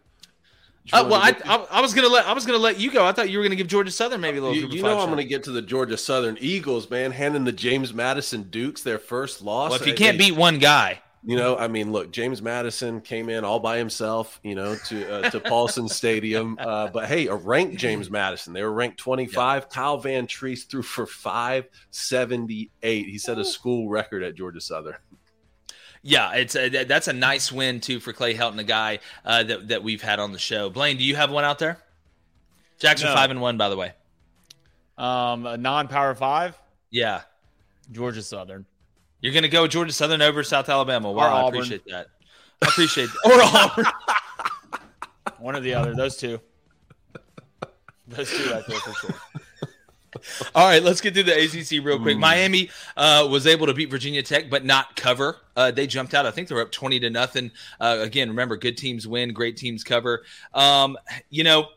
Uh, 0.93 1.07
well, 1.09 1.19
I, 1.21 1.35
I, 1.45 1.79
I, 1.79 1.81
was 1.81 1.95
gonna 1.95 2.09
let 2.09 2.27
I 2.27 2.33
was 2.33 2.45
gonna 2.45 2.59
let 2.59 2.79
you 2.79 2.91
go. 2.91 3.03
I 3.03 3.11
thought 3.11 3.31
you 3.31 3.39
were 3.39 3.43
gonna 3.43 3.55
give 3.55 3.65
Georgia 3.65 3.89
Southern 3.89 4.21
maybe 4.21 4.37
a 4.37 4.41
little. 4.41 4.55
You, 4.55 4.67
you 4.67 4.83
know, 4.83 4.99
I'm 4.99 5.09
gonna 5.09 5.23
get 5.23 5.43
to 5.45 5.51
the 5.51 5.61
Georgia 5.63 5.97
Southern 5.97 6.37
Eagles, 6.39 6.87
man, 6.91 7.11
handing 7.11 7.43
the 7.43 7.51
James 7.51 7.91
Madison 7.91 8.43
Dukes 8.51 8.83
their 8.83 8.99
first 8.99 9.41
loss. 9.41 9.71
Well, 9.71 9.81
if 9.81 9.87
you 9.87 9.95
can't 9.95 10.19
they, 10.19 10.29
beat 10.29 10.37
one 10.37 10.59
guy, 10.59 11.01
you 11.25 11.35
know, 11.35 11.57
I 11.57 11.67
mean, 11.67 11.91
look, 11.91 12.11
James 12.11 12.41
Madison 12.41 13.01
came 13.01 13.29
in 13.29 13.43
all 13.43 13.59
by 13.59 13.79
himself, 13.79 14.39
you 14.43 14.53
know, 14.53 14.75
to 14.75 15.11
uh, 15.11 15.29
to 15.31 15.39
Paulson 15.39 15.89
Stadium. 15.89 16.55
Uh, 16.59 16.87
but 16.87 17.07
hey, 17.07 17.27
a 17.27 17.35
ranked 17.35 17.77
James 17.77 18.11
Madison. 18.11 18.53
They 18.53 18.61
were 18.61 18.71
ranked 18.71 18.99
25. 18.99 19.63
Yeah. 19.63 19.67
Kyle 19.69 20.01
Vantrease 20.01 20.67
threw 20.67 20.83
for 20.83 21.07
578. 21.07 23.07
He 23.07 23.17
set 23.17 23.39
a 23.39 23.45
school 23.45 23.89
record 23.89 24.23
at 24.23 24.35
Georgia 24.35 24.61
Southern. 24.61 24.95
Yeah, 26.03 26.33
it's 26.33 26.55
a, 26.55 26.83
that's 26.83 27.07
a 27.07 27.13
nice 27.13 27.51
win 27.51 27.81
too 27.81 27.99
for 27.99 28.13
Clay 28.13 28.35
Helton, 28.35 28.59
a 28.59 28.63
guy 28.63 28.99
uh, 29.25 29.41
that 29.43 29.69
that 29.69 29.83
we've 29.83 30.03
had 30.03 30.19
on 30.19 30.31
the 30.31 30.39
show. 30.39 30.69
Blaine, 30.69 30.97
do 30.97 31.03
you 31.03 31.15
have 31.15 31.31
one 31.31 31.43
out 31.43 31.57
there? 31.57 31.79
Jackson 32.77 33.07
no. 33.07 33.15
five 33.15 33.31
and 33.31 33.41
one, 33.41 33.57
by 33.57 33.69
the 33.69 33.77
way. 33.77 33.93
Um, 34.97 35.47
a 35.47 35.57
non-power 35.57 36.13
five. 36.13 36.55
Yeah, 36.91 37.23
Georgia 37.91 38.21
Southern. 38.21 38.67
You're 39.25 39.33
going 39.33 39.41
to 39.41 39.49
go 39.49 39.65
Georgia 39.65 39.91
Southern 39.91 40.21
over 40.21 40.43
South 40.43 40.69
Alabama. 40.69 41.11
Wow, 41.11 41.45
I 41.45 41.47
appreciate 41.47 41.83
that. 41.85 42.09
I 42.61 42.67
appreciate 42.67 43.09
that. 43.23 43.75
or 43.75 43.81
Auburn. 43.81 43.91
One 45.39 45.55
or 45.55 45.61
the 45.61 45.73
other. 45.73 45.95
Those 45.95 46.15
two. 46.15 46.39
Those 48.07 48.29
two 48.29 48.51
right 48.51 48.63
there 48.67 48.77
for 48.77 48.93
sure. 48.93 49.15
All 50.53 50.67
right, 50.67 50.83
let's 50.83 51.01
get 51.01 51.15
through 51.15 51.23
the 51.23 51.33
ACC 51.33 51.83
real 51.83 51.99
quick. 51.99 52.17
Mm. 52.17 52.19
Miami 52.19 52.69
uh, 52.95 53.27
was 53.27 53.47
able 53.47 53.65
to 53.65 53.73
beat 53.73 53.89
Virginia 53.89 54.21
Tech, 54.21 54.47
but 54.47 54.63
not 54.63 54.95
cover. 54.95 55.37
Uh, 55.55 55.71
they 55.71 55.87
jumped 55.87 56.13
out. 56.13 56.27
I 56.27 56.31
think 56.31 56.47
they're 56.47 56.61
up 56.61 56.71
twenty 56.71 56.99
to 56.99 57.09
nothing. 57.09 57.49
Uh, 57.79 57.97
again, 58.01 58.29
remember, 58.29 58.57
good 58.57 58.77
teams 58.77 59.07
win, 59.07 59.33
great 59.33 59.57
teams 59.57 59.83
cover. 59.83 60.23
Um, 60.53 60.99
you 61.31 61.43
know, 61.43 61.69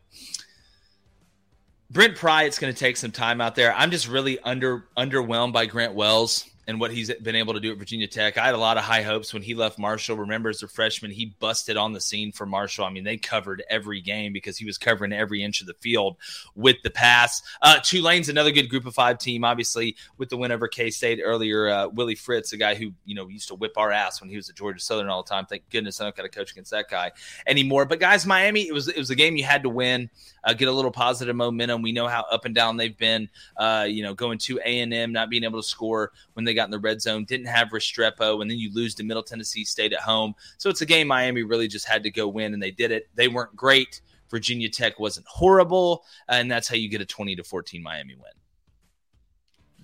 Brent 1.91 2.15
Pry, 2.15 2.43
it's 2.43 2.59
going 2.59 2.75
to 2.75 2.79
take 2.79 2.99
some 2.99 3.11
time 3.11 3.41
out 3.41 3.55
there. 3.55 3.73
I'm 3.75 3.91
just 3.91 4.07
really 4.07 4.39
under 4.41 4.87
underwhelmed 4.99 5.55
by 5.55 5.65
Grant 5.65 5.95
Wells 5.95 6.48
and 6.69 6.79
what 6.79 6.91
he's 6.91 7.13
been 7.15 7.35
able 7.35 7.55
to 7.55 7.61
do 7.61 7.73
at 7.73 7.79
Virginia 7.79 8.07
Tech. 8.07 8.37
I 8.37 8.45
had 8.45 8.55
a 8.55 8.59
lot 8.59 8.77
of 8.77 8.85
high 8.85 9.01
hopes 9.01 9.33
when 9.33 9.43
he 9.43 9.55
left 9.55 9.79
Marshall. 9.79 10.19
Remember, 10.19 10.51
as 10.51 10.63
a 10.63 10.69
freshman, 10.69 11.11
he 11.11 11.35
busted 11.41 11.79
on 11.79 11.95
the 11.95 12.01
scene 12.01 12.31
for 12.31 12.45
Marshall. 12.45 12.85
I 12.85 12.91
mean, 12.91 13.05
they 13.05 13.17
covered 13.17 13.65
every 13.71 14.03
game 14.03 14.35
because 14.35 14.59
he 14.59 14.67
was 14.67 14.77
covering 14.77 15.15
every 15.15 15.43
inch 15.43 15.63
of 15.63 15.67
the 15.67 15.73
field 15.73 16.19
with 16.55 16.77
the 16.85 16.91
pass. 16.91 17.41
Uh, 17.63 17.81
Tulane's 17.83 18.29
another 18.29 18.51
good 18.51 18.69
group 18.69 18.85
of 18.85 18.95
five 18.95 19.17
team, 19.17 19.45
obviously, 19.45 19.97
with 20.19 20.29
the 20.29 20.37
win 20.37 20.53
over 20.53 20.69
K 20.69 20.91
State 20.91 21.21
earlier. 21.25 21.71
Uh, 21.71 21.89
Willie 21.89 22.15
Fritz, 22.15 22.53
a 22.53 22.59
guy 22.59 22.75
who, 22.75 22.93
you 23.07 23.15
know, 23.15 23.29
used 23.29 23.49
to 23.49 23.55
whip 23.55 23.73
our 23.79 23.91
ass 23.91 24.21
when 24.21 24.29
he 24.29 24.37
was 24.37 24.51
at 24.51 24.57
Georgia 24.57 24.79
Southern 24.79 25.09
all 25.09 25.23
the 25.23 25.29
time. 25.31 25.47
Thank 25.47 25.71
goodness 25.71 26.03
I 26.03 26.05
don't 26.05 26.15
got 26.15 26.25
to 26.25 26.29
coach 26.29 26.53
against 26.53 26.71
that 26.73 26.91
guy 26.91 27.13
anymore. 27.47 27.87
But, 27.87 27.99
guys, 27.99 28.27
Miami, 28.27 28.69
it 28.69 28.75
was, 28.75 28.89
it 28.89 28.99
was 28.99 29.09
a 29.09 29.17
game 29.17 29.39
you 29.39 29.45
had 29.45 29.63
to 29.63 29.71
win 29.71 30.11
uh, 30.45 30.55
get 30.55 30.69
a 30.69 30.73
little 30.73 30.91
positive 30.91 31.37
momentum. 31.37 31.83
We 31.83 31.93
know 31.93 32.09
how 32.09 32.25
up 32.31 32.45
and 32.45 32.55
down 32.55 32.77
they've 32.77 32.97
been. 32.97 33.29
Uh, 33.57 33.87
you 33.89 34.03
know, 34.03 34.15
going 34.15 34.39
to 34.39 34.61
A 34.65 34.81
and 34.81 34.93
M, 34.93 35.13
not 35.13 35.31
being 35.31 35.45
able 35.45 35.61
to 35.61 35.67
score 35.67 36.13
when 36.35 36.45
they 36.45 36.55
got 36.59 36.65
in 36.67 36.71
the 36.71 36.79
red 36.79 37.01
zone, 37.01 37.25
didn't 37.25 37.47
have 37.47 37.69
Restrepo, 37.69 38.43
and 38.43 38.51
then 38.51 38.59
you 38.59 38.73
lose 38.73 38.95
to 38.97 39.05
Middle 39.05 39.23
Tennessee 39.23 39.65
State 39.65 39.93
at 39.93 40.01
home. 40.01 40.35
So 40.59 40.69
it's 40.69 40.81
a 40.81 40.87
game 40.87 41.07
Miami 41.07 41.43
really 41.43 41.69
just 41.69 41.87
had 41.87 42.03
to 42.03 42.11
go 42.11 42.27
win, 42.27 42.53
and 42.53 42.63
they 42.63 42.71
did 42.71 42.91
it. 42.91 43.09
They 43.15 43.29
weren't 43.29 43.55
great. 43.55 44.01
Virginia 44.31 44.69
Tech 44.69 44.99
wasn't 44.99 45.27
horrible, 45.27 46.05
and 46.29 46.51
that's 46.51 46.69
how 46.69 46.77
you 46.77 46.89
get 46.89 47.01
a 47.01 47.07
twenty 47.07 47.37
to 47.37 47.45
fourteen 47.45 47.83
Miami 47.83 48.15
win. 48.15 48.33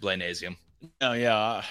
Blainasium. 0.01 0.57
Oh 1.01 1.13
yeah. 1.13 1.63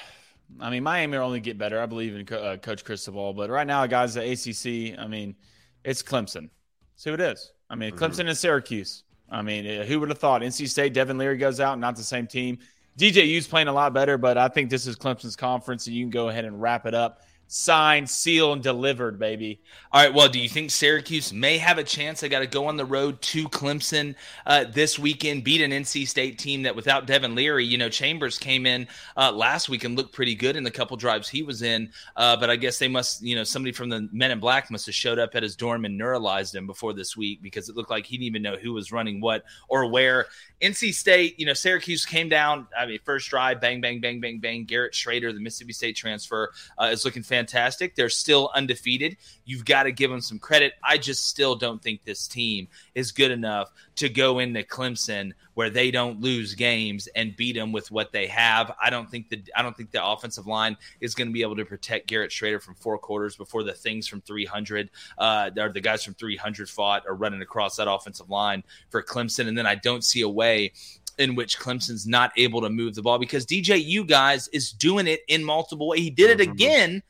I 0.60 0.70
mean, 0.70 0.84
Miami 0.84 1.18
will 1.18 1.26
only 1.26 1.40
get 1.40 1.58
better. 1.58 1.80
I 1.80 1.86
believe 1.86 2.16
in 2.16 2.36
uh, 2.36 2.58
Coach 2.58 2.84
Cristobal, 2.84 3.34
but 3.34 3.50
right 3.50 3.66
now, 3.66 3.86
guys, 3.88 4.14
the 4.14 4.22
ACC. 4.22 5.00
I 5.00 5.08
mean, 5.08 5.36
it's 5.84 6.04
Clemson. 6.04 6.50
See 6.96 7.10
what 7.10 7.20
it 7.20 7.34
is. 7.34 7.52
I 7.70 7.76
mean, 7.76 7.92
mm-hmm. 7.92 8.04
Clemson 8.04 8.28
and 8.28 8.38
Syracuse. 8.38 9.04
I 9.30 9.42
mean, 9.42 9.66
who 9.84 10.00
would 10.00 10.10
have 10.10 10.20
thought? 10.20 10.42
NC 10.42 10.70
State, 10.70 10.94
Devin 10.94 11.18
Leary 11.18 11.38
goes 11.38 11.60
out, 11.60 11.80
not 11.80 11.96
the 11.96 12.04
same 12.04 12.28
team. 12.28 12.60
DJU's 12.98 13.48
playing 13.48 13.68
a 13.68 13.74
lot 13.74 13.94
better, 13.94 14.18
but 14.18 14.38
I 14.38 14.48
think 14.48 14.70
this 14.70 14.86
is 14.86 14.96
Clemson's 14.96 15.36
conference, 15.36 15.88
and 15.88 15.96
you 15.96 16.04
can 16.04 16.12
go 16.12 16.30
ahead 16.30 16.46
and 16.46 16.62
wrap 16.62 16.86
it 16.86 16.94
up 16.94 17.22
signed, 17.48 18.10
sealed, 18.10 18.54
and 18.54 18.64
delivered, 18.64 19.20
baby. 19.20 19.62
All 19.92 20.02
right. 20.02 20.12
Well, 20.12 20.28
do 20.28 20.40
you 20.40 20.50
think 20.50 20.72
Syracuse 20.72 21.32
may 21.32 21.60
have 21.60 21.78
a 21.78 21.84
chance? 21.84 22.20
They 22.20 22.30
got 22.30 22.40
to 22.40 22.48
go 22.48 22.66
on 22.66 22.78
the 22.78 22.86
road 22.86 23.22
to 23.22 23.48
Clemson 23.50 24.16
uh, 24.48 24.64
this 24.64 24.98
weekend, 24.98 25.44
beat 25.44 25.62
an 25.62 25.70
NC 25.70 26.08
State 26.08 26.40
team 26.40 26.64
that 26.64 26.76
without 26.76 27.06
Devin 27.06 27.36
Leary, 27.36 27.64
you 27.64 27.78
know, 27.78 27.90
Chambers 27.90 28.40
came 28.40 28.66
in 28.66 28.88
uh, 29.16 29.32
last 29.32 29.70
week 29.70 29.84
and 29.84 29.96
looked 29.96 30.14
pretty 30.14 30.34
good 30.34 30.56
in 30.56 30.64
the 30.64 30.72
couple 30.72 30.98
drives 30.98 31.30
he 31.30 31.44
was 31.44 31.62
in. 31.62 31.92
Uh, 32.16 32.36
but 32.36 32.50
I 32.50 32.56
guess 32.56 32.80
they 32.80 32.88
must, 32.88 33.22
you 33.22 33.36
know, 33.36 33.44
somebody 33.44 33.72
from 33.72 33.90
the 33.90 34.10
Men 34.12 34.32
in 34.32 34.40
Black 34.40 34.72
must 34.72 34.88
have 34.88 34.96
showed 34.96 35.20
up 35.20 35.36
at 35.36 35.44
his 35.44 35.56
dorm 35.56 35.86
and 35.86 36.00
neuralyzed 36.00 36.56
him 36.56 36.66
before 36.66 36.94
this 36.94 37.16
week 37.16 37.44
because 37.44 37.70
it 37.70 37.76
looked 37.76 37.92
like 37.92 38.08
he 38.08 38.18
didn't 38.18 38.26
even 38.26 38.42
know 38.42 38.56
who 38.56 38.74
was 38.74 38.92
running 38.92 39.22
what 39.22 39.44
or 39.70 39.92
where. 39.92 40.26
NC 40.60 40.94
State, 40.94 41.40
you 41.40 41.46
know, 41.46 41.54
Syracuse 41.54 42.04
came 42.04 42.30
down. 42.30 42.68
I 42.76 42.88
mean, 42.88 42.98
first 43.04 43.30
drive, 43.30 43.62
bang, 43.62 43.80
bang, 43.80 44.00
bang, 44.00 44.20
bang, 44.20 44.40
bang. 44.40 44.66
Garrett 44.66 44.94
Shrader, 44.94 45.32
the 45.34 45.40
Mississippi 45.40 45.74
State 45.74 45.96
transfer, 45.96 46.52
uh, 46.82 46.86
is 46.86 47.06
looking 47.06 47.22
fantastic. 47.22 47.43
They're 47.96 48.10
still 48.10 48.50
undefeated. 48.54 49.18
You've 49.46 49.66
got 49.66 49.84
to 49.84 49.92
give 49.92 50.10
them 50.10 50.22
some 50.22 50.40
credit. 50.40 50.74
I 50.84 50.98
just 50.98 51.28
still 51.28 51.56
don't 51.56 51.82
think 51.82 52.04
this 52.04 52.28
team 52.28 52.68
is 52.96 53.12
good 53.12 53.32
enough 53.32 53.72
to 53.98 54.10
go 54.10 54.40
into 54.40 54.64
Clemson 54.64 55.34
where 55.54 55.70
they 55.70 55.92
don't 55.92 56.20
lose 56.20 56.56
games 56.56 57.08
and 57.16 57.36
beat 57.36 57.56
them 57.56 57.72
with 57.72 57.92
what 57.92 58.12
they 58.12 58.28
have. 58.28 58.72
I 58.82 58.90
don't 58.90 59.10
think 59.10 59.30
the 59.30 59.44
I 59.56 59.62
don't 59.62 59.76
think 59.76 59.92
the 59.92 60.04
offensive 60.04 60.48
line 60.48 60.78
is 61.00 61.16
going 61.16 61.28
to 61.28 61.34
be 61.34 61.42
able 61.42 61.56
to 61.58 61.66
protect 61.66 62.08
Garrett 62.08 62.32
Shrader 62.32 62.62
from 62.62 62.76
four 62.76 62.98
quarters 62.98 63.36
before 63.36 63.64
the 63.64 63.74
things 63.74 64.08
from 64.08 64.22
300 64.22 64.90
uh, 65.18 65.52
or 65.58 65.70
the 65.70 65.82
guys 65.82 66.04
from 66.04 66.16
300 66.16 66.70
fought 66.70 67.04
or 67.08 67.16
running 67.16 67.42
across 67.42 67.76
that 67.76 67.90
offensive 67.90 68.30
line 68.30 68.64
for 68.90 69.04
Clemson. 69.04 69.48
And 69.48 69.58
then 69.58 69.68
I 69.68 69.76
don't 69.76 70.04
see 70.04 70.22
a 70.22 70.30
way 70.30 70.72
in 71.18 71.36
which 71.36 71.60
Clemson's 71.60 72.08
not 72.08 72.32
able 72.38 72.62
to 72.62 72.70
move 72.70 72.96
the 72.96 73.02
ball 73.02 73.20
because 73.20 73.46
DJU 73.46 74.08
guys 74.08 74.48
is 74.50 74.72
doing 74.72 75.08
it 75.08 75.22
in 75.28 75.44
multiple 75.44 75.90
ways. 75.90 76.00
He 76.00 76.10
did 76.10 76.32
it 76.32 76.44
mm-hmm. 76.44 76.52
again 76.52 77.04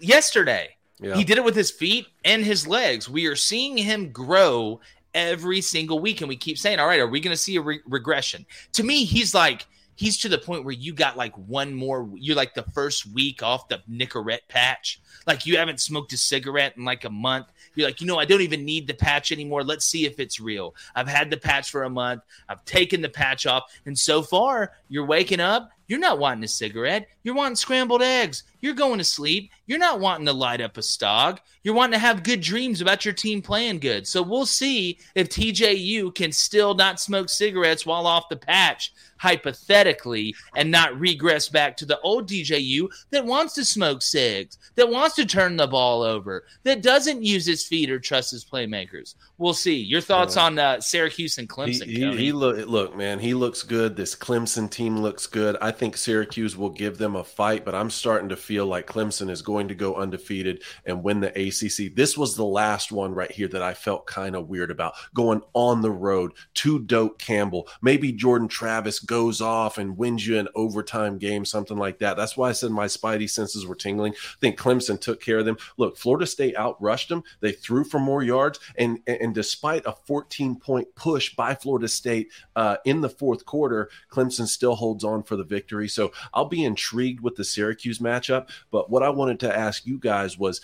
yesterday. 0.00 0.76
Yeah. 0.98 1.14
He 1.14 1.24
did 1.24 1.36
it 1.36 1.44
with 1.44 1.54
his 1.54 1.70
feet 1.70 2.06
and 2.24 2.44
his 2.44 2.66
legs. 2.66 3.08
We 3.08 3.26
are 3.26 3.36
seeing 3.36 3.76
him 3.76 4.10
grow 4.12 4.80
every 5.14 5.60
single 5.60 5.98
week. 5.98 6.20
And 6.20 6.28
we 6.28 6.36
keep 6.36 6.58
saying, 6.58 6.78
all 6.78 6.86
right, 6.86 7.00
are 7.00 7.08
we 7.08 7.20
going 7.20 7.34
to 7.34 7.40
see 7.40 7.56
a 7.56 7.60
re- 7.60 7.80
regression? 7.86 8.46
To 8.74 8.82
me, 8.82 9.04
he's 9.04 9.34
like, 9.34 9.66
he's 9.96 10.18
to 10.18 10.28
the 10.28 10.38
point 10.38 10.64
where 10.64 10.74
you 10.74 10.92
got 10.92 11.16
like 11.16 11.34
one 11.48 11.74
more 11.74 12.08
you're 12.14 12.36
like 12.36 12.54
the 12.54 12.62
first 12.62 13.06
week 13.06 13.42
off 13.42 13.66
the 13.68 13.82
Nicorette 13.90 14.46
patch 14.48 15.00
like 15.26 15.46
you 15.46 15.56
haven't 15.56 15.80
smoked 15.80 16.12
a 16.12 16.16
cigarette 16.16 16.74
in 16.76 16.84
like 16.84 17.04
a 17.04 17.10
month 17.10 17.46
you're 17.74 17.88
like 17.88 18.00
you 18.00 18.06
know 18.06 18.18
i 18.18 18.24
don't 18.24 18.42
even 18.42 18.64
need 18.64 18.86
the 18.86 18.94
patch 18.94 19.32
anymore 19.32 19.64
let's 19.64 19.84
see 19.84 20.06
if 20.06 20.20
it's 20.20 20.38
real 20.38 20.74
i've 20.94 21.08
had 21.08 21.30
the 21.30 21.36
patch 21.36 21.70
for 21.70 21.84
a 21.84 21.90
month 21.90 22.22
i've 22.48 22.64
taken 22.64 23.00
the 23.00 23.08
patch 23.08 23.46
off 23.46 23.72
and 23.86 23.98
so 23.98 24.22
far 24.22 24.72
you're 24.88 25.06
waking 25.06 25.40
up 25.40 25.70
you're 25.88 25.98
not 25.98 26.18
wanting 26.18 26.44
a 26.44 26.48
cigarette. 26.48 27.08
You're 27.22 27.34
wanting 27.34 27.56
scrambled 27.56 28.02
eggs. 28.02 28.44
You're 28.60 28.74
going 28.74 28.98
to 28.98 29.04
sleep. 29.04 29.50
You're 29.66 29.78
not 29.78 30.00
wanting 30.00 30.26
to 30.26 30.32
light 30.32 30.60
up 30.60 30.76
a 30.76 30.80
stog. 30.80 31.38
You're 31.62 31.74
wanting 31.74 31.92
to 31.92 31.98
have 31.98 32.22
good 32.22 32.40
dreams 32.40 32.80
about 32.80 33.04
your 33.04 33.14
team 33.14 33.42
playing 33.42 33.80
good. 33.80 34.06
So 34.06 34.22
we'll 34.22 34.46
see 34.46 34.98
if 35.14 35.28
DJU 35.28 36.14
can 36.14 36.32
still 36.32 36.74
not 36.74 37.00
smoke 37.00 37.28
cigarettes 37.28 37.84
while 37.84 38.06
off 38.06 38.28
the 38.28 38.36
patch, 38.36 38.92
hypothetically, 39.18 40.34
and 40.56 40.70
not 40.70 40.98
regress 40.98 41.48
back 41.48 41.76
to 41.78 41.86
the 41.86 42.00
old 42.00 42.28
DJU 42.28 42.88
that 43.10 43.24
wants 43.24 43.54
to 43.54 43.64
smoke 43.64 44.02
cigs, 44.02 44.58
that 44.76 44.88
wants 44.88 45.16
to 45.16 45.26
turn 45.26 45.56
the 45.56 45.66
ball 45.66 46.02
over, 46.02 46.44
that 46.62 46.82
doesn't 46.82 47.24
use 47.24 47.46
his 47.46 47.66
feet 47.66 47.90
or 47.90 47.98
trust 47.98 48.30
his 48.30 48.44
playmakers. 48.44 49.14
We'll 49.38 49.54
see. 49.54 49.76
Your 49.76 50.00
thoughts 50.00 50.36
on 50.36 50.58
uh, 50.58 50.80
Syracuse 50.80 51.38
and 51.38 51.48
Clemson? 51.48 51.86
He, 51.86 52.04
he, 52.04 52.16
he 52.16 52.32
look, 52.32 52.66
look, 52.66 52.96
man, 52.96 53.18
he 53.18 53.34
looks 53.34 53.62
good. 53.62 53.96
This 53.96 54.14
Clemson 54.14 54.70
team 54.70 54.98
looks 54.98 55.26
good. 55.26 55.56
I 55.60 55.72
think 55.76 55.96
Syracuse 55.96 56.56
will 56.56 56.70
give 56.70 56.98
them 56.98 57.14
a 57.14 57.22
fight, 57.22 57.64
but 57.64 57.74
I'm 57.74 57.90
starting 57.90 58.30
to 58.30 58.36
feel 58.36 58.66
like 58.66 58.86
Clemson 58.86 59.30
is 59.30 59.42
going 59.42 59.68
to 59.68 59.74
go 59.74 59.94
undefeated 59.94 60.62
and 60.84 61.04
win 61.04 61.20
the 61.20 61.28
ACC. 61.28 61.94
This 61.94 62.16
was 62.16 62.34
the 62.34 62.44
last 62.44 62.90
one 62.90 63.14
right 63.14 63.30
here 63.30 63.48
that 63.48 63.62
I 63.62 63.74
felt 63.74 64.06
kind 64.06 64.34
of 64.34 64.48
weird 64.48 64.70
about 64.70 64.94
going 65.14 65.42
on 65.52 65.82
the 65.82 65.90
road 65.90 66.32
to 66.54 66.80
Doak 66.80 67.18
Campbell. 67.18 67.68
Maybe 67.82 68.12
Jordan 68.12 68.48
Travis 68.48 68.98
goes 68.98 69.40
off 69.40 69.78
and 69.78 69.96
wins 69.96 70.26
you 70.26 70.38
an 70.38 70.48
overtime 70.54 71.18
game, 71.18 71.44
something 71.44 71.76
like 71.76 71.98
that. 71.98 72.16
That's 72.16 72.36
why 72.36 72.48
I 72.48 72.52
said 72.52 72.70
my 72.70 72.86
spidey 72.86 73.28
senses 73.28 73.66
were 73.66 73.74
tingling. 73.74 74.14
I 74.14 74.38
think 74.40 74.58
Clemson 74.58 75.00
took 75.00 75.20
care 75.20 75.38
of 75.38 75.44
them. 75.44 75.58
Look, 75.76 75.96
Florida 75.96 76.26
State 76.26 76.56
outrushed 76.56 77.08
them. 77.08 77.22
They 77.40 77.52
threw 77.52 77.84
for 77.84 78.00
more 78.00 78.22
yards, 78.22 78.58
and 78.76 78.98
and 79.06 79.34
despite 79.34 79.84
a 79.86 79.92
14 79.92 80.56
point 80.56 80.88
push 80.94 81.34
by 81.36 81.54
Florida 81.54 81.88
State 81.88 82.32
uh, 82.54 82.76
in 82.84 83.02
the 83.02 83.10
fourth 83.10 83.44
quarter, 83.44 83.90
Clemson 84.10 84.46
still 84.46 84.74
holds 84.74 85.04
on 85.04 85.22
for 85.22 85.36
the 85.36 85.44
victory 85.44 85.65
victory. 85.66 85.88
So 85.88 86.12
I'll 86.32 86.48
be 86.48 86.64
intrigued 86.64 87.20
with 87.20 87.34
the 87.34 87.44
Syracuse 87.44 87.98
matchup. 87.98 88.50
But 88.70 88.88
what 88.88 89.02
I 89.02 89.10
wanted 89.10 89.40
to 89.40 89.56
ask 89.56 89.84
you 89.84 89.98
guys 89.98 90.38
was 90.38 90.60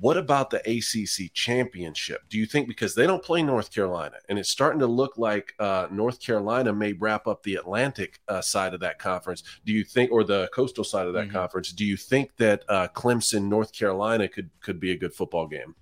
what 0.00 0.16
about 0.16 0.50
the 0.50 0.58
ACC 0.58 1.32
championship? 1.34 2.22
Do 2.28 2.38
you 2.38 2.46
think 2.46 2.68
because 2.68 2.94
they 2.94 3.06
don't 3.06 3.22
play 3.22 3.42
North 3.42 3.72
Carolina 3.72 4.16
and 4.28 4.38
it's 4.38 4.48
starting 4.48 4.78
to 4.80 4.86
look 4.86 5.18
like 5.18 5.52
uh, 5.58 5.88
North 5.90 6.20
Carolina 6.20 6.72
may 6.72 6.92
wrap 6.92 7.26
up 7.26 7.42
the 7.42 7.56
Atlantic 7.56 8.20
uh, 8.28 8.40
side 8.40 8.72
of 8.72 8.80
that 8.80 8.98
conference? 8.98 9.42
Do 9.64 9.72
you 9.72 9.84
think, 9.84 10.10
or 10.12 10.24
the 10.24 10.48
coastal 10.54 10.84
side 10.84 11.06
of 11.06 11.14
that 11.14 11.26
mm-hmm. 11.26 11.36
conference? 11.36 11.72
Do 11.72 11.84
you 11.84 11.96
think 11.96 12.36
that 12.36 12.64
uh, 12.68 12.88
Clemson, 12.94 13.44
North 13.44 13.72
Carolina 13.72 14.28
could 14.28 14.50
could 14.60 14.80
be 14.80 14.92
a 14.92 14.96
good 14.96 15.12
football 15.12 15.46
game? 15.46 15.74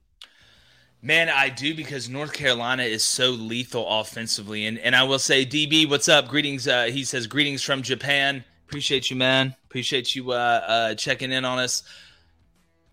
Man, 1.01 1.29
I 1.29 1.49
do 1.49 1.75
because 1.77 2.09
North 2.09 2.33
Carolina 2.33 2.83
is 2.83 3.05
so 3.05 3.31
lethal 3.31 3.87
offensively, 3.89 4.67
and 4.67 4.79
and 4.79 4.97
I 4.97 5.05
will 5.05 5.21
say, 5.21 5.47
DB, 5.47 5.89
what's 5.89 6.09
up? 6.09 6.29
Greetings. 6.29 6.67
Uh, 6.67 6.87
he 6.87 7.05
says 7.05 7.29
greetings 7.29 7.63
from 7.63 7.83
Japan. 7.83 8.45
Appreciate 8.69 9.09
you, 9.09 9.17
man. 9.17 9.57
Appreciate 9.65 10.15
you 10.15 10.33
uh, 10.33 10.35
uh, 10.35 10.95
checking 10.95 11.33
in 11.33 11.47
on 11.47 11.59
us. 11.59 11.85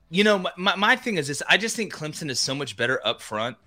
You 0.09 0.23
know, 0.23 0.45
my, 0.55 0.73
my 0.77 0.95
thing 0.95 1.17
is 1.17 1.27
this 1.27 1.43
I 1.49 1.57
just 1.57 1.75
think 1.75 1.93
Clemson 1.93 2.29
is 2.29 2.39
so 2.39 2.55
much 2.55 2.77
better 2.77 3.05
up 3.05 3.21
front 3.21 3.57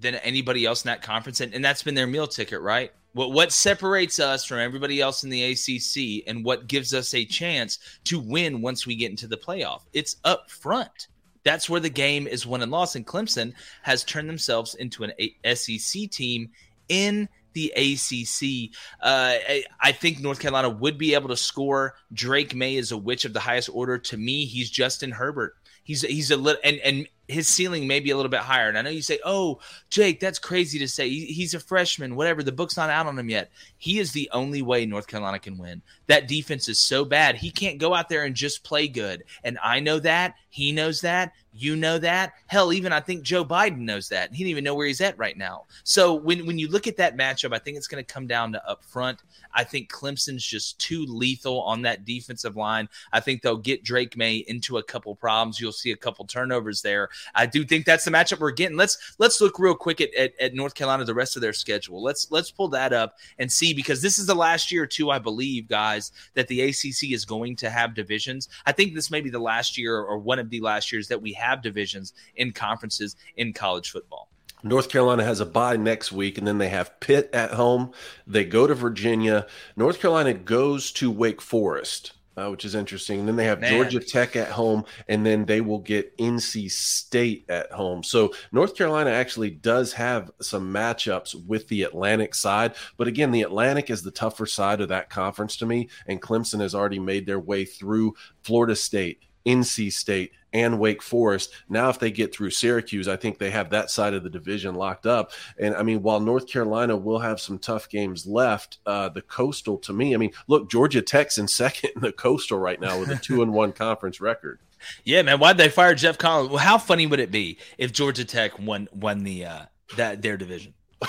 than 0.00 0.14
anybody 0.16 0.64
else 0.64 0.82
in 0.82 0.88
that 0.88 1.02
conference. 1.02 1.42
And, 1.42 1.52
and 1.52 1.62
that's 1.62 1.82
been 1.82 1.94
their 1.94 2.06
meal 2.06 2.26
ticket, 2.26 2.62
right? 2.62 2.90
What, 3.12 3.32
what 3.32 3.52
separates 3.52 4.18
us 4.18 4.46
from 4.46 4.60
everybody 4.60 5.02
else 5.02 5.24
in 5.24 5.30
the 5.30 5.44
ACC 5.44 6.26
and 6.26 6.42
what 6.42 6.68
gives 6.68 6.94
us 6.94 7.12
a 7.12 7.26
chance 7.26 7.78
to 8.04 8.18
win 8.18 8.62
once 8.62 8.86
we 8.86 8.96
get 8.96 9.10
into 9.10 9.26
the 9.26 9.36
playoff? 9.36 9.82
It's 9.92 10.16
up 10.24 10.50
front. 10.50 11.08
That's 11.42 11.68
where 11.68 11.80
the 11.80 11.90
game 11.90 12.26
is 12.26 12.46
won 12.46 12.62
and 12.62 12.72
lost. 12.72 12.96
And 12.96 13.06
Clemson 13.06 13.52
has 13.82 14.04
turned 14.04 14.28
themselves 14.30 14.74
into 14.76 15.04
an 15.04 15.12
SEC 15.54 16.10
team 16.10 16.48
in 16.88 17.28
the 17.52 17.72
ACC. 17.76 18.76
Uh, 19.02 19.36
I 19.80 19.92
think 19.92 20.20
North 20.20 20.40
Carolina 20.40 20.70
would 20.70 20.98
be 20.98 21.14
able 21.14 21.28
to 21.28 21.36
score. 21.36 21.94
Drake 22.12 22.54
Maye 22.54 22.76
is 22.76 22.92
a 22.92 22.96
witch 22.96 23.24
of 23.24 23.32
the 23.32 23.40
highest 23.40 23.70
order. 23.72 23.98
To 23.98 24.16
me, 24.16 24.44
he's 24.44 24.70
Justin 24.70 25.12
Herbert. 25.12 25.54
He's 25.82 26.02
he's 26.02 26.30
a 26.30 26.36
little 26.36 26.60
and 26.62 26.78
and 26.78 27.08
his 27.28 27.46
ceiling 27.46 27.86
may 27.86 28.00
be 28.00 28.10
a 28.10 28.16
little 28.16 28.30
bit 28.30 28.40
higher. 28.40 28.68
And 28.68 28.76
I 28.76 28.82
know 28.82 28.90
you 28.90 29.02
say, 29.02 29.20
"Oh, 29.24 29.60
Jake, 29.90 30.18
that's 30.18 30.38
crazy 30.38 30.78
to 30.78 30.88
say. 30.88 31.08
He, 31.08 31.26
he's 31.26 31.54
a 31.54 31.60
freshman. 31.60 32.16
Whatever. 32.16 32.42
The 32.42 32.52
book's 32.52 32.76
not 32.76 32.90
out 32.90 33.06
on 33.06 33.18
him 33.18 33.30
yet." 33.30 33.50
He 33.76 33.98
is 33.98 34.12
the 34.12 34.28
only 34.32 34.62
way 34.62 34.86
North 34.86 35.06
Carolina 35.06 35.38
can 35.38 35.56
win. 35.58 35.82
That 36.06 36.26
defense 36.26 36.68
is 36.68 36.78
so 36.80 37.04
bad. 37.04 37.36
He 37.36 37.50
can't 37.50 37.78
go 37.78 37.94
out 37.94 38.08
there 38.08 38.24
and 38.24 38.34
just 38.34 38.64
play 38.64 38.88
good. 38.88 39.24
And 39.44 39.58
I 39.62 39.78
know 39.80 39.98
that. 40.00 40.34
He 40.50 40.72
knows 40.72 41.02
that. 41.02 41.32
You 41.52 41.76
know 41.76 41.98
that. 41.98 42.32
Hell, 42.46 42.72
even 42.72 42.92
I 42.92 43.00
think 43.00 43.22
Joe 43.22 43.44
Biden 43.44 43.78
knows 43.78 44.08
that. 44.08 44.32
He 44.32 44.38
didn't 44.44 44.50
even 44.50 44.64
know 44.64 44.74
where 44.74 44.86
he's 44.86 45.00
at 45.00 45.18
right 45.18 45.36
now. 45.36 45.64
So 45.84 46.14
when 46.14 46.46
when 46.46 46.58
you 46.58 46.68
look 46.68 46.86
at 46.86 46.96
that 46.96 47.16
matchup, 47.16 47.54
I 47.54 47.58
think 47.58 47.76
it's 47.76 47.88
going 47.88 48.04
to 48.04 48.12
come 48.12 48.26
down 48.26 48.52
to 48.52 48.68
up 48.68 48.84
front. 48.84 49.20
I 49.54 49.64
think 49.64 49.90
Clemson's 49.90 50.44
just 50.44 50.78
too 50.78 51.04
lethal 51.06 51.62
on 51.62 51.82
that 51.82 52.04
defensive 52.04 52.56
line. 52.56 52.88
I 53.12 53.20
think 53.20 53.42
they'll 53.42 53.56
get 53.56 53.82
Drake 53.82 54.16
Maye 54.16 54.44
into 54.46 54.78
a 54.78 54.82
couple 54.82 55.14
problems. 55.14 55.60
You'll 55.60 55.72
see 55.72 55.90
a 55.90 55.96
couple 55.96 56.26
turnovers 56.26 56.82
there. 56.82 57.08
I 57.34 57.46
do 57.46 57.64
think 57.64 57.84
that's 57.84 58.04
the 58.04 58.10
matchup 58.10 58.40
we're 58.40 58.50
getting. 58.50 58.76
Let's 58.76 59.14
let's 59.18 59.40
look 59.40 59.58
real 59.58 59.74
quick 59.74 60.00
at, 60.00 60.14
at, 60.14 60.32
at 60.40 60.54
North 60.54 60.74
Carolina, 60.74 61.04
the 61.04 61.14
rest 61.14 61.36
of 61.36 61.42
their 61.42 61.52
schedule. 61.52 62.02
Let's 62.02 62.30
let's 62.30 62.50
pull 62.50 62.68
that 62.68 62.92
up 62.92 63.16
and 63.38 63.50
see 63.50 63.74
because 63.74 64.02
this 64.02 64.18
is 64.18 64.26
the 64.26 64.34
last 64.34 64.72
year 64.72 64.86
too, 64.86 65.10
I 65.10 65.18
believe, 65.18 65.68
guys, 65.68 66.12
that 66.34 66.48
the 66.48 66.60
ACC 66.62 67.12
is 67.12 67.24
going 67.24 67.56
to 67.56 67.70
have 67.70 67.94
divisions. 67.94 68.48
I 68.66 68.72
think 68.72 68.94
this 68.94 69.10
may 69.10 69.20
be 69.20 69.30
the 69.30 69.38
last 69.38 69.78
year 69.78 69.98
or 69.98 70.18
one 70.18 70.38
of 70.38 70.50
the 70.50 70.60
last 70.60 70.92
years 70.92 71.08
that 71.08 71.20
we 71.20 71.32
have 71.34 71.62
divisions 71.62 72.12
in 72.36 72.52
conferences 72.52 73.16
in 73.36 73.52
college 73.52 73.90
football. 73.90 74.28
North 74.64 74.88
Carolina 74.88 75.22
has 75.22 75.38
a 75.38 75.46
bye 75.46 75.76
next 75.76 76.10
week, 76.10 76.36
and 76.36 76.46
then 76.46 76.58
they 76.58 76.68
have 76.68 76.98
Pitt 76.98 77.30
at 77.32 77.52
home. 77.52 77.92
They 78.26 78.44
go 78.44 78.66
to 78.66 78.74
Virginia. 78.74 79.46
North 79.76 80.00
Carolina 80.00 80.34
goes 80.34 80.90
to 80.92 81.10
Wake 81.12 81.40
Forest 81.40 82.12
uh, 82.38 82.50
which 82.50 82.64
is 82.64 82.74
interesting. 82.74 83.20
And 83.20 83.28
then 83.28 83.36
they 83.36 83.44
have 83.44 83.60
Man. 83.60 83.72
Georgia 83.72 84.00
Tech 84.00 84.36
at 84.36 84.48
home, 84.48 84.84
and 85.08 85.24
then 85.24 85.44
they 85.44 85.60
will 85.60 85.80
get 85.80 86.16
NC 86.18 86.70
State 86.70 87.44
at 87.48 87.72
home. 87.72 88.02
So 88.02 88.32
North 88.52 88.76
Carolina 88.76 89.10
actually 89.10 89.50
does 89.50 89.92
have 89.94 90.30
some 90.40 90.72
matchups 90.72 91.34
with 91.46 91.68
the 91.68 91.82
Atlantic 91.82 92.34
side, 92.34 92.74
but 92.96 93.08
again, 93.08 93.30
the 93.30 93.42
Atlantic 93.42 93.90
is 93.90 94.02
the 94.02 94.10
tougher 94.10 94.46
side 94.46 94.80
of 94.80 94.88
that 94.88 95.10
conference 95.10 95.56
to 95.56 95.66
me. 95.66 95.88
And 96.06 96.22
Clemson 96.22 96.60
has 96.60 96.74
already 96.74 96.98
made 96.98 97.26
their 97.26 97.40
way 97.40 97.64
through 97.64 98.14
Florida 98.42 98.76
State, 98.76 99.22
NC 99.48 99.92
State, 99.92 100.32
and 100.52 100.78
Wake 100.78 101.02
Forest. 101.02 101.52
Now, 101.68 101.88
if 101.88 101.98
they 101.98 102.10
get 102.10 102.34
through 102.34 102.50
Syracuse, 102.50 103.08
I 103.08 103.16
think 103.16 103.38
they 103.38 103.50
have 103.50 103.70
that 103.70 103.90
side 103.90 104.14
of 104.14 104.22
the 104.22 104.30
division 104.30 104.74
locked 104.74 105.06
up. 105.06 105.32
And 105.58 105.74
I 105.74 105.82
mean, 105.82 106.02
while 106.02 106.20
North 106.20 106.46
Carolina 106.46 106.96
will 106.96 107.18
have 107.18 107.40
some 107.40 107.58
tough 107.58 107.88
games 107.88 108.26
left, 108.26 108.78
uh, 108.86 109.08
the 109.08 109.22
Coastal 109.22 109.78
to 109.78 109.92
me, 109.92 110.14
I 110.14 110.18
mean, 110.18 110.32
look, 110.46 110.70
Georgia 110.70 111.02
Tech's 111.02 111.38
in 111.38 111.48
second 111.58 111.90
in 111.96 112.02
the 112.02 112.12
Coastal 112.12 112.58
right 112.58 112.80
now 112.80 112.98
with 112.98 113.10
a 113.10 113.16
two 113.16 113.42
and 113.42 113.52
one 113.52 113.72
conference 113.72 114.20
record. 114.20 114.60
Yeah, 115.04 115.22
man. 115.22 115.40
Why'd 115.40 115.58
they 115.58 115.68
fire 115.68 115.94
Geoff 115.94 116.18
Collins? 116.18 116.50
Well, 116.50 116.58
how 116.58 116.78
funny 116.78 117.06
would 117.06 117.18
it 117.18 117.32
be 117.32 117.58
if 117.78 117.92
Georgia 117.92 118.24
Tech 118.24 118.58
won 118.58 118.88
won 118.92 119.24
the 119.24 119.44
uh, 119.44 119.62
that 119.96 120.22
their 120.22 120.36
division? 120.36 120.74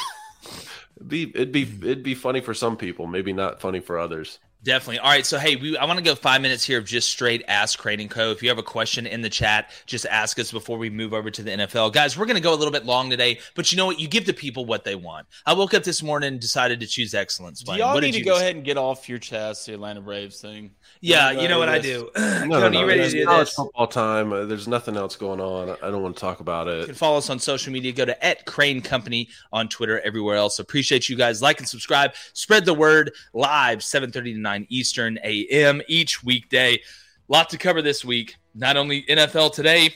it'd 0.97 1.07
be 1.07 1.29
it'd 1.35 1.51
be 1.51 1.61
it'd 1.61 2.03
be 2.03 2.15
funny 2.15 2.41
for 2.41 2.55
some 2.55 2.77
people, 2.77 3.05
maybe 3.05 3.31
not 3.31 3.61
funny 3.61 3.79
for 3.79 3.99
others. 3.99 4.39
Definitely. 4.61 4.99
All 4.99 5.09
right. 5.09 5.25
So, 5.25 5.39
hey, 5.39 5.55
we, 5.55 5.77
I 5.77 5.85
want 5.85 5.99
to 5.99 6.03
go 6.03 6.15
five 6.15 6.41
minutes 6.41 6.65
here 6.65 6.79
of 6.79 6.85
just 6.85 7.09
straight 7.09 7.45
Ask 7.47 7.79
Crane 7.79 8.01
and 8.01 8.09
Co. 8.09 8.31
If 8.31 8.43
you 8.43 8.49
have 8.49 8.57
a 8.57 8.63
question 8.63 9.07
in 9.07 9.21
the 9.21 9.29
chat, 9.29 9.71
just 9.85 10.05
ask 10.05 10.37
us 10.37 10.51
before 10.51 10.77
we 10.77 10.89
move 10.89 11.13
over 11.13 11.31
to 11.31 11.41
the 11.41 11.51
NFL. 11.51 11.93
Guys, 11.93 12.17
we're 12.17 12.25
going 12.25 12.35
to 12.35 12.41
go 12.41 12.53
a 12.53 12.55
little 12.55 12.71
bit 12.71 12.85
long 12.85 13.09
today, 13.09 13.39
but 13.55 13.71
you 13.71 13.77
know 13.77 13.85
what? 13.85 14.01
You 14.01 14.09
give 14.09 14.25
the 14.25 14.33
people 14.33 14.65
what 14.65 14.83
they 14.83 14.95
want. 14.95 15.27
I 15.45 15.53
woke 15.53 15.73
up 15.73 15.83
this 15.83 16.03
morning 16.03 16.33
and 16.33 16.41
decided 16.41 16.81
to 16.81 16.87
choose 16.87 17.13
excellence. 17.13 17.63
Do 17.63 17.73
y'all 17.75 17.93
what 17.93 18.03
need 18.03 18.11
to 18.13 18.21
go 18.21 18.35
ahead 18.35 18.55
and 18.55 18.65
get 18.65 18.75
off 18.75 19.07
your 19.07 19.17
chest 19.17 19.65
the 19.65 19.75
Atlanta 19.75 20.01
Braves 20.01 20.41
thing? 20.41 20.71
Yeah, 20.99 21.31
you 21.31 21.47
know 21.47 21.57
what 21.57 21.69
I 21.69 21.79
do. 21.79 22.09
no, 22.17 22.45
no, 22.45 22.67
no, 22.67 22.79
you 22.81 22.85
ready 22.85 23.03
to 23.03 23.09
do 23.09 23.25
college 23.25 23.47
this? 23.47 23.55
football 23.55 23.87
time. 23.87 24.33
Uh, 24.33 24.43
there's 24.43 24.67
nothing 24.67 24.97
else 24.97 25.15
going 25.15 25.39
on. 25.39 25.69
I 25.81 25.89
don't 25.89 26.03
want 26.03 26.15
to 26.15 26.21
talk 26.21 26.41
about 26.41 26.67
it. 26.67 26.81
You 26.81 26.85
can 26.87 26.95
follow 26.95 27.17
us 27.17 27.29
on 27.29 27.39
social 27.39 27.71
media. 27.71 27.93
Go 27.93 28.03
to 28.03 28.25
at 28.25 28.45
Crane 28.45 28.81
Company 28.81 29.29
on 29.53 29.69
Twitter, 29.69 30.01
everywhere 30.01 30.35
else. 30.35 30.59
Appreciate 30.59 31.07
you 31.07 31.15
guys. 31.15 31.41
Like 31.41 31.59
and 31.59 31.67
subscribe. 31.67 32.11
Spread 32.33 32.65
the 32.65 32.73
word. 32.73 33.13
Live 33.33 33.79
7:30 33.79 34.11
to 34.33 34.39
9 34.49 34.65
Eastern 34.69 35.19
a.m. 35.23 35.79
each 35.87 36.23
weekday. 36.23 36.81
Lot 37.27 37.49
to 37.51 37.57
cover 37.57 37.83
this 37.83 38.03
week. 38.03 38.35
Not 38.55 38.77
only 38.77 39.03
NFL 39.03 39.53
today, 39.53 39.93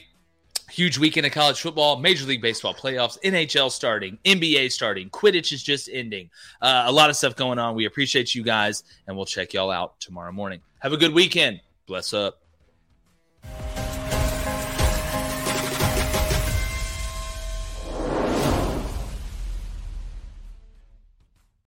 huge 0.69 0.99
weekend 0.99 1.25
of 1.25 1.31
college 1.31 1.59
football, 1.59 1.97
Major 1.97 2.25
League 2.25 2.41
Baseball 2.41 2.75
playoffs, 2.75 3.17
NHL 3.23 3.71
starting, 3.71 4.19
NBA 4.25 4.71
starting, 4.71 5.09
Quidditch 5.09 5.51
is 5.51 5.63
just 5.63 5.89
ending. 5.91 6.30
Uh, 6.61 6.84
a 6.85 6.91
lot 6.91 7.09
of 7.09 7.15
stuff 7.15 7.35
going 7.35 7.57
on. 7.57 7.73
We 7.73 7.85
appreciate 7.85 8.35
you 8.35 8.43
guys, 8.43 8.84
and 9.07 9.17
we'll 9.17 9.25
check 9.25 9.53
y'all 9.53 9.71
out 9.71 9.99
tomorrow 9.99 10.31
morning. 10.31 10.61
Have 10.81 10.93
a 10.93 10.97
good 10.97 11.13
weekend. 11.13 11.59
Bless 11.88 12.13
up. 12.13 12.43